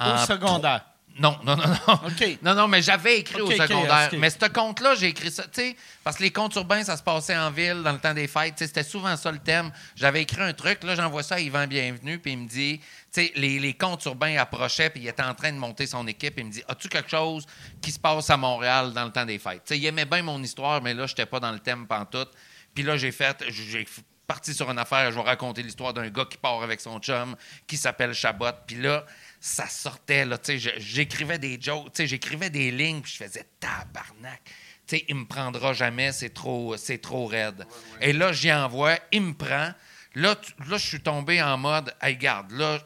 au 0.00 0.04
En 0.04 0.24
secondaire. 0.24 0.84
Non, 1.18 1.38
non, 1.44 1.56
non, 1.56 1.64
non. 1.66 1.94
OK. 2.06 2.38
Non, 2.42 2.54
non, 2.54 2.66
mais 2.66 2.82
j'avais 2.82 3.20
écrit 3.20 3.40
au 3.40 3.50
secondaire. 3.50 4.10
Mais 4.18 4.30
ce 4.30 4.46
compte-là, 4.46 4.94
j'ai 4.96 5.08
écrit 5.08 5.30
ça, 5.30 5.44
tu 5.44 5.60
sais, 5.60 5.76
parce 6.02 6.16
que 6.16 6.22
les 6.24 6.32
comptes 6.32 6.54
urbains, 6.56 6.82
ça 6.82 6.96
se 6.96 7.02
passait 7.02 7.36
en 7.36 7.50
ville 7.50 7.82
dans 7.84 7.92
le 7.92 7.98
temps 7.98 8.14
des 8.14 8.26
fêtes. 8.26 8.54
C'était 8.58 8.82
souvent 8.82 9.16
ça 9.16 9.30
le 9.30 9.38
thème. 9.38 9.70
J'avais 9.94 10.22
écrit 10.22 10.42
un 10.42 10.52
truc, 10.52 10.82
là, 10.82 10.94
j'envoie 10.96 11.22
ça 11.22 11.36
à 11.36 11.40
Yvan 11.40 11.66
Bienvenu, 11.66 12.18
puis 12.18 12.32
il 12.32 12.38
me 12.38 12.48
dit, 12.48 12.78
tu 12.78 12.84
sais, 13.10 13.32
les, 13.36 13.60
les 13.60 13.74
comptes 13.74 14.04
urbains 14.06 14.36
approchaient, 14.38 14.90
puis 14.90 15.02
il 15.02 15.08
était 15.08 15.22
en 15.22 15.34
train 15.34 15.52
de 15.52 15.58
monter 15.58 15.86
son 15.86 16.06
équipe. 16.08 16.34
Il 16.36 16.46
me 16.46 16.50
dit, 16.50 16.62
as-tu 16.68 16.88
quelque 16.88 17.10
chose 17.10 17.46
qui 17.80 17.92
se 17.92 17.98
passe 17.98 18.28
à 18.30 18.36
Montréal 18.36 18.92
dans 18.92 19.04
le 19.04 19.12
temps 19.12 19.24
des 19.24 19.38
fêtes? 19.38 19.62
Tu 19.64 19.74
sais, 19.74 19.78
il 19.78 19.86
aimait 19.86 20.06
bien 20.06 20.22
mon 20.22 20.42
histoire, 20.42 20.82
mais 20.82 20.94
là, 20.94 21.06
j'étais 21.06 21.26
pas 21.26 21.38
dans 21.38 21.52
le 21.52 21.60
thème 21.60 21.86
pantoute. 21.86 22.30
Puis 22.74 22.82
là, 22.82 22.96
j'ai 22.96 23.12
fait, 23.12 23.44
j'ai 23.48 23.86
parti 24.26 24.54
sur 24.54 24.70
une 24.70 24.78
affaire, 24.78 25.12
je 25.12 25.16
vais 25.16 25.22
raconter 25.22 25.62
l'histoire 25.62 25.92
d'un 25.92 26.08
gars 26.08 26.24
qui 26.24 26.38
part 26.38 26.62
avec 26.62 26.80
son 26.80 26.98
chum, 26.98 27.36
qui 27.66 27.76
s'appelle 27.76 28.14
Chabot. 28.14 28.46
Puis 28.66 28.76
là, 28.76 29.04
ça 29.46 29.68
sortait, 29.68 30.24
là, 30.24 30.38
tu 30.38 30.52
sais, 30.52 30.58
je- 30.58 30.80
j'écrivais 30.80 31.38
des 31.38 31.58
jokes, 31.60 31.92
tu 31.92 31.98
sais, 31.98 32.06
j'écrivais 32.06 32.48
des 32.48 32.70
lignes, 32.70 33.02
puis 33.02 33.12
je 33.12 33.22
faisais 33.24 33.44
tabarnak. 33.60 34.40
Tu 34.86 34.96
sais, 34.96 35.04
il 35.06 35.16
me 35.16 35.26
prendra 35.26 35.74
jamais, 35.74 36.12
c'est 36.12 36.30
trop, 36.32 36.78
c'est 36.78 36.96
trop 36.96 37.26
raide. 37.26 37.66
Et 38.00 38.14
là, 38.14 38.32
j'y 38.32 38.50
envoie, 38.50 38.98
il 39.12 39.20
me 39.20 39.34
prend. 39.34 39.74
Là, 40.14 40.34
tu- 40.36 40.52
là, 40.66 40.78
je 40.78 40.86
suis 40.86 41.00
tombé 41.00 41.42
en 41.42 41.58
mode, 41.58 41.94
hey, 42.00 42.16
garde, 42.16 42.52
là, 42.52 42.78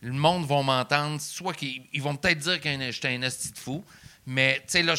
le 0.00 0.10
monde 0.12 0.44
va 0.48 0.60
m'entendre, 0.64 1.20
soit 1.20 1.54
qu'ils 1.54 1.86
ils 1.92 2.02
vont 2.02 2.16
peut-être 2.16 2.38
dire 2.38 2.60
que 2.60 2.90
j'étais 2.90 3.08
un 3.14 3.22
esti 3.22 3.52
de 3.52 3.58
fou, 3.58 3.84
mais 4.26 4.56
tu 4.66 4.72
sais, 4.72 4.82
là, 4.82 4.94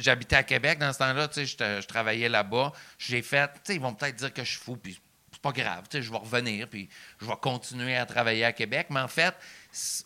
j'habitais 0.00 0.36
à 0.36 0.42
Québec 0.42 0.78
dans 0.78 0.92
ce 0.94 0.98
temps-là, 1.00 1.28
tu 1.28 1.46
sais, 1.46 1.80
je 1.82 1.86
travaillais 1.86 2.30
là-bas. 2.30 2.72
J'ai 2.98 3.20
fait, 3.20 3.46
tu 3.48 3.60
sais, 3.64 3.74
ils 3.74 3.80
vont 3.80 3.92
peut-être 3.92 4.16
dire 4.16 4.32
que 4.32 4.42
je 4.42 4.50
suis 4.52 4.60
fou, 4.60 4.76
puis 4.78 4.98
c'est 5.32 5.42
pas 5.42 5.52
grave, 5.52 5.84
tu 5.90 5.98
sais, 5.98 6.02
je 6.02 6.10
vais 6.10 6.16
revenir, 6.18 6.66
puis 6.66 6.88
je 7.20 7.26
vais 7.26 7.36
continuer 7.42 7.94
à 7.94 8.06
travailler 8.06 8.44
à 8.46 8.52
Québec. 8.54 8.86
Mais 8.88 9.00
en 9.00 9.08
fait, 9.08 9.34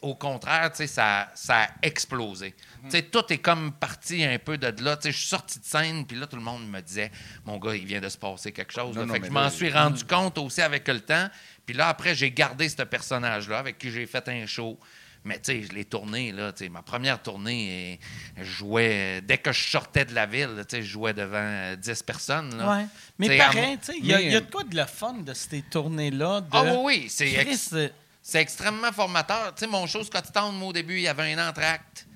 au 0.02 0.14
contraire, 0.14 0.70
tu 0.70 0.78
sais, 0.78 0.86
ça, 0.86 1.30
ça 1.34 1.62
a 1.62 1.68
explosé. 1.82 2.54
Tu 2.84 2.90
sais, 2.90 3.02
tout 3.02 3.24
est 3.32 3.38
comme 3.38 3.72
parti 3.72 4.22
un 4.22 4.38
peu 4.38 4.58
de 4.58 4.66
là. 4.82 4.96
Tu 4.96 5.04
sais, 5.04 5.12
je 5.12 5.18
suis 5.18 5.28
sorti 5.28 5.58
de 5.58 5.64
scène, 5.64 6.06
puis 6.06 6.18
là, 6.18 6.26
tout 6.26 6.36
le 6.36 6.42
monde 6.42 6.68
me 6.68 6.80
disait, 6.80 7.10
mon 7.46 7.56
gars, 7.58 7.74
il 7.74 7.86
vient 7.86 8.00
de 8.00 8.08
se 8.08 8.18
passer 8.18 8.52
quelque 8.52 8.72
chose. 8.72 8.94
Non, 8.94 9.00
là. 9.02 9.06
non, 9.06 9.14
fait 9.14 9.20
que 9.20 9.26
je 9.26 9.30
m'en 9.32 9.40
là, 9.42 9.50
suis 9.50 9.70
rendu 9.70 10.04
compte 10.04 10.36
aussi 10.38 10.60
avec 10.60 10.86
le 10.88 11.00
temps. 11.00 11.28
Puis 11.64 11.74
là, 11.74 11.88
après, 11.88 12.14
j'ai 12.14 12.30
gardé 12.30 12.68
ce 12.68 12.82
personnage-là 12.82 13.58
avec 13.58 13.78
qui 13.78 13.90
j'ai 13.90 14.06
fait 14.06 14.28
un 14.28 14.44
show. 14.46 14.78
Mais 15.26 15.36
tu 15.38 15.52
sais, 15.52 15.62
je 15.62 15.72
l'ai 15.72 15.86
tourné, 15.86 16.32
là, 16.32 16.52
tu 16.52 16.64
sais, 16.64 16.68
ma 16.68 16.82
première 16.82 17.22
tournée, 17.22 17.98
euh, 18.38 18.42
je 18.44 18.50
jouais, 18.50 18.90
euh, 18.92 19.20
dès 19.24 19.38
que 19.38 19.52
je 19.52 19.70
sortais 19.70 20.04
de 20.04 20.14
la 20.14 20.26
ville, 20.26 20.50
tu 20.68 20.76
sais, 20.76 20.82
je 20.82 20.86
jouais 20.92 21.14
devant 21.14 21.38
euh, 21.40 21.76
10 21.76 22.02
personnes. 22.02 22.58
Là. 22.58 22.70
Ouais. 22.76 22.86
Mais 23.18 23.28
T'sais, 23.28 23.38
pareil, 23.38 23.78
tu 23.78 23.86
sais, 23.92 23.98
il 23.98 24.04
y, 24.04 24.12
a- 24.12 24.20
y 24.20 24.34
de 24.34 24.40
quoi 24.40 24.64
de 24.64 24.76
le 24.76 24.84
fun 24.84 25.14
de 25.14 25.32
ces 25.32 25.62
tournées-là. 25.62 26.42
De... 26.42 26.46
Ah 26.52 26.64
oui, 26.64 26.76
oui, 26.82 27.06
c'est 27.08 27.24
Chris, 27.32 27.52
ex- 27.52 27.72
euh, 27.72 27.88
c'est 28.26 28.40
extrêmement 28.40 28.90
formateur. 28.90 29.54
Tu 29.54 29.60
sais, 29.60 29.66
mon 29.66 29.86
show 29.86 30.02
Scottstown, 30.02 30.56
moi, 30.56 30.68
au 30.68 30.72
début, 30.72 30.94
il 30.94 31.02
y 31.02 31.08
avait 31.08 31.34
un 31.34 31.46
entracte. 31.46 32.06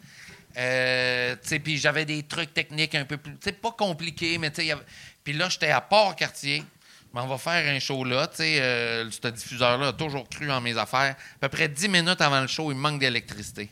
Euh, 0.56 1.36
tu 1.42 1.48
sais, 1.48 1.58
puis 1.58 1.76
j'avais 1.76 2.06
des 2.06 2.22
trucs 2.22 2.54
techniques 2.54 2.94
un 2.94 3.04
peu 3.04 3.18
plus, 3.18 3.34
tu 3.34 3.40
sais, 3.44 3.52
pas 3.52 3.72
compliqués, 3.72 4.38
mais 4.38 4.50
tu 4.50 4.62
sais, 4.62 4.74
puis 5.22 5.34
là, 5.34 5.50
j'étais 5.50 5.70
à 5.70 5.82
Port-Cartier. 5.82 6.64
Mais 7.12 7.20
on 7.20 7.26
va 7.26 7.36
faire 7.36 7.74
un 7.74 7.78
show 7.78 8.04
là, 8.04 8.26
tu 8.26 8.36
sais, 8.38 8.60
euh, 8.60 9.10
ce 9.10 9.28
diffuseur-là 9.28 9.88
a 9.88 9.92
toujours 9.92 10.26
cru 10.28 10.50
en 10.50 10.62
mes 10.62 10.76
affaires. 10.78 11.14
À 11.36 11.38
peu 11.40 11.48
près 11.50 11.68
10 11.68 11.88
minutes 11.88 12.20
avant 12.22 12.40
le 12.40 12.46
show, 12.46 12.72
il 12.72 12.78
manque 12.78 13.00
d'électricité. 13.00 13.70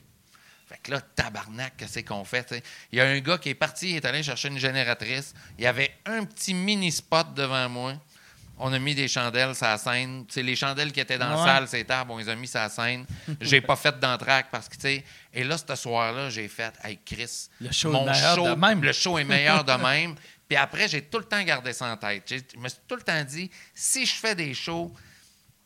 Fait 0.66 0.78
que 0.82 0.90
là, 0.90 1.00
tabarnak, 1.00 1.78
qu'est-ce 1.78 2.00
qu'on 2.00 2.24
fait? 2.24 2.62
Il 2.92 2.98
y 2.98 3.00
a 3.00 3.06
un 3.06 3.18
gars 3.20 3.38
qui 3.38 3.48
est 3.48 3.54
parti, 3.54 3.90
il 3.90 3.96
est 3.96 4.04
allé 4.04 4.22
chercher 4.22 4.48
une 4.48 4.58
génératrice. 4.58 5.32
Il 5.58 5.64
y 5.64 5.66
avait 5.66 5.90
un 6.04 6.24
petit 6.24 6.52
mini-spot 6.52 7.32
devant 7.34 7.68
moi. 7.70 7.94
On 8.58 8.72
a 8.72 8.78
mis 8.78 8.94
des 8.94 9.06
chandelles 9.08 9.54
sur 9.54 9.66
la 9.66 9.76
scène. 9.76 10.24
Tu 10.26 10.34
sais, 10.34 10.42
les 10.42 10.56
chandelles 10.56 10.90
qui 10.92 11.00
étaient 11.00 11.18
dans 11.18 11.28
la 11.28 11.44
salle, 11.44 11.68
ces 11.68 11.84
tables, 11.84 12.10
on 12.10 12.16
les 12.18 12.28
a 12.28 12.34
mis 12.34 12.48
sur 12.48 12.58
la 12.60 12.68
scène. 12.70 13.04
J'ai 13.40 13.60
pas 13.60 13.76
fait 13.76 13.98
d'entraque 14.00 14.46
parce 14.50 14.68
que, 14.68 14.74
tu 14.76 14.80
sais... 14.80 15.04
Et 15.34 15.44
là, 15.44 15.56
ce 15.58 15.74
soir-là, 15.74 16.30
j'ai 16.30 16.48
fait 16.48 16.72
«Hey, 16.84 16.98
Chris, 17.04 17.48
Le 17.60 17.70
show 17.70 17.90
mon 17.90 18.10
show, 18.14 18.48
de 18.48 18.54
même. 18.54 18.82
le 18.82 18.92
show 18.92 19.18
est 19.18 19.24
meilleur 19.24 19.62
de 19.64 19.72
même.» 19.72 20.14
Puis 20.48 20.56
après, 20.56 20.88
j'ai 20.88 21.02
tout 21.02 21.18
le 21.18 21.24
temps 21.24 21.42
gardé 21.42 21.72
ça 21.74 21.86
en 21.86 21.96
tête. 21.96 22.22
Je 22.30 22.58
me 22.58 22.68
suis 22.68 22.78
tout 22.88 22.96
le 22.96 23.02
temps 23.02 23.22
dit, 23.24 23.50
si 23.74 24.06
je 24.06 24.14
fais 24.14 24.34
des 24.34 24.54
shows, 24.54 24.90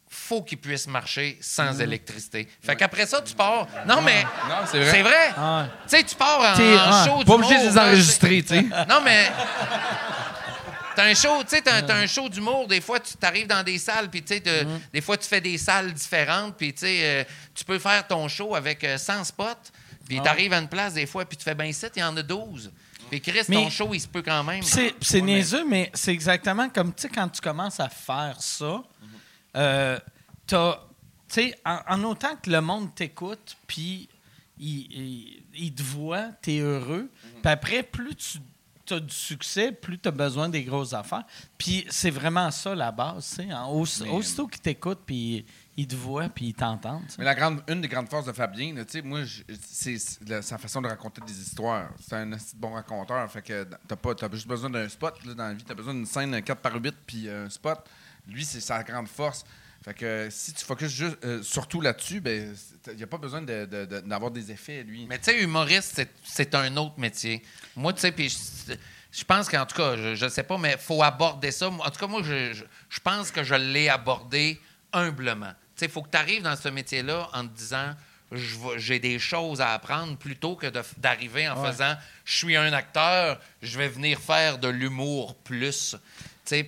faut 0.09 0.43
qu'ils 0.43 0.59
puissent 0.59 0.88
marcher 0.88 1.38
sans 1.41 1.74
Mm. 1.74 1.80
électricité. 1.82 2.49
Fait 2.61 2.74
qu'après 2.74 3.07
ça, 3.07 3.20
tu 3.22 3.32
pars. 3.34 3.68
Non, 3.86 4.01
mais. 4.03 4.24
Non, 4.49 4.57
c'est 4.66 4.80
vrai. 4.80 4.91
C'est 4.91 5.03
vrai. 5.03 5.30
Ah. 5.36 5.68
Tu 5.88 5.97
sais, 5.99 6.03
tu 6.03 6.16
pars 6.16 6.41
en, 6.41 6.61
en 6.61 7.05
show. 7.07 7.24
Pas 7.24 7.34
obligé 7.34 7.59
de 7.59 7.68
les 7.68 7.78
enregistrer, 7.78 8.43
tu 8.43 8.49
sais. 8.49 8.62
Non, 8.88 9.01
mais. 9.05 9.30
T'as 10.97 11.05
un 11.07 11.14
show, 11.14 11.43
tu 11.45 11.51
sais, 11.51 11.62
t'as, 11.62 11.82
t'as 11.82 11.97
un 11.97 12.07
show 12.07 12.28
d'humour. 12.28 12.66
Des 12.68 12.80
fois, 12.80 12.99
tu 13.01 13.14
t'arrives 13.16 13.47
dans 13.47 13.62
des 13.62 13.78
salles, 13.78 14.11
puis 14.11 14.22
tu 14.22 14.34
sais, 14.34 14.43
des 14.93 15.01
fois, 15.01 15.16
tu 15.16 15.26
fais 15.28 15.41
des 15.41 15.57
salles 15.59 15.93
différentes, 15.93 16.57
puis 16.57 16.72
tu 16.72 16.80
sais, 16.80 16.99
euh, 17.03 17.24
tu 17.55 17.64
peux 17.64 17.78
faire 17.78 18.07
ton 18.07 18.26
show 18.28 18.55
avec 18.55 18.82
euh, 18.84 18.99
100 18.99 19.24
spots, 19.24 19.45
puis 20.07 20.18
Ah. 20.20 20.24
t'arrives 20.24 20.53
à 20.53 20.59
une 20.59 20.68
place, 20.68 20.95
des 20.95 21.07
fois, 21.07 21.24
puis 21.24 21.36
tu 21.38 21.45
fais 21.45 21.55
ben 21.55 21.72
7, 21.72 21.93
il 21.97 22.01
y 22.01 22.03
en 22.03 22.16
a 22.16 22.22
12. 22.22 22.70
Puis 23.09 23.20
Chris, 23.20 23.41
Mais- 23.49 23.57
ton 23.57 23.70
show, 23.70 23.91
il 23.93 24.01
se 24.01 24.07
peut 24.09 24.22
quand 24.22 24.45
même. 24.45 24.61
Puis 24.61 24.68
C'est, 24.68 24.95
puis 24.99 25.22
niaiseux, 25.22 25.64
mais 25.66 25.91
c'est 25.95 26.12
exactement 26.12 26.68
comme, 26.68 26.93
tu 26.95 27.03
sais, 27.03 27.09
quand 27.09 27.28
tu 27.28 27.41
commences 27.41 27.80
à 27.80 27.88
faire 27.88 28.36
ça, 28.41 28.82
euh, 29.57 29.99
t'as- 30.47 30.80
sais, 31.28 31.57
en, 31.64 31.78
en 31.88 32.05
autant 32.05 32.36
que 32.36 32.51
le 32.51 32.61
monde 32.61 32.95
t'écoute, 32.95 33.57
puis 33.66 34.09
il, 34.59 34.86
il- 34.93 35.43
il 35.55 35.74
te 35.74 35.82
voit, 35.82 36.28
tu 36.43 36.53
es 36.55 36.59
heureux. 36.61 37.11
Puis 37.43 37.51
après, 37.53 37.82
plus 37.82 38.14
tu 38.14 38.38
as 38.95 39.01
du 39.01 39.14
succès, 39.14 39.72
plus 39.72 39.99
tu 39.99 40.09
as 40.09 40.12
besoin 40.12 40.49
des 40.49 40.62
grosses 40.64 40.93
affaires. 40.93 41.24
Puis 41.59 41.86
c'est 41.91 42.11
vraiment 42.11 42.51
ça 42.51 42.74
la 42.74 42.91
base. 42.93 43.38
tu. 43.41 43.53
En- 43.53 43.70
aussi- 43.72 44.03
Mais- 44.05 44.11
aussitôt 44.11 44.47
qu'ils 44.47 44.61
t'écoutent, 44.61 45.03
puis 45.07 45.45
ils 45.76 45.86
te 45.86 45.95
voient, 45.97 46.28
puis 46.28 46.47
ils 46.49 46.55
t'entendent. 46.55 47.07
tu. 47.09 47.14
Mais 47.18 47.24
la 47.24 47.34
grande, 47.34 47.62
une 47.68 47.80
des 47.80 47.88
grandes 47.88 48.09
forces 48.09 48.26
de 48.26 48.32
Fabien, 48.32 48.74
là, 48.74 48.84
tu 48.84 49.01
moi, 49.03 49.20
c'est 49.62 49.99
sa 50.43 50.59
façon 50.59 50.80
de 50.82 50.88
raconter 50.88 51.20
des 51.26 51.41
histoires. 51.41 51.91
C'est 52.01 52.16
un 52.16 52.30
bon 52.57 52.72
raconteur. 52.72 53.30
Fait 53.30 53.43
que 53.43 53.66
t'as 53.88 54.30
juste 54.32 54.47
besoin 54.49 54.70
d'un 54.70 54.88
spot 54.88 55.14
là, 55.24 55.34
dans 55.34 55.45
la 55.49 55.55
vie. 55.55 55.64
T'as 55.64 55.74
besoin 55.74 55.95
d'une 55.95 56.07
scène 56.07 56.43
4 56.43 56.61
par 56.61 56.74
8 56.74 56.95
puis 57.07 57.28
un 57.30 57.49
spot. 57.49 57.78
Lui, 58.28 58.45
c'est 58.45 58.61
sa 58.61 58.82
grande 58.82 59.09
force. 59.09 59.45
Fait 59.83 59.95
que 59.95 60.28
si 60.31 60.53
tu 60.53 60.64
focuses 60.64 60.93
juste 60.93 61.16
euh, 61.24 61.43
surtout 61.43 61.81
là-dessus, 61.81 62.20
ben, 62.20 62.55
il 62.89 62.97
n'y 62.97 63.03
a 63.03 63.07
pas 63.07 63.16
besoin 63.16 63.41
de- 63.41 63.64
de- 63.64 63.87
de- 63.87 64.01
d'avoir 64.01 64.31
des 64.31 64.51
effets, 64.53 64.83
lui. 64.83 65.07
Mais 65.09 65.18
tu 65.18 65.24
sais, 65.24 65.41
humoriste, 65.43 66.03
c'est- 66.22 66.55
un 66.55 66.76
autre 66.76 66.99
métier. 66.99 67.43
Moi, 67.76 67.93
tu 67.95 68.01
sais, 68.01 68.12
puis 68.12 68.28
je, 69.12 69.24
pense 69.24 69.49
qu'en 69.49 69.64
tout 69.64 69.76
cas, 69.76 69.97
je, 69.97 70.14
je 70.14 70.28
sais 70.28 70.43
pas, 70.43 70.59
mais 70.59 70.76
faut 70.76 71.03
aborder 71.03 71.51
ça. 71.51 71.68
En 71.68 71.91
tout 71.91 71.99
cas, 71.99 72.07
moi, 72.07 72.20
je, 72.22 72.53
je, 72.53 72.64
je 72.91 73.01
pense 73.01 73.31
que 73.31 73.43
je 73.43 73.55
l'ai 73.55 73.89
abordé 73.89 74.61
humblement. 74.93 75.53
Tu 75.76 75.81
sais, 75.81 75.87
il 75.87 75.91
faut 75.91 76.03
que 76.03 76.11
tu 76.11 76.18
arrives 76.18 76.43
dans 76.43 76.57
ce 76.57 76.68
métier-là 76.68 77.31
en 77.33 77.47
te 77.47 77.57
disant 77.57 77.95
j'ai 78.76 78.99
des 79.01 79.18
choses 79.18 79.61
à 79.61 79.72
apprendre 79.72 80.16
plutôt 80.16 80.55
que 80.57 80.66
d'arriver 80.99 81.49
en 81.49 81.64
faisant 81.64 81.97
je 82.24 82.37
suis 82.37 82.57
un 82.57 82.72
acteur, 82.72 83.41
je 83.62 83.76
vais 83.78 83.89
venir 83.89 84.20
faire 84.20 84.59
de 84.59 84.68
l'humour 84.68 85.35
plus. 85.37 85.97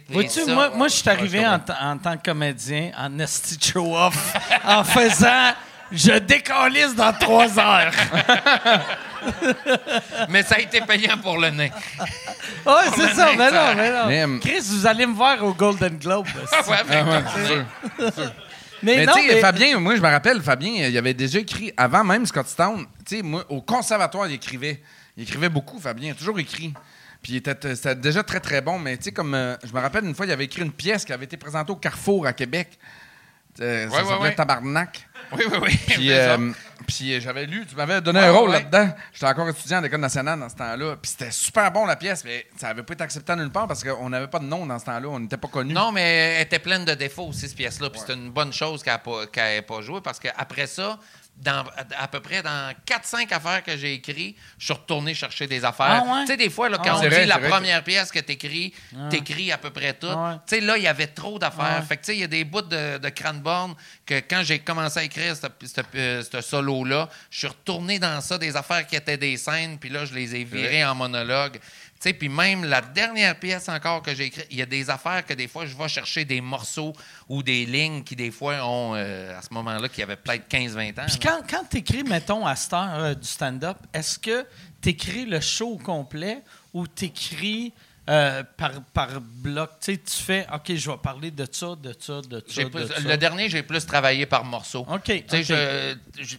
Vois-tu, 0.09 0.45
moi, 0.47 0.71
moi 0.75 0.89
je 0.89 0.95
suis 0.95 1.09
arrivé 1.09 1.47
en, 1.47 1.59
t- 1.59 1.73
en 1.81 1.99
tant 1.99 2.17
que 2.17 2.23
comédien 2.31 2.91
en 2.99 3.19
esti 3.19 3.59
show-off 3.61 4.35
en 4.65 4.85
faisant 4.85 5.53
je 5.91 6.13
décalisse 6.19 6.95
dans 6.95 7.13
trois 7.13 7.59
heures. 7.59 7.93
Mais 10.29 10.43
ça 10.43 10.57
a 10.57 10.59
été 10.61 10.81
payant 10.81 11.17
pour 11.19 11.39
le 11.39 11.51
nez. 11.51 11.73
Oui, 12.65 12.73
c'est 12.95 13.15
ça, 13.15 13.31
mais 13.37 13.51
non, 13.51 13.75
mais 13.77 13.91
non. 13.91 14.07
Mais, 14.07 14.23
euh, 14.25 14.39
Chris, 14.39 14.61
vous 14.71 14.87
allez 14.87 15.05
me 15.05 15.15
voir 15.15 15.43
au 15.45 15.53
Golden 15.53 15.97
Globe. 15.99 16.27
Ouais, 16.69 16.77
Ah 16.91 17.03
ouais, 17.05 17.23
c'est 17.35 17.47
sûr. 17.47 17.65
mais, 18.85 18.97
Mais 18.99 19.07
non, 19.07 19.13
tu 19.15 19.21
sais, 19.27 19.35
mais- 19.35 19.41
Fabien, 19.41 19.79
moi, 19.81 19.97
je 19.97 20.01
me 20.01 20.09
rappelle, 20.09 20.41
Fabien, 20.41 20.87
il 20.89 20.97
avait 20.97 21.15
déjà 21.15 21.41
écrit, 21.41 21.73
avant 21.77 22.05
même 22.05 22.25
Scottstown, 22.25 22.87
tu 23.05 23.17
sais, 23.17 23.23
moi, 23.23 23.45
au 23.49 23.61
conservatoire, 23.63 24.29
il 24.29 24.35
écrivait. 24.35 24.81
Il 25.17 25.25
écrivait 25.25 25.49
beaucoup, 25.49 25.81
Fabien, 25.81 26.09
il 26.09 26.13
a 26.13 26.15
toujours 26.15 26.39
écrit. 26.39 26.73
Puis 27.23 27.37
était, 27.37 27.75
c'était 27.77 27.95
déjà 27.95 28.23
très, 28.23 28.41
très 28.41 28.61
bon. 28.61 28.79
Mais 28.79 28.97
tu 28.97 29.05
sais, 29.05 29.13
comme, 29.13 29.35
euh, 29.35 29.57
je 29.65 29.73
me 29.73 29.81
rappelle, 29.81 30.05
une 30.05 30.15
fois, 30.15 30.27
il 30.27 30.33
avait 30.33 30.45
écrit 30.45 30.63
une 30.63 30.73
pièce 30.73 31.05
qui 31.05 31.13
avait 31.13 31.25
été 31.27 31.37
présentée 31.37 31.71
au 31.73 31.77
Carrefour 31.77 32.27
à 32.27 32.33
Québec. 32.33 32.79
Euh, 33.61 33.89
ça 33.89 33.95
Ouais, 33.97 34.03
ouais, 34.03 34.09
s'appelait 34.09 34.29
ouais. 34.31 34.35
Tabarnak. 34.35 35.09
Oui, 35.33 35.45
oui, 35.51 35.59
oui. 35.63 35.79
Puis, 35.89 36.09
ça. 36.09 36.15
euh, 36.15 36.53
puis 36.87 37.15
euh, 37.15 37.21
j'avais 37.21 37.45
lu, 37.47 37.65
tu 37.67 37.75
m'avais 37.77 38.01
donné 38.01 38.21
un 38.21 38.33
rôle 38.33 38.51
là-dedans. 38.51 38.89
J'étais 39.13 39.27
encore 39.27 39.49
étudiant 39.49 39.79
à 39.79 39.81
l'École 39.83 40.01
nationale 40.01 40.41
dans 40.41 40.49
ce 40.49 40.57
temps-là. 40.57 40.97
Puis 41.01 41.11
c'était 41.11 41.31
super 41.31 41.71
bon, 41.71 41.85
la 41.87 41.97
pièce, 41.97 42.25
mais 42.25 42.47
ça 42.57 42.69
n'avait 42.69 42.83
pas 42.83 42.95
été 42.95 43.05
accepté 43.05 43.35
nulle 43.37 43.51
part 43.51 43.67
parce 43.69 43.85
qu'on 43.85 44.09
n'avait 44.09 44.29
pas 44.29 44.39
de 44.39 44.47
nom 44.47 44.65
dans 44.67 44.79
ce 44.79 44.87
temps-là. 44.87 45.09
On 45.09 45.21
n'était 45.21 45.37
pas 45.37 45.49
connus. 45.49 45.75
Non, 45.75 45.93
mais 45.93 46.37
elle 46.37 46.43
était 46.43 46.59
pleine 46.59 46.85
de 46.87 46.95
défauts 46.95 47.27
aussi, 47.29 47.47
cette 47.47 47.57
pièce-là. 47.57 47.91
Puis 47.91 48.01
c'est 48.07 48.15
une 48.15 48.31
bonne 48.31 48.53
chose 48.55 48.83
qu'elle 48.83 48.99
n'ait 49.37 49.63
pas, 49.63 49.81
joué 49.83 50.01
parce 50.03 50.19
qu'après 50.19 50.67
ça, 50.67 50.99
dans, 51.37 51.65
à 51.99 52.07
peu 52.09 52.21
près 52.21 52.41
dans 52.43 52.73
4-5 52.87 53.33
affaires 53.35 53.65
que 53.65 53.77
j'ai 53.77 53.95
écrites, 53.95 54.37
je 54.59 54.65
suis 54.67 54.75
retourné 54.75 55.13
chercher 55.13 55.47
des 55.49 55.65
affaires. 55.65 56.05
Ah 56.07 56.13
ouais? 56.15 56.21
Tu 56.21 56.27
sais, 56.29 56.37
des 56.37 56.51
fois, 56.51 56.69
là, 56.69 56.79
quand 56.79 56.85
Ah 56.91 56.97
on 56.99 57.01
ouais. 57.01 57.09
dit 57.09 57.15
vrai, 57.15 57.27
la 57.27 57.39
première 57.39 57.83
pièce 57.83 58.13
que 58.13 58.21
tu 58.21 58.33
écris, 58.33 58.73
tu 59.11 59.17
écris 59.17 59.51
à 59.51 59.59
peu 59.59 59.71
près 59.71 59.95
tout. 59.95 60.07
Ouais. 60.07 60.35
Tu 60.47 60.55
sais, 60.57 60.61
là, 60.61 60.77
il 60.77 60.85
y 60.85 60.87
avait 60.89 61.09
trop 61.09 61.39
d'affaires. 61.41 61.81
Ouais. 61.81 61.87
Fait 61.87 61.97
que, 61.97 62.03
tu 62.03 62.07
sais, 62.13 62.17
il 62.17 62.21
y 62.21 62.25
a 62.25 62.29
des 62.29 62.45
bouts 62.45 62.63
de, 62.63 62.99
de 62.99 63.09
Cranborn 63.09 63.75
que 64.07 64.15
quand 64.21 64.43
j'ai 64.45 64.61
commencé 64.61 65.01
à 65.01 65.05
écrire 65.05 65.35
ce 65.37 66.41
solo-là, 66.41 67.09
je 67.31 67.39
suis 67.39 67.49
retourné 67.49 67.99
dans 67.99 68.21
ça, 68.21 68.39
des 68.39 68.55
affaires 68.57 68.87
qui 68.87 68.95
étaient 68.95 69.17
des 69.17 69.37
scènes, 69.37 69.79
puis 69.79 69.89
là, 69.89 70.05
je 70.05 70.15
les 70.15 70.37
ai 70.37 70.45
virées 70.45 70.85
en 70.85 70.95
monologue. 70.95 71.59
Sais, 72.03 72.13
puis 72.15 72.29
même 72.29 72.65
la 72.65 72.81
dernière 72.81 73.39
pièce 73.39 73.69
encore 73.69 74.03
que 74.03 74.13
j'ai 74.13 74.25
écrite, 74.25 74.49
il 74.51 74.57
y 74.57 74.63
a 74.63 74.67
des 74.67 74.91
affaires 74.91 75.25
que 75.25 75.35
des 75.35 75.47
fois, 75.47 75.67
je 75.67 75.77
vais 75.77 75.87
chercher 75.87 76.25
des 76.25 76.41
morceaux 76.41 76.93
ou 77.29 77.45
des 77.45 77.65
lignes 77.65 78.03
qui, 78.03 78.17
des 78.17 78.33
fois, 78.33 78.67
ont, 78.67 78.95
euh, 78.97 79.39
à 79.39 79.41
ce 79.41 79.55
moment-là, 79.55 79.89
qui 79.89 80.03
avaient 80.03 80.17
peut-être 80.17 80.49
15-20 80.49 80.99
ans. 81.01 81.07
Puis 81.07 81.19
quand, 81.21 81.41
quand 81.49 81.63
tu 81.71 81.77
écris, 81.77 82.03
mettons, 82.03 82.45
à 82.45 82.57
cette 82.57 82.73
heure 82.73 82.95
euh, 82.99 83.15
du 83.15 83.29
stand-up, 83.29 83.77
est-ce 83.95 84.19
que 84.19 84.45
tu 84.83 84.89
écris 84.89 85.27
le 85.27 85.39
show 85.41 85.75
au 85.75 85.79
complet 85.79 86.43
ou 86.75 86.89
tu 86.89 87.05
écris 87.05 87.73
par, 88.05 88.83
par 88.93 89.21
bloc? 89.21 89.71
Tu 89.81 89.93
sais, 89.93 89.99
tu 89.99 90.17
fais, 90.25 90.45
OK, 90.53 90.75
je 90.75 90.91
vais 90.91 90.97
parler 90.97 91.31
de 91.31 91.47
ça, 91.53 91.77
de 91.81 91.95
ça, 92.01 92.21
de 92.21 92.43
ça, 92.49 92.65
de 92.65 92.87
ça. 92.87 92.99
le 92.99 93.17
dernier, 93.17 93.49
j'ai 93.49 93.63
plus 93.63 93.87
travaillé 93.87 94.27
par 94.27 94.45
morceaux. 94.45 94.85
OK, 94.91 95.07
je- 95.45 95.95
je- 96.21 96.37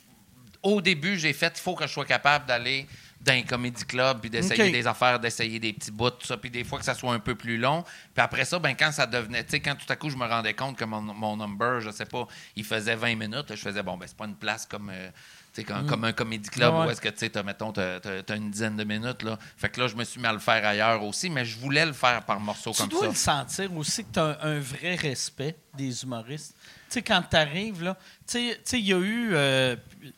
au 0.62 0.82
début, 0.82 1.18
j'ai 1.18 1.32
fait, 1.32 1.54
il 1.56 1.62
faut 1.62 1.74
que 1.76 1.88
je 1.88 1.92
sois 1.94 2.06
capable 2.06 2.48
d'aller 2.48 2.86
dans 3.26 3.34
un 3.34 3.42
comédie 3.44 3.86
club, 3.86 4.20
puis 4.22 4.30
d'essayer 4.30 4.72
des 4.72 4.86
affaires, 4.88 5.20
d'essayer 5.20 5.60
des 5.60 5.74
petits 5.74 5.92
bouts, 5.92 6.10
tout 6.12 6.26
ça, 6.28 6.36
puis 6.38 6.50
des 6.50 6.64
fois 6.64 6.80
que 6.80 6.86
ça 6.86 6.94
soit 6.94 7.14
un 7.14 7.20
peu 7.20 7.36
plus 7.36 7.58
long. 7.58 7.84
Puis 8.14 8.22
après 8.24 8.46
ça, 8.46 8.60
ben 8.60 8.74
quand 8.78 8.92
ça 8.92 9.06
devenait, 9.06 9.44
tu 9.44 9.52
sais, 9.52 9.60
quand 9.60 9.76
tout 9.76 9.86
à 9.92 9.96
coup, 9.96 10.10
je 10.10 10.18
me 10.18 10.26
rendais 10.26 10.54
compte 10.54 10.78
que 10.78 10.86
mon, 10.86 11.02
mon 11.02 11.38
number, 11.38 11.80
je 11.82 11.90
sais 11.92 12.06
pas, 12.06 12.28
il 12.56 12.64
faisait 12.66 12.96
20 12.96 13.16
minutes, 13.16 13.46
je 13.50 13.56
faisais, 13.56 13.82
bon, 13.84 13.98
ben 13.98 14.08
c'est 14.08 14.18
pas 14.18 14.26
une 14.26 14.36
place 14.36 14.66
comme... 14.66 14.90
euh, 14.94 15.10
tu 15.56 15.62
sais, 15.62 15.68
comme, 15.68 15.86
comme 15.86 16.04
un 16.04 16.14
comédie 16.14 16.50
club 16.50 16.74
Mm. 16.74 16.78
Ouais. 16.80 16.88
où 16.88 16.90
est-ce 16.90 17.00
que, 17.02 17.10
tu 17.10 17.20
sais, 17.20 17.30
t'as, 17.30 17.44
mettons, 17.44 17.72
t'as, 17.72 18.00
t'as- 18.00 18.24
t'as 18.24 18.36
une 18.36 18.50
dizaine 18.50 18.76
de 18.76 18.84
minutes, 18.84 19.22
là. 19.22 19.38
Fait 19.56 19.70
que 19.70 19.80
là, 19.80 19.88
je 19.88 19.96
me 19.96 20.04
suis 20.04 20.20
mis 20.20 20.26
à 20.26 20.34
le 20.34 20.40
faire 20.40 20.66
ailleurs 20.66 21.04
aussi, 21.04 21.30
mais 21.30 21.46
je 21.46 21.60
voulais 21.60 21.86
le 21.86 21.94
faire 21.94 22.24
par 22.26 22.40
morceaux 22.40 22.72
Tu 22.72 22.78
comme 22.82 22.90
dois 22.90 23.02
ça. 23.02 23.08
le 23.08 23.14
sentir 23.14 23.78
aussi 23.78 24.04
que 24.04 24.12
tu 24.14 24.20
as 24.20 24.40
un, 24.42 24.56
un 24.56 24.60
vrai 24.60 24.96
respect 24.96 25.56
des 25.76 26.04
humoristes. 26.04 26.56
Tu 26.58 26.66
sais, 26.90 27.02
quand 27.04 27.22
tu 27.30 27.36
arrives, 27.38 27.84
là, 27.84 27.96
tu 28.28 28.34
sais- 28.50 28.56
tu 28.56 28.62
sais, 28.66 28.80
il 28.80 28.88
y 28.88 28.94
a 28.94 28.98
eu. 28.98 29.30
euh, 29.36 29.76
tu 30.02 30.12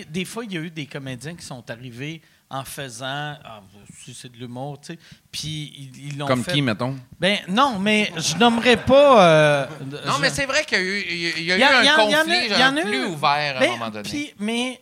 sais, 0.00 0.04
des 0.06 0.24
fois, 0.24 0.44
il 0.44 0.52
y 0.52 0.58
a 0.58 0.60
eu 0.60 0.70
des 0.70 0.86
comédiens 0.86 1.36
qui 1.36 1.44
sont 1.46 1.70
arrivés 1.70 2.20
en 2.50 2.64
faisant. 2.64 3.36
Ah, 3.44 3.62
si 4.02 4.12
c'est 4.12 4.30
de 4.30 4.36
l'humour, 4.36 4.80
tu 4.80 4.94
sais. 4.94 4.98
Puis 5.30 5.72
ils 5.94 6.06
ils 6.08 6.18
l'ont 6.18 6.26
Comme 6.26 6.42
fait. 6.44 6.52
qui, 6.52 6.62
mettons? 6.62 6.96
Ben 7.20 7.38
non, 7.48 7.78
mais 7.78 8.12
je 8.16 8.36
nommerais 8.36 8.76
pas. 8.76 9.24
euh, 9.24 9.66
Non, 10.04 10.14
je- 10.16 10.20
mais 10.20 10.30
c'est 10.30 10.46
vrai 10.46 10.64
qu'il 10.64 10.78
y 10.78 10.80
a 10.80 10.84
eu, 10.84 11.04
il 11.08 11.16
y 11.18 11.26
a- 11.26 11.38
il 11.38 11.44
y 11.44 11.52
a 11.52 11.56
Il 11.56 11.58
y 11.58 11.60
eu 11.60 11.62
a- 11.64 11.78
un 11.78 11.82
il 11.82 11.86
y 11.86 11.90
en- 11.90 12.06
il 12.08 12.10
y 12.10 12.16
en 12.16 12.18
a- 12.18 12.22
conflit 12.24 12.38
il 12.46 12.50
y 12.50 12.54
en 12.54 12.58
genre, 12.58 12.78
a 12.78 12.82
plus 12.82 12.98
eu. 12.98 13.04
ouvert 13.04 13.56
à 13.56 13.60
Ben, 13.60 13.68
un 13.68 13.72
moment 13.76 13.90
donné. 13.90 14.34
mais, 14.40 14.80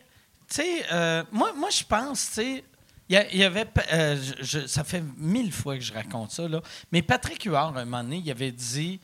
tu 0.49 0.55
sais, 0.55 0.85
euh, 0.91 1.23
moi, 1.31 1.53
moi 1.55 1.69
je 1.69 1.83
pense, 1.83 2.27
tu 2.27 2.33
sais, 2.33 2.63
il 3.07 3.13
y, 3.13 3.17
a- 3.17 3.31
il 3.31 3.37
y 3.39 3.43
avait. 3.43 3.67
euh, 3.93 4.17
je- 4.39 4.43
je- 4.61 4.67
ça 4.67 4.83
fait 4.83 5.03
mille 5.17 5.51
fois 5.51 5.75
que 5.77 5.83
je 5.83 5.93
raconte 5.93 6.31
ça, 6.31 6.47
là. 6.47 6.61
Mais 6.91 7.01
Patrick 7.03 7.43
Huard, 7.43 7.77
un 7.77 7.85
moment 7.85 8.03
donné, 8.03 8.17
il 8.17 8.31
avait 8.31 8.51
dit 8.51 8.99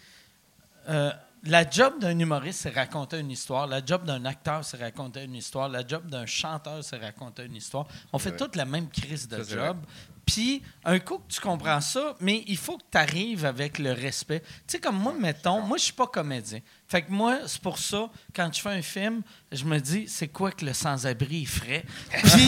euh, 0.89 1.11
la 1.45 1.69
job 1.69 1.99
d'un 1.99 2.17
humoriste, 2.17 2.61
c'est 2.61 2.73
raconter 2.73 3.19
une 3.19 3.31
histoire. 3.31 3.67
La 3.67 3.85
job 3.85 4.03
d'un 4.03 4.25
acteur, 4.25 4.65
c'est 4.65 4.77
raconter 4.77 5.23
une 5.23 5.35
histoire. 5.35 5.69
La 5.69 5.85
job 5.85 6.07
d'un 6.09 6.25
chanteur, 6.25 6.83
c'est 6.83 6.97
raconter 6.97 7.45
une 7.45 7.55
histoire. 7.55 7.87
On 8.11 8.19
fait 8.19 8.35
toute 8.35 8.55
la 8.55 8.65
même 8.65 8.89
crise 8.89 9.27
de 9.27 9.43
Ça, 9.43 9.55
job. 9.55 9.77
Puis, 10.25 10.63
un 10.83 10.99
coup 10.99 11.19
que 11.19 11.31
tu 11.33 11.39
comprends 11.39 11.81
ça, 11.81 12.15
mais 12.19 12.43
il 12.47 12.57
faut 12.57 12.77
que 12.77 12.83
tu 12.91 12.97
arrives 12.97 13.45
avec 13.45 13.77
le 13.77 13.91
respect. 13.91 14.39
Tu 14.39 14.47
sais, 14.67 14.79
comme 14.79 14.97
moi, 14.97 15.13
mettons, 15.17 15.61
moi, 15.61 15.77
je 15.77 15.83
suis 15.83 15.93
pas 15.93 16.07
comédien. 16.07 16.59
Fait 16.87 17.03
que 17.03 17.11
moi, 17.11 17.39
c'est 17.45 17.61
pour 17.61 17.77
ça, 17.77 18.09
quand 18.35 18.49
je 18.51 18.61
fais 18.61 18.69
un 18.69 18.81
film, 18.81 19.21
je 19.51 19.63
me 19.65 19.79
dis, 19.79 20.07
c'est 20.07 20.27
quoi 20.27 20.51
que 20.51 20.65
le 20.65 20.73
sans-abri 20.73 21.45
ferait? 21.45 21.85
Puis, 22.09 22.47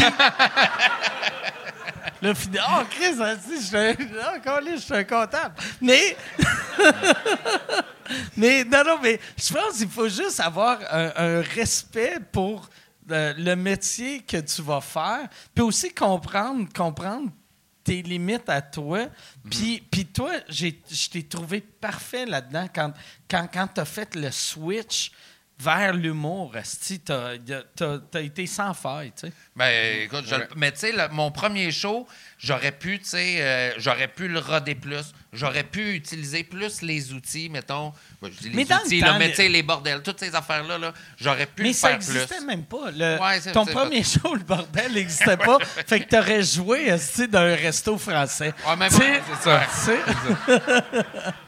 là, 2.21 2.34
puis, 2.34 2.49
oh, 2.55 2.84
Chris, 2.89 3.15
hein, 3.19 3.38
je 3.47 3.61
suis 3.61 3.78
un, 3.78 3.93
oh, 3.93 4.39
câlisse, 4.43 4.80
je 4.80 4.86
suis 4.86 4.93
un 4.95 5.03
comptable. 5.03 5.55
Mais, 5.80 6.17
mais, 8.38 8.63
non, 8.63 8.84
non, 8.84 8.97
mais 9.03 9.19
je 9.38 9.53
pense 9.53 9.78
qu'il 9.78 9.89
faut 9.89 10.09
juste 10.09 10.39
avoir 10.39 10.80
un, 10.91 11.11
un 11.15 11.41
respect 11.41 12.19
pour 12.32 12.69
euh, 13.09 13.34
le 13.38 13.55
métier 13.55 14.21
que 14.21 14.38
tu 14.38 14.61
vas 14.63 14.82
faire, 14.82 15.30
puis 15.53 15.63
aussi 15.63 15.93
comprendre, 15.93 16.67
comprendre 16.75 17.32
tes 17.88 18.01
limites 18.01 18.49
à 18.49 18.61
toi. 18.61 19.07
Puis, 19.49 19.81
puis 19.89 20.05
toi, 20.05 20.31
j'ai- 20.49 20.81
je 20.91 21.09
t'ai 21.09 21.23
trouvé 21.23 21.61
parfait 21.61 22.25
là-dedans 22.25 22.67
quand, 22.75 22.91
quand, 23.29 23.47
quand 23.51 23.67
tu 23.75 23.79
as 23.79 23.85
fait 23.85 24.13
le 24.15 24.29
switch 24.29 25.11
vers 25.59 25.93
l'humour. 25.93 26.53
T'as 27.05 27.31
as, 28.13 28.19
été 28.21 28.45
sans 28.45 28.73
faille, 28.73 29.11
tu 29.19 29.27
sais. 29.27 29.33
Ben, 29.55 30.01
écoute, 30.03 30.25
je 30.27 30.35
le- 30.35 30.41
Ouais. 30.41 30.47
mais 30.57 30.71
tu 30.73 30.79
sais, 30.79 30.93
mon 31.11 31.31
premier 31.31 31.71
show, 31.71 32.05
j'aurais 32.38 32.73
pu, 32.73 32.99
tu 32.99 33.05
sais, 33.05 33.41
euh, 33.41 33.73
j'aurais 33.79 34.07
pu 34.09 34.27
le 34.27 34.39
roder 34.39 34.75
plus. 34.75 35.13
J'aurais 35.38 35.63
pu 35.63 35.93
utiliser 35.93 36.43
plus 36.43 36.81
les 36.81 37.13
outils, 37.13 37.47
mettons. 37.49 37.93
ben, 38.21 38.31
je 38.33 38.39
dis 38.39 38.49
les 38.49 38.55
Mais 38.55 38.65
dans 38.65 38.79
le 38.83 38.99
temps, 38.99 39.05
là, 39.05 39.17
mais 39.19 39.29
tu 39.29 39.35
sais, 39.35 39.47
les 39.49 39.61
bordels, 39.63 40.01
toutes 40.01 40.19
ces 40.19 40.33
affaires-là, 40.35 40.77
là, 40.77 40.93
j'aurais 41.19 41.45
pu 41.45 41.61
Mais 41.61 41.69
le 41.69 41.73
ça 41.73 41.88
faire 41.89 41.97
n'existait 41.99 42.38
plus. 42.38 42.45
même 42.45 42.63
pas. 42.65 42.91
Le- 42.91 43.19
Ouais, 43.21 43.39
c'est- 43.39 43.51
ton 43.51 43.65
premier 43.65 44.03
show, 44.03 44.33
le 44.33 44.43
bordel, 44.43 44.91
n'existait 44.93 45.38
pas. 45.38 45.57
fait 45.88 46.01
que 46.01 46.09
tu 46.09 46.17
aurais 46.17 46.43
joué 46.43 46.88
esti, 46.88 47.27
d'un 47.27 47.55
resto 47.55 47.97
français. 47.97 48.53
Ouais, 48.67 48.75
même 48.75 48.89
Tu 48.89 48.97
sais, 48.97 49.21
c'est 49.41 49.43
ça. 49.49 49.61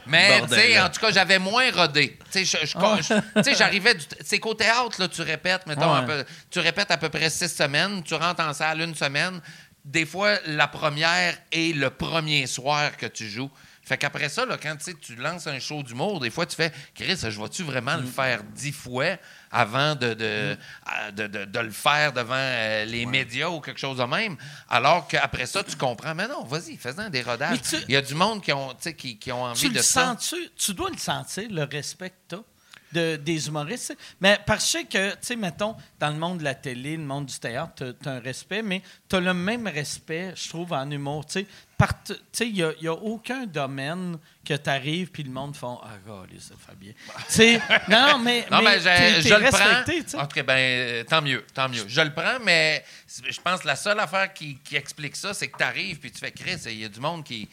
Mais, 0.06 0.34
tu 0.34 0.38
Bordel, 0.40 0.58
sais, 0.60 0.80
en 0.80 0.88
tout 0.88 1.00
cas, 1.00 1.10
j'avais 1.12 1.38
moins 1.38 1.70
rodé. 1.72 2.18
Tu 2.32 2.44
sais, 2.44 2.58
Ah. 2.76 2.96
je- 3.00 3.14
tu 3.42 3.44
sais, 3.44 3.54
j'arrivais 3.56 3.94
du. 3.94 4.04
C'est 4.24 4.38
qu'au 4.38 4.54
théâtre, 4.54 5.00
là, 5.00 5.08
tu 5.08 5.22
répètes, 5.22 5.66
mettons, 5.66 5.92
Ouais. 5.92 5.98
un 5.98 6.02
peu- 6.02 6.24
tu 6.50 6.58
répètes 6.60 6.90
à 6.90 6.96
peu 6.96 7.08
près 7.08 7.30
six 7.30 7.48
semaines, 7.48 8.02
tu 8.02 8.14
rentres 8.14 8.42
en 8.42 8.52
salle 8.52 8.80
une 8.80 8.94
semaine, 8.94 9.40
des 9.84 10.04
fois, 10.06 10.36
la 10.46 10.68
première 10.68 11.36
est 11.52 11.74
le 11.74 11.90
premier 11.90 12.46
soir 12.46 12.96
que 12.96 13.06
tu 13.06 13.28
joues. 13.28 13.50
Fait 13.90 13.98
qu'après 13.98 14.28
ça, 14.28 14.46
là, 14.46 14.56
quand 14.56 14.76
tu 14.76 14.94
tu 14.98 15.16
lances 15.16 15.48
un 15.48 15.58
show 15.58 15.82
d'humour, 15.82 16.20
des 16.20 16.30
fois, 16.30 16.46
tu 16.46 16.54
fais 16.54 16.70
Chris, 16.94 17.16
je 17.28 17.40
vais-tu 17.40 17.64
vraiment 17.64 17.96
le 17.96 18.06
faire 18.06 18.44
dix 18.44 18.70
fois 18.70 19.16
avant 19.50 19.96
de, 19.96 20.14
de, 20.14 20.56
à- 20.86 21.10
de- 21.10 21.26
de- 21.26 21.44
de 21.44 21.58
le 21.58 21.72
faire 21.72 22.12
devant 22.12 22.34
euh, 22.36 22.84
les 22.84 23.04
médias 23.04 23.48
ou 23.48 23.60
quelque 23.60 23.80
chose 23.80 23.98
de 23.98 24.04
même? 24.04 24.36
Alors 24.68 25.08
qu'après 25.08 25.46
ça, 25.46 25.64
tu 25.64 25.74
comprends. 25.74 26.14
Mais 26.14 26.28
non, 26.28 26.44
vas-y, 26.44 26.76
fais-en 26.76 27.10
des 27.10 27.22
rodages. 27.22 27.62
Tu- 27.62 27.78
Il 27.88 27.94
y 27.94 27.96
a 27.96 28.00
du 28.02 28.14
monde 28.14 28.40
qui 28.44 28.52
ont, 28.52 28.72
tu 28.80 28.94
qui, 28.94 29.18
qui 29.18 29.32
ont 29.32 29.42
envie 29.42 29.60
Tu 29.60 29.68
de 29.70 29.74
le 29.74 29.82
ça. 29.82 30.14
sens-tu? 30.16 30.36
Tu 30.56 30.72
dois 30.72 30.90
le 30.90 30.96
sentir, 30.98 31.48
le 31.50 31.64
respect 31.64 32.10
que 32.10 32.36
tu 32.36 32.42
de, 32.92 33.16
des 33.16 33.48
humoristes. 33.48 33.96
Mais 34.20 34.38
parce 34.46 34.64
que, 34.64 34.66
je 34.66 34.70
sais 34.70 34.84
que, 34.84 35.10
tu 35.12 35.18
sais, 35.22 35.36
mettons, 35.36 35.76
dans 35.98 36.10
le 36.10 36.16
monde 36.16 36.38
de 36.38 36.44
la 36.44 36.54
télé, 36.54 36.96
le 36.96 37.02
monde 37.02 37.26
du 37.26 37.38
théâtre, 37.38 37.94
tu 38.00 38.08
as, 38.08 38.12
un 38.12 38.20
respect, 38.20 38.62
mais 38.62 38.82
tu 39.08 39.16
as 39.16 39.20
le 39.20 39.34
même 39.34 39.66
respect, 39.66 40.32
je 40.34 40.48
trouve, 40.48 40.72
en 40.72 40.90
humour. 40.90 41.26
Tu 41.26 41.46
sais, 42.32 42.48
il 42.48 42.54
n'y 42.54 42.88
a, 42.88 42.92
aucun 42.92 43.46
domaine 43.46 44.18
que 44.44 44.54
tu 44.54 44.70
arrives 44.70 45.10
puis 45.10 45.22
le 45.22 45.30
monde 45.30 45.56
font 45.56 45.78
Ah, 45.82 45.96
God, 46.06 46.28
ça 46.38 46.54
fait 46.58 46.76
bien. 46.76 46.92
Tu 47.28 47.34
sais, 47.34 47.60
non, 47.88 48.18
mais, 48.18 48.46
Non, 48.50 48.62
mais, 48.62 48.80
je, 48.80 49.34
le 49.34 49.50
prends. 49.50 50.42
ben, 50.42 51.04
tant 51.06 51.22
mieux, 51.22 51.44
tant 51.54 51.68
mieux. 51.68 51.84
Je 51.86 52.00
le 52.00 52.12
prends, 52.12 52.38
mais 52.42 52.84
je 53.28 53.40
pense 53.40 53.60
que 53.60 53.66
la 53.66 53.76
seule 53.76 54.00
affaire 54.00 54.32
qui, 54.32 54.58
qui 54.58 54.76
explique 54.76 55.16
ça, 55.16 55.32
c'est 55.32 55.48
que 55.48 55.56
tu 55.56 55.64
arrives 55.64 55.98
puis 55.98 56.10
tu 56.10 56.18
fais 56.18 56.32
Chris. 56.32 56.60
Il 56.66 56.80
y 56.80 56.84
a 56.84 56.88
du 56.88 57.00
monde 57.00 57.24
qui. 57.24 57.48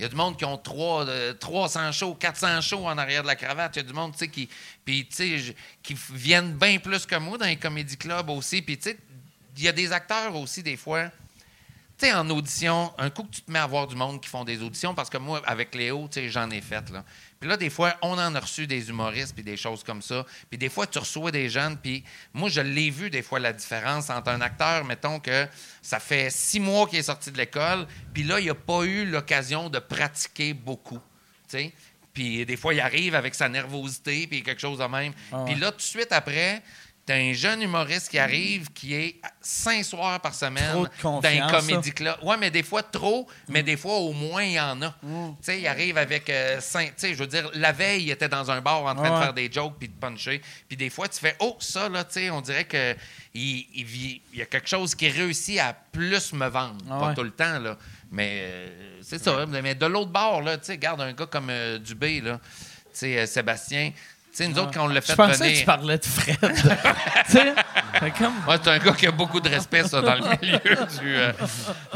Il 0.00 0.04
y 0.04 0.06
a 0.06 0.08
du 0.08 0.16
monde 0.16 0.38
qui 0.38 0.46
ont 0.46 0.56
trois, 0.56 1.06
euh, 1.06 1.34
300 1.34 1.92
shows, 1.92 2.14
400 2.14 2.62
shows 2.62 2.86
en 2.86 2.96
arrière 2.96 3.20
de 3.20 3.26
la 3.26 3.36
cravate. 3.36 3.76
Il 3.76 3.80
y 3.80 3.84
a 3.84 3.86
du 3.86 3.92
monde, 3.92 4.14
tu 4.16 4.26
qui, 4.30 4.48
qui 4.86 5.96
viennent 6.14 6.54
bien 6.54 6.78
plus 6.78 7.04
que 7.04 7.16
moi 7.16 7.36
dans 7.36 7.44
les 7.44 7.56
comédie 7.56 7.98
clubs 7.98 8.30
aussi. 8.30 8.62
Puis, 8.62 8.78
tu 8.78 8.88
sais, 8.88 8.98
il 9.58 9.62
y 9.62 9.68
a 9.68 9.72
des 9.72 9.92
acteurs 9.92 10.34
aussi, 10.36 10.62
des 10.62 10.78
fois. 10.78 11.10
Tu 12.00 12.06
sais, 12.06 12.14
en 12.14 12.30
audition, 12.30 12.94
un 12.96 13.10
coup 13.10 13.24
que 13.24 13.34
tu 13.34 13.42
te 13.42 13.52
mets 13.52 13.58
à 13.58 13.66
voir 13.66 13.86
du 13.86 13.94
monde 13.94 14.22
qui 14.22 14.28
font 14.30 14.42
des 14.42 14.62
auditions, 14.62 14.94
parce 14.94 15.10
que 15.10 15.18
moi, 15.18 15.42
avec 15.44 15.74
Léo, 15.74 16.08
tu 16.10 16.20
sais, 16.20 16.30
j'en 16.30 16.48
ai 16.50 16.62
fait, 16.62 16.88
là. 16.88 17.04
Puis 17.38 17.46
là, 17.46 17.58
des 17.58 17.68
fois, 17.68 17.94
on 18.00 18.12
en 18.12 18.34
a 18.34 18.40
reçu 18.40 18.66
des 18.66 18.88
humoristes 18.88 19.34
puis 19.34 19.44
des 19.44 19.58
choses 19.58 19.84
comme 19.84 20.00
ça. 20.00 20.24
Puis 20.48 20.56
des 20.56 20.70
fois, 20.70 20.86
tu 20.86 20.98
reçois 20.98 21.30
des 21.30 21.50
jeunes, 21.50 21.76
puis 21.76 22.02
moi, 22.32 22.48
je 22.48 22.62
l'ai 22.62 22.88
vu 22.88 23.10
des 23.10 23.20
fois, 23.20 23.38
la 23.38 23.52
différence 23.52 24.08
entre 24.08 24.30
un 24.30 24.40
acteur, 24.40 24.82
mettons 24.86 25.20
que 25.20 25.46
ça 25.82 26.00
fait 26.00 26.30
six 26.30 26.58
mois 26.58 26.88
qu'il 26.88 26.98
est 27.00 27.02
sorti 27.02 27.30
de 27.30 27.36
l'école, 27.36 27.86
puis 28.14 28.22
là, 28.22 28.40
il 28.40 28.46
n'a 28.46 28.54
pas 28.54 28.84
eu 28.84 29.04
l'occasion 29.04 29.68
de 29.68 29.78
pratiquer 29.78 30.54
beaucoup, 30.54 31.00
tu 31.50 31.58
sais. 31.58 31.74
Puis 32.14 32.46
des 32.46 32.56
fois, 32.56 32.72
il 32.72 32.80
arrive 32.80 33.14
avec 33.14 33.34
sa 33.34 33.50
nervosité, 33.50 34.26
puis 34.26 34.42
quelque 34.42 34.60
chose 34.60 34.78
de 34.78 34.84
même. 34.84 35.12
Ah 35.32 35.44
Puis 35.44 35.54
là, 35.54 35.70
tout 35.70 35.76
de 35.76 35.82
suite 35.82 36.12
après... 36.12 36.62
T'as 37.10 37.16
un 37.16 37.32
jeune 37.32 37.60
humoriste 37.62 38.08
qui 38.08 38.20
arrive 38.20 38.70
qui 38.72 38.94
est 38.94 39.16
cinq 39.40 39.84
soirs 39.84 40.20
par 40.20 40.32
semaine 40.32 40.88
dans 41.02 41.20
un 41.24 41.48
comédie 41.50 41.90
club. 41.90 42.14
Ouais, 42.22 42.36
mais 42.38 42.52
des 42.52 42.62
fois 42.62 42.84
trop, 42.84 43.26
mais 43.48 43.64
des 43.64 43.76
fois 43.76 43.96
au 43.96 44.12
moins 44.12 44.44
il 44.44 44.52
y 44.52 44.60
en 44.60 44.80
a. 44.80 44.94
Mm. 45.02 45.30
Tu 45.30 45.36
sais, 45.42 45.60
il 45.60 45.66
arrive 45.66 45.98
avec 45.98 46.30
euh, 46.30 46.60
cinq. 46.60 46.94
Tu 46.94 47.08
sais, 47.08 47.14
je 47.14 47.18
veux 47.18 47.26
dire, 47.26 47.50
la 47.54 47.72
veille, 47.72 48.04
il 48.04 48.10
était 48.12 48.28
dans 48.28 48.48
un 48.52 48.60
bar 48.60 48.84
en 48.84 48.94
train 48.94 49.10
Ouais. 49.10 49.16
de 49.18 49.22
faire 49.24 49.32
des 49.34 49.50
jokes 49.50 49.74
puis 49.76 49.88
de 49.88 49.94
puncher. 49.94 50.40
Puis 50.68 50.76
des 50.76 50.88
fois, 50.88 51.08
tu 51.08 51.18
fais, 51.18 51.34
oh, 51.40 51.56
ça, 51.58 51.88
là, 51.88 52.04
tu 52.04 52.12
sais, 52.20 52.30
on 52.30 52.40
dirait 52.42 52.64
que 52.66 52.94
il, 53.34 53.66
il 53.74 53.84
vit- 53.84 54.22
il 54.32 54.38
y 54.38 54.42
a 54.42 54.46
quelque 54.46 54.68
chose 54.68 54.94
qui 54.94 55.08
réussit 55.08 55.58
à 55.58 55.72
plus 55.72 56.32
me 56.32 56.46
vendre. 56.46 56.76
Ah 56.88 56.98
Pas 57.00 57.08
ouais. 57.08 57.14
tout 57.16 57.24
le 57.24 57.32
temps, 57.32 57.58
là. 57.58 57.76
Mais 58.12 58.38
euh, 58.44 58.68
c'est 59.02 59.18
ça. 59.20 59.46
Mais 59.46 59.74
de 59.74 59.86
l'autre 59.86 60.12
bord, 60.12 60.42
là, 60.42 60.58
tu 60.58 60.66
sais, 60.66 60.78
garde 60.78 61.00
un 61.00 61.12
gars 61.12 61.26
comme 61.26 61.48
euh, 61.50 61.76
Dubé, 61.78 62.20
là. 62.20 62.38
Tu 62.92 62.98
sais, 63.00 63.26
Sébastien. 63.26 63.90
Sais, 64.40 64.48
nous 64.48 64.58
autres, 64.58 64.70
quand 64.72 64.84
on 64.84 64.88
l'a 64.88 65.02
fait 65.02 65.12
Je 65.12 65.16
pensais 65.16 65.38
venir. 65.44 65.52
que 65.54 65.58
tu 65.60 65.64
parlais 65.66 65.98
de 65.98 66.04
Fred. 66.04 66.36
fait 67.26 68.10
comme. 68.18 68.32
Ouais, 68.48 68.56
c'est 68.62 68.70
un 68.70 68.78
gars 68.78 68.92
qui 68.92 69.06
a 69.06 69.10
beaucoup 69.10 69.38
de 69.40 69.48
respect, 69.50 69.84
ça, 69.84 70.00
dans 70.00 70.14
le 70.14 70.22
milieu 70.40 70.58
du. 70.58 71.14
euh. 71.16 71.32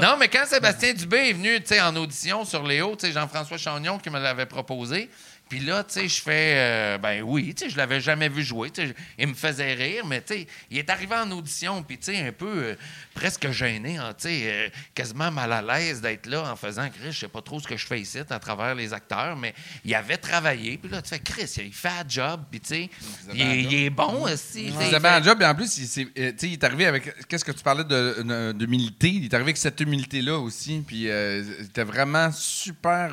Non, 0.01 0.17
mais 0.19 0.29
quand 0.29 0.45
Sébastien 0.47 0.93
Dubé 0.93 1.31
est 1.31 1.33
venu, 1.33 1.59
tu 1.61 1.69
sais, 1.69 1.81
en 1.81 1.97
audition 1.97 2.45
sur 2.45 2.63
Léo, 2.63 2.97
tu 2.99 3.07
sais, 3.07 3.13
Jean-François 3.13 3.57
Chagnon 3.57 3.99
qui 3.99 4.11
me 4.11 4.19
l'avait 4.21 4.45
proposé. 4.47 5.09
Puis 5.49 5.61
là, 5.61 5.85
tu 5.85 5.93
sais, 5.95 6.09
je 6.09 6.21
fais, 6.23 6.55
euh, 6.57 6.99
ben 6.99 7.23
oui, 7.23 7.55
tu 7.55 7.65
sais, 7.65 7.71
je 7.71 7.77
l'avais 7.77 8.01
jamais 8.01 8.29
vu 8.29 8.43
jouer. 8.43 8.71
tu 8.71 8.87
sais, 8.87 8.95
il 9.19 9.29
me 9.29 9.35
faisait 9.35 9.75
rire, 9.75 10.05
mais 10.07 10.21
tu 10.23 10.35
sais, 10.35 10.47
il 10.71 10.79
est 10.79 10.89
arrivé 10.91 11.15
en 11.15 11.31
audition, 11.33 11.83
puis 11.83 11.99
tu 11.99 12.07
sais, 12.15 12.27
un 12.27 12.33
peu 12.33 12.47
euh, 12.65 12.75
presque 13.15 13.51
gêné, 13.51 13.99
hein, 13.99 14.15
tu 14.19 14.29
sais, 14.29 14.41
euh, 14.45 14.69
quasiment 14.95 15.31
mal 15.31 15.53
à 15.53 15.61
l'aise 15.63 16.01
d'être 16.01 16.27
là 16.27 16.51
en 16.51 16.57
faisant, 16.57 16.89
Chris, 16.89 17.13
je 17.13 17.19
sais 17.21 17.29
pas 17.29 17.43
trop 17.43 17.61
ce 17.61 17.69
que 17.69 17.77
je 17.77 17.87
fais 17.87 18.01
ici 18.01 18.19
à 18.29 18.39
travers 18.39 18.75
les 18.75 18.93
acteurs, 18.93 19.37
mais 19.37 19.55
il 19.85 19.95
avait 19.95 20.17
travaillé. 20.17 20.79
Puis 20.79 20.91
là, 20.91 21.03
tu 21.03 21.11
fais, 21.11 21.19
Chris, 21.21 21.53
il 21.59 21.73
fait 21.73 21.89
un 21.89 22.05
job, 22.09 22.43
puis 22.51 22.61
tu 22.61 22.69
sais, 22.69 22.91
il, 23.33 23.41
est- 23.43 23.63
il 23.63 23.75
est 23.85 23.91
bon 23.91 24.23
aussi. 24.25 24.71
Il 24.89 24.95
avait 24.95 25.09
un 25.09 25.23
job, 25.23 25.41
et 25.43 25.47
en 25.47 25.55
plus, 25.55 25.77
il, 25.79 25.89
tu 25.89 26.13
sais, 26.15 26.35
il 26.49 26.53
est 26.55 26.65
arrivé 26.65 26.87
avec. 26.87 27.27
Qu'est-ce 27.29 27.45
que 27.45 27.53
tu 27.53 27.63
parlais 27.63 27.85
de- 27.85 28.23
de- 28.23 28.53
d'humilité? 28.53 29.09
Il 29.09 29.25
est 29.27 29.35
arrivé 29.35 29.49
avec 29.51 29.59
cette 29.59 29.79
humilité-là 29.81 30.39
aussi. 30.39 30.83
Puis 30.87 31.09
euh, 31.11 31.45
il 31.61 31.67
était 31.67 31.85
vraiment 31.85 32.33
super. 32.33 33.13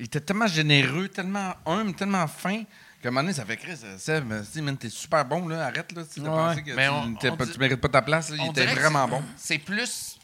Il 0.00 0.06
était 0.06 0.20
tellement 0.20 0.46
généreux, 0.46 1.08
tellement 1.08 1.54
humble, 1.66 1.94
tellement 1.94 2.26
fin. 2.26 2.62
Qu'à 3.02 3.08
un 3.08 3.12
moment 3.12 3.22
donné, 3.22 3.32
ça 3.34 3.44
fait 3.44 3.56
Chris, 3.56 3.78
euh, 3.84 3.96
Seb, 3.98 4.30
euh, 4.32 4.42
t'es 4.78 4.88
super 4.90 5.24
bon, 5.24 5.46
là, 5.48 5.66
arrête, 5.66 5.92
là, 5.92 6.02
si 6.10 6.20
Ouais. 6.20 6.26
pensé 6.26 6.62
que 6.62 6.72
Mais 6.74 6.86
tu, 6.86 6.92
on- 6.92 7.14
t'es 7.14 7.30
on 7.30 7.36
pas- 7.36 7.46
dit- 7.46 7.52
tu 7.52 7.58
mérites 7.58 7.80
pas 7.80 7.88
ta 7.88 8.02
place, 8.02 8.30
là, 8.30 8.36
il 8.40 8.50
était 8.50 8.66
vraiment 8.66 9.06
bon. 9.08 9.22
C'est 9.36 9.58
plus. 9.58 10.18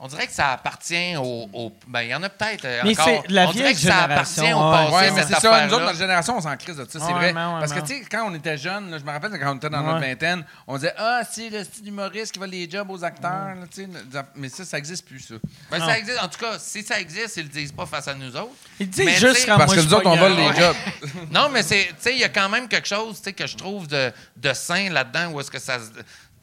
On 0.00 0.06
dirait 0.06 0.28
que 0.28 0.32
ça 0.32 0.52
appartient 0.52 1.16
au. 1.16 1.48
au- 1.52 1.72
ben, 1.88 2.02
il 2.02 2.10
y 2.10 2.14
en 2.14 2.22
a 2.22 2.28
peut-être 2.28 2.64
euh, 2.64 2.82
Mais 2.84 2.92
encore. 2.92 3.22
c'est 3.24 3.32
la 3.32 3.48
on 3.48 3.52
dirait 3.52 3.72
que 3.72 3.78
ça 3.80 4.04
appartient 4.04 4.52
au 4.52 4.60
passé, 4.60 4.94
Ouais, 4.94 5.10
mais 5.10 5.22
c'est 5.26 5.34
ça. 5.40 5.66
Nous 5.66 5.74
autres, 5.74 5.84
notre 5.86 5.98
génération, 5.98 6.36
on 6.36 6.40
s'en 6.40 6.56
crise 6.56 6.76
de 6.76 6.84
ça, 6.84 6.90
c'est 6.92 6.98
Ouais, 7.06 7.12
vrai. 7.14 7.26
ouais, 7.32 7.32
Parce 7.58 7.72
que, 7.72 7.80
tu 7.80 7.86
sais, 7.98 8.04
quand 8.08 8.30
on 8.30 8.34
était 8.34 8.56
jeunes, 8.56 8.90
là, 8.92 8.98
je 8.98 9.04
me 9.04 9.10
rappelle 9.10 9.36
quand 9.38 9.52
on 9.52 9.56
était 9.56 9.68
dans 9.70 9.82
notre 9.82 9.98
vingtaine, 10.00 10.44
on 10.68 10.76
disait 10.76 10.94
Ah, 10.96 11.22
c'est 11.28 11.48
le 11.50 11.64
style 11.64 11.88
humoriste 11.88 12.32
qui 12.32 12.38
va 12.38 12.46
les 12.46 12.70
jobs 12.70 12.88
aux 12.90 13.02
acteurs. 13.02 13.30
là, 13.30 13.66
tu 13.72 13.82
sais, 13.82 13.88
mais 14.36 14.48
ça, 14.48 14.64
ça 14.64 14.76
n'existe 14.76 15.04
plus, 15.04 15.20
ça. 15.20 15.34
Ben, 15.70 15.80
ça 15.80 15.98
existe. 15.98 16.22
En 16.22 16.28
tout 16.28 16.38
cas, 16.38 16.58
si 16.58 16.82
ça 16.84 17.00
existe, 17.00 17.36
ils 17.38 17.42
le 17.44 17.48
disent 17.48 17.72
pas 17.72 17.86
face 17.86 18.06
à 18.06 18.14
nous 18.14 18.36
autres. 18.36 18.52
Il 18.78 18.88
dit 18.88 19.02
Mais 19.04 19.16
juste 19.16 19.46
quand 19.46 19.56
Parce 19.58 19.74
moi, 19.74 19.82
que 19.82 19.88
nous 19.88 19.94
autres, 19.94 20.06
on 20.06 20.16
vole 20.16 20.36
les 20.36 20.54
jobs. 20.54 20.76
non, 21.32 21.48
mais 21.48 21.62
c'est, 21.64 21.86
tu 21.88 21.94
sais, 21.98 22.12
il 22.12 22.20
y 22.20 22.24
a 22.24 22.28
quand 22.28 22.48
même 22.48 22.68
quelque 22.68 22.86
chose, 22.88 23.20
que 23.20 23.46
je 23.46 23.56
trouve 23.56 23.88
de, 23.88 24.12
de 24.36 24.52
sain 24.52 24.90
là-dedans, 24.90 25.32
où 25.32 25.40
est-ce 25.40 25.50
que 25.50 25.58
ça 25.58 25.78
se. 25.80 25.84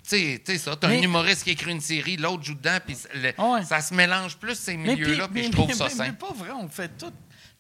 Tu 0.08 0.40
sais, 0.46 0.58
ça, 0.58 0.76
t'as 0.76 0.90
un 0.90 1.02
humoriste 1.02 1.44
qui 1.44 1.52
écrit 1.52 1.72
une 1.72 1.82
série, 1.82 2.16
l'autre 2.18 2.44
joue 2.44 2.54
dedans, 2.54 2.78
puis 2.86 2.96
Ouais. 3.38 3.64
ça 3.66 3.82
se 3.82 3.94
mélange 3.94 4.38
plus 4.38 4.56
ces 4.56 4.78
milieux-là, 4.78 5.28
puis 5.28 5.46
je 5.46 5.50
trouve 5.52 5.68
mais- 5.68 5.74
ça 5.74 5.86
mais- 5.86 5.90
sain. 5.90 6.04
Mais 6.08 6.14
pas 6.14 6.34
vrai, 6.34 6.52
on 6.52 6.68
fait 6.70 6.96
tout. 6.98 7.12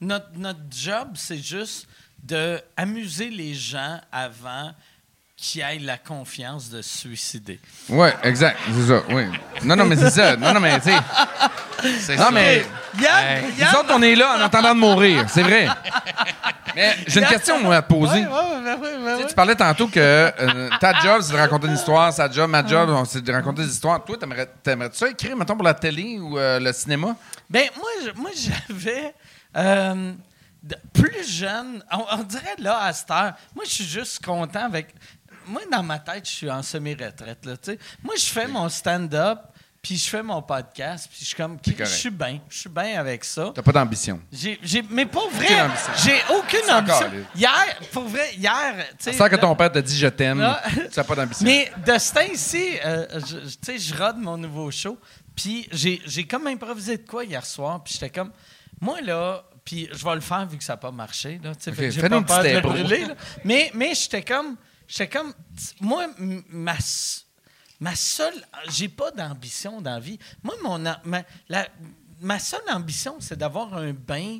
Notre, 0.02 0.38
notre 0.38 0.60
job, 0.70 1.14
c'est 1.16 1.42
juste 1.42 1.88
de 2.24 2.62
amuser 2.78 3.30
les 3.30 3.54
gens 3.54 4.00
avant 4.12 4.74
qu'ils 5.38 5.62
aient 5.62 5.80
la 5.80 5.98
confiance 5.98 6.70
de 6.70 6.82
se 6.82 7.00
suicider. 7.00 7.60
Oui, 7.90 8.08
exact. 8.24 8.58
C'est 8.74 8.88
ça, 8.88 9.02
oui. 9.10 9.24
Non, 9.64 9.76
non, 9.76 9.86
mais 9.86 9.96
c'est 9.98 10.10
ça. 10.12 10.36
Non, 10.38 10.54
non, 10.54 10.60
mais 10.60 10.80
tu 10.80 10.90
sais. 10.92 10.98
C'est 12.00 12.16
Non, 12.16 12.32
mais. 12.32 12.66
Yann, 13.00 13.12
Hey. 13.26 13.44
Yann- 13.58 13.68
Nous 13.74 13.80
autres, 13.80 13.92
on 13.94 14.02
est 14.02 14.16
là 14.16 14.38
en 14.38 14.42
attendant 14.42 14.74
de 14.74 14.80
mourir, 14.80 15.26
c'est 15.30 15.44
vrai. 15.44 15.68
Mais 16.76 16.96
j'ai 17.08 17.20
une 17.22 17.28
question 17.28 17.62
moi, 17.62 17.76
à 17.78 17.82
te 17.82 17.88
poser. 17.90 18.20
Ouais, 18.20 18.26
ouais, 18.26 18.64
ouais, 18.64 18.76
ouais, 18.76 19.04
ouais, 19.04 19.16
Tu 19.18 19.22
sais. 19.24 19.28
Tu 19.30 19.36
parlais 19.36 19.56
tantôt 19.56 19.88
que 19.88 20.00
euh, 20.00 20.70
ta 20.80 21.00
job, 21.02 21.22
c'est 21.22 21.34
de 21.34 21.38
raconter 21.38 21.68
une 21.68 21.74
histoire, 21.76 22.12
sa 22.14 22.30
job, 22.32 22.50
ma 22.50 22.66
job, 22.66 22.90
c'est 23.08 23.22
de 23.22 23.32
raconter 23.32 23.64
des 23.64 23.70
histoires. 23.72 24.04
Toi, 24.04 24.18
t'aimerais, 24.18 24.50
t'aimerais-tu 24.64 24.98
ça 24.98 25.10
écrire, 25.10 25.36
mettons, 25.36 25.56
pour 25.56 25.64
la 25.66 25.74
télé 25.74 26.18
ou 26.20 26.38
euh, 26.38 26.60
le 26.60 26.72
cinéma? 26.74 27.16
Ben, 27.50 27.70
moi, 27.78 27.90
je- 28.06 28.20
moi 28.22 28.32
j'avais. 28.34 29.14
euh, 29.58 30.14
plus 30.94 31.30
jeune, 31.30 31.84
on, 31.92 32.04
on 32.20 32.24
dirait 32.24 32.56
là, 32.58 32.80
à 32.86 32.92
cette 32.94 33.12
heure, 33.12 33.34
moi, 33.56 33.66
je 33.66 33.72
suis 33.72 33.86
juste 33.86 34.26
content 34.26 34.66
avec. 34.66 34.88
Moi, 35.48 35.62
dans 35.72 35.84
ma 35.84 36.00
tête, 36.00 36.28
je 36.28 36.32
suis 36.34 36.50
en 36.52 36.62
semi-retraite. 36.64 37.46
Là, 37.46 37.54
moi, 38.04 38.16
je 38.18 38.26
fais 38.26 38.48
mon 38.48 38.68
stand-up, 38.70 39.40
puis 39.82 39.98
je 39.98 40.10
fais 40.10 40.24
mon 40.24 40.42
podcast, 40.42 41.08
puis 41.10 41.20
je 41.22 41.26
suis 41.26 41.36
comme. 41.36 41.58
Je 41.64 41.86
suis 41.86 42.10
bien. 42.10 42.40
Je 42.50 42.58
suis 42.60 42.70
bien 42.70 43.00
avec 43.00 43.24
ça. 43.24 43.52
T'as 43.54 43.62
pas 43.62 43.72
d'ambition. 43.72 44.20
J'ai, 44.32 44.60
j'ai- 44.64 44.84
mais 44.90 45.06
pour 45.06 45.30
vrai, 45.30 45.48
j'ai 46.04 46.20
aucune 46.36 46.70
ambition. 46.72 47.08
Hier, 47.36 47.80
pour 47.92 48.04
vrai, 48.06 48.34
hier, 48.36 48.74
tu 48.78 48.84
sais. 48.98 49.12
C'est 49.12 49.14
ça 49.14 49.30
que 49.30 49.36
ton 49.36 49.56
père 49.56 49.72
t'a 49.72 49.82
dit 49.82 49.98
je 49.98 50.08
t'aime, 50.08 50.44
tu 50.74 50.82
n'as 50.98 51.04
pas 51.04 51.16
d'ambition. 51.16 51.46
Mais 51.46 51.72
de 51.86 51.98
ce 52.00 52.14
temps-ci, 52.14 52.66
euh, 52.84 53.06
je- 53.20 53.48
je- 53.48 53.56
tu 53.58 53.58
sais, 53.62 53.78
je 53.78 53.96
rode 53.96 54.18
mon 54.18 54.38
nouveau 54.38 54.72
show, 54.72 54.98
puis 55.36 55.68
j'ai, 55.72 56.02
j'ai 56.06 56.26
comme 56.26 56.48
improvisé 56.48 56.98
de 56.98 57.08
quoi 57.08 57.24
hier 57.24 57.46
soir, 57.46 57.84
puis 57.84 57.94
j'étais 57.94 58.10
comme, 58.10 58.32
moi 58.82 59.02
là, 59.02 59.44
puis 59.64 59.88
je 59.92 60.04
vais 60.04 60.16
le 60.16 60.22
faire 60.22 60.48
vu 60.48 60.58
que 60.58 60.64
ça 60.64 60.74
n'a 60.74 60.78
pas 60.78 60.92
marché, 60.92 61.40
là, 61.44 61.54
tu 61.54 61.64
sais, 61.64 61.72
j'ai 61.92 62.02
pas 62.02 62.10
peur 62.26 62.38
de 62.44 62.44
le 62.50 62.62
brûler, 62.62 63.06
là. 63.06 63.16
Mais, 63.44 63.72
mais 63.76 63.94
j'étais 63.94 64.24
comme, 64.24 64.56
j'étais 64.88 65.10
comme, 65.10 65.34
moi, 65.80 66.08
ma, 66.50 66.78
ma 67.80 67.96
seule, 67.96 68.46
j'ai 68.70 68.90
pas 68.90 69.12
d'ambition 69.12 69.82
dans 69.82 69.92
la 69.92 70.00
vie. 70.00 70.20
Moi, 70.44 70.56
mon, 70.64 70.84
ma, 72.22 72.40
seule 72.40 72.70
ambition, 72.70 73.18
c'est 73.20 73.38
d'avoir 73.38 73.76
un 73.76 73.94
bain 73.94 74.40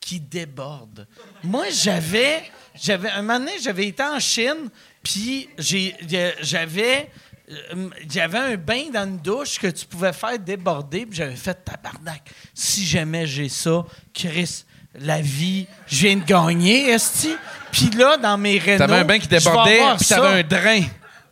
qui 0.00 0.20
déborde. 0.20 1.08
Moi, 1.42 1.70
j'avais, 1.70 2.50
j'avais, 2.74 3.10
un 3.10 3.22
moment 3.22 3.40
donné, 3.40 3.58
j'avais 3.60 3.88
été 3.88 4.02
en 4.02 4.20
Chine, 4.20 4.70
puis 5.02 5.48
j'avais, 5.58 7.10
euh, 7.50 7.90
j'avais 8.08 8.38
un 8.38 8.56
bain 8.56 8.90
dans 8.92 9.04
une 9.04 9.18
douche 9.18 9.58
que 9.58 9.66
tu 9.68 9.86
pouvais 9.86 10.12
faire 10.12 10.38
déborder, 10.38 11.06
puis 11.06 11.16
j'avais 11.16 11.36
fait 11.36 11.54
tabarnak. 11.64 12.30
Si 12.54 12.86
jamais 12.86 13.26
j'ai 13.26 13.48
ça, 13.48 13.84
Chris, 14.12 14.64
la 15.00 15.20
vie, 15.20 15.66
je 15.86 16.06
viens 16.06 16.16
de 16.16 16.24
gagner, 16.24 16.90
esti. 16.90 17.36
Puis 17.72 17.90
là, 17.90 18.16
dans 18.16 18.38
mes 18.38 18.58
rénaux, 18.58 18.78
T'avais 18.78 18.96
un 19.00 19.04
bain 19.04 19.18
qui 19.18 19.28
débordait, 19.28 19.80
puis 19.98 20.06
t'avais 20.06 20.40
un 20.40 20.42
drain. 20.42 20.82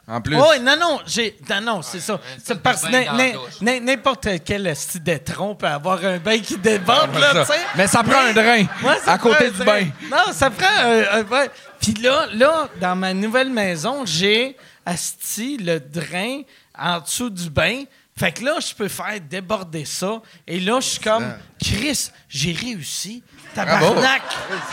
En 0.07 0.21
plus. 0.21 0.37
Oui, 0.37 0.61
non, 0.61 0.77
non, 0.79 1.01
j'ai. 1.07 1.35
Non, 1.49 1.61
non, 1.63 1.83
c'est 1.83 2.01
ça. 2.01 2.21
C'est 2.45 2.61
parce 2.63 2.83
que 2.83 3.81
n'importe 3.81 4.29
quel 4.45 4.77
style 4.77 5.03
d'étron 5.03 5.55
peut 5.55 5.67
avoir 5.67 6.05
un 6.05 6.19
bain 6.19 6.39
qui 6.41 6.59
déborde, 6.59 7.19
là, 7.19 7.45
tu 7.47 7.53
sais. 7.53 7.59
Mais 7.75 7.87
ça 7.87 8.03
prend 8.03 8.19
un 8.21 8.33
drain 8.35 8.65
Ouais, 8.83 8.99
ça 9.03 9.13
à 9.15 9.19
côté 9.19 9.47
prend 9.49 9.57
du 9.57 9.63
un 9.63 9.65
bain. 9.65 9.81
drain. 9.81 9.87
Non, 10.11 10.33
ça 10.35 10.51
prend 10.51 10.67
un, 10.85 11.21
un 11.21 11.23
bain. 11.23 11.47
Puis 11.81 11.95
là, 11.95 12.27
là, 12.35 12.69
dans 12.83 12.97
ma 12.97 13.15
nouvelle 13.15 13.49
maison, 13.49 14.05
j'ai 14.05 14.57
asti 14.85 15.57
le 15.57 15.81
drain 15.81 16.43
en 16.79 17.01
dessous 17.01 17.31
du 17.31 17.49
bain. 17.49 17.85
Fait 18.17 18.31
que 18.31 18.45
là, 18.45 18.59
je 18.61 18.73
peux 18.75 18.87
faire 18.87 19.19
déborder 19.29 19.85
ça. 19.85 20.23
Et 20.47 20.61
là, 20.61 20.79
je 20.81 20.87
suis 20.87 21.01
comme, 21.01 21.35
Chris, 21.61 22.11
j'ai 22.29 22.53
réussi. 22.53 23.25
Tabarnak. 23.55 24.23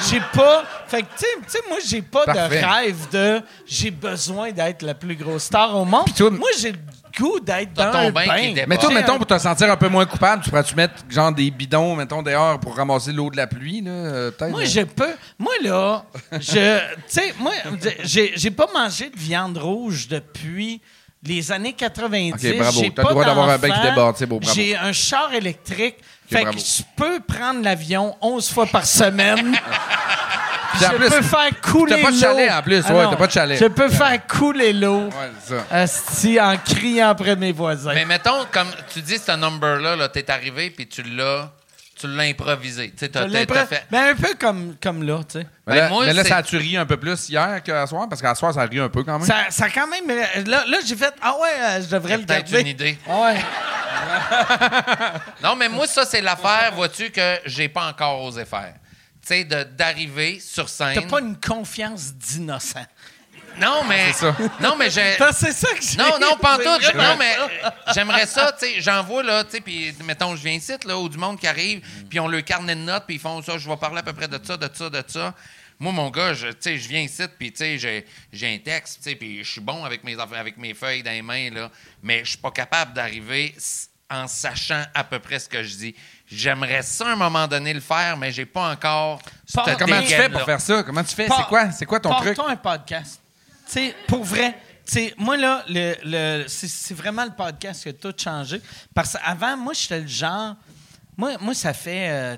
J'ai 0.09 0.21
pas. 0.33 0.63
Fait 0.87 1.01
que, 1.01 1.07
tu 1.07 1.17
sais- 1.19 1.25
tu 1.37 1.49
sais, 1.49 1.59
moi, 1.67 1.77
j'ai 1.83 2.01
pas 2.03 2.25
Parfait. 2.25 2.61
de 2.61 2.65
rêve 2.65 3.09
de 3.11 3.41
j'ai 3.67 3.89
besoin 3.91 4.51
d'être 4.51 4.83
la 4.83 4.93
plus 4.93 5.15
grosse 5.15 5.43
star 5.43 5.75
au 5.75 5.85
monde. 5.85 6.05
toi- 6.15 6.29
moi, 6.31 6.49
j'ai 6.59 6.71
le 6.71 6.77
goût 7.17 7.39
d'être 7.39 7.73
T'as 7.73 7.85
dans 7.85 7.91
ton 7.91 7.97
un 7.99 8.11
bain. 8.11 8.53
Mais 8.67 8.77
toi, 8.77 8.91
mettons, 8.93 9.17
pour 9.17 9.27
te 9.27 9.37
sentir 9.39 9.71
un 9.71 9.77
peu 9.77 9.87
moins 9.89 10.05
coupable, 10.05 10.43
tu 10.43 10.49
pourrais-tu 10.49 10.75
mettre 10.75 10.93
genre 11.09 11.31
des 11.31 11.49
bidons, 11.51 11.95
mettons, 11.95 12.21
dehors 12.21 12.59
pour 12.59 12.75
ramasser 12.75 13.11
l'eau 13.11 13.29
de 13.31 13.37
la 13.37 13.47
pluie, 13.47 13.81
là, 13.81 13.91
euh, 13.91 14.31
peut-être? 14.31 14.51
Moi, 14.51 14.65
je 14.65 14.81
peux. 14.81 15.13
Moi, 15.39 15.53
là, 15.63 16.05
je. 16.33 16.79
Tu 16.79 16.93
sais, 17.07 17.33
moi, 17.39 17.53
j'ai 18.03 18.33
j'ai 18.35 18.51
pas 18.51 18.67
mangé 18.73 19.09
de 19.09 19.17
viande 19.17 19.57
rouge 19.57 20.07
depuis 20.07 20.79
les 21.23 21.51
années 21.51 21.73
90. 21.73 22.33
Ok, 22.33 22.57
bravo. 22.57 22.79
J'ai 22.81 22.91
T'as 22.91 23.01
le 23.01 23.07
pas 23.07 23.13
droit 23.13 23.25
d'avoir 23.25 23.49
un 23.49 23.57
bain 23.57 23.69
qui 23.69 23.81
déborde, 23.81 24.17
c'est 24.17 24.25
beau, 24.25 24.39
bravo. 24.39 24.53
J'ai 24.55 24.75
un 24.75 24.91
char 24.91 25.33
électrique. 25.33 25.97
fait 26.29 26.41
bravo. 26.41 26.57
que 26.57 26.63
je 26.63 26.83
peux 26.95 27.19
prendre 27.19 27.63
l'avion 27.63 28.15
11 28.21 28.49
fois 28.49 28.65
par 28.65 28.85
semaine. 28.85 29.55
Puis 30.73 30.85
en 30.85 30.91
je 30.91 30.95
plus, 30.95 31.09
peux 31.09 31.21
faire 31.21 31.61
couler 31.61 31.95
t'as 31.97 32.01
pas 32.01 32.11
de 32.11 32.15
l'eau. 32.15 32.21
chalet, 32.21 32.51
en 32.51 32.61
plus, 32.61 32.83
Ah 32.87 32.93
ouais, 32.93 33.03
non, 33.03 33.09
t'as 33.09 33.15
pas 33.17 33.27
de 33.27 33.31
chalet. 33.33 33.59
Je 33.59 33.65
peux 33.65 33.89
faire 33.89 34.25
couler 34.25 34.71
l'eau. 34.71 35.01
Ouais, 35.07 35.11
c'est 35.43 35.55
ça. 35.55 35.65
asti, 35.69 36.39
en 36.39 36.55
criant 36.57 37.09
après 37.09 37.35
mes 37.35 37.51
voisins. 37.51 37.93
Mais 37.93 38.05
mettons, 38.05 38.45
comme 38.51 38.69
tu 38.93 39.01
dis, 39.01 39.17
ce 39.17 39.33
number-là, 39.35 39.97
-là, 39.97 40.07
t'es 40.09 40.31
arrivé 40.31 40.69
puis 40.69 40.87
tu 40.87 41.03
l'as 41.03 41.51
tu 42.01 42.07
l'as 42.07 42.23
improvisé. 42.23 42.91
Tu 42.97 43.05
l'impré- 43.05 43.45
t'as 43.45 43.65
fait. 43.65 43.85
Ben, 43.91 44.11
un 44.11 44.15
peu 44.15 44.33
comme, 44.39 44.75
comme 44.81 45.03
là, 45.03 45.19
tu 45.23 45.39
sais. 45.39 45.47
Mais, 45.67 45.75
Ben, 45.75 45.75
là, 45.75 45.89
moi, 45.89 46.05
mais 46.05 46.13
là, 46.13 46.23
c'est- 46.23 46.29
ça 46.29 46.37
a-tu 46.37 46.57
ri 46.57 46.77
un 46.77 46.85
peu 46.85 46.97
plus 46.97 47.29
hier 47.29 47.61
qu'à 47.63 47.85
soir? 47.87 48.07
Parce 48.09 48.21
qu'à 48.21 48.33
soir, 48.35 48.53
ça 48.53 48.61
a 48.61 48.65
ri 48.65 48.79
un 48.79 48.89
peu 48.89 49.03
quand 49.03 49.19
même. 49.19 49.27
Ça, 49.27 49.45
ça 49.49 49.69
quand 49.69 49.87
même. 49.87 50.07
Là, 50.47 50.65
là 50.65 50.77
j'ai 50.85 50.95
fait 50.95 51.13
Ah 51.21 51.35
ouais, 51.39 51.49
euh, 51.61 51.81
je 51.83 51.87
devrais 51.89 52.17
le 52.17 52.25
Peut-être 52.25 52.45
garder. 52.51 52.61
une 52.61 52.67
idée. 52.67 52.97
Ah 53.07 53.21
ouais. 53.21 53.35
Non, 55.43 55.55
mais 55.55 55.69
moi, 55.69 55.87
ça, 55.87 56.05
c'est 56.05 56.21
l'affaire, 56.21 56.71
vois-tu, 56.75 57.11
que 57.11 57.37
j'ai 57.45 57.69
pas 57.69 57.87
encore 57.87 58.21
osé 58.23 58.45
faire. 58.45 58.73
Tu 59.21 59.27
sais, 59.27 59.43
de- 59.43 59.63
d'arriver 59.63 60.39
sur 60.39 60.67
scène. 60.67 60.95
T'as 60.95 61.07
pas 61.07 61.19
une 61.19 61.39
confiance 61.39 62.13
d'innocent. 62.13 62.85
Non, 63.59 63.83
mais. 63.87 64.13
C'est 64.13 64.19
ça. 64.19 64.35
Non, 64.61 64.75
mais 64.77 64.89
j'ai. 64.89 65.15
Ben, 65.19 65.31
C'est 65.33 65.51
ça 65.51 65.67
que 65.73 65.81
j'ai. 65.81 65.97
Non, 65.97 66.17
non, 66.19 66.37
pas 66.37 66.55
en 66.55 66.57
C'est 66.57 66.63
tout. 66.63 66.97
vraiment 66.97 67.03
Non, 67.13 67.15
mais 67.17 67.35
j'aimerais 67.93 68.25
ça, 68.25 68.51
tu 68.59 68.65
sais, 68.65 68.81
j'en 68.81 69.03
vois, 69.03 69.23
là, 69.23 69.43
tu 69.43 69.51
sais, 69.51 69.61
puis 69.61 69.93
mettons, 70.03 70.35
je 70.35 70.41
viens 70.43 70.53
ici, 70.53 70.73
là, 70.85 70.97
où 70.97 71.09
du 71.09 71.17
monde 71.17 71.39
qui 71.39 71.47
arrive, 71.47 71.81
puis 72.09 72.19
on 72.19 72.27
le 72.27 72.41
carnet 72.41 72.75
de 72.75 72.81
notes, 72.81 73.03
puis 73.05 73.15
ils 73.15 73.21
font 73.21 73.41
ça, 73.41 73.57
je 73.57 73.69
vais 73.69 73.77
parler 73.77 73.99
à 73.99 74.03
peu 74.03 74.13
près 74.13 74.27
de 74.27 74.39
ça, 74.43 74.57
de 74.57 74.69
ça, 74.73 74.89
de 74.89 75.03
ça. 75.07 75.33
Moi, 75.79 75.91
mon 75.93 76.09
gars, 76.11 76.33
je- 76.33 76.47
tu 76.47 76.55
sais, 76.59 76.77
je 76.77 76.87
viens 76.87 77.01
ici, 77.01 77.23
puis 77.39 77.51
tu 77.51 77.57
sais, 77.57 77.77
j'ai- 77.79 78.05
j'ai 78.31 78.53
un 78.53 78.57
texte, 78.59 78.99
tu 79.03 79.09
sais, 79.09 79.15
puis 79.15 79.43
je 79.43 79.49
suis 79.51 79.61
bon 79.61 79.83
avec 79.83 80.03
mes, 80.03 80.19
affaires- 80.19 80.39
avec 80.39 80.57
mes 80.57 80.73
feuilles 80.75 81.01
dans 81.03 81.11
les 81.11 81.23
mains, 81.23 81.49
là, 81.49 81.69
mais 82.03 82.23
je 82.23 82.29
suis 82.31 82.37
pas 82.37 82.51
capable 82.51 82.93
d'arriver 82.93 83.53
s- 83.57 83.89
en 84.09 84.27
sachant 84.27 84.83
à 84.93 85.03
peu 85.03 85.19
près 85.19 85.39
ce 85.39 85.47
que 85.49 85.63
je 85.63 85.75
dis. 85.75 85.95
J'aimerais 86.29 86.81
ça, 86.83 87.07
à 87.07 87.11
un 87.13 87.15
moment 87.15 87.47
donné, 87.47 87.73
le 87.73 87.79
faire, 87.79 88.15
mais 88.17 88.31
j'ai 88.31 88.45
pas 88.45 88.69
encore... 88.71 89.21
Cette 89.45 89.77
Comment 89.77 90.01
tu 90.01 90.07
fais 90.07 90.17
dégaine-là. 90.17 90.37
pour 90.37 90.45
faire 90.45 90.61
ça? 90.61 90.83
Comment 90.83 91.03
tu 91.03 91.15
fais? 91.15 91.27
C'est 91.27 91.43
quoi? 91.47 91.71
C'est 91.71 91.85
quoi 91.85 91.99
ton 91.99 92.13
truc? 92.15 92.37
Un 92.47 92.55
podcast. 92.57 93.19
Pour 94.07 94.23
vrai. 94.23 94.57
Moi, 95.17 95.37
là, 95.37 95.63
le, 95.69 95.95
le- 96.03 96.47
c'est, 96.47 96.93
vraiment 96.93 97.23
le 97.23 97.31
podcast 97.31 97.83
qui 97.83 97.89
a 97.89 97.93
tout 97.93 98.13
changé. 98.17 98.61
Parce 98.93 99.13
qu'avant, 99.13 99.55
moi, 99.57 99.73
j'étais 99.73 100.01
le 100.01 100.07
genre. 100.07 100.55
Moi, 101.15 101.37
moi 101.39 101.53
ça 101.53 101.73
fait 101.73 102.09
euh, 102.09 102.37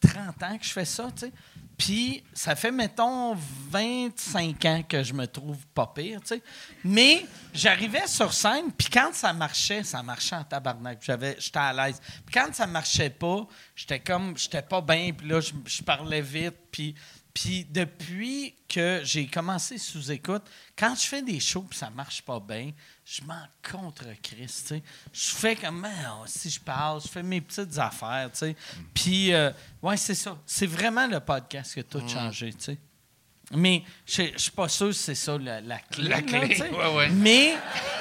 30 0.00 0.42
ans 0.42 0.58
que 0.58 0.64
je 0.64 0.70
fais 0.70 0.84
ça, 0.84 1.08
tu 1.14 1.26
sais. 1.26 1.32
Puis, 1.76 2.22
ça 2.34 2.54
fait, 2.56 2.70
mettons, 2.70 3.34
25 3.70 4.64
ans 4.66 4.82
que 4.86 5.02
je 5.02 5.14
me 5.14 5.26
trouve 5.26 5.66
pas 5.68 5.90
pire, 5.94 6.20
tu 6.20 6.28
sais. 6.28 6.42
Mais 6.84 7.24
j'arrivais 7.54 8.06
sur 8.06 8.34
scène, 8.34 8.70
puis 8.76 8.88
quand 8.92 9.14
ça 9.14 9.32
marchait, 9.32 9.82
ça 9.82 10.02
marchait 10.02 10.36
en 10.36 10.44
tabarnak. 10.44 10.98
J'étais 11.00 11.58
à 11.58 11.72
l'aise. 11.72 11.98
Puis 12.26 12.34
quand 12.34 12.54
ça 12.54 12.66
marchait 12.66 13.08
pas, 13.08 13.46
j'étais 13.74 13.98
comme, 13.98 14.36
j'étais 14.36 14.60
pas 14.60 14.82
bien, 14.82 15.12
puis 15.16 15.26
là, 15.26 15.40
je, 15.40 15.52
je 15.66 15.82
parlais 15.82 16.20
vite, 16.20 16.56
puis... 16.70 16.94
Puis 17.32 17.64
depuis 17.70 18.54
que 18.68 19.00
j'ai 19.04 19.26
commencé 19.28 19.78
sous 19.78 20.10
écoute, 20.10 20.42
quand 20.76 20.94
je 20.96 21.06
fais 21.06 21.22
des 21.22 21.38
shows 21.38 21.66
et 21.70 21.74
ça 21.74 21.88
marche 21.90 22.22
pas 22.22 22.40
bien, 22.40 22.72
je 23.04 23.22
m'en 23.22 23.42
contre 23.70 24.04
Christ. 24.22 24.74
Je 25.12 25.30
fais 25.30 25.54
comme 25.56 25.84
Ah, 25.84 26.22
si 26.26 26.50
je 26.50 26.60
parle, 26.60 27.00
je 27.00 27.08
fais 27.08 27.22
mes 27.22 27.40
petites 27.40 27.78
affaires, 27.78 28.30
tu 28.32 28.38
sais. 28.38 28.56
Puis 28.92 29.32
euh, 29.32 29.50
ouais, 29.82 29.96
c'est 29.96 30.14
ça. 30.14 30.36
C'est 30.44 30.66
vraiment 30.66 31.06
le 31.06 31.20
podcast 31.20 31.74
qui 31.74 31.80
a 31.80 31.84
tout 31.84 32.06
changé, 32.08 32.52
tu 32.52 32.60
sais. 32.64 32.78
Mais 33.52 33.82
je 34.06 34.22
je 34.34 34.38
suis 34.38 34.50
pas 34.52 34.68
sûr 34.68 34.88
que 34.88 34.92
c'est 34.92 35.16
ça 35.16 35.36
la, 35.36 35.60
la 35.60 35.78
clé. 35.80 36.08
La 36.08 36.22
clé, 36.22 36.56
ouais, 36.60 36.94
ouais. 36.96 37.08
Mais 37.10 37.54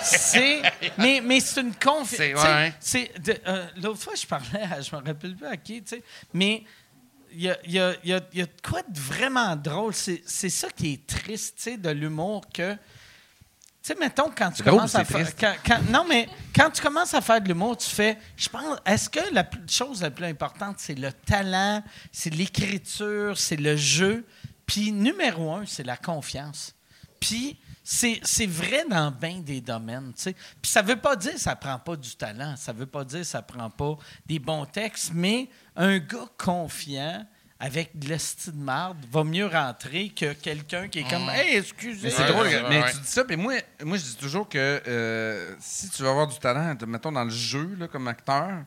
c'est 0.04 0.62
mais, 0.98 1.22
mais 1.22 1.40
c'est 1.40 1.62
une 1.62 1.74
confiance. 1.74 2.44
Ouais. 2.44 2.74
De- 3.20 3.42
euh, 3.48 3.68
l'autre 3.78 4.00
fois 4.00 4.14
je 4.16 4.28
parlais, 4.28 4.62
à, 4.62 4.80
je 4.82 4.96
me 4.96 5.02
rappelle 5.04 5.36
plus 5.36 5.48
à 5.48 5.58
qui, 5.58 5.82
tu 5.82 5.96
sais, 5.96 6.04
mais 6.34 6.64
il 7.32 7.42
y 7.42 7.50
a, 7.50 7.58
y 7.68 7.80
a- 7.80 7.96
y 8.04 8.14
a- 8.14 8.22
il 8.34 8.40
y 8.40 8.42
a 8.42 8.46
de 8.46 8.52
quoi 8.68 8.82
de 8.88 9.00
vraiment 9.00 9.56
drôle? 9.56 9.94
C'est 9.94 10.22
c'est 10.26 10.50
ça 10.50 10.70
qui 10.70 10.94
est 10.94 11.08
triste, 11.08 11.56
tu 11.58 11.64
sais, 11.64 11.78
de 11.78 11.90
l'humour 11.90 12.42
que. 12.54 12.74
Tu 12.74 12.80
sais, 13.94 13.96
mettons, 13.96 14.30
quand 14.36 14.52
tu 14.52 14.62
Drôle, 14.62 14.76
commences 14.76 14.96
à 14.96 15.06
faire. 15.06 15.36
quand- 15.38 15.56
quand- 15.66 15.82
non, 15.90 16.06
mais 16.08 16.28
quand 16.56 16.70
tu 16.70 16.82
commences 16.82 17.14
à 17.14 17.22
faire 17.22 17.42
de 17.42 17.48
l'humour, 17.48 17.78
tu 17.78 17.90
fais. 17.90 18.18
Je 18.36 18.50
pense. 18.50 18.78
Est-ce 18.86 19.10
que 19.10 19.34
la 19.34 19.50
chose 19.68 20.02
la 20.02 20.12
plus 20.12 20.26
importante, 20.26 20.76
c'est 20.80 20.96
le 20.96 21.12
talent, 21.14 21.82
c'est 22.12 22.30
l'écriture, 22.34 23.38
c'est 23.38 23.56
le 23.56 23.76
jeu? 23.78 24.26
Puis, 24.66 24.92
numéro 24.92 25.54
un, 25.54 25.66
c'est 25.66 25.86
la 25.86 25.98
confiance. 25.98 26.76
Puis, 27.20 27.58
c'est 28.24 28.46
vrai 28.46 28.84
dans 28.90 29.10
bien 29.12 29.40
des 29.40 29.62
domaines. 29.62 30.14
tu 30.16 30.22
sais. 30.24 30.34
Puis, 30.62 30.72
ça 30.72 30.82
veut 30.82 30.96
pas 30.98 31.16
dire 31.16 31.34
que 31.34 31.40
ça 31.40 31.56
prend 31.56 31.80
pas 31.80 31.96
du 31.96 32.16
talent. 32.16 32.56
Ça 32.56 32.72
veut 32.72 32.86
pas 32.86 33.04
dire 33.04 33.20
que 33.20 33.26
ça 33.26 33.42
prend 33.42 33.70
pas 33.70 33.98
des 34.26 34.38
bons 34.40 34.66
textes, 34.66 35.12
mais 35.14 35.50
un 35.76 35.98
gars 35.98 36.28
confiant 36.38 37.26
avec 37.60 37.98
de 37.98 38.08
l'esti 38.08 38.52
de 38.52 38.58
marde 38.58 38.98
va 39.12 39.24
mieux 39.24 39.46
rentrer 39.48 40.10
que 40.10 40.32
quelqu'un 40.34 40.88
qui 40.88 41.00
est 41.00 41.10
comme 41.10 41.30
Hey, 41.30 41.58
excusez. 41.58 42.08
Mais 42.08 42.10
c'est 42.12 42.22
Ouais, 42.22 42.28
drôle, 42.30 42.48
ouais, 42.48 42.64
mais 42.70 42.82
ouais. 42.84 42.92
tu 42.92 43.00
dis 43.00 43.08
ça, 43.08 43.26
puis 43.26 43.36
moi, 43.36 43.56
moi 43.84 43.98
je 43.98 44.04
dis 44.04 44.16
toujours 44.16 44.48
que 44.48 44.58
euh, 44.88 45.56
si 45.60 45.90
tu 45.90 46.04
veux 46.04 46.08
avoir 46.10 46.28
du 46.28 46.38
talent, 46.40 46.74
te- 46.78 46.86
mettons 46.86 47.12
dans 47.12 47.26
le 47.26 47.30
jeu, 47.32 47.76
là, 47.78 47.88
comme 47.90 48.08
acteur, 48.08 48.64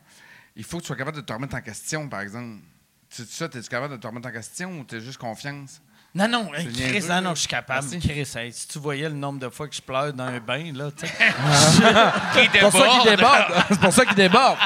il 0.55 0.63
faut 0.63 0.77
que 0.77 0.83
tu 0.83 0.87
sois 0.87 0.95
capable 0.95 1.17
de 1.17 1.21
te 1.21 1.33
remettre 1.33 1.55
en 1.55 1.61
question, 1.61 2.07
par 2.07 2.21
exemple. 2.21 2.61
Tu 3.09 3.23
dis 3.23 3.31
ça, 3.31 3.45
es-tu 3.45 3.61
capable 3.63 3.93
de 3.95 3.99
te 3.99 4.05
remettre 4.05 4.27
en 4.27 4.31
question 4.31 4.79
ou 4.79 4.83
t'es 4.83 4.99
juste 4.99 5.17
confiance? 5.17 5.81
Non, 6.15 6.27
non, 6.27 6.51
hey, 6.53 6.71
Chris, 6.71 7.05
non, 7.09 7.21
non, 7.21 7.33
je 7.33 7.39
suis 7.39 7.47
capable. 7.47 7.87
Chris, 7.99 8.27
hey, 8.35 8.53
si 8.53 8.67
tu 8.67 8.77
voyais 8.77 9.09
le 9.09 9.15
nombre 9.15 9.39
de 9.39 9.49
fois 9.49 9.67
que 9.67 9.75
je 9.75 9.81
pleure 9.81 10.13
dans 10.13 10.25
un 10.25 10.39
bain, 10.39 10.71
là, 10.75 10.89
tu 10.95 11.07
sais. 11.07 11.13
C'est 12.53 12.59
pour 12.59 12.71
ça 12.71 12.87
qu'il 12.87 13.09
déborde. 13.09 13.53
c'est 13.69 13.79
pour 13.79 13.93
ça 13.93 14.05
qu'il 14.05 14.15
déborde! 14.15 14.57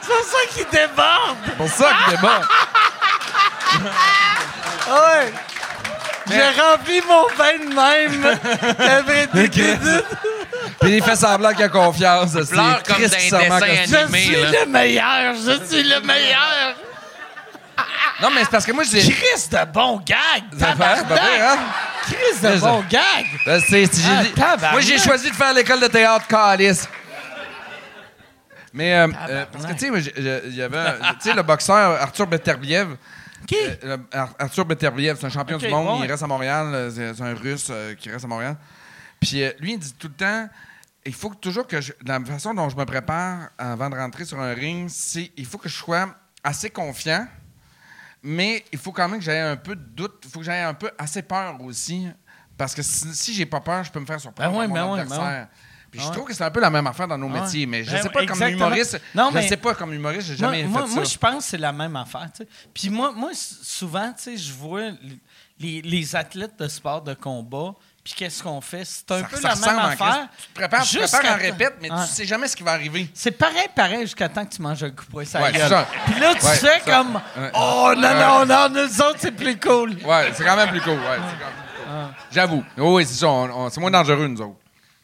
C'est 0.00 0.08
pour 0.08 0.24
ça 0.24 0.38
qu'il 0.52 0.66
déborde! 0.70 1.36
C'est 1.44 1.56
pour 1.56 1.68
ça 1.68 1.88
qu'il 2.04 2.14
déborde! 2.16 2.46
Ouais! 4.88 5.32
J'ai 6.28 6.60
rempli 6.60 7.00
mon 7.08 7.26
bain 7.36 7.58
de 7.58 7.74
même! 7.74 9.50
Crédit. 9.50 10.04
Puis 10.80 10.96
il 10.96 11.02
fait 11.02 11.16
semblant 11.16 11.52
qu'il 11.52 11.64
a 11.64 11.68
confiance. 11.68 12.32
Pleure 12.48 12.82
comme 12.84 12.96
dans 12.96 13.04
un 13.04 13.08
dessin 13.08 13.60
que- 13.60 13.90
Je 13.90 13.96
animé, 13.96 14.22
suis 14.22 14.36
le 14.36 14.66
meilleur! 14.66 15.34
Je 15.34 15.64
suis 15.66 15.82
le 15.82 16.00
meilleur! 16.00 16.76
Non, 18.22 18.30
mais 18.34 18.40
c'est 18.44 18.50
parce 18.50 18.66
que 18.66 18.72
moi, 18.72 18.84
je 18.84 18.90
dis. 18.90 19.10
Chris 19.10 19.48
de 19.50 19.72
bon 19.72 19.98
gag! 20.04 20.44
Vrai, 20.52 21.40
hein? 21.40 21.58
Chris 22.02 22.40
de 22.42 22.60
bon 22.60 22.84
gag! 22.90 23.26
Ben, 23.46 23.60
c'est- 23.60 23.86
c'est- 23.86 24.02
j'ai 24.02 24.08
Ah, 24.10 24.22
dit- 24.24 24.32
tabarnak. 24.32 24.72
moi, 24.72 24.80
j'ai 24.80 24.98
choisi 24.98 25.30
de 25.30 25.34
faire 25.34 25.52
l'école 25.54 25.80
de 25.80 25.86
théâtre 25.86 26.26
Calice. 26.26 26.88
Mais, 28.72 28.94
euh, 28.94 29.08
euh, 29.28 29.44
parce 29.52 29.66
que, 29.66 29.72
tu 29.72 29.92
sais, 29.92 30.12
il 30.48 30.54
y 30.54 30.62
avait, 30.62 30.92
tu 31.20 31.28
sais, 31.30 31.34
le 31.34 31.42
boxeur 31.42 32.00
Arthur 32.00 32.26
Beterbiev. 32.26 32.96
Qui? 33.46 33.56
euh, 33.84 33.96
Arthur 34.38 34.64
Beterbiev, 34.64 35.16
c'est 35.18 35.26
un 35.26 35.30
champion 35.30 35.56
du 35.58 35.66
monde. 35.68 36.00
Il 36.04 36.10
reste 36.10 36.22
à 36.22 36.26
Montréal. 36.26 36.90
C'est 36.94 37.20
un 37.22 37.34
Russe 37.34 37.72
qui 37.98 38.10
reste 38.10 38.24
à 38.24 38.28
Montréal. 38.28 38.56
Puis 39.18 39.42
lui, 39.58 39.72
il 39.72 39.78
dit 39.78 39.92
tout 39.94 40.08
le 40.08 40.14
temps 40.14 40.48
il 41.06 41.14
faut 41.14 41.30
que 41.30 41.36
toujours 41.36 41.66
que 41.66 41.80
je, 41.80 41.92
la 42.06 42.20
façon 42.20 42.52
dont 42.52 42.68
je 42.68 42.76
me 42.76 42.84
prépare 42.84 43.48
avant 43.58 43.88
de 43.88 43.96
rentrer 43.96 44.26
sur 44.26 44.38
un 44.38 44.52
ring, 44.52 44.88
c'est 44.90 45.30
il 45.36 45.46
faut 45.46 45.56
que 45.56 45.68
je 45.68 45.74
sois 45.74 46.06
assez 46.44 46.68
confiant, 46.68 47.26
mais 48.22 48.64
il 48.72 48.78
faut 48.78 48.92
quand 48.92 49.08
même 49.08 49.18
que 49.18 49.24
j'aie 49.24 49.40
un 49.40 49.56
peu 49.56 49.74
de 49.76 49.82
doute. 49.82 50.22
Il 50.24 50.30
faut 50.30 50.40
que 50.40 50.44
j'aie 50.44 50.60
un 50.62 50.74
peu 50.74 50.90
assez 50.98 51.22
peur 51.22 51.60
aussi. 51.62 52.06
Parce 52.56 52.74
que 52.74 52.82
si, 52.82 53.14
si 53.14 53.32
j'ai 53.34 53.46
pas 53.46 53.60
peur, 53.60 53.82
je 53.84 53.90
peux 53.90 54.00
me 54.00 54.06
faire 54.06 54.20
surprendre 54.20 54.50
Ben 54.52 54.58
ouais, 54.58 54.68
ben 54.68 54.84
mon 54.84 54.92
ouais, 54.94 55.00
adversaire. 55.00 55.48
Puis 55.90 55.98
Ben 55.98 56.04
je 56.04 56.08
ouais. 56.10 56.14
trouve 56.14 56.28
que 56.28 56.34
c'est 56.34 56.44
un 56.44 56.50
peu 56.50 56.60
la 56.60 56.70
même 56.70 56.86
affaire 56.86 57.08
dans 57.08 57.16
nos 57.18 57.28
Ah 57.34 57.40
métiers, 57.42 57.66
mais 57.66 57.82
je 57.82 57.90
Ben 57.90 58.02
sais 58.02 58.10
pas 58.10 58.26
comme 58.26 58.42
humoriste. 58.42 59.00
Non, 59.14 59.30
je 59.30 59.34
mais- 59.34 59.48
sais 59.48 59.56
pas 59.56 59.74
comme 59.74 59.92
humoriste, 59.94 60.28
j'ai 60.28 60.36
Moi, 60.42 60.52
jamais 60.52 60.64
moi, 60.64 60.86
fait 60.86 60.94
moi, 60.94 61.04
ça. 61.04 61.10
je 61.12 61.18
pense 61.18 61.44
que 61.44 61.50
c'est 61.50 61.58
la 61.58 61.72
même 61.72 61.96
affaire. 61.96 62.28
Puis 62.74 62.90
moi, 62.90 63.12
moi, 63.12 63.30
souvent, 63.34 64.12
je 64.24 64.52
vois 64.52 64.90
les, 65.58 65.82
les 65.82 66.16
athlètes 66.16 66.58
de 66.58 66.68
sport 66.68 67.02
de 67.02 67.14
combat 67.14 67.74
puis 68.02 68.14
qu'est-ce 68.16 68.42
qu'on 68.42 68.60
fait? 68.60 68.82
C'est 68.84 69.10
un 69.12 69.20
Ça- 69.20 69.26
peu 69.28 69.36
ça 69.36 69.48
la 69.48 69.54
même 69.72 69.78
affaire. 69.78 70.28
Tu 70.40 70.46
te 70.48 70.54
prépares, 70.54 70.82
tu 70.84 70.98
prépares 70.98 71.32
en 71.34 71.38
répète, 71.38 71.74
mais 71.82 71.90
Ouais. 71.90 71.98
tu 72.06 72.12
sais 72.14 72.24
jamais 72.24 72.48
ce 72.48 72.56
qui 72.56 72.62
va 72.62 72.72
arriver. 72.72 73.10
C'est 73.14 73.30
pareil, 73.32 73.68
pareil, 73.74 74.00
jusqu'à 74.02 74.28
temps 74.28 74.44
que 74.44 74.54
tu 74.54 74.62
manges 74.62 74.82
un 74.82 74.90
coup 74.90 75.04
de 75.04 75.10
poing 75.10 75.22
Ouais, 75.24 75.52
gueule. 75.52 75.62
c'est 75.62 75.68
ça. 75.68 75.86
Puis 76.06 76.20
là, 76.20 76.34
tu 76.34 76.46
Ouais, 76.46 76.56
ça. 76.56 76.80
comme. 76.84 77.20
Oh 77.54 77.92
non, 77.96 78.14
non, 78.14 78.46
non, 78.46 78.68
nous 78.70 79.00
autres, 79.02 79.18
c'est 79.18 79.32
plus 79.32 79.58
cool. 79.58 79.96
Ouais, 80.04 80.30
c'est 80.34 80.44
quand 80.44 80.56
même 80.56 80.70
plus 80.70 80.80
cool. 80.80 80.94
Ouais. 80.94 81.18
J'avoue. 82.30 82.64
Oui, 82.76 83.04
c'est 83.06 83.14
ça. 83.14 83.26
c'est 83.70 83.80
moins 83.80 83.90
dangereux, 83.90 84.28
nous 84.28 84.40
autres. 84.40 84.59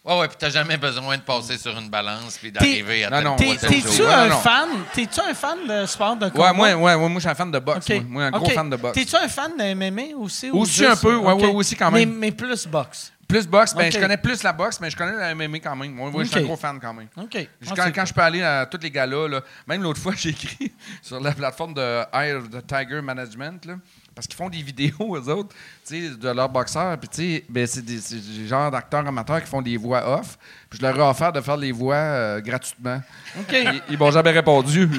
Ouais, 0.07 0.19
ouais, 0.20 0.28
puis 0.28 0.37
t'as 0.39 0.51
jamais 0.51 0.77
besoin 0.77 1.16
de 1.16 1.23
passer 1.23 1.59
sur 1.59 1.77
une 1.77 1.91
balance 1.91 2.39
puis 2.39 2.53
d'arriver 2.53 3.05
à 3.05 3.11
Non, 3.11 3.16
tel 3.16 3.24
non, 3.24 3.31
ouais, 3.33 3.57
T'es- 3.59 3.66
de 3.66 3.83
T'es-tu 3.83 4.03
Ouais, 4.03 4.12
un 4.15 4.28
non, 4.28 4.35
non. 4.35 4.41
fan? 4.41 4.69
T'es-tu 4.95 5.20
un 5.20 5.35
fan 5.35 5.59
de 5.66 5.85
sport 5.87 6.16
de 6.16 6.28
combat? 6.28 6.45
Ouais, 6.45 6.53
moi, 6.55 6.69
ouais, 6.74 6.95
ouais, 6.95 6.97
moi, 7.09 7.11
je 7.16 7.19
suis 7.20 7.28
un 7.28 7.35
fan 7.35 7.51
de 7.51 7.59
boxe. 7.59 7.91
OK. 7.91 7.97
Moi. 7.97 8.05
Moi, 8.09 8.24
un 8.24 8.31
gros 8.31 8.47
OK. 8.47 8.53
fan 8.53 8.70
de 8.70 8.77
boxe. 8.77 8.95
T'es-tu 8.95 9.16
un 9.16 9.27
fan 9.28 9.57
de 9.59 9.65
MMA 9.74 10.16
aussi? 10.16 10.49
ou 10.51 10.61
Aussi 10.61 10.74
juste- 10.74 10.91
un 10.91 10.97
peu, 10.97 11.16
ouais, 11.16 11.33
OK. 11.33 11.41
ouais, 11.43 11.47
aussi 11.49 11.74
quand 11.74 11.91
même. 11.91 12.09
Mais, 12.11 12.16
mais 12.28 12.31
plus 12.31 12.69
boxe. 12.69 13.12
Plus 13.27 13.49
boxe, 13.49 13.74
ben, 13.74 13.87
OK. 13.89 13.93
je 13.95 13.99
connais 13.99 14.16
plus 14.16 14.45
la 14.45 14.53
boxe, 14.53 14.78
mais 14.81 14.89
je 14.89 14.97
connais 14.97 15.16
la 15.16 15.35
MMA 15.35 15.59
quand 15.59 15.74
même. 15.74 15.91
Moi, 15.93 16.09
moi, 16.12 16.23
je 16.23 16.28
suis 16.28 16.37
OK. 16.39 16.43
un 16.45 16.47
gros 16.47 16.57
fan 16.57 16.78
quand 16.81 16.95
même. 16.95 17.09
OK. 17.16 17.31
Je- 17.35 17.39
Ah, 17.69 17.73
quand, 17.74 17.83
c'est 17.87 17.93
quand 17.93 18.05
je 18.07 18.15
peux 18.15 18.20
aller 18.20 18.43
à 18.45 18.65
tous 18.66 18.78
les 18.81 18.91
galas, 18.93 19.27
là, 19.27 19.41
même 19.66 19.83
l'autre 19.83 20.01
fois, 20.03 20.12
j'ai 20.16 20.28
écrit 20.28 20.73
sur 21.03 21.19
la 21.19 21.33
plateforme 21.33 21.74
de 21.74 22.03
Eye 22.12 22.33
of 22.35 22.49
the 22.49 22.65
Tiger 22.65 23.03
Management, 23.03 23.65
là, 23.65 23.74
parce 24.16 24.26
qu'ils 24.26 24.36
font 24.36 24.48
des 24.48 24.62
vidéos, 24.62 24.97
eux 25.16 25.28
autres, 25.30 25.55
tu 25.86 26.09
sais, 26.09 26.16
de 26.16 26.28
leurs 26.30 26.48
boxeurs. 26.48 26.98
Puis, 26.98 27.09
tu 27.09 27.16
sais, 27.36 27.44
ben, 27.48 27.66
c'est 27.66 27.84
des, 27.84 27.98
des 27.98 28.48
genres 28.48 28.70
d'acteurs 28.70 29.06
amateurs 29.06 29.40
qui 29.44 29.48
font 29.48 29.62
des 29.62 29.76
voix 29.76 30.18
off. 30.18 30.38
Puis, 30.70 30.78
je 30.80 30.86
leur 30.86 30.97
ai 30.97 31.02
offert 31.02 31.32
de 31.32 31.40
faire 31.43 31.56
les 31.59 31.70
voix 31.70 31.94
euh, 31.94 32.40
gratuitement. 32.40 33.01
OK. 33.38 33.52
Ils, 33.52 33.82
ils 33.90 33.98
m'ont 33.98 34.10
jamais 34.10 34.32
répondu. 34.32 34.88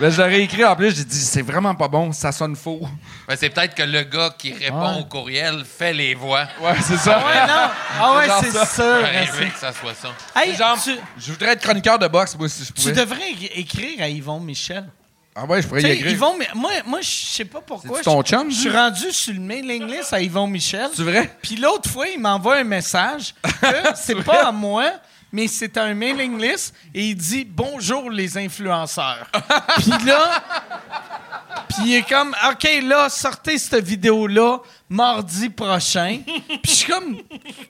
Ben, 0.00 0.10
je 0.10 0.18
leur 0.18 0.28
ai 0.28 0.40
écrit 0.42 0.64
en 0.64 0.74
plus, 0.74 0.92
j'ai 0.96 1.04
dit, 1.04 1.16
c'est 1.16 1.40
vraiment 1.42 1.72
pas 1.76 1.86
bon, 1.86 2.10
ça 2.10 2.32
sonne 2.32 2.56
faux. 2.56 2.80
Ben, 3.28 3.36
c'est 3.38 3.48
peut-être 3.48 3.76
que 3.76 3.84
le 3.84 4.02
gars 4.02 4.34
qui 4.36 4.52
répond 4.52 4.92
Ouais. 4.96 5.00
au 5.02 5.04
courriel 5.04 5.64
fait 5.64 5.92
les 5.92 6.16
voix. 6.16 6.48
Ouais, 6.60 6.74
c'est 6.82 6.96
ça. 6.96 7.22
Ah 7.22 7.26
ouais, 7.28 7.46
non. 7.46 7.70
Ah 8.00 8.16
ouais, 8.16 8.26
c'est 8.42 8.50
ça. 8.50 8.66
sûr. 8.66 9.52
Que 9.52 9.56
ça 9.56 9.70
soit 9.72 9.94
ça. 9.94 10.08
Hey, 10.34 10.56
Genre, 10.56 10.76
tu, 10.82 10.90
je 11.16 11.30
voudrais 11.30 11.50
être 11.52 11.62
chroniqueur 11.62 11.96
de 11.96 12.08
boxe, 12.08 12.36
moi, 12.36 12.48
si 12.48 12.64
je 12.64 12.72
tu 12.72 12.72
pouvais. 12.72 12.92
devrais 12.92 13.30
é- 13.40 13.60
écrire 13.60 14.02
à 14.02 14.08
Yvon 14.08 14.40
Michel. 14.40 14.84
Ah 15.36 15.44
ouais, 15.46 15.60
je 15.62 15.66
pourrais 15.66 15.80
y 15.80 15.84
sais, 15.84 15.94
écrire. 15.96 16.12
Yvon, 16.12 16.36
mais 16.38 16.48
moi, 16.54 16.70
moi 16.86 17.00
je 17.00 17.08
sais 17.10 17.44
pas 17.44 17.60
pourquoi. 17.60 17.98
C'est-tu 17.98 18.04
ton 18.04 18.22
je- 18.22 18.26
chum, 18.28 18.50
Je 18.50 18.54
suis 18.56 18.68
lui? 18.70 18.76
rendu 18.76 19.10
sur 19.12 19.34
le 19.34 19.40
mailing 19.40 19.84
list 19.86 20.12
à 20.12 20.20
Yvon 20.20 20.46
Michel. 20.46 20.88
C'est 20.94 21.02
vrai? 21.02 21.36
Puis 21.42 21.56
l'autre 21.56 21.90
fois, 21.90 22.06
il 22.06 22.20
m'envoie 22.20 22.58
un 22.58 22.64
message 22.64 23.34
que 23.42 23.66
c'est 23.96 24.22
pas 24.22 24.46
à 24.46 24.52
moi, 24.52 24.92
mais 25.32 25.48
c'est 25.48 25.76
un 25.76 25.92
mailing 25.94 26.40
list 26.40 26.72
et 26.94 27.08
il 27.08 27.16
dit 27.16 27.44
bonjour 27.44 28.10
les 28.10 28.38
influenceurs. 28.38 29.28
Puis 29.78 29.90
là, 30.06 30.42
puis 31.68 31.76
il 31.86 31.94
est 31.94 32.08
comme 32.08 32.34
OK 32.50 32.68
là, 32.84 33.08
sortez 33.08 33.58
cette 33.58 33.84
vidéo 33.84 34.26
là 34.28 34.58
mardi 34.88 35.48
prochain. 35.48 36.20
Puis 36.24 36.60
je 36.64 36.70
suis 36.70 36.92
comme 36.92 37.16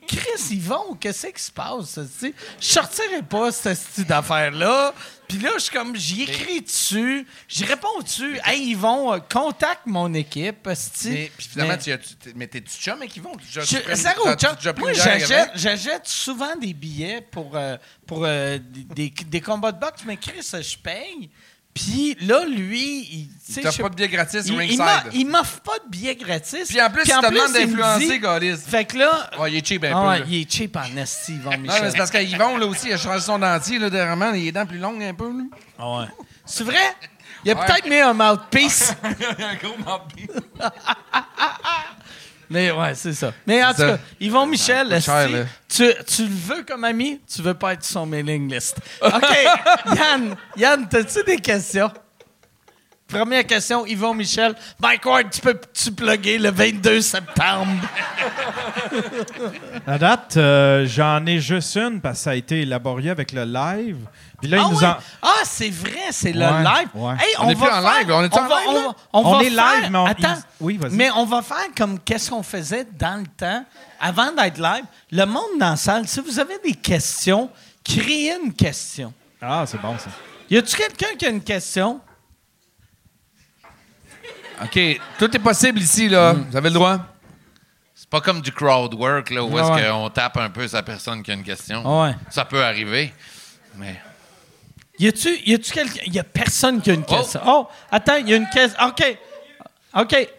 Chris 0.07 0.51
Yvon, 0.51 0.95
qu'est-ce 0.99 1.27
qui 1.27 1.41
se 1.41 1.51
passe 1.51 1.93
tu 1.95 2.01
sais? 2.27 2.33
Je 2.59 2.65
sortirai 2.67 3.23
pas 3.27 3.51
cette 3.51 3.77
style 3.77 4.05
d'affaire 4.05 4.51
là. 4.51 4.93
Puis 5.27 5.39
là, 5.39 5.51
je 5.55 5.59
suis 5.63 5.71
comme, 5.71 5.95
j'y 5.95 6.23
écris 6.23 6.61
dessus, 6.61 7.25
j'y 7.47 7.65
réponds 7.65 7.99
dessus. 8.03 8.39
Hey, 8.43 8.69
Yvon, 8.71 9.13
euh, 9.13 9.19
contacte 9.19 9.83
mon 9.85 10.13
équipe. 10.13 10.67
Mais, 11.05 11.31
puis 11.37 11.47
finalement, 11.47 11.77
tu 11.77 11.91
as- 11.91 11.97
mais 12.35 12.47
t'es-tu 12.47 12.71
chum 12.77 12.97
avec 12.97 13.15
Yvon? 13.17 13.31
Tu- 13.37 13.45
tu- 13.47 13.75
je- 13.75 13.81
tu- 13.81 13.95
zéro 13.95 14.23
t'as- 14.23 14.35
tu- 14.35 14.45
chum. 14.45 14.55
tu 14.59 14.67
as 14.67 14.73
pris 14.73 14.81
Moi, 14.83 14.91
une 14.93 14.95
bière 15.01 15.19
j'achète, 15.19 15.31
avec? 15.49 15.57
j'achète 15.57 16.07
souvent 16.07 16.55
des 16.55 16.73
billets 16.73 17.21
pour, 17.21 17.55
euh, 17.55 17.77
pour 18.07 18.23
euh, 18.25 18.57
des, 18.61 19.09
des 19.09 19.41
combats 19.41 19.71
de 19.71 19.79
boxe, 19.79 20.01
mais 20.05 20.17
Chris, 20.17 20.41
je 20.41 20.77
paye. 20.77 21.29
Puis 21.75 22.15
là, 22.21 22.45
lui, 22.45 23.01
il, 23.11 23.29
Il 23.49 23.61
t'offre 23.61 23.81
pas 23.83 23.89
de 23.89 23.95
billets 23.95 24.07
gratis 24.07 24.43
il, 24.47 24.57
ringside. 24.57 24.79
il 25.13 25.27
m'offre 25.27 25.59
pas 25.59 25.77
de 25.85 25.89
billets 25.89 26.15
gratis. 26.15 26.69
Puis 26.69 26.81
en 26.81 26.89
plus, 26.89 27.03
il 27.05 27.11
te 27.11 27.29
demande 27.29 27.51
d'influencer, 27.51 28.17
Gaulis. 28.19 28.57
Fait 28.65 28.85
que 28.85 28.97
là, 28.97 29.29
Ouais, 29.37 29.51
il 29.51 29.57
est 29.57 29.67
cheap 29.67 29.83
un 29.83 29.91
ah 29.93 30.01
peu. 30.01 30.07
ouais, 30.07 30.19
là. 30.19 30.25
il 30.29 30.41
est 30.41 30.51
cheap 30.51 30.75
en 30.77 30.97
esti, 30.97 31.33
Yvon 31.35 31.51
Non, 31.51 31.57
mais 31.57 31.67
Michel. 31.67 31.91
c'est 31.91 31.97
parce 31.97 32.11
qu'Yvon, 32.11 32.57
là 32.57 32.65
aussi, 32.65 32.87
il 32.87 32.93
a 32.93 32.97
changé 32.97 33.19
son 33.19 33.37
dentier, 33.37 33.77
là, 33.77 33.89
dernièrement. 33.89 34.31
Il 34.33 34.45
les 34.45 34.51
dents 34.53 34.65
plus 34.65 34.79
longues 34.79 35.03
un 35.03 35.13
peu, 35.13 35.27
là. 35.27 35.43
Ah 35.77 35.99
ouais. 35.99 36.05
C'est 36.45 36.63
vrai? 36.63 36.95
Il 37.43 37.51
a 37.51 37.55
Ouais. 37.55 37.65
peut-être 37.65 37.89
mis 37.89 37.99
un 37.99 38.13
mouthpiece. 38.13 38.93
un 39.03 39.55
gros 39.55 39.77
mobile. 39.77 40.29
Mais 42.49 42.71
ouais, 42.71 42.93
c'est 42.95 43.13
ça. 43.13 43.33
Mais 43.45 43.63
en 43.63 43.71
tout 43.73 43.81
cas, 43.81 43.97
Yvon 44.19 44.45
Michel, 44.45 45.01
cher, 45.01 45.27
tu, 45.67 45.91
tu 46.07 46.23
le 46.23 46.55
veux 46.55 46.63
comme 46.63 46.83
ami, 46.83 47.19
tu 47.33 47.41
veux 47.41 47.53
pas 47.53 47.73
être 47.73 47.83
sur 47.83 47.93
son 48.01 48.05
mailing 48.05 48.51
list. 48.53 48.77
OK, 49.01 49.13
Yann, 49.95 50.35
Yann, 50.57 50.87
t'as-tu 50.89 51.23
des 51.23 51.37
questions? 51.37 51.91
Première 53.07 53.45
question, 53.45 53.85
Yvon 53.85 54.15
Michel. 54.15 54.55
Mike 54.79 55.05
Ward, 55.05 55.29
tu 55.29 55.39
peux-tu 55.39 55.91
plugger 55.91 56.39
le 56.39 56.49
22 56.49 57.01
septembre? 57.01 57.71
À 59.85 59.97
date, 59.99 60.37
euh, 60.37 60.87
j'en 60.87 61.23
ai 61.27 61.39
juste 61.39 61.75
une 61.77 62.01
parce 62.01 62.17
que 62.17 62.23
ça 62.23 62.29
a 62.31 62.35
été 62.35 62.61
élaboré 62.61 63.11
avec 63.11 63.31
le 63.31 63.43
live. 63.45 63.97
Puis 64.41 64.49
là, 64.49 64.57
Ah, 64.59 64.65
ils 64.67 64.73
nous 64.73 64.79
ouais? 64.79 64.87
en- 64.87 64.97
Ah, 65.21 65.41
c'est 65.43 65.69
vrai, 65.69 65.91
c'est 66.09 66.33
le 66.33 66.39
Ouais, 66.45 66.63
live. 66.63 66.87
ouais. 66.95 67.13
Hey, 67.13 67.35
On 67.39 67.45
on, 67.45 67.49
est 67.49 67.53
va 67.53 67.65
plus 67.67 67.75
en 67.75 67.81
faire- 67.81 67.99
live, 67.99 68.11
on 68.11 68.23
est-tu 68.23 68.39
en 68.39 68.47
va- 68.47 68.59
live, 68.59 68.67
on 68.69 68.73
va- 68.73 68.95
on 69.13 69.19
On 69.19 69.37
va 69.37 69.43
est 69.43 69.49
faire- 69.51 69.81
live, 69.81 69.91
mais 69.91 69.97
on- 69.99 70.05
Attends. 70.07 70.33
ils- 70.35 70.43
oui, 70.65 70.77
vas-y. 70.77 70.91
Mais 70.95 71.11
on 71.11 71.25
va 71.25 71.41
faire 71.43 71.67
comme 71.77 71.99
qu'est-ce 71.99 72.31
qu'on 72.31 72.43
faisait 72.43 72.87
dans 72.97 73.19
le 73.21 73.27
temps, 73.27 73.63
avant 74.01 74.31
d'être 74.31 74.57
live. 74.59 74.83
Le 75.11 75.25
monde 75.25 75.59
dans 75.59 75.69
la 75.71 75.75
salle, 75.77 76.07
si 76.07 76.19
vous 76.21 76.39
avez 76.39 76.57
des 76.63 76.73
questions, 76.73 77.51
créez 77.83 78.33
une 78.43 78.51
question. 78.53 79.13
Ah, 79.39 79.63
c'est 79.67 79.79
bon, 79.79 79.95
ça. 79.99 80.09
Y 80.49 80.57
a-tu 80.57 80.75
quelqu'un 80.75 81.15
qui 81.17 81.25
a 81.27 81.29
une 81.29 81.43
question? 81.43 81.99
OK, 84.63 84.79
tout 85.19 85.35
est 85.35 85.39
possible 85.39 85.79
ici, 85.79 86.07
là. 86.09 86.33
Vous 86.33 86.55
avez 86.55 86.69
le 86.69 86.75
droit? 86.75 86.99
C'est 87.93 88.09
pas 88.09 88.21
comme 88.21 88.41
du 88.41 88.51
crowd 88.51 88.93
work, 88.93 89.29
là, 89.29 89.43
où 89.43 89.57
Ah 89.57 89.61
est-ce 89.61 89.71
ouais. 89.71 89.89
qu'on 89.89 90.09
tape 90.09 90.37
un 90.37 90.49
peu 90.49 90.67
sa 90.67 90.83
personne 90.83 91.23
qui 91.23 91.31
a 91.31 91.33
une 91.33 91.43
question. 91.43 91.81
Ah 91.85 92.03
ouais. 92.09 92.15
Ça 92.29 92.45
peut 92.45 92.63
arriver, 92.63 93.13
mais... 93.77 94.01
Y 94.97 95.07
a-tu, 95.07 95.29
y 95.45 95.53
a-tu 95.53 95.71
quelqu'un? 95.73 96.01
Y 96.07 96.19
a 96.19 96.23
personne 96.23 96.81
qui 96.81 96.89
a 96.89 96.93
une 96.93 97.03
question? 97.03 97.41
Oh, 97.45 97.67
attends, 97.91 98.15
y 98.17 98.33
a 98.33 98.37
une 98.37 98.47
question. 98.49 98.81
OK. 98.85 99.17
OK. 99.97 100.29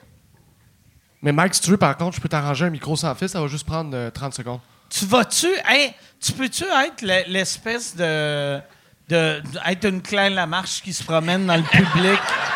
Mais 1.20 1.32
Mike, 1.32 1.54
si 1.54 1.60
tu 1.60 1.70
veux, 1.70 1.76
par 1.76 1.94
contre, 1.96 2.16
je 2.16 2.20
peux 2.22 2.28
t'arranger 2.28 2.64
un 2.66 2.70
micro 2.70 2.96
sans 2.96 3.14
fil, 3.14 3.28
ça 3.28 3.40
va 3.40 3.48
juste 3.48 3.66
prendre 3.66 3.90
euh, 3.94 4.10
30 4.10 4.32
secondes. 4.32 4.60
Tu 4.88 5.04
vas-tu. 5.04 5.48
Hey, 5.66 5.92
tu 6.20 6.32
peux-tu 6.32 6.64
être 6.64 7.02
le- 7.02 7.30
l'espèce 7.30 7.94
de. 7.96 8.58
de, 9.08 9.40
de- 9.40 9.58
être 9.66 9.84
une 9.86 10.00
Claire 10.00 10.30
Lamarche 10.30 10.80
qui 10.82 10.92
se 10.94 11.02
promène 11.04 11.46
dans 11.46 11.56
le 11.56 11.62
public? 11.62 12.18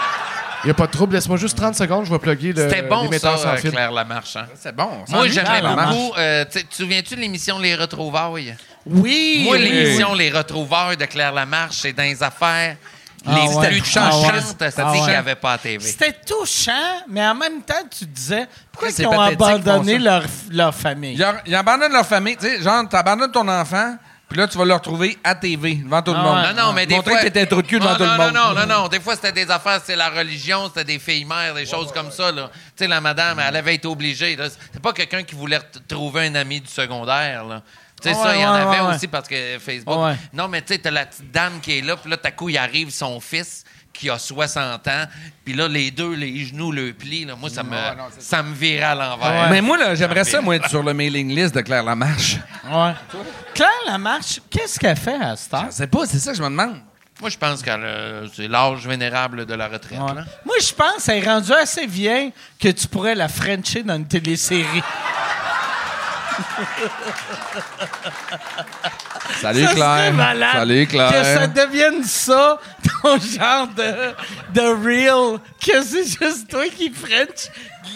Il 0.62 0.66
n'y 0.66 0.70
a 0.70 0.74
pas 0.74 0.86
de 0.86 0.92
trouble, 0.92 1.14
laisse-moi 1.14 1.36
juste 1.38 1.56
30 1.56 1.74
secondes, 1.74 2.04
je 2.04 2.10
vais 2.10 2.18
plugger 2.18 2.52
le, 2.52 2.68
C'était 2.68 2.82
bon, 2.82 3.02
l'émetteur 3.04 3.38
ça, 3.38 3.44
sans 3.44 3.50
euh, 3.54 3.56
fil. 3.56 3.70
Claire 3.70 3.92
Lamarche. 3.92 4.36
Hein? 4.36 4.46
C'est 4.56 4.74
bon. 4.74 4.90
ça 5.08 5.16
Moi, 5.16 5.28
j'aimais 5.28 5.60
beaucoup... 5.62 6.12
euh, 6.18 6.44
tu 6.50 6.64
te 6.64 6.74
souviens-tu 6.74 7.16
de 7.16 7.20
l'émission 7.20 7.58
Les 7.58 7.74
Retrouvailles? 7.74 8.56
Oui! 8.86 9.42
Moi, 9.44 9.56
oui. 9.56 9.62
l'émission 9.70 10.14
Les 10.14 10.30
Retrouvailles 10.30 10.96
de 10.96 11.04
Claire 11.06 11.32
Lamarche, 11.32 11.78
c'est 11.82 11.92
dans 11.92 12.02
les 12.02 12.22
affaires 12.22 12.76
Ah 13.26 13.34
les 13.34 13.54
ouais. 13.54 13.68
plus 13.68 13.96
Ah 13.96 14.10
ouais. 14.16 14.30
touchantes 14.40 14.62
Ah 14.78 14.92
qu'il 14.92 15.02
n'y 15.04 15.14
avait 15.14 15.34
pas 15.34 15.52
à 15.54 15.58
TV. 15.58 15.78
C'était 15.84 16.16
touchant, 16.26 16.72
mais 17.08 17.26
en 17.26 17.34
même 17.34 17.62
temps, 17.62 17.74
tu 17.90 18.00
te 18.06 18.10
disais 18.10 18.46
pourquoi 18.72 18.88
ils 18.90 19.06
ont 19.06 19.18
abandonné 19.20 19.98
leur, 19.98 20.24
leur 20.50 20.74
famille? 20.74 21.14
Ils, 21.14 21.26
ils 21.46 21.54
abandonnent 21.54 21.92
leur 21.92 22.06
famille. 22.06 22.36
Tu 22.36 22.46
sais, 22.46 22.62
genre, 22.62 22.86
t'abandonnes 22.88 23.32
ton 23.32 23.46
enfant, 23.48 23.96
puis 24.30 24.38
là, 24.38 24.46
tu 24.46 24.56
vas 24.56 24.64
le 24.64 24.74
retrouver 24.74 25.18
à 25.24 25.34
TV, 25.34 25.74
devant 25.74 26.02
tout 26.02 26.12
le 26.12 26.18
Ah 26.18 26.22
monde. 26.22 26.56
Non, 26.56 26.66
non, 26.66 26.72
mais 26.72 26.86
des 26.86 26.94
Montrer 26.94 27.10
fois... 27.10 27.20
que 27.20 27.24
t'étais 27.26 27.40
un 27.40 27.46
trou 27.46 27.62
de 27.62 27.66
cul 27.66 27.80
devant 27.80 27.96
tout 27.96 28.04
le 28.04 28.16
monde. 28.16 28.32
Non, 28.32 28.54
non, 28.54 28.60
non, 28.60 28.82
non. 28.82 28.88
Des 28.88 29.00
fois, 29.00 29.16
c'était 29.16 29.32
des 29.32 29.50
affaires, 29.50 29.80
c'était 29.80 29.96
la 29.96 30.08
religion, 30.08 30.68
c'était 30.68 30.84
des 30.84 31.00
filles 31.00 31.24
mères, 31.24 31.52
des 31.52 31.66
choses 31.66 31.90
comme 31.90 32.12
ça, 32.12 32.30
là. 32.30 32.48
Tu 32.76 32.84
sais, 32.84 32.86
la 32.86 33.00
madame, 33.00 33.40
elle 33.40 33.56
avait 33.56 33.74
été 33.74 33.88
obligée. 33.88 34.38
C'est 34.72 34.80
pas 34.80 34.92
quelqu'un 34.92 35.24
qui 35.24 35.34
voulait 35.34 35.58
trouver 35.88 36.28
un 36.28 36.34
ami 36.36 36.60
du 36.60 36.70
secondaire, 36.70 37.44
là. 37.44 37.62
Tu 38.00 38.08
sais, 38.08 38.14
Ouais, 38.14 38.22
ça, 38.22 38.36
il 38.36 38.40
y 38.40 38.46
en 38.46 38.54
ouais, 38.54 38.60
avait 38.60 38.80
ouais, 38.80 38.94
aussi 38.94 39.08
parce 39.08 39.28
que 39.28 39.58
Facebook... 39.58 39.98
Non, 40.32 40.46
mais 40.46 40.62
tu 40.62 40.74
sais, 40.74 40.78
t'as 40.78 40.92
la 40.92 41.06
petite 41.06 41.32
dame 41.32 41.60
qui 41.60 41.78
est 41.78 41.82
là, 41.82 41.96
puis 41.96 42.08
là, 42.08 42.16
t'as 42.16 42.30
coup, 42.30 42.48
il 42.48 42.56
arrive 42.56 42.90
son 42.90 43.18
fils 43.18 43.64
qui 43.92 44.08
a 44.08 44.18
60 44.18 44.86
ans, 44.88 45.04
puis 45.44 45.52
là, 45.54 45.68
les 45.68 45.90
deux, 45.90 46.14
les 46.14 46.46
genoux 46.46 46.72
le 46.72 46.92
plient, 46.94 47.26
là. 47.26 47.36
Moi, 47.36 47.50
ça 47.50 47.62
me, 47.62 47.70
non, 47.70 48.04
ça 48.18 48.42
me 48.42 48.54
virait 48.54 48.84
à 48.84 48.94
l'envers. 48.94 49.42
Ouais. 49.44 49.50
Mais 49.50 49.60
moi, 49.60 49.76
là, 49.76 49.94
j'aimerais 49.94 50.24
ça, 50.24 50.40
moi, 50.40 50.56
être 50.56 50.68
sur 50.70 50.82
le 50.82 50.94
mailing 50.94 51.28
list 51.34 51.54
de 51.54 51.60
Claire 51.60 51.82
Lamarche. 51.82 52.36
Ouais. 52.70 52.92
Claire 53.54 53.68
Lamarche, 53.86 54.40
qu'est-ce 54.48 54.78
qu'elle 54.78 54.96
fait 54.96 55.20
à 55.20 55.36
cette 55.36 55.52
heure? 55.52 55.66
Je 55.66 55.72
sais 55.74 55.86
pas, 55.86 56.06
c'est 56.06 56.18
ça 56.18 56.30
que 56.32 56.38
je 56.38 56.42
me 56.42 56.48
demande. 56.48 56.80
Moi, 57.20 57.28
je 57.28 57.36
pense 57.36 57.60
que 57.60 57.68
euh, 57.68 58.26
c'est 58.34 58.48
l'âge 58.48 58.86
vénérable 58.86 59.44
de 59.44 59.54
la 59.54 59.68
retraite, 59.68 59.98
Ouais. 60.00 60.14
là. 60.14 60.24
Moi, 60.46 60.54
je 60.58 60.72
pense 60.72 61.04
qu'elle 61.04 61.22
est 61.22 61.28
rendue 61.28 61.52
assez 61.52 61.86
vieille 61.86 62.32
que 62.58 62.68
tu 62.68 62.88
pourrais 62.88 63.14
la 63.14 63.28
frencher 63.28 63.82
dans 63.82 63.96
une 63.96 64.08
télésérie. 64.08 64.80
Salut, 69.40 69.64
Ça 69.64 69.74
Claire. 69.74 70.14
malade 70.14 70.48
Salut, 70.52 70.86
Que 70.86 70.96
ça 70.98 71.08
Claire. 71.10 71.48
devienne 71.52 72.04
ça, 72.04 72.58
ton 73.02 73.18
genre 73.18 73.68
de, 73.76 74.12
de 74.60 74.60
real, 74.84 75.38
que 75.64 75.82
c'est 75.82 76.04
juste 76.04 76.48
toi 76.50 76.64
qui 76.76 76.90
French 76.90 77.48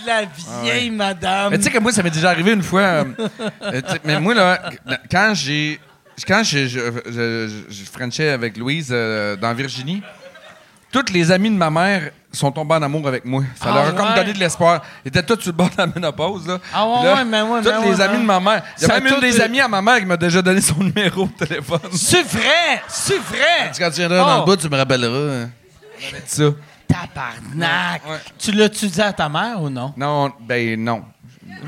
la 0.06 0.23
vieille 0.62 0.90
madame. 0.90 1.51
Mais 1.51 1.59
tu 1.59 1.65
sais 1.65 1.70
que 1.70 1.78
moi, 1.78 1.93
ça 1.93 2.02
m'est 2.02 2.11
déjà 2.11 2.31
arrivé 2.31 2.52
une 2.52 2.62
fois. 2.62 2.81
euh, 2.81 3.05
euh, 3.62 3.81
mais 4.05 4.20
moi, 4.20 4.35
là, 4.35 4.70
quand 5.11 5.32
j'ai. 5.35 5.81
Quand 6.28 6.44
je, 6.44 6.69
je, 6.69 6.78
je, 7.06 7.11
je- 7.11 7.74
je 7.74 7.85
Frenchais 7.90 8.28
avec 8.31 8.56
Louise 8.56 8.90
euh, 8.93 9.35
dans 9.35 9.52
Virginie, 9.52 10.01
Toutes 10.94 11.10
les 11.10 11.32
amies 11.32 11.50
de 11.50 11.56
ma 11.56 11.70
mère 11.70 12.12
sont 12.30 12.52
tombées 12.52 12.76
en 12.76 12.82
amour 12.82 13.08
avec 13.08 13.24
moi. 13.24 13.42
Ça 13.56 13.64
Ah, 13.68 13.74
leur 13.74 13.86
a 13.88 13.92
comme 13.92 14.08
ouais? 14.10 14.14
donné 14.14 14.32
de 14.32 14.38
l'espoir. 14.38 14.80
Ils 15.04 15.08
étaient 15.08 15.24
tous 15.24 15.40
sur 15.40 15.50
le 15.50 15.56
bord 15.56 15.68
de 15.68 15.74
la 15.76 15.88
ménopause. 15.88 16.46
Là. 16.46 16.58
Ah 16.72 16.86
ouais, 16.86 17.04
là, 17.04 17.14
ouais, 17.16 17.24
mais 17.24 17.42
ouais, 17.42 17.62
Toutes 17.62 17.72
mais 17.80 17.90
les 17.90 17.96
ouais, 17.96 18.00
amies 18.02 18.14
ouais. 18.14 18.20
de 18.20 18.24
ma 18.26 18.38
mère. 18.38 18.62
Il 18.80 18.86
y 18.86 18.90
a 18.90 19.00
même 19.00 19.12
une 19.12 19.20
des 19.20 19.40
amies 19.40 19.60
à 19.60 19.66
ma 19.66 19.82
mère 19.82 19.98
qui 19.98 20.04
m'a 20.06 20.16
déjà 20.16 20.40
donné 20.40 20.60
son 20.60 20.74
numéro 20.78 21.26
de 21.26 21.32
téléphone. 21.46 21.80
C'est 21.92 22.22
vrai! 22.22 22.80
C'est 22.86 23.18
vrai! 23.18 23.72
Quand 23.76 23.90
tu 23.90 23.96
viendras 23.96 24.18
dans 24.18 24.36
Oh. 24.36 24.40
le 24.40 24.44
bout, 24.46 24.56
tu 24.56 24.68
me 24.68 24.76
rappelleras. 24.76 25.42
hein. 25.42 25.50
On 26.00 26.08
avait 26.10 26.20
dit 26.20 26.30
ça. 26.30 26.44
Tabarnak! 26.86 28.02
Ouais. 28.08 28.18
Tu 28.38 28.52
l'as-tu 28.52 28.86
dit 28.86 29.00
à 29.02 29.12
ta 29.12 29.28
mère 29.28 29.60
ou 29.60 29.68
non? 29.70 29.92
Non, 29.96 30.30
ben 30.40 30.80
non. 30.80 31.02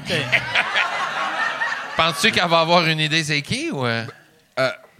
Penses-tu 1.96 2.30
qu'elle 2.30 2.48
va 2.48 2.60
avoir 2.60 2.86
une 2.86 3.00
idée 3.00 3.24
c'est 3.24 3.42
qui 3.42 3.70
ou... 3.72 3.84
euh? 3.84 4.04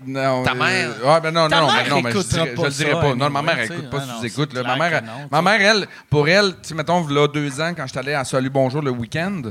Non, 0.05 0.43
Ta 0.43 0.52
euh, 0.52 0.55
mère? 0.55 0.90
Ouais, 1.05 1.20
ben 1.20 1.31
non, 1.31 1.48
Ta 1.48 1.60
non, 1.60 1.73
mère 1.73 1.89
non, 1.89 2.02
mais 2.02 2.12
je, 2.12 2.18
dirais- 2.18 2.51
je 2.51 2.55
pas 2.55 2.64
le 2.64 2.70
dirais 2.70 2.93
pas. 2.93 3.14
Non, 3.14 3.31
ma 3.31 3.43
mère, 3.43 3.56
sais. 3.56 3.64
écoute 3.74 3.90
pas 3.90 4.02
Ah 4.02 4.18
c'est 4.20 4.55
là. 4.55 4.62
Ma 4.62 4.77
mère, 4.77 5.02
non, 5.02 5.28
ma 5.31 5.43
mère, 5.43 5.60
elle, 5.60 5.86
pour 6.10 6.28
elle, 6.28 6.52
tu 6.62 6.68
sais, 6.68 6.74
mettons, 6.74 7.06
là, 7.09 7.27
deux 7.28 7.60
ans, 7.60 7.73
quand 7.74 7.86
j'étais 7.86 7.98
allé 8.01 8.12
à 8.14 8.24
Salut 8.24 8.51
Bonjour 8.51 8.82
le 8.82 8.90
week-end, 8.90 9.43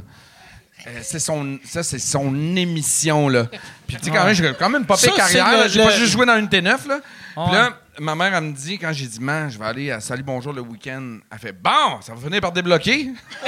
euh, 0.88 1.00
c'est 1.02 1.20
son, 1.20 1.58
ça, 1.66 1.82
c'est 1.82 1.98
son 1.98 2.56
émission, 2.56 3.28
là. 3.28 3.46
Puis, 3.88 3.98
tu 3.98 4.06
sais, 4.06 4.12
quand 4.12 4.24
même, 4.24 4.36
j'ai 4.36 4.54
quand 4.54 4.70
même 4.70 4.86
pas 4.86 4.98
fait 4.98 5.10
carrière. 5.12 5.64
le-. 5.64 5.70
J'ai 5.70 5.84
pas 5.84 5.92
juste 5.92 6.12
joué 6.12 6.28
dans 6.28 6.38
une 6.38 6.48
T9, 6.48 6.88
là. 6.88 7.00
Ouais. 7.38 7.44
Puis 7.46 7.54
là, 7.54 7.70
ma 8.00 8.14
mère, 8.14 8.36
elle 8.36 8.44
me 8.44 8.54
dit, 8.54 8.78
quand 8.78 8.94
j'ai 8.94 9.08
dit, 9.08 9.20
man, 9.20 9.50
je 9.50 9.58
vais 9.58 9.66
aller 9.66 9.92
à 9.92 10.00
Salut 10.00 10.24
Bonjour 10.24 10.54
le 10.54 10.62
week-end, 10.62 11.18
elle 11.32 11.40
fait, 11.40 11.54
bon, 11.54 12.02
ça 12.02 12.14
va 12.14 12.22
finir 12.22 12.40
par 12.42 12.52
débloquer. 12.52 13.10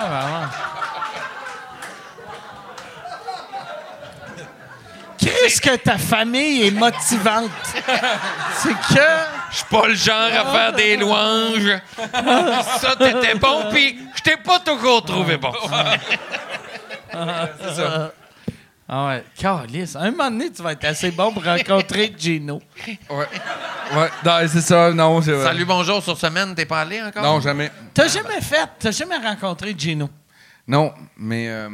Ah, 0.00 0.06
vraiment. 0.06 0.67
Qu'est-ce 5.18 5.60
que 5.60 5.76
ta 5.76 5.98
famille 5.98 6.66
est 6.66 6.70
motivante? 6.70 7.50
C'est 8.54 8.72
que. 8.72 9.00
Je 9.50 9.56
suis 9.56 9.64
pas 9.70 9.86
le 9.88 9.94
genre 9.94 10.30
à 10.32 10.52
faire 10.52 10.72
des 10.74 10.96
louanges. 10.96 11.80
Ça, 12.80 12.94
t'étais 12.96 13.34
bon, 13.34 13.64
puis 13.72 13.98
je 14.14 14.22
t'ai 14.22 14.36
pas 14.36 14.60
toujours 14.60 15.04
trouvé 15.04 15.36
bon. 15.36 15.52
Ah 18.90 19.06
ouais, 19.08 19.24
calice. 19.36 19.96
Un 19.96 20.10
moment 20.12 20.30
donné, 20.30 20.50
tu 20.50 20.62
vas 20.62 20.72
être 20.72 20.84
assez 20.86 21.10
bon 21.10 21.30
pour 21.32 21.44
rencontrer 21.44 22.14
Gino. 22.16 22.62
Ouais. 23.10 23.26
Ouais, 23.94 24.08
non, 24.24 24.38
c'est 24.48 24.62
ça, 24.62 24.90
non, 24.92 25.20
c'est 25.20 25.32
vrai. 25.32 25.44
Salut, 25.44 25.66
bonjour, 25.66 26.02
sur 26.02 26.16
semaine, 26.16 26.54
t'es 26.54 26.64
pas 26.64 26.80
allé 26.80 27.02
encore? 27.02 27.22
Non, 27.22 27.38
jamais. 27.40 27.70
T'as 27.92 28.08
jamais 28.08 28.40
fait, 28.40 28.66
t'as 28.78 28.90
jamais 28.90 29.18
rencontré 29.18 29.74
Gino? 29.76 30.08
Non, 30.66 30.94
mais. 31.18 31.48
euh, 31.48 31.68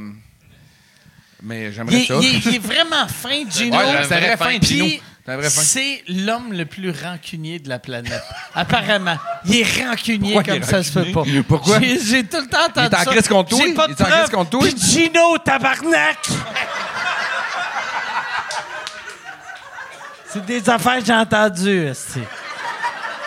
mais 1.42 1.66
Il 1.66 1.72
j'aimerais 1.72 1.96
est, 2.02 2.06
ça. 2.06 2.14
il 2.20 2.24
est- 2.36 2.38
il 2.46 2.54
est 2.56 2.58
vraiment 2.58 3.06
fin, 3.08 3.42
Gino. 3.50 3.76
Ouais, 3.76 3.84
c'est 4.08 4.18
vrai 4.20 4.36
fin, 4.36 4.58
Puis, 4.58 4.66
Gino. 4.66 4.86
C'est 5.48 6.02
l'homme 6.08 6.52
le 6.52 6.66
plus 6.66 6.90
rancunier 6.90 7.58
de 7.58 7.68
la 7.70 7.78
planète. 7.78 8.22
Apparemment. 8.54 9.16
Il 9.46 9.56
est 9.56 9.82
rancunier 9.86 10.34
Pourquoi 10.34 10.42
il 10.54 10.60
comme 10.60 10.68
est 10.68 10.70
ça 10.70 10.82
se 10.82 10.92
peut 10.92 11.04
pas. 11.12 11.20
rancunier? 11.20 11.42
Pourquoi? 11.42 11.80
J'ai, 11.80 12.24
tout 12.24 12.36
le 12.42 12.46
temps 12.46 12.66
entendu 12.66 12.86
est 12.94 12.94
en 12.94 13.04
ça. 13.04 13.10
crise 13.10 13.28
contre 13.28 13.48
toi? 13.50 13.60
J'ai 13.66 13.72
pas 13.74 13.86
de 13.88 13.92
Il 13.92 13.96
est 13.96 14.02
en 14.02 14.04
crise 14.04 14.16
preuves. 14.16 14.30
contre 14.30 14.50
toi? 14.50 14.60
Puis 14.68 14.74
Gino, 14.82 15.38
tabarnak! 15.38 16.18
C'est 20.28 20.44
des 20.44 20.68
affaires 20.68 20.98
que 20.98 21.04
j'ai 21.06 21.12
entendues, 21.14 21.86
esti. 21.86 22.20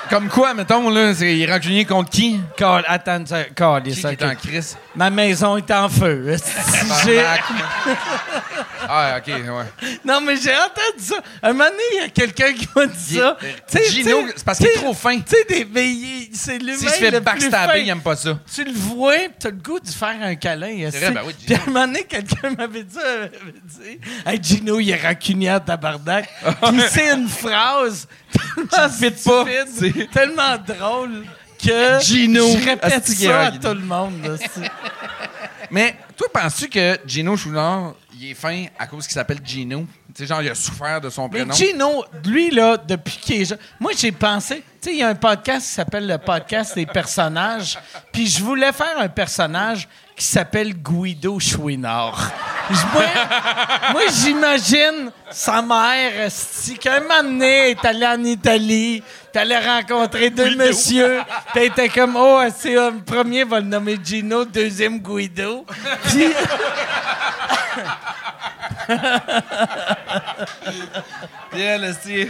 Comme 0.09 0.29
quoi, 0.29 0.53
mettons, 0.53 0.89
là, 0.89 1.13
c'est 1.13 1.45
rancunier 1.49 1.85
contre 1.85 2.09
qui? 2.09 2.39
Cal- 2.55 2.83
Attends, 2.87 3.25
ça- 3.25 3.43
Qui 3.43 4.01
qui 4.15 4.23
est 4.23 4.23
en 4.25 4.35
crise? 4.35 4.77
Ma 4.95 5.09
maison 5.09 5.57
est 5.57 5.69
en 5.71 5.89
feu. 5.89 6.35
J'ai- 7.05 7.23
ah, 8.89 9.17
OK, 9.17 9.27
ouais. 9.27 9.89
Non, 10.05 10.21
mais 10.21 10.35
j'ai 10.37 10.51
entendu 10.51 11.03
ça. 11.03 11.15
Un 11.43 11.49
moment 11.51 11.65
donné, 11.65 11.81
il 11.93 11.97
y 12.01 12.05
a 12.05 12.09
quelqu'un 12.09 12.53
qui 12.53 12.67
m'a 12.75 12.85
dit 12.85 12.95
Il 13.11 13.17
ça. 13.17 13.37
euh, 13.43 13.51
Tu 13.69 13.77
sais, 13.77 13.89
Gino, 13.91 14.21
tu 14.23 14.33
c'est 14.37 14.43
parce 14.45 14.57
qu'il 14.59 14.67
est 14.67 14.73
tu 14.73 14.79
trop 14.79 14.93
fin. 14.93 15.17
Tu 15.19 15.23
sais, 15.35 15.43
des, 15.65 15.83
il- 15.85 16.29
c'est 16.33 16.57
l'humain 16.57 16.77
S'il 16.77 16.89
se 16.89 16.93
fait 16.95 17.19
backstabber, 17.19 17.81
il 17.81 17.89
aime 17.89 18.01
pas 18.01 18.15
ça. 18.15 18.39
Tu 18.53 18.63
le 18.63 18.71
vois, 18.71 19.13
pis 19.15 19.29
t'as 19.39 19.49
le 19.49 19.55
goût 19.57 19.79
de 19.79 19.89
faire 19.89 20.15
un 20.21 20.35
câlin. 20.35 20.89
C'est 20.91 20.99
vrai, 20.99 21.11
ben 21.11 21.21
oui, 21.25 21.33
Puis 21.45 21.55
à 21.55 21.59
un 21.61 21.65
moment 21.65 21.87
donné, 21.87 22.03
quelqu'un 22.03 22.51
m'avait 22.57 22.83
dit, 22.83 22.97
euh, 23.03 23.27
dit 23.63 23.99
Hey, 24.25 24.39
Gino, 24.41 24.79
il 24.79 24.89
est 24.89 25.01
rancunier 25.01 25.49
à 25.49 25.59
tabarnak. 25.59 26.29
Puis 26.69 26.81
c'est 26.89 27.11
une 27.13 27.27
phrase 27.27 28.07
tellement 28.69 28.87
pas, 29.25 29.43
tellement 30.11 30.57
drôle 30.57 31.25
que 31.63 31.99
Gino, 32.01 32.47
je 32.47 32.65
répète 32.65 33.07
ça 33.07 33.41
à 33.41 33.51
tout 33.51 33.67
le 33.67 33.81
monde. 33.81 34.23
là, 34.23 34.69
Mais 35.71 35.95
toi, 36.15 36.27
penses-tu 36.33 36.69
que 36.69 36.99
Gino 37.05 37.35
Chouinard, 37.35 37.93
il 38.19 38.31
est 38.31 38.33
fin 38.33 38.65
à 38.79 38.87
cause 38.87 39.05
qu'il 39.05 39.13
s'appelle 39.13 39.39
Gino? 39.43 39.85
Tu 40.15 40.23
sais, 40.23 40.27
genre, 40.27 40.41
il 40.41 40.49
a 40.49 40.55
souffert 40.55 41.01
de 41.01 41.09
son 41.09 41.23
Mais 41.23 41.45
prénom. 41.45 41.53
Gino, 41.53 42.05
lui, 42.25 42.49
là, 42.51 42.77
depuis 42.77 43.17
qu'il 43.17 43.41
est 43.41 43.45
jeune, 43.45 43.59
moi, 43.79 43.91
j'ai 43.95 44.11
pensé, 44.11 44.63
tu 44.81 44.89
sais, 44.89 44.91
il 44.93 44.99
y 44.99 45.03
a 45.03 45.09
un 45.09 45.15
podcast 45.15 45.67
qui 45.67 45.73
s'appelle 45.73 46.07
le 46.07 46.17
podcast 46.17 46.75
des 46.75 46.85
personnages, 46.85 47.77
puis 48.11 48.27
je 48.27 48.41
voulais 48.43 48.71
faire 48.71 48.97
un 48.97 49.09
personnage 49.09 49.87
qui 50.15 50.25
s'appelle 50.25 50.73
Guido 50.73 51.39
Chouinard. 51.39 52.31
Moi, 52.93 53.03
moi, 53.91 54.01
j'imagine 54.11 55.11
sa 55.29 55.61
mère, 55.61 56.21
esti, 56.21 56.77
qu'un 56.79 57.01
moment 57.01 57.21
donné, 57.21 57.71
est 57.71 57.85
allée 57.85 58.07
en 58.07 58.23
Italie, 58.23 59.03
a 59.37 59.59
rencontré 59.75 60.29
deux 60.29 60.55
messieurs, 60.55 61.21
était 61.55 61.89
comme, 61.89 62.15
oh, 62.15 62.41
c'est 62.55 62.73
le 62.73 63.03
premier 63.03 63.43
va 63.43 63.59
le 63.59 63.65
nommer 63.67 63.97
Gino, 64.03 64.45
deuxième 64.45 64.99
Guido. 64.99 65.65
Puis... 66.05 66.27
Puis 71.51 71.61
elle, 71.61 71.83
esti, 71.85 72.27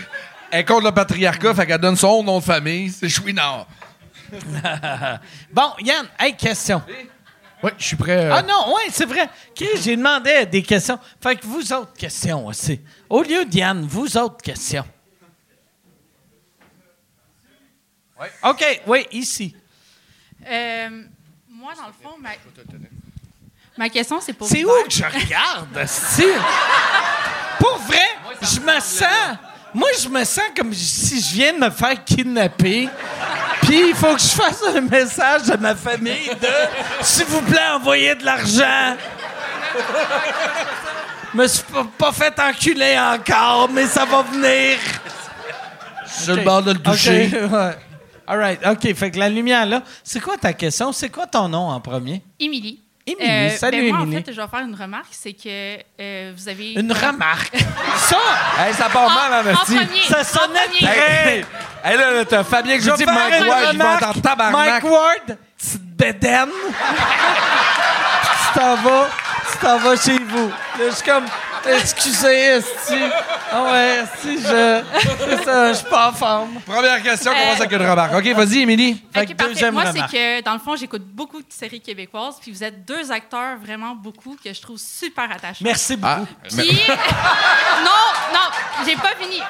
elle 0.51 0.59
est 0.59 0.65
contre 0.65 0.85
le 0.85 0.91
patriarcat, 0.91 1.53
fait 1.53 1.65
qu'elle 1.65 1.79
donne 1.79 1.95
son 1.95 2.23
nom 2.23 2.39
de 2.39 2.43
famille, 2.43 2.91
c'est 2.91 3.09
Chouinard. 3.09 3.67
Bon, 5.53 5.71
Yann, 5.79 6.05
hey, 6.19 6.35
question. 6.35 6.81
Oui, 7.63 7.71
je 7.77 7.85
suis 7.85 7.95
prêt. 7.95 8.25
euh, 8.25 8.34
Ah 8.35 8.41
non, 8.41 8.75
oui, 8.75 8.84
c'est 8.91 9.05
vrai. 9.05 9.29
J'ai 9.81 9.95
demandé 9.95 10.45
des 10.45 10.61
questions. 10.61 10.99
Fait 11.21 11.35
que 11.38 11.45
vous 11.45 11.71
autres 11.73 11.93
questions 11.93 12.45
aussi. 12.45 12.81
Au 13.09 13.23
lieu 13.23 13.45
d'Yann, 13.45 13.85
vous 13.89 14.17
autres 14.17 14.41
questions. 14.43 14.85
OK, 18.44 18.81
oui, 18.88 19.07
ici. 19.11 19.56
Euh, 20.45 20.89
moi, 21.49 21.73
dans 21.76 21.88
le 21.88 21.94
fond, 22.02 22.18
ma, 22.19 22.30
ma 23.77 23.89
question, 23.89 24.19
c'est 24.22 24.34
pour 24.34 24.48
C'est 24.48 24.64
où 24.64 24.69
que 24.84 24.91
je 24.91 25.03
regarde? 25.03 25.68
Pour 27.60 27.77
vrai, 27.80 28.07
je 28.41 28.60
me 28.60 28.80
sens... 28.80 29.38
Moi, 29.73 29.89
je 30.02 30.07
me 30.07 30.23
sens 30.23 30.45
comme 30.56 30.73
si 30.73 31.22
je 31.22 31.35
viens 31.35 31.53
de 31.53 31.60
me 31.60 31.69
faire 31.69 32.03
kidnapper. 32.03 32.89
Puis 33.61 33.89
il 33.89 33.95
faut 33.95 34.15
que 34.15 34.22
je 34.22 34.27
fasse 34.30 34.64
un 34.64 34.81
message 34.81 35.49
à 35.52 35.57
ma 35.57 35.76
famille 35.76 36.30
de 36.41 36.48
«S'il 37.02 37.26
vous 37.26 37.41
plaît, 37.41 37.68
envoyez 37.73 38.15
de 38.15 38.26
l'argent.» 38.26 38.95
Je 41.34 41.38
me 41.38 41.48
suis 41.48 41.64
pas, 41.98 42.11
fait 42.11 42.39
enculer 42.39 42.98
encore, 42.98 43.69
mais 43.69 43.85
ça 43.85 44.06
va 44.06 44.23
venir. 44.23 44.77
Sur 46.07 46.38
le 46.38 46.41
bord 46.44 46.64
de 46.64 46.72
le 46.72 46.80
toucher. 46.80 47.30
Ouais. 47.45 47.77
All 48.27 48.37
right, 48.37 48.59
OK. 48.67 48.93
Fait 48.93 49.09
que 49.11 49.17
la 49.19 49.29
lumière, 49.29 49.65
là, 49.65 49.81
c'est 50.03 50.19
quoi 50.19 50.37
ta 50.37 50.51
question? 50.53 50.91
C'est 50.91 51.09
quoi 51.09 51.25
ton 51.27 51.47
nom 51.47 51.69
en 51.69 51.79
premier? 51.79 52.21
Émilie. 52.39 52.81
Émilie. 53.05 53.51
Salut, 53.57 53.83
ben 53.83 53.93
moi, 53.93 54.01
Émilie. 54.03 54.17
en 54.17 54.23
fait, 54.25 54.33
je 54.33 54.41
vais 54.41 54.47
faire 54.47 54.59
une 54.59 54.75
remarque, 54.75 55.07
c'est 55.11 55.31
que 55.31 55.77
euh, 56.01 56.33
vous 56.35 56.49
avez... 56.49 56.73
Une 56.73 56.91
remarque? 56.91 57.55
Ça, 57.95 58.17
Hey, 58.59 58.73
ça 58.73 58.89
part 58.89 59.03
En, 59.05 59.09
mal, 59.11 59.33
hein, 59.33 59.43
en 59.45 59.49
esti. 59.61 59.75
premier. 59.75 60.01
ça 60.01 60.19
en 60.19 60.23
sonnait 60.25 60.67
très... 60.77 61.37
Hey, 61.37 61.45
hey, 61.85 61.97
là, 61.97 62.11
là, 62.11 62.25
t'as 62.25 62.43
Fabien 62.43 62.75
que 62.77 62.83
Je 62.83 62.91
dis 62.91 63.05
Mike 63.05 63.47
Ward, 63.47 63.99
je 64.01 64.05
en 64.05 64.13
tabarnak. 64.21 64.83
Mike 64.83 64.91
Ward, 64.91 65.37
petite 65.57 65.83
bédaine. 65.95 66.49
tu 68.53 68.59
t'en 68.59 68.75
vas, 68.75 69.07
tu 69.59 69.65
t'en 69.65 69.77
vas 69.77 69.95
chez 69.95 70.17
vous. 70.19 70.51
Je 70.79 70.93
suis 70.95 71.03
comme, 71.03 71.25
excusez, 71.67 72.27
esti. 72.57 72.95
Ah 73.51 73.63
ouais, 73.63 74.03
esti, 74.03 74.38
je... 74.41 74.84
C'est 75.29 75.43
ça, 75.43 75.69
je 75.73 75.77
suis 75.77 75.88
pas 75.88 76.09
en 76.09 76.13
forme. 76.13 76.59
Première 76.65 77.01
question, 77.01 77.31
Euh, 77.31 77.35
commence 77.35 77.61
avec 77.61 77.71
une 77.71 77.89
remarque. 77.89 78.13
OK, 78.13 78.25
vas-y, 78.35 78.59
Émilie. 78.59 79.03
Fait 79.13 79.25
que 79.25 79.34
deuxième 79.34 79.73
Moi, 79.73 79.84
c'est 79.85 79.91
remarque. 79.93 80.11
que, 80.11 80.41
dans 80.43 80.53
le 80.53 80.59
fond, 80.59 80.75
j'écoute 80.75 81.03
beaucoup 81.05 81.39
de 81.39 81.45
séries 81.49 81.81
québécoises, 81.81 82.35
puis 82.41 82.51
vous 82.51 82.63
êtes 82.63 82.85
deux 82.85 83.11
acteurs 83.11 83.57
vraiment 83.57 83.95
beaucoup 83.95 84.38
que 84.43 84.53
je 84.53 84.61
trouve 84.61 84.77
super 84.77 85.31
attachants. 85.31 85.63
Merci 85.63 85.95
beaucoup. 85.95 86.27
Ah, 86.43 86.47
Puis... 86.49 86.81
non, 87.84 88.34
non, 88.34 88.85
j'ai 88.85 88.95
pas 88.95 89.13
fini. 89.19 89.41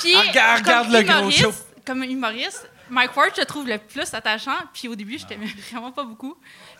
Puis, 0.00 0.14
Ah, 0.16 0.22
regarde- 0.28 0.64
comme 0.64 0.92
le 0.92 1.02
gros 1.02 1.12
humoriste- 1.30 1.40
show. 1.42 1.52
Comme 1.86 2.02
humoriste, 2.04 2.68
Mike 2.90 3.16
Ward, 3.16 3.30
je 3.34 3.40
le 3.40 3.46
trouve 3.46 3.66
le 3.66 3.78
plus 3.78 4.12
attachant. 4.14 4.56
Puis 4.72 4.88
au 4.88 4.94
début, 4.94 5.18
je 5.18 5.26
t'aimais 5.26 5.46
vraiment 5.72 5.90
pas 5.90 6.04
beaucoup. 6.04 6.36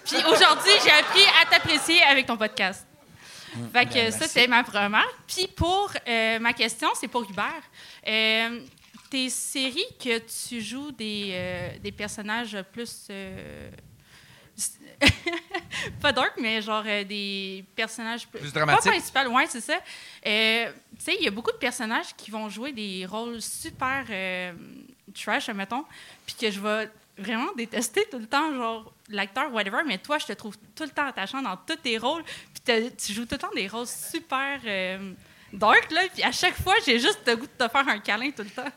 Puis 0.08 0.16
aujourd'hui, 0.24 0.72
j'ai 0.84 0.90
appris 0.90 1.22
à 1.42 1.46
t'apprécier 1.50 2.02
avec 2.02 2.26
ton 2.26 2.36
podcast. 2.36 2.86
Fait 3.72 3.86
que 3.86 4.10
ça, 4.10 4.26
c'est 4.28 4.46
ma 4.46 4.62
remarque. 4.62 5.14
Puis 5.26 5.46
pour 5.48 5.90
euh, 6.06 6.38
ma 6.38 6.52
question, 6.52 6.88
c'est 6.98 7.08
pour 7.08 7.28
Hubert. 7.28 7.62
Euh, 8.06 8.60
tes 9.10 9.28
séries 9.30 9.86
que 10.02 10.18
tu 10.18 10.60
joues 10.60 10.92
des, 10.92 11.30
euh, 11.32 11.70
des 11.82 11.92
personnages 11.92 12.56
plus 12.72 13.08
pas 16.02 16.12
dark, 16.12 16.32
mais 16.40 16.60
genre 16.60 16.82
des 16.82 17.64
personnages 17.76 18.26
p- 18.26 18.38
Plus 18.38 18.52
dramatiques. 18.52 18.84
Pas 18.84 18.90
principal, 18.90 19.28
ouais, 19.28 19.46
c'est 19.48 19.60
ça. 19.60 19.76
Tu 20.22 20.30
sais, 20.98 21.16
il 21.18 21.24
y 21.24 21.28
a 21.28 21.30
beaucoup 21.30 21.52
de 21.52 21.56
personnages 21.56 22.14
qui 22.16 22.30
vont 22.30 22.48
jouer 22.48 22.72
des 22.72 23.06
rôles 23.06 23.40
super 23.40 24.04
trash, 25.14 25.48
mettons, 25.50 25.84
puis 26.26 26.34
que 26.34 26.50
je 26.50 26.60
vais 26.60 26.90
vraiment 27.16 27.52
détester 27.56 28.06
tout 28.10 28.18
le 28.18 28.26
temps, 28.26 28.52
genre 28.54 28.92
l'acteur, 29.08 29.52
whatever, 29.52 29.78
mais 29.86 29.98
toi, 29.98 30.18
je 30.18 30.26
te 30.26 30.32
trouve 30.32 30.56
tout 30.74 30.84
le 30.84 30.90
temps 30.90 31.06
attachant 31.06 31.42
dans 31.42 31.56
tous 31.56 31.76
tes 31.76 31.98
rôles, 31.98 32.22
puis 32.24 32.90
tu 32.96 33.12
joues 33.12 33.24
tout 33.24 33.34
le 33.34 33.38
temps 33.38 33.50
des 33.54 33.68
rôles 33.68 33.86
super 33.86 34.60
euh, 34.64 35.12
dark, 35.52 35.90
là, 35.90 36.02
puis 36.12 36.22
à 36.22 36.32
chaque 36.32 36.60
fois, 36.62 36.74
j'ai 36.84 36.98
juste 36.98 37.20
le 37.26 37.36
goût 37.36 37.46
de 37.46 37.66
te 37.66 37.70
faire 37.70 37.88
un 37.88 37.98
câlin 37.98 38.30
tout 38.30 38.42
le 38.42 38.50
temps. 38.50 38.70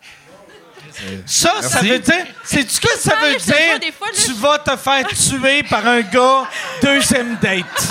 Ça, 1.25 1.61
ça 1.61 1.81
veut 1.81 1.99
dire. 1.99 2.25
Sais-tu 2.43 2.69
ce 2.69 2.81
que 2.81 2.97
ça 2.97 3.15
veut 3.15 3.35
dire? 3.35 3.93
fois, 3.93 4.07
là, 4.07 4.13
tu 4.13 4.33
vas 4.33 4.59
te 4.59 4.75
faire 4.75 5.07
tuer 5.07 5.63
par 5.63 5.85
un 5.85 6.01
gars 6.01 6.47
deuxième 6.81 7.37
date. 7.37 7.87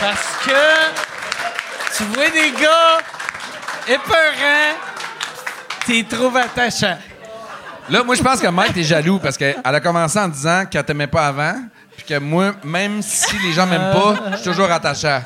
Parce 0.00 0.44
que 0.44 1.96
tu 1.96 2.04
vois 2.04 2.28
des 2.28 2.50
gars 2.50 2.98
épeurants, 3.88 4.76
t'es 5.86 6.04
trouves 6.04 6.36
attachants. 6.36 6.98
Là, 7.90 8.02
moi, 8.02 8.14
je 8.14 8.22
pense 8.22 8.40
que 8.40 8.46
Mike 8.48 8.76
est 8.76 8.82
jaloux 8.82 9.18
parce 9.18 9.36
qu'elle 9.36 9.60
a 9.62 9.80
commencé 9.80 10.18
en 10.18 10.28
disant 10.28 10.64
qu'elle 10.66 10.84
t'aimait 10.84 11.06
pas 11.06 11.26
avant, 11.28 11.54
puis 11.96 12.06
que 12.06 12.18
moi, 12.18 12.54
même 12.64 13.02
si 13.02 13.38
les 13.40 13.52
gens 13.52 13.66
m'aiment 13.66 13.92
pas, 13.92 14.30
je 14.32 14.36
suis 14.36 14.44
toujours 14.50 14.70
attaché. 14.70 15.18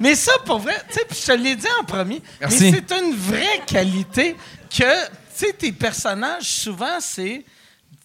Mais 0.00 0.14
ça, 0.14 0.32
pour 0.44 0.58
vrai, 0.58 0.76
tu 0.88 0.94
sais, 0.94 1.04
puis 1.08 1.18
je 1.20 1.26
te 1.26 1.32
l'ai 1.32 1.56
dit 1.56 1.66
en 1.80 1.84
premier, 1.84 2.22
Merci. 2.40 2.70
mais 2.70 2.82
c'est 2.88 2.98
une 2.98 3.14
vraie 3.14 3.60
qualité 3.66 4.36
que, 4.70 5.04
tu 5.06 5.10
sais, 5.34 5.52
tes 5.52 5.72
personnages, 5.72 6.44
souvent, 6.44 6.98
c'est, 7.00 7.44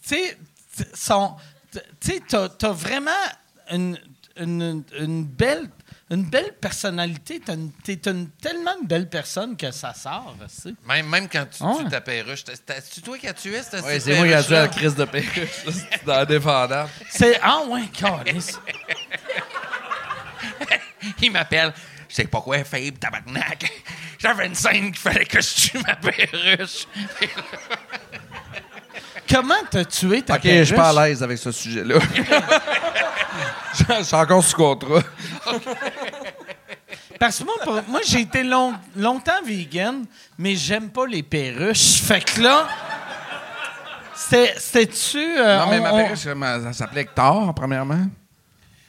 tu 0.07 0.15
sais, 0.15 0.37
sont, 0.93 1.35
tu 1.71 1.79
sais, 2.01 2.21
t'as, 2.27 2.49
t'as 2.49 2.71
vraiment 2.71 3.11
une, 3.71 3.97
une, 4.37 4.83
une 4.99 5.25
belle, 5.25 5.69
une 6.11 6.25
belle 6.25 6.53
personnalité. 6.59 7.39
T'as 7.43 7.53
une- 7.55 7.71
t'es 7.83 7.99
une, 8.05 8.29
tellement 8.31 8.75
une 8.81 8.87
belle 8.87 9.09
personne 9.09 9.55
que 9.57 9.71
ça 9.71 9.93
sort, 9.93 10.35
tu 10.39 10.45
sais. 10.53 10.73
Même, 10.85 11.07
même 11.07 11.27
quand 11.29 11.45
tu 11.49 11.63
Ouais. 11.63 11.83
tues 11.83 11.89
ta 11.89 12.01
perruche, 12.01 12.43
c'est 12.45 13.01
toi 13.01 13.17
qui 13.17 13.27
as 13.27 13.33
tué 13.33 13.61
cette 13.63 13.83
Oui, 13.85 13.99
c'est 13.99 14.15
moi 14.17 14.27
qui 14.27 14.33
ai 14.33 14.43
tué 14.43 14.53
la 14.55 14.67
crise 14.67 14.93
de 14.95 15.05
perruche. 15.05 15.65
dans 16.05 16.13
Indéfendable. 16.19 16.89
C'est, 17.09 17.39
ah 17.41 17.61
ouais, 17.67 17.83
câlisse. 17.93 18.59
Il 21.21 21.31
m'appelle. 21.31 21.73
Je 22.09 22.15
sais 22.15 22.25
pas 22.25 22.41
quoi, 22.41 22.63
Fabe, 22.65 22.99
tabarnak. 22.99 23.71
J'avais 24.19 24.47
une 24.47 24.55
scène 24.55 24.91
qu'il 24.91 24.97
fallait 24.97 25.25
que 25.25 25.41
je 25.41 25.69
tue 25.69 25.77
ma 25.79 25.95
perruche. 25.95 26.85
Comment 29.31 29.53
t'as 29.69 29.85
tué 29.85 30.21
ta 30.21 30.35
OK, 30.35 30.41
je 30.43 30.63
suis 30.63 30.75
pas 30.75 30.89
à 30.89 31.07
l'aise 31.07 31.23
avec 31.23 31.37
ce 31.37 31.51
sujet-là. 31.51 31.95
Je 33.73 34.03
suis 34.03 34.15
encore 34.15 34.43
sous 34.43 34.55
contrat. 34.57 35.01
Parce 37.19 37.39
que 37.39 37.43
moi, 37.45 37.53
pour- 37.63 37.81
moi 37.87 38.01
j'ai 38.05 38.21
été 38.21 38.43
long- 38.43 38.73
longtemps 38.97 39.41
vegan, 39.45 40.05
mais 40.37 40.55
j'aime 40.55 40.89
pas 40.89 41.05
les 41.07 41.23
perruches. 41.23 42.01
Fait 42.01 42.19
que 42.23 42.41
là, 42.41 42.67
c'était-tu... 44.15 45.17
euh, 45.37 45.59
Non, 45.59 45.67
mais 45.69 45.79
on- 45.79 45.83
ma 45.83 45.93
on- 45.93 45.97
perruche, 46.03 46.25
elle 46.25 46.37
elle 46.67 46.73
s'appelait 46.73 47.01
Hector, 47.01 47.53
premièrement. 47.55 48.07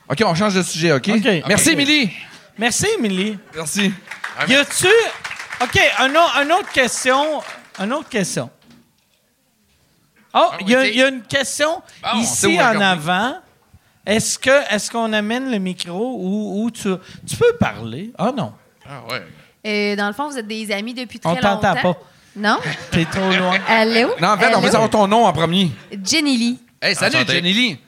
OK, 0.08 0.22
on 0.26 0.34
change 0.34 0.54
de 0.54 0.62
sujet, 0.62 0.92
OK? 0.92 1.08
OK. 1.08 1.42
Merci, 1.46 1.68
OK. 1.68 1.72
Émilie. 1.74 2.10
Merci, 2.58 2.86
Émilie. 2.98 3.38
Merci. 3.54 3.92
Y 4.48 4.54
a-tu... 4.54 4.86
OK, 5.62 5.80
un, 5.98 6.08
une 6.42 6.52
autre 6.52 6.70
question. 6.72 7.40
Une 7.78 7.92
autre 7.92 8.08
question. 8.08 8.50
Oh, 10.34 10.48
Ah, 10.52 10.56
il 10.60 10.68
y, 10.70 10.74
a- 10.74 10.80
oui, 10.80 10.90
il 10.92 10.96
y 10.98 11.02
a 11.02 11.08
une 11.08 11.22
question 11.22 11.82
Ah, 12.02 12.12
on 12.16 12.22
sait 12.22 12.48
ici 12.48 12.60
en 12.60 12.68
regarder. 12.70 12.84
avant. 12.84 13.34
Est-ce 14.06 14.38
que 14.38 14.50
est-ce 14.74 14.90
qu'on 14.90 15.12
amène 15.12 15.50
le 15.50 15.58
micro 15.58 16.16
ou, 16.18 16.64
ou 16.64 16.70
tu, 16.70 16.88
tu 17.26 17.36
peux 17.36 17.52
parler? 17.60 18.12
Ah 18.18 18.32
non, 18.36 18.52
Ah 18.88 19.02
ouais. 19.10 19.22
Euh, 19.64 19.94
dans 19.96 20.08
le 20.08 20.12
fond, 20.12 20.28
vous 20.28 20.36
êtes 20.38 20.46
des 20.48 20.72
amis 20.72 20.92
depuis 20.94 21.20
très 21.20 21.30
on 21.30 21.36
t'entend 21.36 21.74
longtemps. 21.74 21.92
pas. 21.94 21.98
Non? 22.34 22.56
T'es 22.90 23.04
trop 23.04 23.30
loin. 23.30 23.58
Allô? 23.68 24.08
Non, 24.20 24.28
en 24.30 24.36
fait, 24.38 24.46
on 24.46 24.52
Allô? 24.54 24.60
veut 24.60 24.70
savoir 24.70 24.90
ton 24.90 25.06
nom 25.06 25.24
en 25.26 25.32
premier. 25.32 25.70
Jenny 26.02 26.36
Lee. 26.36 26.58
Hey, 26.80 26.94
salut, 26.96 27.14
Enchanté. 27.16 27.34
Jenny 27.34 27.52
Lee. 27.52 27.78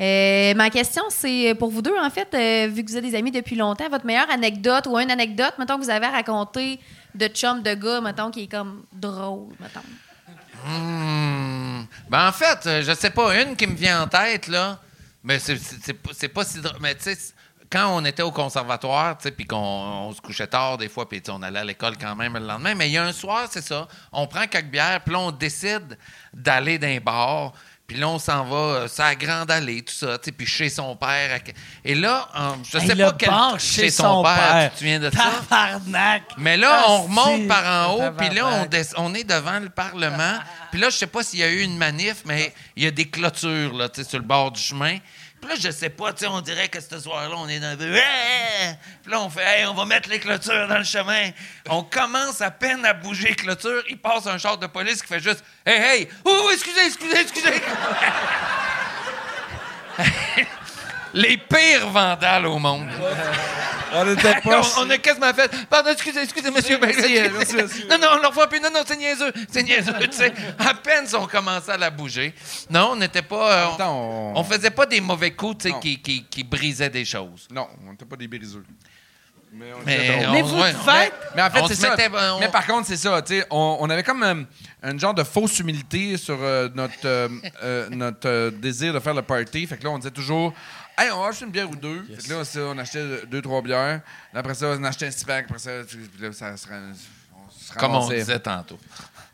Euh, 0.00 0.54
ma 0.54 0.70
question, 0.70 1.02
c'est 1.10 1.54
pour 1.56 1.70
vous 1.70 1.82
deux, 1.82 1.94
en 2.02 2.08
fait, 2.10 2.28
euh, 2.34 2.66
vu 2.68 2.82
que 2.82 2.90
vous 2.90 2.96
êtes 2.96 3.04
des 3.04 3.14
amis 3.14 3.30
depuis 3.30 3.54
longtemps, 3.54 3.88
votre 3.90 4.06
meilleure 4.06 4.30
anecdote 4.30 4.86
ou 4.88 4.98
une 4.98 5.10
anecdote, 5.10 5.52
mettons, 5.58 5.76
que 5.78 5.84
vous 5.84 5.90
avez 5.90 6.06
à 6.06 6.10
raconter 6.10 6.80
de 7.14 7.26
chum 7.28 7.62
de 7.62 7.74
gars, 7.74 8.00
mettons, 8.00 8.30
qui 8.30 8.44
est 8.44 8.50
comme 8.50 8.82
drôle, 8.92 9.50
mettons. 9.60 9.80
Hmm. 10.66 11.84
Ben, 12.08 12.28
en 12.28 12.32
fait, 12.32 12.66
euh, 12.66 12.82
je 12.82 12.92
sais 12.94 13.10
pas, 13.10 13.40
une 13.40 13.56
qui 13.56 13.66
me 13.66 13.74
vient 13.74 14.02
en 14.02 14.08
tête, 14.08 14.48
là, 14.48 14.78
mais 15.22 15.38
c'est- 15.38 15.54
pas- 16.28 16.44
si. 16.44 16.58
Mais 16.80 16.94
tu 16.94 17.02
sais, 17.04 17.16
quand 17.70 17.88
on 17.96 18.04
était 18.04 18.22
au 18.22 18.32
conservatoire, 18.32 19.16
tu 19.16 19.24
sais, 19.24 19.30
puis 19.30 19.46
qu'on 19.46 19.56
on 19.56 20.12
se 20.12 20.20
couchait 20.20 20.46
tard 20.46 20.76
des 20.76 20.88
fois, 20.88 21.08
puis 21.08 21.22
on 21.28 21.40
allait 21.42 21.60
à 21.60 21.64
l'école 21.64 21.96
quand 21.96 22.16
même 22.16 22.34
le 22.34 22.44
lendemain, 22.46 22.74
mais 22.74 22.88
il 22.88 22.92
y 22.92 22.98
a 22.98 23.04
un 23.04 23.12
soir, 23.12 23.46
c'est 23.50 23.62
ça, 23.64 23.86
on 24.12 24.26
prend 24.26 24.46
quelques 24.46 24.66
bières, 24.70 25.00
puis 25.04 25.14
on 25.14 25.30
décide 25.30 25.96
d'aller 26.34 26.78
d'un 26.78 26.98
bar, 26.98 27.52
puis 27.90 27.98
là, 27.98 28.08
on 28.08 28.20
s'en 28.20 28.44
va, 28.44 28.56
euh, 28.56 28.88
sur 28.88 29.02
la 29.02 29.16
grande 29.16 29.50
allée, 29.50 29.82
tout 29.82 29.92
ça, 29.92 30.16
tu 30.18 30.26
sais, 30.26 30.30
puis 30.30 30.46
chez 30.46 30.68
son 30.68 30.94
père. 30.94 31.34
à- 31.34 31.38
Et 31.84 31.96
là, 31.96 32.28
euh, 32.38 32.50
je 32.62 32.78
sais 32.86 32.94
pas 33.06 33.12
quel... 33.18 33.28
bar 33.30 33.58
chez 33.58 33.90
son, 33.90 34.22
père, 34.22 34.34
tu 34.66 34.70
te 34.74 34.78
souviens 34.78 35.00
de 35.00 35.10
ça? 35.10 35.18
Mais 36.38 36.56
là, 36.56 36.84
on 36.86 37.02
remonte 37.02 37.48
par 37.48 37.64
en 37.88 37.92
haut, 37.94 37.98
puis 38.16 38.28
là, 38.30 38.46
on, 38.96 39.04
on 39.06 39.14
est 39.14 39.24
devant 39.24 39.58
le 39.58 39.70
Parlement. 39.70 40.38
Puis 40.70 40.80
là, 40.80 40.88
je 40.88 40.98
sais 40.98 41.08
pas 41.08 41.24
s'il 41.24 41.40
y 41.40 41.42
a 41.42 41.48
eu 41.48 41.62
une 41.62 41.76
manif, 41.76 42.18
mais 42.26 42.54
il 42.76 42.84
y 42.84 42.86
a 42.86 42.92
des 42.92 43.08
clôtures 43.10 43.74
là, 43.74 43.88
tu 43.88 44.04
sais, 44.04 44.08
sur 44.08 44.20
le 44.20 44.24
bord 44.24 44.52
du 44.52 44.60
chemin. 44.62 44.98
Puis 45.40 45.50
là, 45.50 45.56
je 45.58 45.70
sais 45.70 45.88
pas, 45.88 46.12
tu 46.12 46.20
sais, 46.20 46.26
on 46.26 46.40
dirait 46.40 46.68
que 46.68 46.80
ce 46.80 46.98
soir-là, 46.98 47.34
on 47.36 47.48
est 47.48 47.60
dans 47.60 47.78
le... 47.78 47.92
Puis 49.02 49.10
là, 49.10 49.20
on 49.20 49.30
fait, 49.30 49.42
hey, 49.42 49.66
on 49.66 49.74
va 49.74 49.86
mettre 49.86 50.10
les 50.10 50.20
clôtures 50.20 50.68
dans 50.68 50.78
le 50.78 50.84
chemin. 50.84 51.30
On 51.68 51.82
commence 51.82 52.40
à 52.40 52.50
peine 52.50 52.84
à 52.84 52.92
bouger 52.92 53.28
les 53.28 53.34
clôtures. 53.34 53.82
Il 53.88 53.98
passe 53.98 54.26
un 54.26 54.38
char 54.38 54.58
de 54.58 54.66
police 54.66 55.00
qui 55.00 55.08
fait 55.08 55.20
juste, 55.20 55.42
hey, 55.64 55.80
hey, 55.80 56.08
oh, 56.24 56.42
oh, 56.44 56.50
excusez, 56.52 56.86
excusez, 56.86 57.20
excusez. 57.20 57.62
les 61.14 61.36
pires 61.36 61.88
vandales 61.90 62.46
au 62.46 62.58
monde. 62.58 62.88
On 63.92 64.08
était 64.12 64.34
pas... 64.40 64.60
on, 64.78 64.82
on 64.86 64.90
a 64.90 64.98
quasiment 64.98 65.34
fait. 65.34 65.50
Pardon, 65.68 65.90
excusez, 65.90 66.22
excusez, 66.22 66.48
monsieur. 66.52 66.78
Ben, 66.78 66.94
Merci, 66.96 67.56
merci. 67.56 67.84
Non, 67.90 67.98
non, 67.98 68.06
on 68.12 68.16
ne 68.18 68.22
le 68.22 68.28
revoit 68.28 68.46
plus. 68.48 68.60
Non, 68.60 68.68
non, 68.72 68.82
c'est 68.86 68.96
niaiseux. 68.96 69.32
C'est 69.50 69.64
niaiseux, 69.64 69.92
tu 70.02 70.12
sais. 70.16 70.32
À 70.60 70.74
peine 70.74 71.08
si 71.08 71.16
on 71.16 71.26
commençait 71.26 71.72
à 71.72 71.76
la 71.76 71.90
bouger. 71.90 72.32
Non, 72.70 72.90
on 72.92 72.96
n'était 72.96 73.22
pas. 73.22 73.52
euh, 73.52 73.76
temps, 73.76 73.92
on, 74.00 74.38
on- 74.38 74.44
faisait 74.44 74.70
pas 74.70 74.86
des 74.86 75.00
mauvais 75.00 75.32
coups, 75.32 75.64
tu 75.64 75.70
sais, 75.72 75.74
qui, 75.80 75.98
qui, 76.00 76.22
qui 76.22 76.44
brisaient 76.44 76.88
des 76.88 77.04
choses. 77.04 77.48
Non, 77.52 77.66
on 77.84 77.90
n'était 77.90 78.04
pas 78.04 78.14
des 78.14 78.28
briseux. 78.28 78.64
Mais 79.52 79.72
on 79.74 79.78
Mais. 79.84 80.26
Mais 80.30 80.42
vous 80.42 80.54
ouais, 80.60 80.72
devez- 80.72 81.10
Mais 81.34 81.42
en 81.42 81.50
fait, 81.50 81.60
On 81.62 81.66
c'est 81.66 81.74
ça. 81.74 81.90
mettait- 81.90 82.08
ben, 82.08 82.34
on- 82.34 82.38
Mais 82.38 82.48
par 82.48 82.64
contre, 82.64 82.86
c'est 82.86 82.96
ça. 82.96 83.20
tu 83.22 83.40
sais, 83.40 83.46
On, 83.50 83.78
on 83.80 83.90
avait 83.90 84.04
comme 84.04 84.22
euh, 84.22 84.34
un 84.84 84.96
genre 84.96 85.14
de 85.14 85.24
fausse 85.24 85.58
humilité 85.58 86.16
sur 86.16 86.38
euh, 86.40 86.68
notre, 86.76 86.94
euh, 87.06 87.28
euh, 87.64 87.88
notre 87.90 88.28
euh, 88.28 88.50
désir 88.52 88.94
de 88.94 89.00
faire 89.00 89.14
le 89.14 89.22
party. 89.22 89.66
Fait 89.66 89.76
que 89.76 89.82
là, 89.82 89.90
on 89.90 89.98
disait 89.98 90.12
toujours 90.12 90.54
Hey, 91.00 91.10
on 91.12 91.20
va 91.22 91.28
acheter 91.28 91.44
une 91.46 91.50
bière 91.50 91.70
ou 91.70 91.76
deux. 91.76 92.02
Fait 92.04 92.28
que 92.28 92.32
là, 92.34 92.44
ça, 92.44 92.60
on 92.60 92.76
achetait 92.78 93.26
deux, 93.26 93.40
trois 93.40 93.62
bières. 93.62 94.00
Là, 94.32 94.40
après 94.40 94.54
ça, 94.54 94.66
on 94.78 94.84
achetait 94.84 95.06
un 95.06 95.10
six-pack. 95.10 95.46
Après 95.46 95.58
ça, 95.58 95.70
là, 96.18 96.32
ça 96.32 96.56
se 96.56 96.68
ram- 96.68 96.92
on 97.34 97.50
se 97.50 97.72
Comme 97.74 97.94
on 97.94 98.08
disait 98.08 98.38
tantôt. 98.38 98.78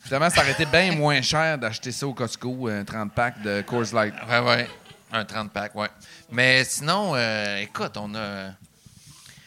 Finalement, 0.01 0.31
ça 0.31 0.43
aurait 0.43 0.53
été 0.53 0.67
bien 0.67 0.93
moins 0.97 1.21
cher 1.23 1.59
d'acheter 1.59 1.91
ça 1.91 2.07
au 2.07 2.15
Costco, 2.15 2.69
un 2.69 2.85
30 2.85 3.13
pack 3.13 3.43
de 3.43 3.63
Coors 3.63 3.93
Light. 3.93 4.15
Ouais, 4.29 4.39
ouais. 4.41 4.69
Un 5.13 5.25
30 5.25 5.53
pack, 5.53 5.75
ouais. 5.75 5.89
Mais 6.31 6.63
sinon, 6.65 7.15
euh, 7.17 7.59
écoute, 7.59 7.97
on 7.97 8.15
a. 8.15 8.51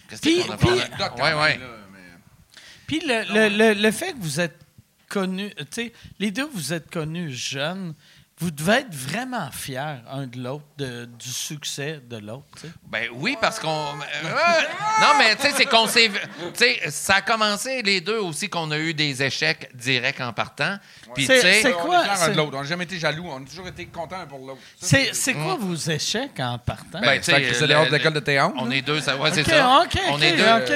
Qu'est-ce 0.09 0.21
Puis- 0.21 0.43
qu'on 0.45 0.53
a 0.53 0.57
puis-? 0.57 0.69
Ouais, 1.21 1.33
ouais. 1.33 1.59
Puis 2.87 3.01
le, 3.05 3.23
le, 3.33 3.49
le, 3.55 3.73
le 3.81 3.91
fait 3.91 4.13
que 4.13 4.17
vous 4.19 4.39
êtes 4.39 4.59
connus, 5.07 5.51
tu 5.55 5.65
sais, 5.71 5.93
les 6.19 6.31
deux, 6.31 6.47
vous 6.51 6.73
êtes 6.73 6.89
connus 6.91 7.31
jeunes, 7.31 7.93
vous 8.41 8.51
devez 8.51 8.73
être 8.75 8.93
vraiment 8.95 9.49
fiers 9.51 9.97
un 10.09 10.25
de 10.25 10.39
l'autre, 10.39 10.63
de- 10.77 11.03
du 11.05 11.29
succès 11.29 11.99
de 12.09 12.17
l'autre. 12.17 12.45
Ben 12.89 13.09
oui, 13.13 13.37
parce 13.41 13.59
qu'on. 13.59 13.67
euh, 13.69 14.29
non, 15.01 15.07
mais 15.17 15.35
tu 15.35 15.41
sais, 15.41 15.51
c'est 15.57 15.65
qu'on 15.65 15.87
s'est. 15.87 16.09
Tu 16.09 16.19
sais, 16.55 16.79
ça 16.89 17.15
a 17.15 17.21
commencé 17.21 17.81
les 17.81 17.99
deux 17.99 18.17
aussi 18.19 18.47
qu'on 18.49 18.71
a 18.71 18.77
eu 18.77 18.93
des 18.93 19.21
échecs 19.21 19.69
directs 19.75 20.21
en 20.21 20.31
partant. 20.31 20.77
Puis 21.13 21.27
tu 21.27 21.33
C'est- 21.33 21.41
sais. 21.41 21.61
c'est 21.63 21.73
On 21.73 21.79
quoi, 21.85 22.15
c'est- 22.15 22.33
l'autre. 22.33 22.51
On 22.55 22.61
n'a 22.61 22.67
jamais 22.67 22.85
été 22.85 22.97
jaloux. 22.97 23.25
On 23.29 23.43
a 23.43 23.45
toujours 23.45 23.67
été 23.67 23.85
contents 23.87 24.19
un 24.21 24.25
pour 24.25 24.39
l'autre. 24.39 24.61
C'est, 24.79 25.13
c'est 25.13 25.33
quoi 25.33 25.55
vos 25.59 25.75
échecs 25.75 26.39
en 26.39 26.57
partant? 26.59 26.99
Ben, 27.01 27.01
Ben, 27.01 27.19
c'est 27.21 27.35
tu 27.35 27.43
sais, 27.45 27.53
c'est 27.55 27.67
de 27.67 27.91
l'école 27.91 28.13
de 28.13 28.19
théâtre. 28.21 28.53
On 28.57 28.71
est 28.71 28.81
deux, 28.81 29.01
ça. 29.01 29.17
Ouais, 29.17 29.31
c'est 29.33 29.41
OK, 29.41 29.47
ça. 29.49 29.81
OK, 29.83 29.99
on 30.09 30.13
OK, 30.15 30.21
est 30.23 30.37
deux. 30.37 30.43
OK, 30.43 30.69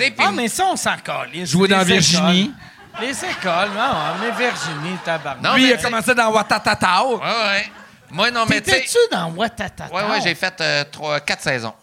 ouais. 0.00 0.14
Ah, 0.18 0.32
mais 0.32 0.48
ça, 0.48 0.66
on 0.72 0.76
s'en 0.76 0.96
calisse. 0.96 1.50
Jouer 1.50 1.68
dans 1.68 1.82
Virginie. 1.84 2.40
écoles. 2.46 2.54
Les 3.00 3.24
écoles, 3.24 3.70
non, 3.76 4.14
mais 4.20 4.30
Virginie, 4.32 4.96
tabarnak. 5.04 5.42
Non, 5.42 5.54
Lui, 5.54 5.64
mais 5.64 5.68
il 5.70 5.74
a 5.74 5.82
commencé 5.82 6.14
dans 6.14 6.30
Watatatao. 6.32 7.18
Ouais, 7.18 7.24
ouais. 7.24 7.70
Moi, 8.10 8.30
non, 8.30 8.44
mais 8.48 8.60
tu 8.60 8.70
sais. 8.70 8.76
T'étais-tu 8.80 8.98
dans 9.12 9.30
Watatata? 9.32 9.94
Ouais, 9.94 10.02
ouais, 10.04 10.20
j'ai 10.22 10.34
fait 10.34 10.54
euh, 10.60 10.84
trois, 10.90 11.20
quatre 11.20 11.42
saisons. 11.42 11.74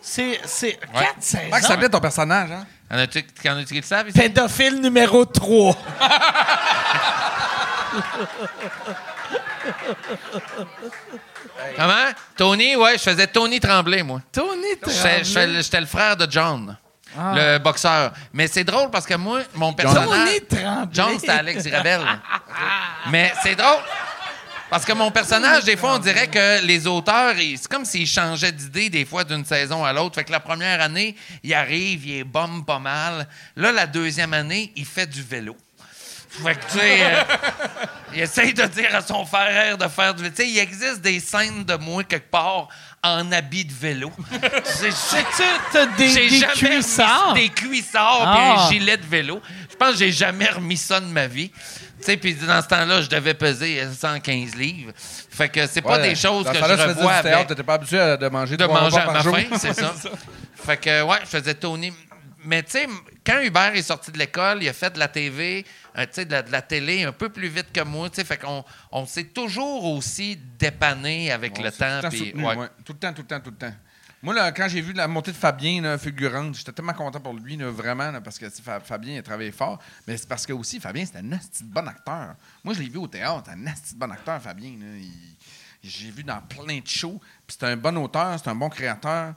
C'est, 0.00 0.40
c'est 0.44 0.78
Ouais. 0.94 1.04
quatre 1.04 1.22
saisons. 1.22 1.44
Comment 1.50 1.62
ça 1.62 1.68
s'appelait 1.68 1.88
ton 1.88 2.00
personnage, 2.00 2.50
hein? 2.50 2.66
En 2.90 2.98
as-tu 2.98 3.24
en 3.48 3.56
as-tu 3.56 3.66
qui 3.74 3.80
le 3.80 3.82
savent 3.82 4.08
ici? 4.08 4.18
Pédophile 4.18 4.80
numéro 4.80 5.24
3. 5.24 5.74
Comment? 11.76 12.12
Tony, 12.36 12.76
ouais, 12.76 12.98
je 12.98 13.02
faisais 13.02 13.26
Tony 13.26 13.60
Tremblay, 13.60 14.02
moi. 14.02 14.20
Tony 14.32 14.62
J'étais- 14.86 15.22
Tremblay? 15.22 15.62
J'étais 15.62 15.80
le 15.80 15.86
frère 15.86 16.16
de 16.16 16.26
John, 16.30 16.76
Ah. 17.16 17.32
le 17.34 17.58
boxeur. 17.58 18.12
Mais 18.32 18.46
c'est 18.46 18.64
drôle 18.64 18.90
parce 18.90 19.06
que 19.06 19.14
moi, 19.14 19.40
mon 19.54 19.72
personnage. 19.72 20.40
John, 20.92 21.18
c'était 21.18 21.32
Alex 21.32 21.64
Rebel. 21.66 22.00
Mais 23.10 23.32
c'est 23.42 23.54
drôle. 23.54 23.82
Parce 24.70 24.84
que 24.84 24.92
mon 24.92 25.10
personnage, 25.10 25.64
des 25.64 25.76
fois, 25.76 25.94
on 25.94 25.98
dirait 25.98 26.26
que 26.26 26.64
les 26.64 26.86
auteurs, 26.86 27.34
c'est 27.36 27.68
comme 27.68 27.84
s'ils 27.84 28.08
changeaient 28.08 28.50
d'idée 28.50 28.90
des 28.90 29.04
fois 29.04 29.22
d'une 29.22 29.44
saison 29.44 29.84
à 29.84 29.92
l'autre. 29.92 30.16
Fait 30.16 30.24
que 30.24 30.32
la 30.32 30.40
première 30.40 30.80
année, 30.80 31.14
il 31.42 31.54
arrive, 31.54 32.06
il 32.06 32.18
est 32.18 32.24
bombe 32.24 32.64
pas 32.66 32.80
mal. 32.80 33.28
Là, 33.54 33.70
la 33.70 33.86
deuxième 33.86 34.32
année, 34.34 34.72
il 34.74 34.84
fait 34.84 35.06
du 35.06 35.22
vélo. 35.22 35.56
Fait 36.42 36.54
que, 36.56 36.64
tu 36.72 36.78
sais, 36.78 36.98
euh, 37.04 37.22
il 38.14 38.20
essaye 38.22 38.52
de 38.54 38.64
dire 38.64 38.94
à 38.94 39.00
son 39.02 39.24
frère 39.24 39.78
de 39.78 39.86
faire 39.88 40.14
du 40.14 40.22
vélo. 40.22 40.34
Tu 40.36 40.42
sais, 40.44 40.48
il 40.50 40.58
existe 40.58 41.00
des 41.00 41.20
scènes 41.20 41.64
de 41.64 41.74
moi 41.76 42.02
quelque 42.04 42.30
part 42.30 42.68
en 43.02 43.30
habit 43.32 43.64
de 43.64 43.72
vélo. 43.72 44.10
C'est- 44.64 44.90
des, 45.98 46.08
j'ai 46.08 46.28
des 46.28 46.38
jamais 46.38 46.52
cuissards. 46.54 47.28
remis 47.30 47.40
des 47.42 47.48
cuissards 47.50 48.22
Ah. 48.26 48.34
puis 48.36 48.44
un 48.44 48.68
gilet 48.80 48.96
de 48.96 49.06
vélo. 49.06 49.40
Je 49.70 49.76
pense 49.76 49.92
que 49.92 49.96
j'ai 49.98 50.12
jamais 50.12 50.48
remis 50.48 50.76
ça 50.76 51.00
de 51.00 51.06
ma 51.06 51.26
vie. 51.26 51.50
Tu 51.50 52.04
sais, 52.10 52.16
puis 52.16 52.34
dans 52.34 52.60
ce 52.62 52.68
temps-là, 52.68 53.02
je 53.02 53.08
devais 53.08 53.34
peser 53.34 53.82
115 53.98 54.54
livres. 54.56 54.92
Fait 55.30 55.48
que 55.48 55.66
c'est 55.66 55.82
pas 55.82 55.98
Ouais, 55.98 56.08
des 56.10 56.14
choses 56.14 56.46
que 56.46 56.54
je 56.54 56.62
faisais 56.62 56.84
revois 56.84 57.12
théâtre, 57.22 57.26
avec 57.36 57.48
T'étais 57.48 57.62
pas 57.62 57.74
habitué 57.74 57.98
à- 57.98 58.16
de 58.16 58.28
manger 58.28 58.56
de 58.56 58.64
manger 58.66 58.98
à 58.98 59.10
ma 59.10 59.20
jour. 59.20 59.36
faim, 59.36 59.44
c'est 59.58 59.74
ça. 59.74 59.94
Fait 60.66 60.76
que, 60.76 61.02
ouais, 61.02 61.18
je 61.22 61.26
faisais 61.38 61.54
Tony. 61.54 61.92
Mais, 62.46 62.62
tu 62.62 62.72
sais, 62.72 62.86
quand 63.26 63.40
Hubert 63.40 63.74
est 63.74 63.82
sorti 63.82 64.10
de 64.12 64.18
l'école, 64.18 64.62
il 64.62 64.68
a 64.68 64.72
fait 64.74 64.92
de 64.92 64.98
la 64.98 65.08
TV, 65.08 65.64
euh, 65.96 66.06
de 66.06 66.30
la, 66.30 66.42
de 66.42 66.50
la 66.52 66.62
télé 66.62 67.04
un 67.04 67.12
peu 67.12 67.28
plus 67.28 67.48
vite 67.48 67.72
que 67.72 67.82
moi. 67.82 68.08
Fait 68.12 68.36
qu'on 68.38 68.64
on 68.92 69.06
s'est 69.06 69.24
toujours 69.24 69.84
aussi 69.84 70.36
dépanné 70.58 71.30
avec 71.32 71.56
le 71.58 71.64
Ouais, 71.64 71.70
c'est 71.70 71.78
temps. 71.78 71.86
Tout 71.90 71.96
le, 71.96 72.02
temps 72.02 72.08
puis, 72.10 72.18
soutenu, 72.18 72.44
ouais. 72.46 72.56
ouais. 72.56 72.68
tout 72.84 72.92
le 72.92 72.98
temps, 72.98 73.12
tout 73.12 73.22
le 73.22 73.28
temps, 73.28 73.40
tout 73.40 73.50
le 73.50 73.56
temps. 73.56 73.74
Moi, 74.22 74.32
là, 74.34 74.52
quand 74.52 74.66
j'ai 74.68 74.80
vu 74.80 74.94
la 74.94 75.06
montée 75.06 75.32
de 75.32 75.36
Fabien, 75.36 75.82
là, 75.82 75.98
fulgurante, 75.98 76.56
j'étais 76.56 76.72
tellement 76.72 76.94
content 76.94 77.20
pour 77.20 77.34
lui, 77.34 77.58
là, 77.58 77.70
vraiment, 77.70 78.10
là, 78.10 78.22
parce 78.22 78.38
que 78.38 78.46
Fabien 78.48 79.18
a 79.18 79.22
travaillé 79.22 79.52
fort. 79.52 79.78
Mais 80.06 80.16
c'est 80.16 80.26
parce 80.26 80.46
que 80.46 80.54
aussi, 80.54 80.80
Fabien, 80.80 81.04
c'était 81.04 81.18
un 81.18 81.32
asti 81.32 81.62
de 81.62 81.68
bon 81.68 81.86
acteur. 81.86 82.34
Moi, 82.64 82.72
je 82.72 82.80
l'ai 82.80 82.88
vu 82.88 82.96
au 82.96 83.06
théâtre, 83.06 83.50
un 83.50 83.66
asti 83.66 83.92
de 83.94 83.98
bon 84.00 84.10
acteur, 84.10 84.40
Fabien. 84.40 84.70
Il- 84.70 85.36
J'ai 85.82 86.10
vu 86.10 86.24
dans 86.24 86.40
plein 86.40 86.78
de 86.78 86.86
shows. 86.86 87.20
Puis 87.46 87.58
c'est 87.60 87.66
un 87.66 87.76
bon 87.76 87.94
auteur, 87.98 88.38
c'est 88.42 88.48
un 88.48 88.54
bon 88.54 88.70
créateur. 88.70 89.34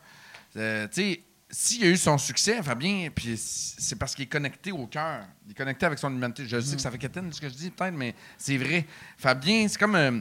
Euh, 0.56 0.88
tu 0.88 1.02
sais, 1.02 1.22
s'il 1.50 1.84
a 1.84 1.88
eu 1.88 1.98
son 1.98 2.18
succès, 2.18 2.62
Fabien, 2.62 3.10
puis 3.14 3.38
c'est 3.38 3.96
parce 3.98 4.14
qu'il 4.16 4.24
est 4.26 4.28
connecté 4.28 4.72
au 4.72 4.88
cœur. 4.88 5.22
Il 5.46 5.52
est 5.52 5.56
connecté 5.56 5.86
avec 5.86 6.00
son 6.00 6.12
humanité. 6.12 6.46
Je 6.48 6.60
sais 6.60 6.76
que 6.76 6.82
ça 6.82 6.92
fait 6.92 6.98
quétaine 6.98 7.32
ce 7.32 7.40
que 7.40 7.50
je 7.50 7.54
dis, 7.54 7.72
peut-être, 7.72 7.94
mais 7.94 8.16
c'est 8.38 8.58
vrai. 8.58 8.86
Fabien, 9.18 9.68
c'est 9.68 9.78
comme. 9.80 9.96
euh, 9.96 10.20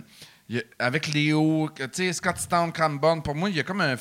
a- 0.52 0.84
avec 0.86 1.08
Léo, 1.08 1.68
tu 1.74 1.84
sais, 1.92 2.12
Scott 2.12 2.38
Stone, 2.38 2.70
Cranbourne, 2.72 3.22
pour 3.22 3.34
moi, 3.34 3.50
il 3.50 3.56
y 3.56 3.60
a 3.60 3.64
comme 3.64 3.80
un. 3.80 3.96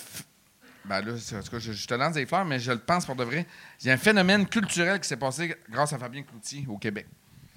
Ben 0.85 1.01
là, 1.01 1.13
c'est- 1.19 1.35
en 1.35 1.41
tout 1.41 1.49
cas, 1.49 1.57
je, 1.59 1.71
je 1.71 1.87
te 1.87 1.95
lance 1.95 2.13
des 2.13 2.27
fleurs, 2.27 2.45
mais 2.45 2.59
je 2.59 2.71
le 2.71 2.77
pense 2.77 3.05
pour 3.07 3.15
de 3.15 3.23
vrai. 3.23 3.47
Il 3.81 3.87
y 3.87 3.89
a 3.89 3.93
un 3.93 3.97
phénomène 3.97 4.45
culturel 4.47 4.99
qui 4.99 5.07
s'est 5.07 5.17
passé 5.17 5.55
grâce 5.69 5.93
à 5.93 5.97
Fabien 5.97 6.21
Cloutier 6.21 6.63
au 6.69 6.77
Québec. 6.77 7.07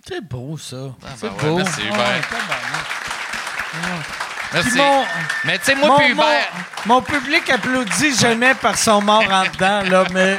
C'est 0.07 0.27
beau, 0.27 0.57
ça. 0.57 0.97
Ah, 1.05 1.09
c'est 1.15 1.29
ben 1.29 1.35
ouais, 1.35 1.43
beau. 1.51 1.57
merci, 1.59 1.83
Hubert. 1.83 1.99
Ouais, 1.99 2.21
tabarnak. 2.23 4.28
Merci. 4.53 4.77
Mon, 4.79 5.05
Mais, 5.45 5.59
tu 5.59 5.65
sais, 5.65 5.75
moi, 5.75 5.89
mon, 5.89 5.97
puis 5.99 6.15
mon, 6.15 6.23
Hubert. 6.23 6.53
mon 6.87 7.03
public 7.03 7.51
applaudit 7.51 8.15
jamais 8.19 8.55
par 8.55 8.77
son 8.79 9.01
mort 9.03 9.25
en 9.31 9.43
dedans, 9.45 9.83
là, 9.83 10.05
mais... 10.13 10.39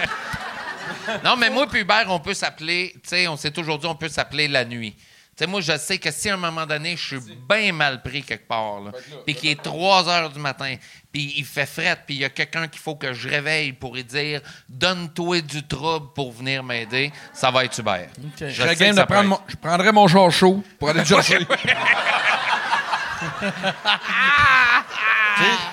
Non, 1.23 1.36
mais 1.38 1.49
moi 1.49 1.65
puis 1.68 1.81
Hubert, 1.81 2.06
on 2.10 2.19
peut 2.19 2.34
s'appeler, 2.36 2.91
tu 2.95 3.10
sais, 3.10 3.27
on 3.27 3.36
s'est 3.38 3.52
toujours 3.52 3.80
dit, 3.80 3.88
on 3.88 3.95
peut 3.95 4.10
s'appeler 4.10 4.48
la 4.48 4.64
nuit. 4.64 4.95
Tu 4.95 5.45
sais, 5.45 5.48
moi, 5.48 5.61
je 5.61 5.76
sais 5.77 5.98
que 5.98 6.11
si 6.11 6.30
à 6.30 6.34
un 6.34 6.38
moment 6.38 6.65
donné, 6.65 6.95
je 6.98 7.15
suis 7.18 7.36
bien 7.49 7.72
mal 7.72 8.02
pris 8.03 8.22
quelque 8.23 8.48
part, 8.48 8.81
là, 8.81 8.91
puis 9.26 9.34
qu'il 9.34 9.49
est 9.49 9.61
3 9.61 10.07
heures 10.10 10.30
du 10.30 10.40
matin, 10.40 10.76
puis 11.11 11.34
il 11.38 11.45
fait 11.45 11.65
fret, 11.65 11.98
puis 12.06 12.15
il 12.18 12.22
y 12.22 12.26
a 12.26 12.30
quelqu'un 12.30 12.68
qu'il 12.68 12.81
faut 12.81 12.95
que 12.95 13.14
je 13.14 13.27
réveille 13.30 13.72
pour 13.73 13.95
lui 13.95 14.03
dire 14.03 14.41
«Donne-toi 14.69 15.41
du 15.41 15.65
trouble 15.65 16.14
pour 16.14 16.31
venir 16.34 16.61
m'aider», 16.64 17.11
ça 17.34 17.49
va 17.52 17.64
être 17.65 17.80
Hubert. 17.80 18.10
Je 18.40 18.49
Je 18.49 18.64
de 18.64 19.03
prendre 19.03 19.30
mon- 19.30 19.41
je 19.48 19.56
prendrais 19.56 19.91
mon 19.91 20.07
char 20.07 20.30
chaud 20.30 20.64
pour 20.77 20.90
aller 20.90 20.99
le 20.99 21.06
chercher. 21.06 21.40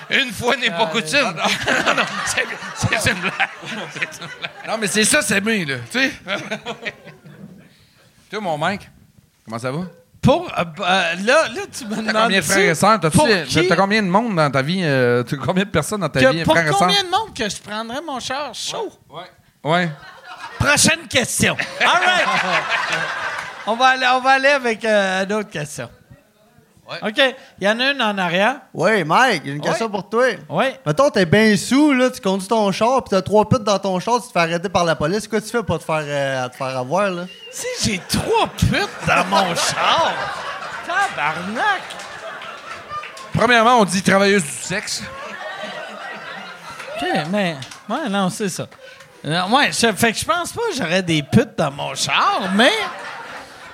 Une 0.09 0.31
fois 0.31 0.55
n'est 0.55 0.69
pas 0.69 0.87
coutume. 0.87 1.19
non, 1.25 1.93
non, 1.95 2.03
c'est 2.25 2.45
c'est 2.97 3.11
une 3.11 3.19
blague. 3.19 3.33
C'est 3.91 4.21
une 4.21 4.27
blague. 4.39 4.51
non, 4.67 4.77
mais 4.79 4.87
c'est 4.87 5.03
ça, 5.03 5.21
c'est 5.21 5.41
bien, 5.41 5.65
là. 5.65 5.75
Tu 5.91 5.99
sais? 5.99 6.11
Toi, 8.29 8.39
mon 8.41 8.57
mec, 8.57 8.89
comment 9.45 9.59
ça 9.59 9.71
va? 9.71 9.79
Pour, 10.21 10.47
euh, 10.57 10.63
euh, 10.79 11.15
là, 11.23 11.47
là, 11.47 11.61
tu 11.77 11.85
me 11.85 11.95
T'as 11.95 12.01
demandes... 12.01 12.23
combien 12.23 12.39
de 12.39 12.45
frères 12.45 12.69
et 12.71 12.75
sœurs? 12.75 12.99
T'as-? 12.99 13.09
T'as 13.09 13.75
combien 13.75 14.01
de 14.03 14.07
monde 14.07 14.35
dans 14.35 14.51
ta 14.51 14.61
vie? 14.61 14.81
euh, 14.83 15.23
t'as 15.23 15.37
combien 15.37 15.63
de 15.63 15.69
personnes 15.69 16.01
dans 16.01 16.09
ta 16.09 16.19
Que- 16.19 16.31
vie, 16.31 16.43
pour 16.43 16.53
frères 16.53 16.67
et 16.67 16.71
combien 16.71 17.03
de 17.03 17.09
monde 17.09 17.33
que 17.33 17.47
je 17.49 17.57
prendrais 17.61 18.01
mon 18.01 18.19
char 18.19 18.53
chaud? 18.53 18.91
Ouais. 19.63 19.89
Prochaine 20.59 21.07
question. 21.07 21.55
All 21.79 21.87
right. 21.87 22.27
on, 23.67 23.75
va 23.75 23.85
aller, 23.87 24.07
on 24.15 24.19
va 24.21 24.31
aller 24.31 24.49
avec 24.49 24.83
euh, 24.83 25.23
une 25.23 25.33
autre 25.33 25.49
question. 25.49 25.89
Ouais. 26.89 27.09
OK. 27.09 27.35
Il 27.59 27.67
y 27.67 27.69
en 27.69 27.79
a 27.81 27.91
une 27.91 28.01
en 28.01 28.17
arrière. 28.17 28.55
Oui, 28.73 29.03
Mike, 29.03 29.41
j'ai 29.45 29.51
une 29.51 29.61
question 29.61 29.87
Ouais. 29.87 29.91
pour 29.91 30.07
toi. 30.09 30.25
Oui. 30.49 30.65
Mettons, 30.85 31.09
t'es 31.09 31.25
bien 31.25 31.55
sous, 31.57 31.91
là, 31.91 32.09
tu 32.09 32.21
conduis 32.21 32.47
ton 32.47 32.71
char, 32.71 33.03
puis 33.03 33.09
t'as 33.09 33.21
trois 33.21 33.47
putes 33.47 33.63
dans 33.63 33.77
ton 33.77 33.99
char, 33.99 34.21
tu 34.21 34.27
te 34.27 34.31
fais 34.31 34.39
arrêter 34.39 34.69
par 34.69 34.85
la 34.85 34.95
police. 34.95 35.27
Quoi 35.27 35.41
tu 35.41 35.49
fais 35.49 35.63
pour 35.63 35.79
te 35.79 35.83
faire, 35.83 36.03
euh, 36.05 36.47
te 36.47 36.55
faire 36.55 36.77
avoir, 36.77 37.09
là? 37.11 37.25
Si 37.51 37.67
j'ai 37.83 38.01
trois 38.07 38.47
putes 38.47 38.87
dans 39.07 39.25
mon 39.25 39.53
char. 39.55 40.13
Tabarnak. 40.85 41.81
Premièrement, 43.33 43.79
on 43.81 43.85
dit 43.85 44.01
travailleuse 44.01 44.43
du 44.43 44.49
sexe. 44.49 45.03
OK, 46.95 47.07
mais... 47.29 47.57
Ouais, 47.89 48.09
non, 48.09 48.29
c'est 48.29 48.49
ça. 48.49 48.65
Euh, 49.25 49.47
ouais, 49.49 49.71
je, 49.71 49.91
fait 49.93 50.13
que 50.13 50.17
je 50.19 50.25
pense 50.25 50.51
pas 50.53 50.61
que 50.71 50.75
j'aurais 50.77 51.03
des 51.03 51.21
putes 51.21 51.57
dans 51.57 51.71
mon 51.71 51.93
char, 51.95 52.43
mais... 52.55 52.71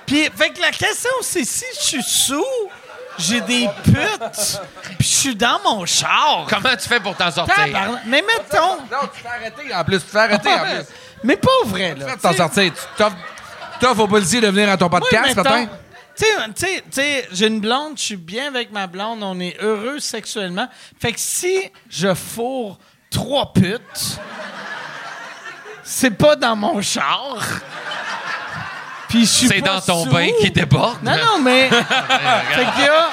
Puis, 0.04 0.28
fait 0.36 0.50
que 0.50 0.60
la 0.60 0.70
question, 0.70 1.10
c'est 1.22 1.44
si 1.44 1.64
je 1.76 1.80
suis 1.80 2.02
sous, 2.02 2.44
j'ai 3.18 3.40
des 3.40 3.68
putes, 3.84 4.60
puis 4.98 5.08
je 5.08 5.16
suis 5.16 5.36
dans 5.36 5.60
mon 5.64 5.86
char. 5.86 6.46
Comment 6.48 6.76
tu 6.76 6.88
fais 6.88 7.00
pour 7.00 7.16
t'en 7.16 7.30
sortir? 7.30 7.54
Tabarnak. 7.54 8.02
Mais 8.06 8.22
mettons... 8.22 8.76
Non, 8.76 8.98
tu 9.02 9.08
te 9.08 9.16
fais 9.16 9.28
arrêter 9.28 9.74
en 9.74 9.84
plus. 9.84 9.98
Tu 9.98 10.04
te 10.04 10.10
fais 10.10 10.18
arrêter 10.18 10.48
en 10.48 10.58
plus. 10.64 10.86
Mais 11.22 11.36
pas 11.36 11.50
vrai, 11.64 11.94
là. 11.94 12.12
Tu 12.14 12.18
t'en 12.18 12.32
sortir. 12.32 12.72
Tu 12.72 12.80
t'offres 12.96 13.16
t'offres 13.80 14.00
aux 14.00 14.08
policiers 14.08 14.40
de 14.40 14.48
venir 14.48 14.70
à 14.70 14.76
ton 14.76 14.88
podcast, 14.88 15.34
peut-être? 15.34 15.50
mettons, 15.50 15.68
Tu 16.16 16.24
sais, 16.24 16.36
tu 16.46 16.52
sais, 16.54 16.76
tu 16.76 16.82
sais, 16.92 17.28
j'ai 17.32 17.46
une 17.46 17.60
blonde, 17.60 17.96
je 17.96 18.02
suis 18.02 18.16
bien 18.16 18.48
avec 18.48 18.72
ma 18.72 18.86
blonde, 18.86 19.22
on 19.22 19.38
est 19.40 19.56
heureux 19.60 19.98
sexuellement. 19.98 20.68
Fait 21.00 21.12
que 21.12 21.20
si 21.20 21.70
je 21.90 22.14
fourre 22.14 22.78
trois 23.10 23.52
putes, 23.52 24.18
c'est 25.82 26.10
pas 26.12 26.36
dans 26.36 26.56
mon 26.56 26.80
char. 26.82 27.38
Puis 29.14 29.26
je 29.26 29.30
suis 29.30 29.46
C'est 29.48 29.60
dans 29.60 29.80
ton 29.80 30.04
sous. 30.04 30.10
bain 30.10 30.28
qui 30.40 30.50
déborde. 30.50 30.98
Non, 31.02 31.12
non, 31.12 31.38
mais. 31.40 31.68
fait 31.70 32.66
qu'il 32.74 32.84
y 32.84 32.88
a. 32.88 33.08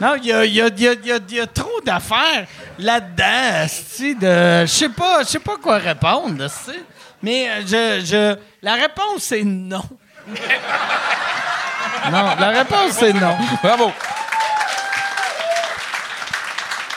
Non, 0.00 0.14
il 0.16 0.24
y 0.26 0.32
a, 0.32 0.44
y 0.46 0.60
a- 0.62 0.68
y 0.68 0.88
a- 0.88 0.92
y 0.94 1.12
a- 1.12 1.18
il 1.28 1.34
y 1.36 1.40
a 1.40 1.46
trop 1.46 1.80
d'affaires 1.84 2.46
là-dedans, 2.78 3.66
de. 4.20 4.62
Je 4.62 4.66
sais 4.66 4.88
pas, 4.88 5.22
je 5.22 5.28
sais 5.28 5.38
pas 5.38 5.56
quoi 5.62 5.76
répondre. 5.76 6.46
Mais 7.22 7.48
euh, 7.48 7.60
je, 7.66 8.04
je. 8.06 8.36
La 8.62 8.74
réponse, 8.74 9.18
c'est 9.22 9.42
non. 9.44 9.82
non, 12.10 12.26
la 12.38 12.48
réponse, 12.48 12.92
c'est 12.92 13.12
non. 13.12 13.36
Bravo. 13.62 13.92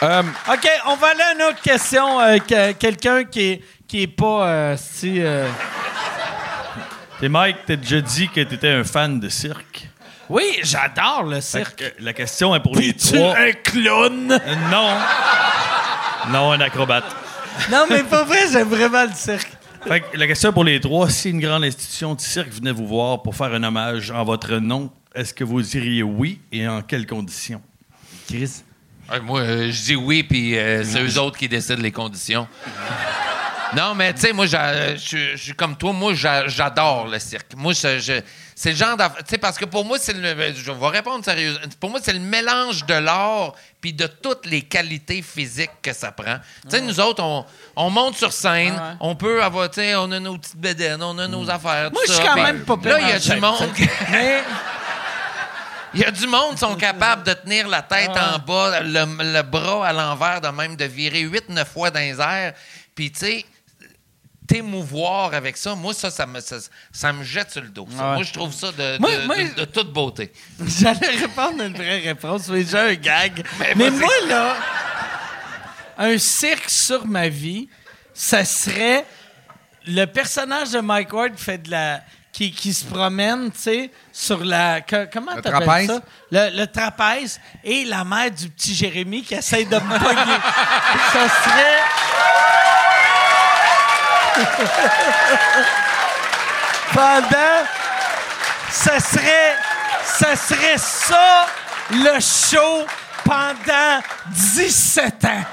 Euh, 0.04 0.24
OK, 0.52 0.70
on 0.88 0.96
va 0.96 1.08
aller 1.08 1.22
à 1.22 1.34
une 1.34 1.44
autre 1.44 1.62
question. 1.62 2.20
euh, 2.22 2.38
que- 2.38 2.72
Quelqu'un 2.74 3.24
qui 3.26 3.42
est, 3.52 3.62
qui 3.88 4.04
est 4.04 4.08
pas 4.08 4.48
euh, 4.48 4.76
si. 4.78 5.22
euh, 5.22 5.48
T'es 7.26 7.30
Mike, 7.30 7.58
t'as 7.66 7.76
déjà 7.76 8.02
dit 8.02 8.30
que 8.30 8.42
t'étais 8.42 8.70
un 8.70 8.84
fan 8.84 9.20
de 9.20 9.30
cirque. 9.30 9.90
Oui, 10.30 10.44
j'adore 10.62 11.24
le 11.24 11.38
Fait 11.38 11.42
cirque. 11.42 11.76
que 11.98 12.04
la 12.04 12.14
question 12.14 12.54
est 12.56 12.60
pour 12.60 12.76
les 12.76 12.90
Es-tu 12.90 13.14
trois. 13.16 13.36
un 13.36 13.52
clown? 13.52 14.32
Euh, 14.32 14.56
non. 14.70 14.96
Non, 16.32 16.52
un 16.52 16.60
acrobate. 16.62 17.04
non, 17.72 17.86
mais 17.90 18.04
pas 18.04 18.26
vrai, 18.26 18.42
j'aime 18.52 18.68
vraiment 18.68 19.06
le 19.06 19.16
cirque. 19.16 19.50
Fait 19.88 20.02
que 20.02 20.16
la 20.16 20.28
question 20.28 20.52
est 20.52 20.54
pour 20.54 20.64
les 20.64 20.80
trois. 20.80 21.10
Si 21.10 21.32
une 21.32 21.40
grande 21.40 21.64
institution 21.64 22.14
de 22.14 22.22
cirque 22.22 22.52
venait 22.52 22.72
vous 22.72 22.86
voir 22.86 23.24
pour 23.24 23.36
faire 23.36 23.52
un 23.56 23.64
hommage 23.64 24.12
en 24.12 24.24
votre 24.24 24.58
nom, 24.58 24.92
est-ce 25.16 25.34
que 25.34 25.44
vous 25.44 25.64
diriez 25.64 26.04
oui 26.04 26.40
et 26.52 26.68
en 26.68 26.84
quelles 26.84 27.08
conditions? 27.08 27.64
Chris? 28.28 28.62
Ouais, 29.12 29.20
moi, 29.20 29.40
euh, 29.40 29.72
je 29.72 29.82
dis 29.84 29.96
oui, 29.96 30.22
puis 30.22 30.56
euh, 30.60 30.84
c'est 30.84 31.02
eux 31.02 31.20
autres 31.20 31.40
qui 31.40 31.50
décident 31.50 31.82
les 31.82 31.92
conditions. 31.92 32.48
Non, 33.76 33.94
mais 33.96 34.14
tu 34.14 34.22
sais, 34.22 34.34
moi, 34.34 34.46
je 34.46 35.36
suis 35.36 35.54
comme 35.56 35.76
toi. 35.76 35.92
Moi, 35.94 36.14
j'a- 36.14 36.48
j'adore 36.48 37.08
le 37.08 37.20
cirque. 37.20 37.54
Moi, 37.56 37.74
je- 37.74 38.22
c'est 38.56 38.70
le 38.72 38.76
genre 38.76 38.96
d'affaire. 38.96 39.24
Tu 39.24 39.32
sais, 39.32 39.38
parce 39.38 39.58
que 39.58 39.66
pour 39.66 39.84
moi, 39.86 39.98
c'est 40.00 40.14
le. 40.14 40.54
Je 40.56 40.72
vais 40.72 40.88
répondre 40.88 41.24
sérieusement. 41.26 41.66
Pour 41.80 41.90
moi, 41.90 42.00
c'est 42.02 42.14
le 42.14 42.20
mélange 42.20 42.86
de 42.86 42.94
l'art 42.94 43.54
puis 43.82 43.92
de 43.94 44.08
toutes 44.08 44.46
les 44.46 44.62
qualités 44.62 45.22
physiques 45.22 45.72
que 45.82 45.92
ça 45.94 46.12
prend. 46.12 46.38
Tu 46.64 46.70
sais, 46.72 46.82
nous 46.82 47.00
autres, 47.00 47.22
on, 47.24 47.46
on 47.76 47.90
monte 47.90 48.16
sur 48.18 48.32
scène, 48.32 48.74
ouais. 48.74 48.98
on 49.02 49.16
peut 49.16 49.44
avoir, 49.44 49.70
tu 49.70 49.82
sais, 49.82 49.96
on 49.96 50.12
a 50.12 50.20
nos 50.20 50.38
petites 50.38 50.58
bédaines, 50.58 51.04
on 51.04 51.18
a 51.20 51.28
nos 51.28 51.50
affaires. 51.50 51.92
Moi, 51.92 52.02
je 52.08 52.14
suis 52.14 52.24
quand 52.26 52.36
même 52.36 52.64
pas 52.64 52.78
Là, 52.84 53.00
il 53.02 53.10
y 53.10 53.12
a 53.12 53.20
du 53.20 53.36
monde. 53.42 53.70
Mais, 54.12 54.44
Il 55.94 56.02
y 56.02 56.04
a 56.04 56.12
du 56.12 56.28
monde 56.28 56.52
qui 56.56 56.58
sont 56.58 56.76
capables 56.76 57.24
de 57.24 57.32
tenir 57.34 57.70
la 57.70 57.82
tête 57.82 58.10
en 58.10 58.38
bas, 58.40 58.82
le, 58.82 59.06
le 59.34 59.42
bras 59.44 59.88
à 59.88 59.94
l'envers, 59.94 60.42
de 60.42 60.50
même 60.50 60.76
de 60.76 60.84
virer 60.84 61.24
8-9 61.24 61.64
fois 61.66 61.90
dans 61.90 62.02
les 62.02 62.20
airs. 62.20 62.54
Puis, 62.94 63.12
tu 63.14 63.20
sais, 63.20 63.46
t'émouvoir 64.48 65.34
avec 65.34 65.58
ça, 65.58 65.76
moi, 65.76 65.94
ça, 65.94 66.12
ça 66.12 66.26
me, 66.26 66.40
ça, 66.40 66.58
ça 66.92 67.12
me 67.14 67.24
jette 67.24 67.52
sur 67.52 67.62
le 67.62 67.70
dos. 67.70 67.88
ça. 67.96 68.10
Ouais. 68.10 68.14
Moi, 68.16 68.24
je 68.24 68.34
trouve 68.34 68.54
ça 68.54 68.72
de, 68.72 68.98
Moi- 69.00 69.16
de- 69.18 69.26
moi- 69.26 69.36
de- 69.38 69.54
de 69.62 69.66
toute 69.66 69.92
beauté. 69.92 70.32
J'allais 70.66 71.08
répondre 71.22 71.62
à 71.62 71.66
une 71.66 71.74
vraie 71.76 72.00
réponse, 72.00 72.48
mais 72.50 72.64
j'ai 72.64 72.78
un 72.78 72.94
gag. 72.96 73.46
Mais 73.76 73.90
moi, 73.90 74.12
là, 74.28 74.56
un 75.98 76.18
cirque 76.18 76.70
sur 76.70 77.06
ma 77.08 77.28
vie, 77.30 77.70
ça 78.14 78.44
serait 78.46 79.06
le 79.88 80.06
personnage 80.06 80.72
de 80.72 80.80
Mike 80.80 81.14
Ward 81.14 81.36
qui 81.36 81.44
fait 81.44 81.58
de 81.58 81.72
la. 81.72 82.02
Qui, 82.32 82.52
qui 82.52 82.74
se 82.74 82.84
promène, 82.84 83.50
tu 83.50 83.60
sais, 83.62 83.92
sur 84.12 84.44
la. 84.44 84.82
que- 84.82 85.08
comment 85.10 85.36
Le 85.36 85.42
t'appelles 85.42 85.62
trapèze? 85.64 85.88
ça? 85.88 86.02
Le, 86.32 86.58
le 86.60 86.68
trapèze 86.68 87.40
et 87.64 87.86
la 87.86 88.04
mère 88.04 88.30
du 88.30 88.50
petit 88.50 88.76
Jérémy 88.76 89.24
qui 89.24 89.36
essaye 89.36 89.66
de 89.66 89.76
me 89.78 89.98
pogner. 90.00 90.38
ça 91.14 91.30
serait. 91.30 91.80
Pendant. 96.94 97.66
Ça 98.70 99.00
serait. 99.00 99.56
Ça 100.04 100.36
serait 100.36 100.78
ça, 100.78 101.48
le 101.92 102.20
show, 102.22 102.86
pendant 103.24 104.02
17 104.28 105.26
ans. 105.26 105.44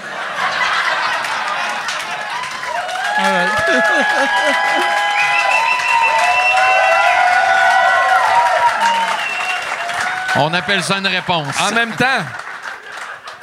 On 10.36 10.52
appelle 10.54 10.82
ça 10.82 10.96
une 10.98 11.06
réponse. 11.06 11.54
En 11.60 11.72
même 11.72 11.92
temps, 11.92 12.24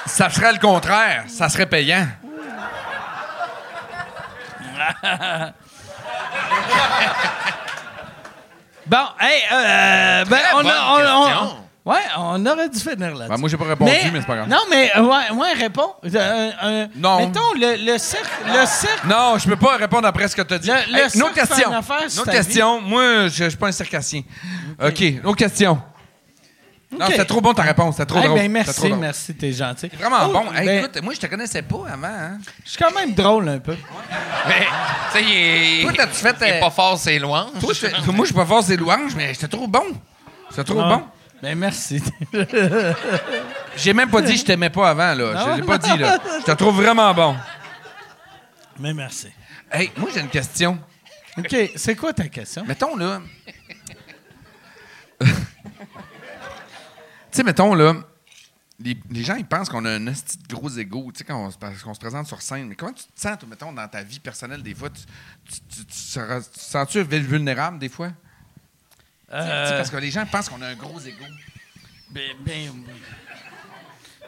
ça 0.06 0.30
serait 0.30 0.54
le 0.54 0.60
contraire. 0.60 1.24
Ça 1.28 1.50
serait 1.50 1.66
payant. 1.68 2.08
Bon, 8.88 8.98
hey, 9.20 9.42
euh, 9.52 10.26
ben, 10.26 10.38
Très 10.38 10.54
on, 10.54 10.58
bonne 10.64 10.68
a, 10.72 10.94
on, 10.94 10.96
on- 11.22 11.26
question. 11.28 11.58
ouais, 11.86 11.98
on 12.18 12.46
aurait 12.48 12.70
dû 12.70 12.80
finir 12.80 13.14
là-dessus. 13.14 13.30
Ben, 13.30 13.38
moi, 13.38 13.50
j'ai 13.50 13.58
pas 13.58 13.66
répondu, 13.66 13.92
mais, 13.92 14.20
c'est 14.20 14.26
pas 14.26 14.36
grave. 14.36 14.48
Non, 14.50 14.62
mais, 14.68 14.92
euh, 14.98 15.02
ouais, 15.04 15.32
ouais, 15.38 15.54
réponds. 15.54 15.94
Euh, 16.06 16.52
euh, 16.64 16.88
Non. 16.96 17.20
Mettons, 17.20 17.54
le, 17.56 17.86
le 17.94 17.98
cirque, 18.00 18.26
le 18.48 18.66
cirque, 18.66 19.04
Non, 19.06 19.38
je 19.38 19.48
peux 19.48 19.58
pas 19.58 19.78
répondre 19.78 20.08
après 20.08 20.28
ce 20.28 20.36
que 20.36 20.42
tu 20.42 20.54
as 20.56 20.60
dit. 20.60 20.70
Le- 20.70 20.92
le 20.92 20.98
Hey, 20.98 21.04
questions. 21.34 21.72
une 21.72 22.32
questions. 22.32 22.82
Moi, 22.82 23.28
je 23.28 23.44
je 23.44 23.50
suis 23.50 23.58
pas 23.58 23.68
un 23.68 23.72
circassien. 23.72 24.22
OK, 24.84 25.04
nos 25.24 25.76
Non, 26.92 27.06
c'était 27.08 27.26
trop 27.26 27.40
bon 27.40 27.54
ta 27.54 27.62
réponse. 27.62 27.96
C'était 27.98 28.08
trop 28.08 28.20
Hey, 28.20 28.26
drôle. 28.26 28.40
ben, 28.40 28.52
merci, 28.52 28.74
trop 28.74 28.88
drôle. 28.88 29.00
merci, 29.00 29.36
t'es 29.36 29.52
gentil. 29.52 29.90
Vraiment 30.00 30.18
Oh, 30.28 30.34
bon. 30.34 30.52
Hey, 30.54 30.66
ben, 30.66 30.80
écoute, 30.86 31.02
moi, 31.04 31.14
je 31.14 31.20
te 31.20 31.28
connaissais 31.28 31.62
pas 31.62 31.84
avant. 31.92 32.08
Hein? 32.08 32.38
Je 32.66 32.70
suis 32.72 32.80
quand 32.84 32.92
même 32.94 33.14
drôle 33.14 33.48
un 33.48 33.60
peu. 33.60 33.76
Mais, 34.48 34.66
tu 35.12 35.20
sais, 35.20 35.24
il 35.24 35.32
est, 35.32 35.82
Toi, 35.84 35.94
t'as-tu 35.96 36.14
fait, 36.16 36.36
il 36.42 36.48
est 36.48 36.58
euh, 36.58 36.60
pas 36.60 36.72
fort, 36.72 36.98
ses 36.98 37.20
louanges. 37.20 37.52
Toi, 37.60 37.74
moi, 38.14 38.26
je 38.26 38.34
peux 38.34 38.40
pas 38.44 38.46
faire 38.48 38.64
des 38.64 38.78
louanges, 38.78 39.16
mais 39.16 39.34
c'était 39.36 39.48
trop 39.50 39.68
bon. 39.68 39.84
C'était 40.50 40.64
trop 40.64 40.82
Ah. 40.82 40.90
bon. 40.98 41.04
Ben, 41.44 41.56
merci. 41.58 42.02
J'ai 43.78 43.94
même 43.94 44.10
pas 44.10 44.22
dit 44.22 44.34
que 44.34 44.40
je 44.40 44.46
t'aimais 44.46 44.70
pas 44.70 44.90
avant, 44.90 45.14
là. 45.14 45.34
Non. 45.34 45.56
Je 45.56 45.62
l'ai 45.62 45.68
pas 45.68 45.78
dit, 45.78 45.98
là. 45.98 46.18
Je 46.40 46.46
te 46.46 46.52
trouve 46.52 46.82
vraiment 46.82 47.14
bon. 47.14 47.36
Mais 48.80 48.94
merci. 48.94 49.28
Hey, 49.72 49.92
moi, 49.96 50.10
j'ai 50.14 50.22
une 50.22 50.30
question. 50.30 50.80
OK, 51.38 51.56
c'est 51.76 51.96
quoi 51.96 52.12
ta 52.14 52.28
question? 52.28 52.64
Mettons, 52.66 52.96
là. 52.96 53.22
Sais, 57.38 57.44
mettons, 57.44 57.74
là. 57.76 57.96
Les, 58.82 58.98
gens, 59.24 59.36
ils 59.36 59.46
pensent 59.46 59.68
qu'on 59.68 59.84
a 59.84 59.92
un 59.92 60.00
de 60.00 60.14
gros 60.50 60.70
ego, 60.70 61.12
tu 61.12 61.18
sais, 61.20 61.24
quand 61.26 61.48
on, 61.48 61.52
parce 61.52 61.84
qu'on 61.84 61.94
se 61.94 62.00
présente 62.00 62.28
sur 62.28 62.42
scène. 62.42 62.68
Mais 62.70 62.76
comment 62.76 62.94
tu 62.94 63.04
te 63.04 63.20
sens, 63.20 63.38
mettons, 63.46 63.74
dans 63.74 63.88
ta 63.90 64.04
vie 64.04 64.22
personnelle, 64.22 64.64
des 64.64 64.74
fois? 64.74 64.90
Tu, 64.90 65.02
tu, 65.46 65.60
tu- 65.60 65.86
tu 65.86 65.86
tu 65.86 66.20
te 66.20 66.60
sens-tu 66.60 67.04
vul- 67.04 67.24
vulnérable, 67.26 67.78
des 67.78 67.90
fois? 67.90 68.10
Tu 69.28 69.34
parce 69.76 69.90
que 69.90 69.98
les 69.98 70.12
gens 70.12 70.26
pensent 70.26 70.48
qu'on 70.48 70.62
a 70.62 70.68
un 70.68 70.76
gros 70.76 71.00
ego. 71.02 71.26
Ben, 72.12 72.32
ben, 72.44 72.72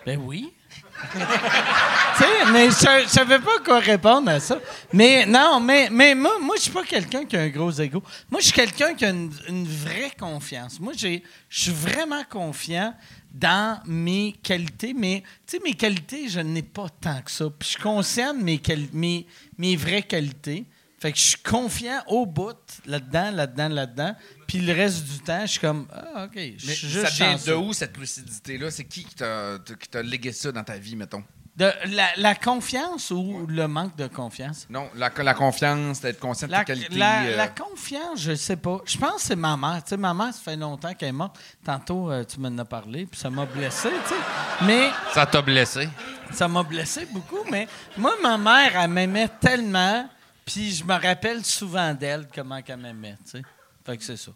ben 0.06 0.20
oui. 0.20 0.54
tu 1.14 1.20
sais, 1.20 2.52
mais 2.52 2.70
je, 2.70 3.04
je 3.04 3.10
savais 3.10 3.40
pas 3.40 3.60
quoi 3.66 3.80
répondre 3.80 4.30
à 4.30 4.40
ça. 4.40 4.60
Mais 4.94 5.26
non, 5.26 5.60
mais, 5.60 5.90
mais 5.92 6.14
moi, 6.16 6.38
moi 6.40 6.56
je 6.58 6.64
suis 6.64 6.72
pas 6.72 6.84
quelqu'un 6.84 7.26
qui 7.26 7.36
a 7.36 7.42
un 7.42 7.50
gros 7.50 7.72
ego. 7.72 8.04
Moi, 8.30 8.40
je 8.40 8.46
suis 8.46 8.54
quelqu'un 8.54 8.94
qui 8.94 9.06
a 9.06 9.10
une, 9.10 9.32
vraie 9.68 10.12
confiance. 10.18 10.80
Moi, 10.80 10.94
je 10.96 11.20
suis 11.50 11.72
vraiment 11.72 12.24
confiant 12.30 12.94
dans 13.34 13.80
mes 13.86 14.36
qualités, 14.44 14.94
mais 14.94 15.24
tu 15.48 15.58
sais, 15.58 15.64
mes 15.64 15.74
qualités, 15.74 16.28
je 16.30 16.40
n'ai 16.42 16.64
pas 16.64 16.88
tant 16.90 17.22
que 17.22 17.32
ça. 17.32 17.46
Puis 17.58 17.78
je 17.78 18.58
quali- 18.58 18.90
mes, 18.94 19.26
mes 19.58 19.76
vraies 19.76 20.04
qualités. 20.04 20.66
Fait 21.02 21.12
que 21.12 21.18
je 21.18 21.24
suis 21.24 21.42
confiant 21.42 22.00
au 22.08 22.28
bout, 22.28 22.56
là-dedans, 22.86 23.32
là-dedans, 23.32 23.70
là-dedans. 23.70 24.16
Puis 24.48 24.60
le 24.60 24.72
reste 24.72 25.04
du 25.04 25.20
temps, 25.20 25.42
je 25.42 25.48
suis 25.52 25.60
comme, 25.60 25.88
ah, 25.92 26.26
OK, 26.26 26.36
je 26.36 26.68
Mais 26.68 26.74
suis 26.76 26.88
juste 26.88 27.08
ça 27.08 27.26
vient 27.26 27.36
de 27.44 27.54
où, 27.56 27.74
cette 27.74 27.98
lucidité-là? 27.98 28.70
C'est 28.70 28.86
qui 28.86 29.04
qui 29.06 29.16
t'a 29.16 29.58
légué 30.04 30.32
ça 30.32 30.52
dans 30.52 30.64
ta 30.64 30.78
vie, 30.78 30.96
mettons? 30.96 31.24
De 31.58 31.70
la, 31.88 32.08
la 32.16 32.34
confiance 32.36 33.12
ou 33.12 33.46
le 33.48 33.68
manque 33.68 33.96
de 33.98 34.08
confiance? 34.08 34.68
Non, 34.70 34.90
la, 34.96 35.10
la 35.18 35.34
confiance, 35.34 36.00
d'être 36.00 36.20
conscient 36.20 36.48
de 36.48 36.52
La, 36.54 36.60
tes 36.60 36.66
qualités. 36.66 36.96
la- 36.98 37.24
euh, 37.24 37.36
la 37.36 37.48
confiance, 37.50 38.20
je 38.22 38.36
sais 38.36 38.56
pas. 38.56 38.80
Je 38.86 38.98
pense 38.98 39.16
que 39.16 39.22
c'est 39.22 39.36
ma 39.36 39.58
mère. 39.58 39.82
Tu 39.84 39.90
sais, 39.90 39.98
ma 39.98 40.14
mère, 40.14 40.34
ça 40.34 40.40
fait 40.40 40.56
longtemps 40.56 40.94
qu'elle 40.94 41.10
est 41.10 41.14
morte. 41.14 41.38
Tantôt, 41.66 42.10
euh, 42.10 42.24
tu 42.24 42.40
m'en 42.40 42.56
as 42.58 42.66
parlé, 42.66 43.06
puis 43.06 43.20
ça 43.20 43.30
m'a 43.30 43.46
blessé, 43.46 43.90
tu 43.90 44.10
sais. 44.10 44.66
Mais 44.66 44.92
Ça 45.14 45.26
t'a 45.26 45.42
blessé? 45.42 45.90
ça 46.32 46.48
m'a 46.48 46.64
blessé 46.64 47.06
beaucoup. 47.12 47.44
Mais 47.52 47.68
moi, 47.98 48.14
ma 48.24 48.38
mère, 48.38 48.72
elle 48.80 48.90
m'aimait 48.90 49.30
tellement, 49.42 50.08
puis 50.46 50.72
je 50.74 50.84
me 50.84 50.94
rappelle 50.94 51.44
souvent 51.46 51.94
d'elle, 51.94 52.28
comment 52.34 52.62
qu'elle 52.62 52.78
m'aimait, 52.78 53.18
tu 53.26 53.32
sais. 53.32 53.42
Fait 53.86 53.98
que 53.98 54.04
c'est 54.04 54.18
ça. 54.18 54.32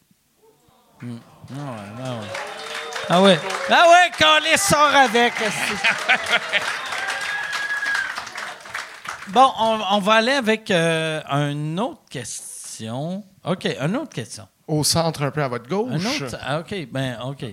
Mm. 1.01 1.17
Ah 1.51 1.53
ouais, 1.53 2.03
ah 2.03 2.19
ouais. 2.19 2.27
Ah 3.09 3.21
ouais. 3.21 3.39
Ah 3.69 3.85
ouais, 3.89 4.11
quand 4.17 4.39
les 4.43 4.57
sort 4.57 4.95
avec. 4.95 5.33
Bon, 9.29 9.51
on, 9.59 9.79
on 9.91 9.99
va 9.99 10.13
aller 10.13 10.33
avec 10.33 10.69
euh, 10.69 11.21
une 11.29 11.79
autre 11.79 12.01
question. 12.09 13.23
OK, 13.43 13.65
une 13.65 13.97
autre 13.97 14.13
question. 14.13 14.47
Au 14.67 14.83
centre, 14.83 15.23
un 15.23 15.31
peu 15.31 15.43
à 15.43 15.47
votre 15.47 15.67
gauche. 15.67 15.91
Un 15.91 16.25
autre. 16.25 16.37
ah, 16.41 16.59
OK, 16.59 16.87
ben, 16.91 17.17
OK. 17.25 17.45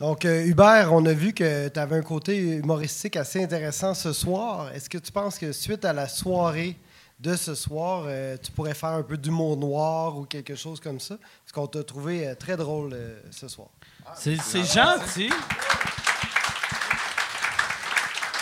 Donc, 0.00 0.24
euh, 0.24 0.44
Hubert, 0.44 0.92
on 0.92 1.04
a 1.06 1.12
vu 1.12 1.32
que 1.32 1.68
tu 1.68 1.78
avais 1.78 1.96
un 1.96 2.02
côté 2.02 2.36
humoristique 2.56 3.16
assez 3.16 3.42
intéressant 3.44 3.94
ce 3.94 4.12
soir. 4.12 4.70
Est-ce 4.74 4.88
que 4.88 4.98
tu 4.98 5.12
penses 5.12 5.38
que 5.38 5.52
suite 5.52 5.84
à 5.84 5.92
la 5.92 6.08
soirée 6.08 6.76
de 7.24 7.36
ce 7.36 7.54
soir, 7.54 8.04
euh, 8.06 8.36
tu 8.42 8.52
pourrais 8.52 8.74
faire 8.74 8.90
un 8.90 9.02
peu 9.02 9.16
d'humour 9.16 9.56
noir 9.56 10.16
ou 10.18 10.24
quelque 10.26 10.54
chose 10.54 10.78
comme 10.78 11.00
ça? 11.00 11.16
Parce 11.42 11.52
qu'on 11.52 11.66
t'a 11.66 11.82
trouvé 11.82 12.28
euh, 12.28 12.34
très 12.34 12.56
drôle 12.56 12.92
euh, 12.92 13.18
ce 13.30 13.48
soir. 13.48 13.68
C'est 14.14 14.36
c'est 14.36 14.62
gentil. 14.64 15.30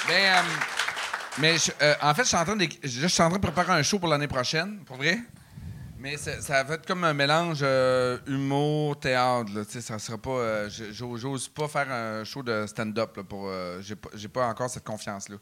Mais, 0.09 0.31
euh, 0.31 0.43
mais 1.39 1.59
je- 1.59 1.71
euh, 1.81 1.95
en 2.03 2.13
fait, 2.15 2.25
je 2.25 2.29
suis 2.29 2.37
en 2.37 2.45
train 2.45 2.57
de, 2.57 2.67
je 2.83 3.07
suis 3.07 3.23
en 3.23 3.29
train 3.29 3.39
de 3.39 3.43
préparer 3.43 3.73
un 3.73 3.83
show 3.85 3.99
pour 4.01 4.09
l'année 4.09 4.27
prochaine, 4.29 4.81
pour 4.85 4.97
vrai. 4.97 5.19
Mais 5.99 6.17
ça, 6.17 6.41
ça 6.41 6.65
va 6.65 6.75
être 6.75 6.85
comme 6.87 7.05
un 7.05 7.15
mélange 7.15 7.61
euh, 7.63 8.19
humour, 8.27 8.99
théâtre. 8.99 9.53
Là, 9.55 9.63
ça 9.65 10.01
sera 10.01 10.19
pas. 10.19 10.31
euh, 10.31 10.69
je- 10.69 10.91
j'ose- 10.91 11.21
J'ose 11.21 11.49
pas 11.49 11.69
faire 11.69 11.89
un 11.93 12.25
show 12.25 12.43
de 12.43 12.67
stand-up. 12.67 13.17
là, 13.17 13.23
pour, 13.23 13.45
euh, 13.47 13.81
j'ai 13.81 13.95
pas, 13.95 14.11
j'ai 14.15 14.27
pas 14.29 14.49
encore 14.49 14.69
cette 14.69 14.83
confiance-là. 14.85 15.37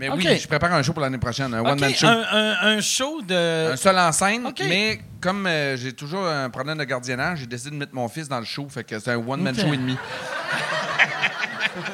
Mais 0.00 0.08
oui, 0.08 0.38
je 0.40 0.48
prépare 0.48 0.72
un 0.72 0.82
show 0.82 0.94
pour 0.94 1.02
l'année 1.02 1.18
prochaine, 1.18 1.52
un 1.52 1.60
one-man 1.60 1.94
show. 1.94 2.06
un, 2.06 2.24
un- 2.32 2.56
un 2.76 2.80
show 2.80 3.20
de. 3.20 3.72
Un 3.72 3.76
seul 3.76 3.98
en 3.98 4.10
scène, 4.12 4.50
mais 4.66 4.98
comme 5.20 5.46
euh, 5.46 5.76
j'ai 5.76 5.92
toujours 5.92 6.26
un 6.26 6.48
problème 6.48 6.78
de 6.78 6.84
gardiennage, 6.84 7.40
j'ai 7.40 7.46
décidé 7.46 7.70
de 7.70 7.76
mettre 7.76 7.94
mon 7.94 8.08
fils 8.08 8.26
dans 8.26 8.38
le 8.38 8.46
show. 8.46 8.66
Fait 8.70 8.82
que 8.82 8.98
c'est 8.98 9.10
un 9.10 9.16
one-man 9.18 9.54
show 9.54 9.72
et 9.72 9.76
demi. 9.76 9.98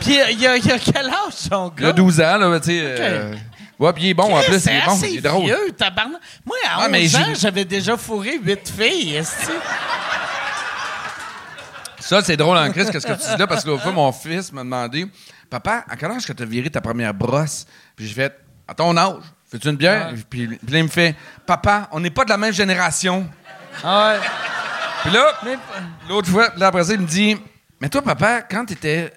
Puis 0.00 0.18
il 0.30 0.40
y, 0.40 0.46
a- 0.46 0.56
y 0.56 0.70
a 0.70 0.78
quel 0.78 1.06
âge, 1.08 1.32
son 1.32 1.72
Il 1.78 1.84
a 1.84 1.88
gars? 1.88 1.92
12 1.94 2.20
ans, 2.20 2.36
là, 2.38 2.60
tu 2.60 2.66
sais. 2.66 2.80
euh, 2.80 3.34
ouais, 3.80 3.92
puis 3.92 4.04
il 4.04 4.08
est 4.10 4.14
bon, 4.14 4.34
en 4.36 4.40
plus, 4.40 4.64
il 4.64 4.70
est 4.70 4.86
bon, 4.86 4.96
il 5.02 5.16
est 5.16 5.20
drôle. 5.20 5.44
vieux, 5.46 5.72
tabarnak. 5.76 6.20
Moi, 6.44 6.56
à 6.68 6.88
11 6.88 7.16
ans, 7.16 7.34
j'avais 7.38 7.64
déjà 7.64 7.96
fourré 7.96 8.38
8 8.40 8.68
filles, 8.68 9.16
esti. 9.16 9.50
Ça, 11.98 12.22
c'est 12.22 12.36
drôle 12.36 12.56
en 12.56 12.70
crise, 12.70 12.88
qu'est-ce 12.90 13.06
que 13.06 13.12
tu 13.14 13.30
dis 13.32 13.36
là, 13.36 13.46
parce 13.48 13.64
que 13.64 13.68
l'autre 13.68 13.82
fois, 13.82 13.92
mon 13.92 14.12
fils 14.12 14.52
m'a 14.52 14.62
demandé 14.62 15.06
Papa, 15.50 15.84
à 15.88 15.96
quel 15.96 16.10
âge 16.10 16.24
que 16.26 16.32
tu 16.32 16.42
as 16.42 16.46
viré 16.46 16.70
ta 16.70 16.80
première 16.80 17.12
brosse? 17.14 17.66
Puis 17.96 18.06
j'ai 18.06 18.14
fait 18.14 18.32
À 18.68 18.74
ton 18.74 18.96
âge, 18.96 19.14
fais-tu 19.50 19.68
une 19.68 19.76
bière? 19.76 20.12
Puis, 20.28 20.46
puis 20.48 20.58
là, 20.72 20.78
il 20.78 20.84
me 20.84 20.88
fait 20.88 21.14
Papa, 21.46 21.88
on 21.92 22.00
n'est 22.00 22.10
pas 22.10 22.24
de 22.24 22.30
la 22.30 22.36
même 22.36 22.52
génération. 22.52 23.26
Ah 23.82 24.12
ouais. 24.14 24.26
Puis 25.02 25.12
là, 25.12 25.32
l'autre 26.08 26.28
fois, 26.28 26.50
là, 26.56 26.66
après 26.68 26.84
ça, 26.84 26.94
il 26.94 27.00
me 27.00 27.06
dit 27.06 27.36
Mais 27.80 27.88
toi, 27.88 28.02
papa, 28.02 28.42
quand 28.42 28.64
tu 28.66 28.72
étais 28.72 29.12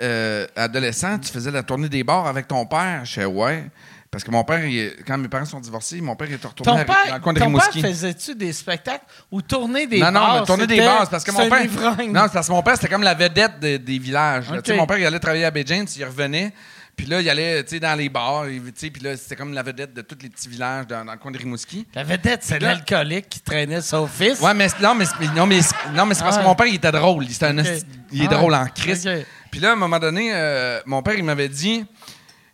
adolescent, 0.55 1.17
tu 1.19 1.31
faisais 1.31 1.51
la 1.51 1.63
tournée 1.63 1.89
des 1.89 2.03
bars 2.03 2.27
avec 2.27 2.47
ton 2.47 2.65
père? 2.65 3.01
Je 3.05 3.13
fais 3.13 3.25
Ouais. 3.25 3.65
Parce 4.11 4.23
que 4.23 4.31
mon 4.31 4.43
père, 4.43 4.65
il- 4.65 4.91
quand 5.05 5.19
mes 5.19 5.27
parents 5.27 5.45
sont 5.45 5.59
divorcés, 5.59 6.01
mon 6.01 6.15
père 6.15 6.27
est 6.31 6.43
retourné 6.43 6.63
Ton 6.63 6.77
à- 6.79 6.83
père, 6.83 6.95
dans 7.09 7.13
le 7.13 7.19
coin 7.21 7.31
de 7.33 7.39
ton 7.39 7.53
père 7.53 7.71
faisait-tu 7.71 8.33
des 8.33 8.53
spectacles 8.53 9.05
ou 9.31 9.39
tourner 9.43 9.85
des 9.85 9.99
non, 9.99 10.07
non, 10.07 10.11
bars? 10.13 10.39
mais 10.39 10.45
tourner 10.47 10.65
des 10.65 10.79
bases 10.81 11.09
parce 11.11 11.23
que 11.23 11.29
mon 11.31 11.47
père. 11.47 11.61
Non, 12.07 12.21
c'est 12.23 12.33
parce 12.33 12.47
que 12.47 12.51
mon 12.51 12.63
père, 12.63 12.73
c'était 12.75 12.87
comme 12.87 13.03
la 13.03 13.13
vedette 13.13 13.59
de- 13.59 13.77
des 13.77 13.99
villages. 13.99 14.45
Tu 14.63 14.71
sais, 14.71 14.75
Mon 14.77 14.87
père, 14.87 14.97
il 14.97 15.05
allait 15.05 15.19
travailler 15.19 15.45
à 15.45 15.51
James, 15.63 15.85
il 15.95 16.03
revenait. 16.05 16.51
Puis 16.99 17.07
là, 17.07 17.21
il 17.21 17.29
allait 17.29 17.63
tu 17.63 17.69
sais, 17.69 17.79
dans 17.79 17.97
les 17.97 18.09
bars. 18.09 18.43
tu 18.45 18.61
sais, 18.75 18.89
Puis 18.89 19.01
là, 19.01 19.15
c'était 19.15 19.37
comme 19.37 19.53
la 19.53 19.63
vedette 19.63 19.93
de 19.93 20.01
tous 20.01 20.17
les 20.21 20.27
petits 20.29 20.49
villages 20.49 20.85
dans, 20.85 21.05
dans 21.05 21.13
le 21.13 21.17
coin 21.17 21.31
de 21.31 21.37
Rimouski. 21.37 21.87
La 21.95 22.03
vedette, 22.03 22.41
c'est 22.43 22.59
l'alcoolique 22.59 23.29
qui 23.29 23.39
traînait 23.39 23.79
son 23.79 24.05
fils? 24.05 24.41
Ouais, 24.41 24.53
mais 24.53 24.67
non, 24.81 24.95
mais, 24.95 25.05
c'est- 25.05 25.33
non, 25.33 25.47
mais, 25.47 25.61
non, 25.95 26.05
mais 26.05 26.13
c'est 26.13 26.23
parce 26.23 26.35
Ah. 26.35 26.41
que 26.41 26.45
mon 26.45 26.55
père, 26.55 26.65
il 26.65 26.75
était 26.75 26.91
drôle. 26.91 27.23
Il, 27.23 27.31
était 27.31 27.45
un 27.45 27.57
Ok. 27.57 27.65
esti- 27.65 27.85
il 28.11 28.23
est 28.23 28.27
Ah. 28.29 28.35
drôle 28.35 28.53
en 28.53 28.65
crise. 28.65 29.09
Puis 29.49 29.61
là, 29.61 29.69
à 29.69 29.73
un 29.73 29.77
moment 29.77 29.97
donné, 29.97 30.31
euh, 30.33 30.81
mon 30.85 31.01
père, 31.01 31.13
il 31.15 31.23
m'avait 31.23 31.47
dit. 31.47 31.85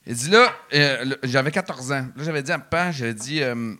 Il 0.05 0.13
dit 0.15 0.29
là, 0.29 0.47
euh, 0.75 1.15
j'avais 1.23 1.49
14 1.49 1.91
ans. 1.91 2.05
Là, 2.15 2.23
j'avais 2.23 2.43
dit 2.43 2.51
à 2.51 2.59
papa, 2.59 2.91
j'avais 2.91 3.15
dit. 3.15 3.41
euh, 3.41 3.73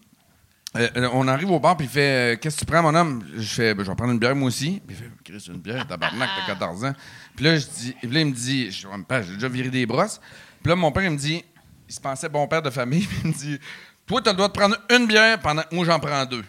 euh, 0.78 1.10
on 1.14 1.28
arrive 1.28 1.52
au 1.52 1.60
bar, 1.60 1.78
puis 1.78 1.86
il 1.86 1.90
fait 1.92 2.34
euh, 2.34 2.38
Qu'est-ce 2.38 2.56
que 2.56 2.62
tu 2.62 2.66
prends, 2.66 2.82
mon 2.82 2.96
homme? 2.96 3.24
Je 3.38 3.46
fais 3.48 3.76
ben, 3.76 3.84
Je 3.86 3.90
vais 3.92 3.96
prendre 3.96 4.12
une 4.14 4.18
bière, 4.20 4.36
moi 4.36 4.48
aussi. 4.48 4.82
Puis 4.88 4.98
il 4.98 5.04
fait 5.06 5.12
Chris, 5.24 5.46
une 5.48 5.60
bière, 5.62 5.86
tabarnak, 5.86 6.28
t'as 6.40 6.54
14 6.54 6.84
ans. 6.86 6.94
Puis 7.36 7.46
là, 7.46 7.56
je 7.58 7.66
dis, 7.68 7.96
puis 8.02 8.10
là, 8.10 8.20
il 8.22 8.26
me 8.26 8.32
dit 8.34 8.72
Je 8.72 8.88
papa, 8.88 9.22
j'ai 9.22 9.36
déjà 9.36 9.48
viré 9.50 9.70
des 9.70 9.86
brosses. 9.86 10.20
Puis 10.66 10.72
là, 10.72 10.76
mon 10.76 10.92
père, 10.92 11.04
il 11.04 11.12
me 11.12 11.16
dit 11.18 11.46
Il 11.88 11.94
se 11.94 12.02
pensait 12.02 12.28
bon 12.28 12.48
père 12.48 12.64
de 12.64 12.72
famille, 12.72 13.08
il 13.24 13.30
me 13.30 13.34
dit 13.36 13.60
Toi, 14.08 14.20
t'as 14.24 14.32
le 14.32 14.38
droit 14.38 14.48
de 14.48 14.54
prendre 14.54 14.76
une 14.90 15.06
bière 15.06 15.38
pendant 15.38 15.62
que 15.62 15.76
moi, 15.76 15.86
j'en 15.86 16.00
prends 16.00 16.26
deux. 16.26 16.44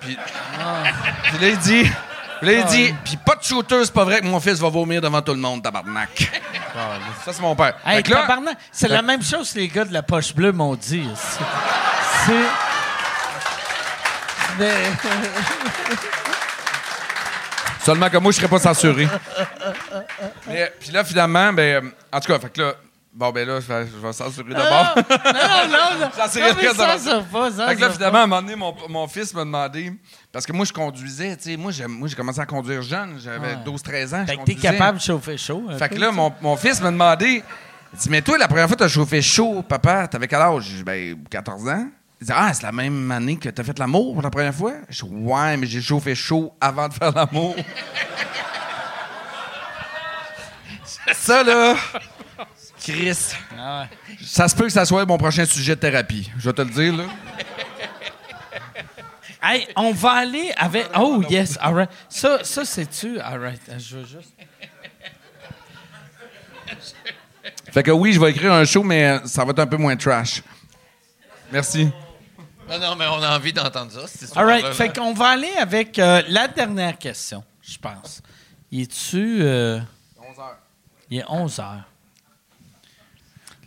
Puis, 0.00 0.16
puis 1.24 1.38
là, 1.38 1.48
il 1.50 1.58
dit. 1.58 1.82
Puis 2.40 2.46
là, 2.46 2.52
il 2.54 2.64
dit, 2.64 2.94
puis 3.04 3.18
pas 3.18 3.36
de 3.36 3.42
shooter, 3.42 3.84
c'est 3.84 3.92
pas 3.92 4.04
vrai 4.04 4.22
que 4.22 4.24
mon 4.24 4.40
fils 4.40 4.58
va 4.60 4.70
vomir 4.70 5.02
devant 5.02 5.20
tout 5.20 5.34
le 5.34 5.40
monde, 5.40 5.62
tabarnak. 5.62 6.32
Ça, 7.22 7.34
c'est 7.34 7.42
mon 7.42 7.54
père. 7.54 7.74
Hey, 7.84 8.02
tabarnak, 8.02 8.56
c'est 8.72 8.88
la 8.88 9.02
même 9.02 9.22
chose 9.22 9.52
que 9.52 9.58
les 9.58 9.68
gars 9.68 9.84
de 9.84 9.92
la 9.92 10.02
poche 10.02 10.34
bleue 10.34 10.52
m'ont 10.52 10.74
dit. 10.74 11.06
C'est-. 12.24 12.32
Mais- 14.58 14.90
Seulement 17.84 18.08
que 18.08 18.16
moi, 18.16 18.32
je 18.32 18.38
serais 18.38 18.48
pas 18.48 18.58
censuré. 18.58 19.06
Mais, 20.46 20.72
puis 20.80 20.92
là, 20.92 21.04
finalement, 21.04 21.52
ben, 21.52 21.92
en 22.10 22.20
tout 22.20 22.32
cas, 22.32 22.38
fait 22.38 22.48
que 22.48 22.62
là, 22.62 22.72
bon, 23.12 23.30
ben 23.30 23.46
là, 23.46 23.60
je 23.60 23.66
vais, 23.66 23.86
je 23.86 24.06
vais 24.06 24.12
censurer 24.12 24.54
d'abord. 24.54 24.94
Non, 24.96 25.32
non, 25.32 25.68
non. 25.68 26.00
non. 26.00 26.10
Censurer 26.16 26.66
ça, 26.74 26.98
ça 26.98 27.20
va, 27.20 27.50
ça, 27.50 27.68
Fait 27.68 27.76
que 27.76 27.80
là, 27.80 27.90
finalement, 27.90 28.18
à 28.18 28.22
un 28.22 28.26
moment 28.26 28.42
donné, 28.42 28.56
mon, 28.56 28.74
mon 28.88 29.08
fils 29.08 29.34
m'a 29.34 29.44
demandé, 29.44 29.92
parce 30.32 30.46
que 30.46 30.52
moi, 30.52 30.64
je 30.64 30.72
conduisais, 30.72 31.36
tu 31.36 31.50
sais, 31.50 31.56
moi, 31.56 31.72
j'ai, 31.72 32.16
commencé 32.16 32.40
à 32.40 32.46
conduire 32.46 32.82
jeune, 32.82 33.18
j'avais 33.22 33.40
Ouais. 33.40 33.56
12-13 33.64 34.14
ans. 34.14 34.26
Fait 34.26 34.36
que 34.36 34.44
t'es 34.44 34.54
capable 34.54 34.98
de 34.98 35.02
chauffer 35.02 35.36
chaud. 35.36 35.64
Fait 35.78 35.88
peu, 35.88 35.96
que 35.96 36.00
là, 36.00 36.12
mon, 36.12 36.32
mon 36.40 36.56
fils 36.56 36.80
m'a 36.82 36.90
demandé, 36.90 37.42
il 37.92 37.98
dit, 37.98 38.10
mais 38.10 38.22
toi, 38.22 38.38
la 38.38 38.46
première 38.46 38.66
fois 38.66 38.76
que 38.76 38.84
t'as 38.84 38.88
chauffé 38.88 39.20
chaud, 39.20 39.62
papa, 39.62 40.06
t'avais 40.06 40.28
quel 40.28 40.40
âge? 40.40 40.84
Ben, 40.84 41.16
14 41.28 41.68
ans. 41.68 41.88
Il 42.20 42.26
dit, 42.26 42.32
ah, 42.34 42.52
c'est 42.52 42.62
la 42.62 42.72
même 42.72 43.10
année 43.10 43.36
que 43.36 43.48
t'as 43.48 43.64
fait 43.64 43.78
l'amour 43.78 44.12
pour 44.12 44.22
la 44.22 44.30
première 44.30 44.54
fois? 44.54 44.74
Je 44.88 45.04
dis, 45.04 45.10
ouais, 45.10 45.56
mais 45.56 45.66
j'ai 45.66 45.80
chauffé 45.80 46.14
chaud 46.14 46.52
avant 46.60 46.86
de 46.86 46.92
faire 46.92 47.12
l'amour. 47.12 47.56
ça, 51.12 51.42
là, 51.42 51.74
Chris, 52.80 53.34
Ah 53.58 53.82
ouais. 54.08 54.16
ça 54.24 54.48
se 54.48 54.56
peut 54.56 54.64
que 54.64 54.72
ça 54.72 54.84
soit 54.84 55.04
mon 55.04 55.18
prochain 55.18 55.44
sujet 55.44 55.74
de 55.76 55.80
thérapie. 55.80 56.30
Je 56.38 56.48
vais 56.48 56.52
te 56.54 56.62
le 56.62 56.70
dire, 56.70 56.96
là. 56.96 57.04
Hey, 59.42 59.66
on 59.76 59.92
va 59.92 60.10
aller 60.12 60.52
avec. 60.56 60.88
Oh, 60.98 61.22
yes, 61.28 61.56
all 61.60 61.74
right. 61.74 61.90
Ça, 62.08 62.44
ça 62.44 62.64
c'est-tu? 62.64 63.18
All 63.20 63.40
right. 63.40 63.60
Je 63.78 63.96
veux 63.96 64.04
juste. 64.06 64.34
Fait 67.72 67.82
que 67.82 67.90
oui, 67.90 68.12
je 68.12 68.20
vais 68.20 68.30
écrire 68.30 68.52
un 68.52 68.64
show, 68.64 68.82
mais 68.82 69.18
ça 69.24 69.44
va 69.44 69.50
être 69.52 69.58
un 69.60 69.66
peu 69.66 69.76
moins 69.76 69.96
trash. 69.96 70.42
Merci. 71.52 71.90
Non, 72.68 72.78
non, 72.78 72.96
mais 72.96 73.06
on 73.06 73.22
a 73.22 73.36
envie 73.36 73.52
d'entendre 73.52 73.90
ça. 73.92 74.06
cette 74.06 74.36
All 74.36 74.44
right. 74.44 74.66
Fait 74.74 74.94
qu'on 74.94 75.12
va 75.14 75.28
aller 75.30 75.52
avec 75.58 75.98
euh, 75.98 76.22
la 76.28 76.46
dernière 76.48 76.98
question, 76.98 77.42
je 77.62 77.78
pense. 77.78 78.22
Il 78.70 78.82
est-tu. 78.82 79.38
euh, 79.42 79.80
11 80.18 80.38
heures. 80.38 80.58
Il 81.10 81.18
est 81.18 81.24
11 81.28 81.58
heures. 81.60 81.84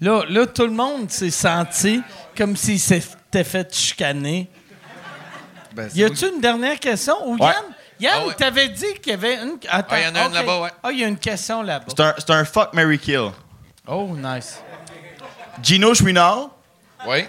Là, 0.04 0.24
là, 0.28 0.46
tout 0.48 0.64
le 0.66 0.74
monde 0.74 1.10
s'est 1.10 1.30
senti 1.32 2.02
comme 2.36 2.58
s'il 2.58 2.78
s'était 2.80 3.46
fait 3.46 3.74
chicaner. 3.74 4.50
Ben, 5.74 5.88
c'est 5.90 5.98
Y 5.98 6.04
a-tu 6.04 6.28
une 6.28 6.42
dernière 6.42 6.78
question? 6.78 7.16
Ou 7.26 7.38
Yann, 7.38 7.54
Yann 8.02 8.14
Ah 8.18 8.28
ouais. 8.28 8.34
t'avais 8.36 8.68
dit 8.68 8.94
qu'il 9.02 9.12
y 9.12 9.16
avait 9.16 9.36
une. 9.36 9.58
Attends, 9.70 9.88
Ah, 9.96 10.00
il 10.02 10.04
y 10.04 10.08
en 10.10 10.16
a 10.16 10.26
une 10.26 10.34
là-bas, 10.34 10.60
ouais. 10.60 10.70
Ah, 10.84 10.92
il 10.92 11.00
y 11.00 11.06
a 11.06 11.08
une 11.08 11.18
question 11.18 11.62
là-bas. 11.62 11.86
C'est 11.88 12.00
un, 12.02 12.14
c'est 12.18 12.30
un 12.32 12.44
fuck, 12.44 12.74
Mary 12.74 13.00
kill. 13.00 13.30
Oh, 13.88 14.10
nice. 14.18 14.62
Gino 15.62 15.94
Chouinard, 15.94 16.50
Oui. 17.08 17.24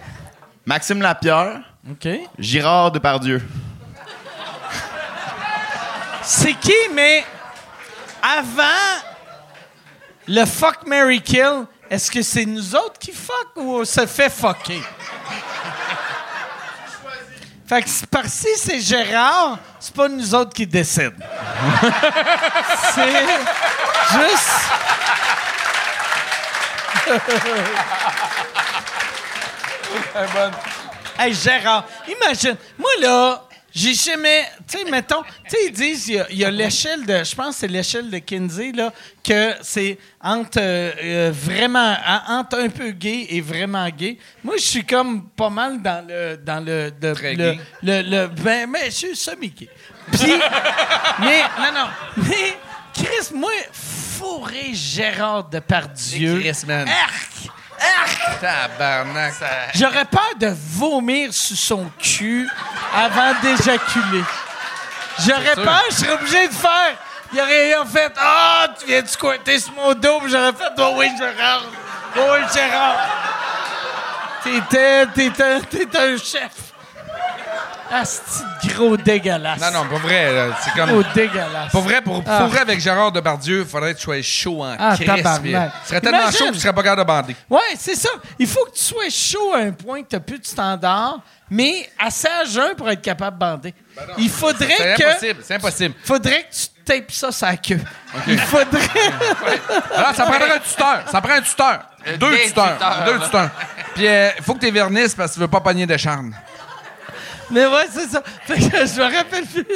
Maxime 0.67 1.01
Lapierre, 1.01 1.61
OK. 1.89 2.09
Girard 2.41 2.91
Depardieu. 2.91 3.41
C'est 6.23 6.55
qui, 6.55 6.73
mais 6.93 7.25
avant 8.21 8.65
le 10.27 10.45
fuck 10.47 10.87
Mary 10.87 11.21
Kill, 11.21 11.67
est-ce 11.90 12.11
que 12.11 12.23
c'est 12.23 12.47
nous 12.47 12.74
autres 12.74 12.98
qui 12.98 13.12
fuck 13.12 13.51
ou 13.56 13.81
on 13.81 13.85
se 13.85 14.06
fait 14.06 14.31
fucker? 14.31 14.82
fait 17.66 17.82
que 17.82 18.06
par 18.06 18.27
si 18.27 18.48
c'est 18.56 18.81
Gérard, 18.81 19.59
c'est 19.81 19.94
pas 19.94 20.09
nous 20.09 20.35
autres 20.35 20.52
qui 20.52 20.66
décident. 20.66 21.12
c'est 22.94 23.27
juste. 24.12 24.51
Hey, 31.19 31.35
Gérard, 31.35 31.85
imagine, 32.09 32.56
moi 32.78 32.90
là, 33.01 33.44
j'ai 33.75 33.93
jamais. 33.95 34.45
Tu 34.71 34.79
sais, 34.79 34.91
mettons, 34.91 35.23
tu 35.23 35.31
sais, 35.49 35.57
ils 35.67 35.73
disent, 35.73 36.09
il 36.31 36.39
y 36.39 36.45
a- 36.45 36.51
l'échelle 36.51 37.05
de. 37.05 37.25
Je 37.25 37.35
pense 37.35 37.55
que 37.55 37.61
c'est 37.61 37.69
l'échelle 37.69 38.09
de 38.11 38.19
Kinsey, 38.19 38.73
là, 38.73 38.93
que 39.23 39.55
c'est 39.63 39.99
entre 40.23 40.59
euh, 40.61 40.93
euh, 41.03 41.33
vraiment. 41.35 41.97
en- 42.07 42.39
Entre 42.39 42.59
un 42.59 42.69
peu 42.69 42.91
gay 42.91 43.27
et 43.31 43.41
vraiment 43.41 43.89
gay. 43.89 44.17
Moi, 44.43 44.55
je 44.59 44.63
suis 44.63 44.85
comme 44.85 45.29
pas 45.31 45.51
mal 45.51 45.83
dans 45.83 46.07
le. 46.07 46.37
Dans 46.37 46.65
le, 46.65 46.91
de- 46.93 47.15
Très 47.15 47.35
le, 47.35 47.53
gay. 47.55 47.61
le, 47.83 48.03
le- 48.03 48.27
ben, 48.29 48.71
mais 48.71 48.87
je 48.87 48.91
suis 48.97 49.17
semi-gay. 49.17 49.69
Puis. 50.13 50.33
mais, 51.21 51.43
non, 51.59 51.73
non. 51.75 51.89
Mais, 52.29 52.57
Chris, 52.95 53.35
moi, 53.35 53.51
fourré 53.73 54.73
Gérard 54.73 55.49
Depardieu. 55.49 56.39
Chris, 56.41 56.65
man. 56.67 56.87
Arc! 56.89 57.51
Tabarnak. 58.41 59.35
J'aurais 59.75 60.05
peur 60.05 60.31
de 60.39 60.55
vomir 60.79 61.33
sur 61.33 61.57
son 61.57 61.91
cul 61.99 62.49
avant 62.95 63.33
d'éjaculer. 63.43 64.25
J'aurais 65.27 65.55
peur, 65.55 65.83
je 65.91 65.95
serais 65.97 66.13
obligé 66.13 66.49
de 66.49 66.53
faire. 66.53 66.97
Il 67.33 67.41
aurait 67.41 67.77
aurait 67.77 67.89
fait 67.89 68.13
Ah, 68.17 68.69
tu 68.79 68.87
viens 68.87 69.03
de 69.03 69.09
squatter 69.09 69.59
sur 69.59 69.73
mon 69.73 69.93
dos, 69.95 70.21
puis 70.21 70.31
j'aurais 70.31 70.53
fait 70.53 70.65
Oh 70.79 70.95
oui, 70.97 71.09
Gérard. 71.19 71.65
Oh 72.17 72.21
oui, 72.33 72.39
Gérard. 72.53 72.97
T'étais, 74.43 75.07
t'étais, 75.07 75.61
t'étais 75.63 75.99
un 75.99 76.17
chef. 76.17 76.74
Ah, 77.97 78.03
c'est 78.05 78.75
gros 78.75 78.97
dégueulasse. 78.97 79.61
Non, 79.61 79.71
non, 79.71 79.89
pas 79.89 79.99
vrai. 79.99 80.33
C'est 80.65 80.73
comme. 80.75 80.91
Gros 80.91 81.05
dégueulasse. 81.15 81.71
Pas 81.73 81.81
vrai, 81.81 82.01
pour 82.03 82.23
Ah. 82.27 82.41
fourrer 82.41 82.59
avec 82.61 82.81
Gérard 82.81 83.12
Depardieu, 83.12 83.61
il 83.61 83.66
faudrait 83.66 83.93
que 83.95 83.99
tu 83.99 84.05
sois 84.05 84.21
chaud 84.23 84.65
en 84.65 84.75
Ah, 84.79 84.93
euh, 84.93 84.97
Tu 84.97 85.05
serais 85.05 86.01
tellement 86.01 86.19
Imagine. 86.23 86.39
chaud 86.39 86.47
que 86.49 86.55
tu 86.55 86.61
serais 86.61 86.73
pas 86.73 86.83
capable 86.83 87.03
de 87.03 87.07
bander. 87.07 87.37
Ouais, 87.49 87.61
c'est 87.79 87.95
ça. 87.95 88.09
Il 88.39 88.49
faut 88.49 88.65
que 88.65 88.73
tu 88.77 88.83
sois 88.83 89.09
chaud 89.11 89.53
à 89.55 89.59
un 89.59 89.71
point 89.71 90.03
que 90.03 90.09
tu 90.09 90.16
n'as 90.16 90.21
plus 90.21 90.41
de 90.41 90.45
standard, 90.47 91.19
mais 91.49 91.89
assez 91.99 92.27
à 92.27 92.45
jeun 92.45 92.75
pour 92.77 92.91
être 92.91 93.03
capable 93.03 93.37
de 93.37 93.41
bander. 93.41 93.75
Il 94.19 94.29
faudrait 94.31 94.75
C'est 94.77 94.95
que. 94.97 95.09
impossible, 95.11 95.41
c'est 95.45 95.55
impossible. 95.55 95.95
faudrait 96.05 96.43
que 96.51 96.55
tu 96.55 96.66
tapes 96.85 97.12
ça 97.12 97.31
sur 97.31 97.47
la 97.47 97.57
queue. 97.57 97.81
Il 98.27 98.39
faudrait. 98.41 98.89
Alors, 99.95 100.15
ça 100.16 100.25
prendrait 100.25 100.51
un 100.57 100.59
tuteur. 100.59 101.03
Ça 101.12 101.21
prend 101.21 101.35
un 101.35 101.43
tuteur. 101.43 101.81
Deux 102.19 102.31
des 102.33 102.47
tuteurs. 102.49 102.73
tuteurs, 102.75 103.05
Deux 103.07 103.19
tuteurs. 103.21 103.51
Puis, 103.95 104.05
il 104.05 104.43
faut 104.43 104.55
que 104.55 104.66
tu 104.66 104.73
vernisses 104.73 105.15
parce 105.15 105.31
que 105.31 105.35
tu 105.35 105.41
veux 105.41 105.49
pas 105.49 105.61
pogner 105.61 105.87
de 105.87 105.97
charne. 105.97 106.35
Mais 107.51 107.66
ouais, 107.66 107.87
c'est 107.93 108.09
ça. 108.09 108.23
Fait 108.47 108.55
que 108.57 108.87
je 108.87 108.99
me 109.01 109.16
rappelle 109.16 109.45
plus. 109.47 109.66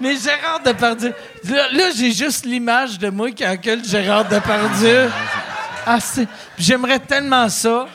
Mais 0.00 0.16
Gérard 0.16 0.60
Depardieu. 0.64 1.14
Là, 1.48 1.68
là, 1.72 1.84
j'ai 1.96 2.12
juste 2.12 2.44
l'image 2.44 2.98
de 2.98 3.08
moi 3.10 3.30
qui 3.30 3.46
encule 3.46 3.84
Gérard 3.84 4.24
Depardieu. 4.26 5.10
Ah, 5.86 6.00
c'est. 6.00 6.26
J'aimerais 6.58 6.98
tellement 6.98 7.48
ça. 7.48 7.86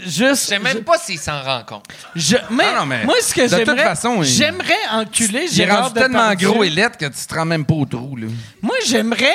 Juste. 0.00 0.18
Je 0.18 0.34
sais 0.34 0.58
même 0.60 0.84
pas 0.84 0.96
s'il 0.98 1.18
s'en 1.18 1.42
rend 1.42 1.64
compte. 1.64 1.84
Je, 2.14 2.36
mais, 2.50 2.66
Ah 2.72 2.80
non, 2.80 2.86
mais 2.86 3.04
moi, 3.04 3.16
ce 3.20 3.34
que 3.34 3.40
de 3.40 3.48
toute 3.48 3.58
j'aimerais. 3.66 3.82
façon, 3.84 4.22
il- 4.22 4.24
J'aimerais 4.28 4.78
enculer 4.92 5.40
Il 5.40 5.44
est 5.44 5.48
Gérard 5.66 5.82
rendu 5.88 5.94
tellement 5.94 6.18
Depardieu. 6.20 6.48
gros 6.50 6.62
et 6.64 6.70
lettre 6.70 6.96
que 6.98 7.06
tu 7.06 7.26
te 7.26 7.34
rends 7.34 7.44
même 7.44 7.64
pas 7.64 7.74
au 7.74 7.84
trou, 7.84 8.14
là. 8.16 8.28
Moi, 8.62 8.76
j'aimerais. 8.86 9.34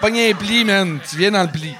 Pogner 0.00 0.30
un 0.30 0.34
pli, 0.34 0.64
man. 0.64 1.00
Tu 1.08 1.16
viens 1.16 1.32
dans 1.32 1.42
le 1.42 1.48
pli. 1.48 1.74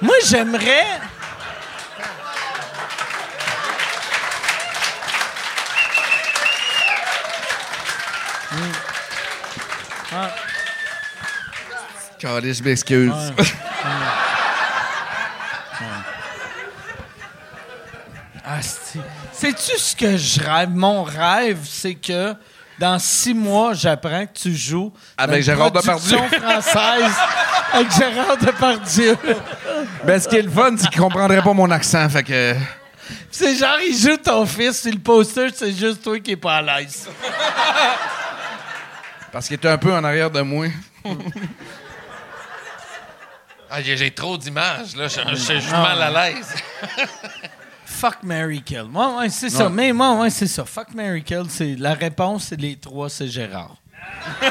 Moi, 0.00 0.14
j'aimerais. 0.26 0.84
Calais, 12.18 12.54
je 12.54 12.62
m'excuse. 12.62 13.12
Asti. 18.44 19.00
Sais-tu 19.32 19.78
ce 19.78 19.96
que 19.96 20.16
je 20.16 20.40
rêve? 20.40 20.70
Mon 20.70 21.02
rêve, 21.02 21.58
c'est 21.64 21.94
que 21.94 22.34
dans 22.78 22.98
six 22.98 23.34
mois, 23.34 23.74
j'apprends 23.74 24.26
que 24.26 24.38
tu 24.38 24.54
joues 24.54 24.92
Avec 25.16 25.42
Gérard 25.42 25.72
Depardieu. 25.72 26.18
française 26.18 27.12
avec 27.72 27.92
Gérard 27.92 28.36
Depardieu. 28.36 29.16
Ben, 30.04 30.20
ce 30.20 30.28
qui 30.28 30.36
est 30.36 30.42
le 30.42 30.50
fun, 30.50 30.74
c'est 30.76 30.88
qu'il 30.88 31.00
comprendrait 31.00 31.42
pas 31.42 31.52
mon 31.52 31.70
accent. 31.70 32.08
Fait 32.08 32.22
que. 32.22 32.54
C'est 33.30 33.56
genre, 33.56 33.78
il 33.86 33.96
joue 33.96 34.16
ton 34.16 34.46
fils, 34.46 34.82
sur 34.82 34.92
le 34.92 34.98
poster, 34.98 35.48
c'est 35.54 35.72
juste 35.72 36.02
toi 36.02 36.18
qui 36.20 36.32
est 36.32 36.36
pas 36.36 36.56
à 36.56 36.62
l'aise. 36.62 37.08
Parce 39.32 39.46
qu'il 39.48 39.56
était 39.56 39.68
un 39.68 39.78
peu 39.78 39.92
en 39.92 40.02
arrière 40.04 40.30
de 40.30 40.40
moi. 40.40 40.66
Ah, 43.68 43.82
j'ai 43.82 43.96
j'ai 43.96 44.12
trop 44.12 44.38
d'images, 44.38 44.94
là. 44.94 45.08
Je 45.08 45.34
suis 45.34 45.58
Ah, 45.72 45.82
mal 45.82 46.00
à 46.02 46.10
l'aise. 46.30 46.54
Fuck 47.84 48.22
Mary 48.22 48.62
Kill. 48.62 48.84
Moi, 48.88 49.18
ouais, 49.18 49.28
c'est 49.28 49.50
ça. 49.50 49.68
Mais 49.68 49.92
moi, 49.92 50.14
ouais, 50.20 50.30
c'est 50.30 50.46
ça. 50.46 50.64
Fuck 50.64 50.94
Mary 50.94 51.24
Kill, 51.24 51.46
c'est 51.48 51.74
la 51.76 51.94
réponse, 51.94 52.44
c'est 52.44 52.60
les 52.60 52.76
trois, 52.76 53.10
c'est 53.10 53.26
Gérard. 53.26 53.74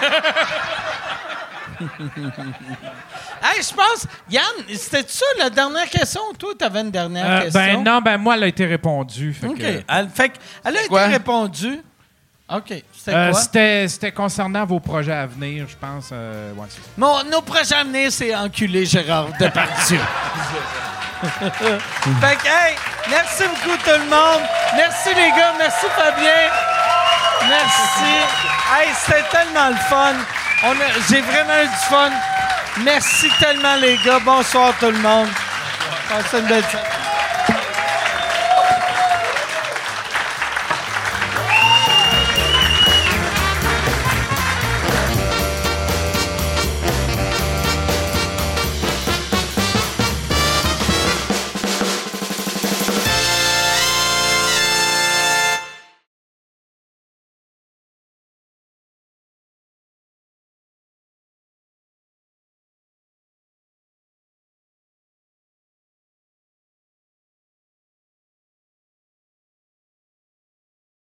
hey, 3.41 3.61
je 3.61 3.73
pense, 3.73 4.05
Yann, 4.29 4.43
c'était 4.75 5.05
ça 5.07 5.25
la 5.37 5.49
dernière 5.49 5.89
question? 5.89 6.21
Toi, 6.37 6.53
t'avais 6.57 6.81
une 6.81 6.91
dernière 6.91 7.25
Euh, 7.25 7.41
question? 7.43 7.61
ben 7.61 7.83
non, 7.83 8.01
ben 8.01 8.17
moi, 8.17 8.35
elle 8.35 8.43
a 8.43 8.47
été 8.47 8.65
répondue. 8.65 9.33
fait 9.33 9.47
OK. 9.47 9.57
que- 9.57 9.81
Elle, 9.87 10.09
fait 10.09 10.29
que- 10.29 10.37
elle 10.63 10.75
a 10.77 10.79
été 10.81 10.89
quoi? 10.89 11.05
répondue. 11.07 11.79
OK. 12.47 12.73
C'était 12.93 13.13
Euh, 13.15 13.31
quoi? 13.31 13.41
C'était 13.41 13.87
c'était 13.87 14.11
concernant 14.11 14.65
vos 14.65 14.79
projets 14.79 15.13
à 15.13 15.25
venir, 15.25 15.65
je 15.67 15.75
pense. 15.75 16.09
euh, 16.11 16.53
ouais. 16.53 16.67
Mon, 16.97 17.23
nos 17.23 17.41
projets 17.41 17.75
à 17.75 17.83
venir, 17.83 18.11
c'est 18.11 18.35
enculer 18.35 18.85
Gérard 18.85 19.29
Depardieu. 19.39 19.99
fait 21.23 22.35
que, 22.35 22.47
hey, 22.47 22.75
merci 23.09 23.43
beaucoup 23.43 23.77
tout 23.77 23.89
le 23.97 24.09
monde. 24.09 24.43
Merci 24.75 25.09
les 25.15 25.29
gars, 25.31 25.53
merci 25.57 25.85
Fabien. 25.95 26.49
Merci. 27.49 28.13
Hey, 28.77 28.89
c'était 28.95 29.23
tellement 29.31 29.69
le 29.69 29.75
fun. 29.89 30.13
On 30.63 30.71
a- 30.71 30.99
J'ai 31.09 31.21
vraiment 31.21 31.61
eu 31.63 31.67
du 31.67 31.75
fun. 31.89 32.11
Merci 32.83 33.27
tellement 33.39 33.75
les 33.77 33.97
gars. 34.05 34.19
Bonsoir 34.19 34.73
tout 34.79 34.91
le 34.91 34.97
monde. 34.99 35.29
Passez 36.09 36.39
une 36.39 36.45
belle 36.47 36.63
soirée. 36.65 36.87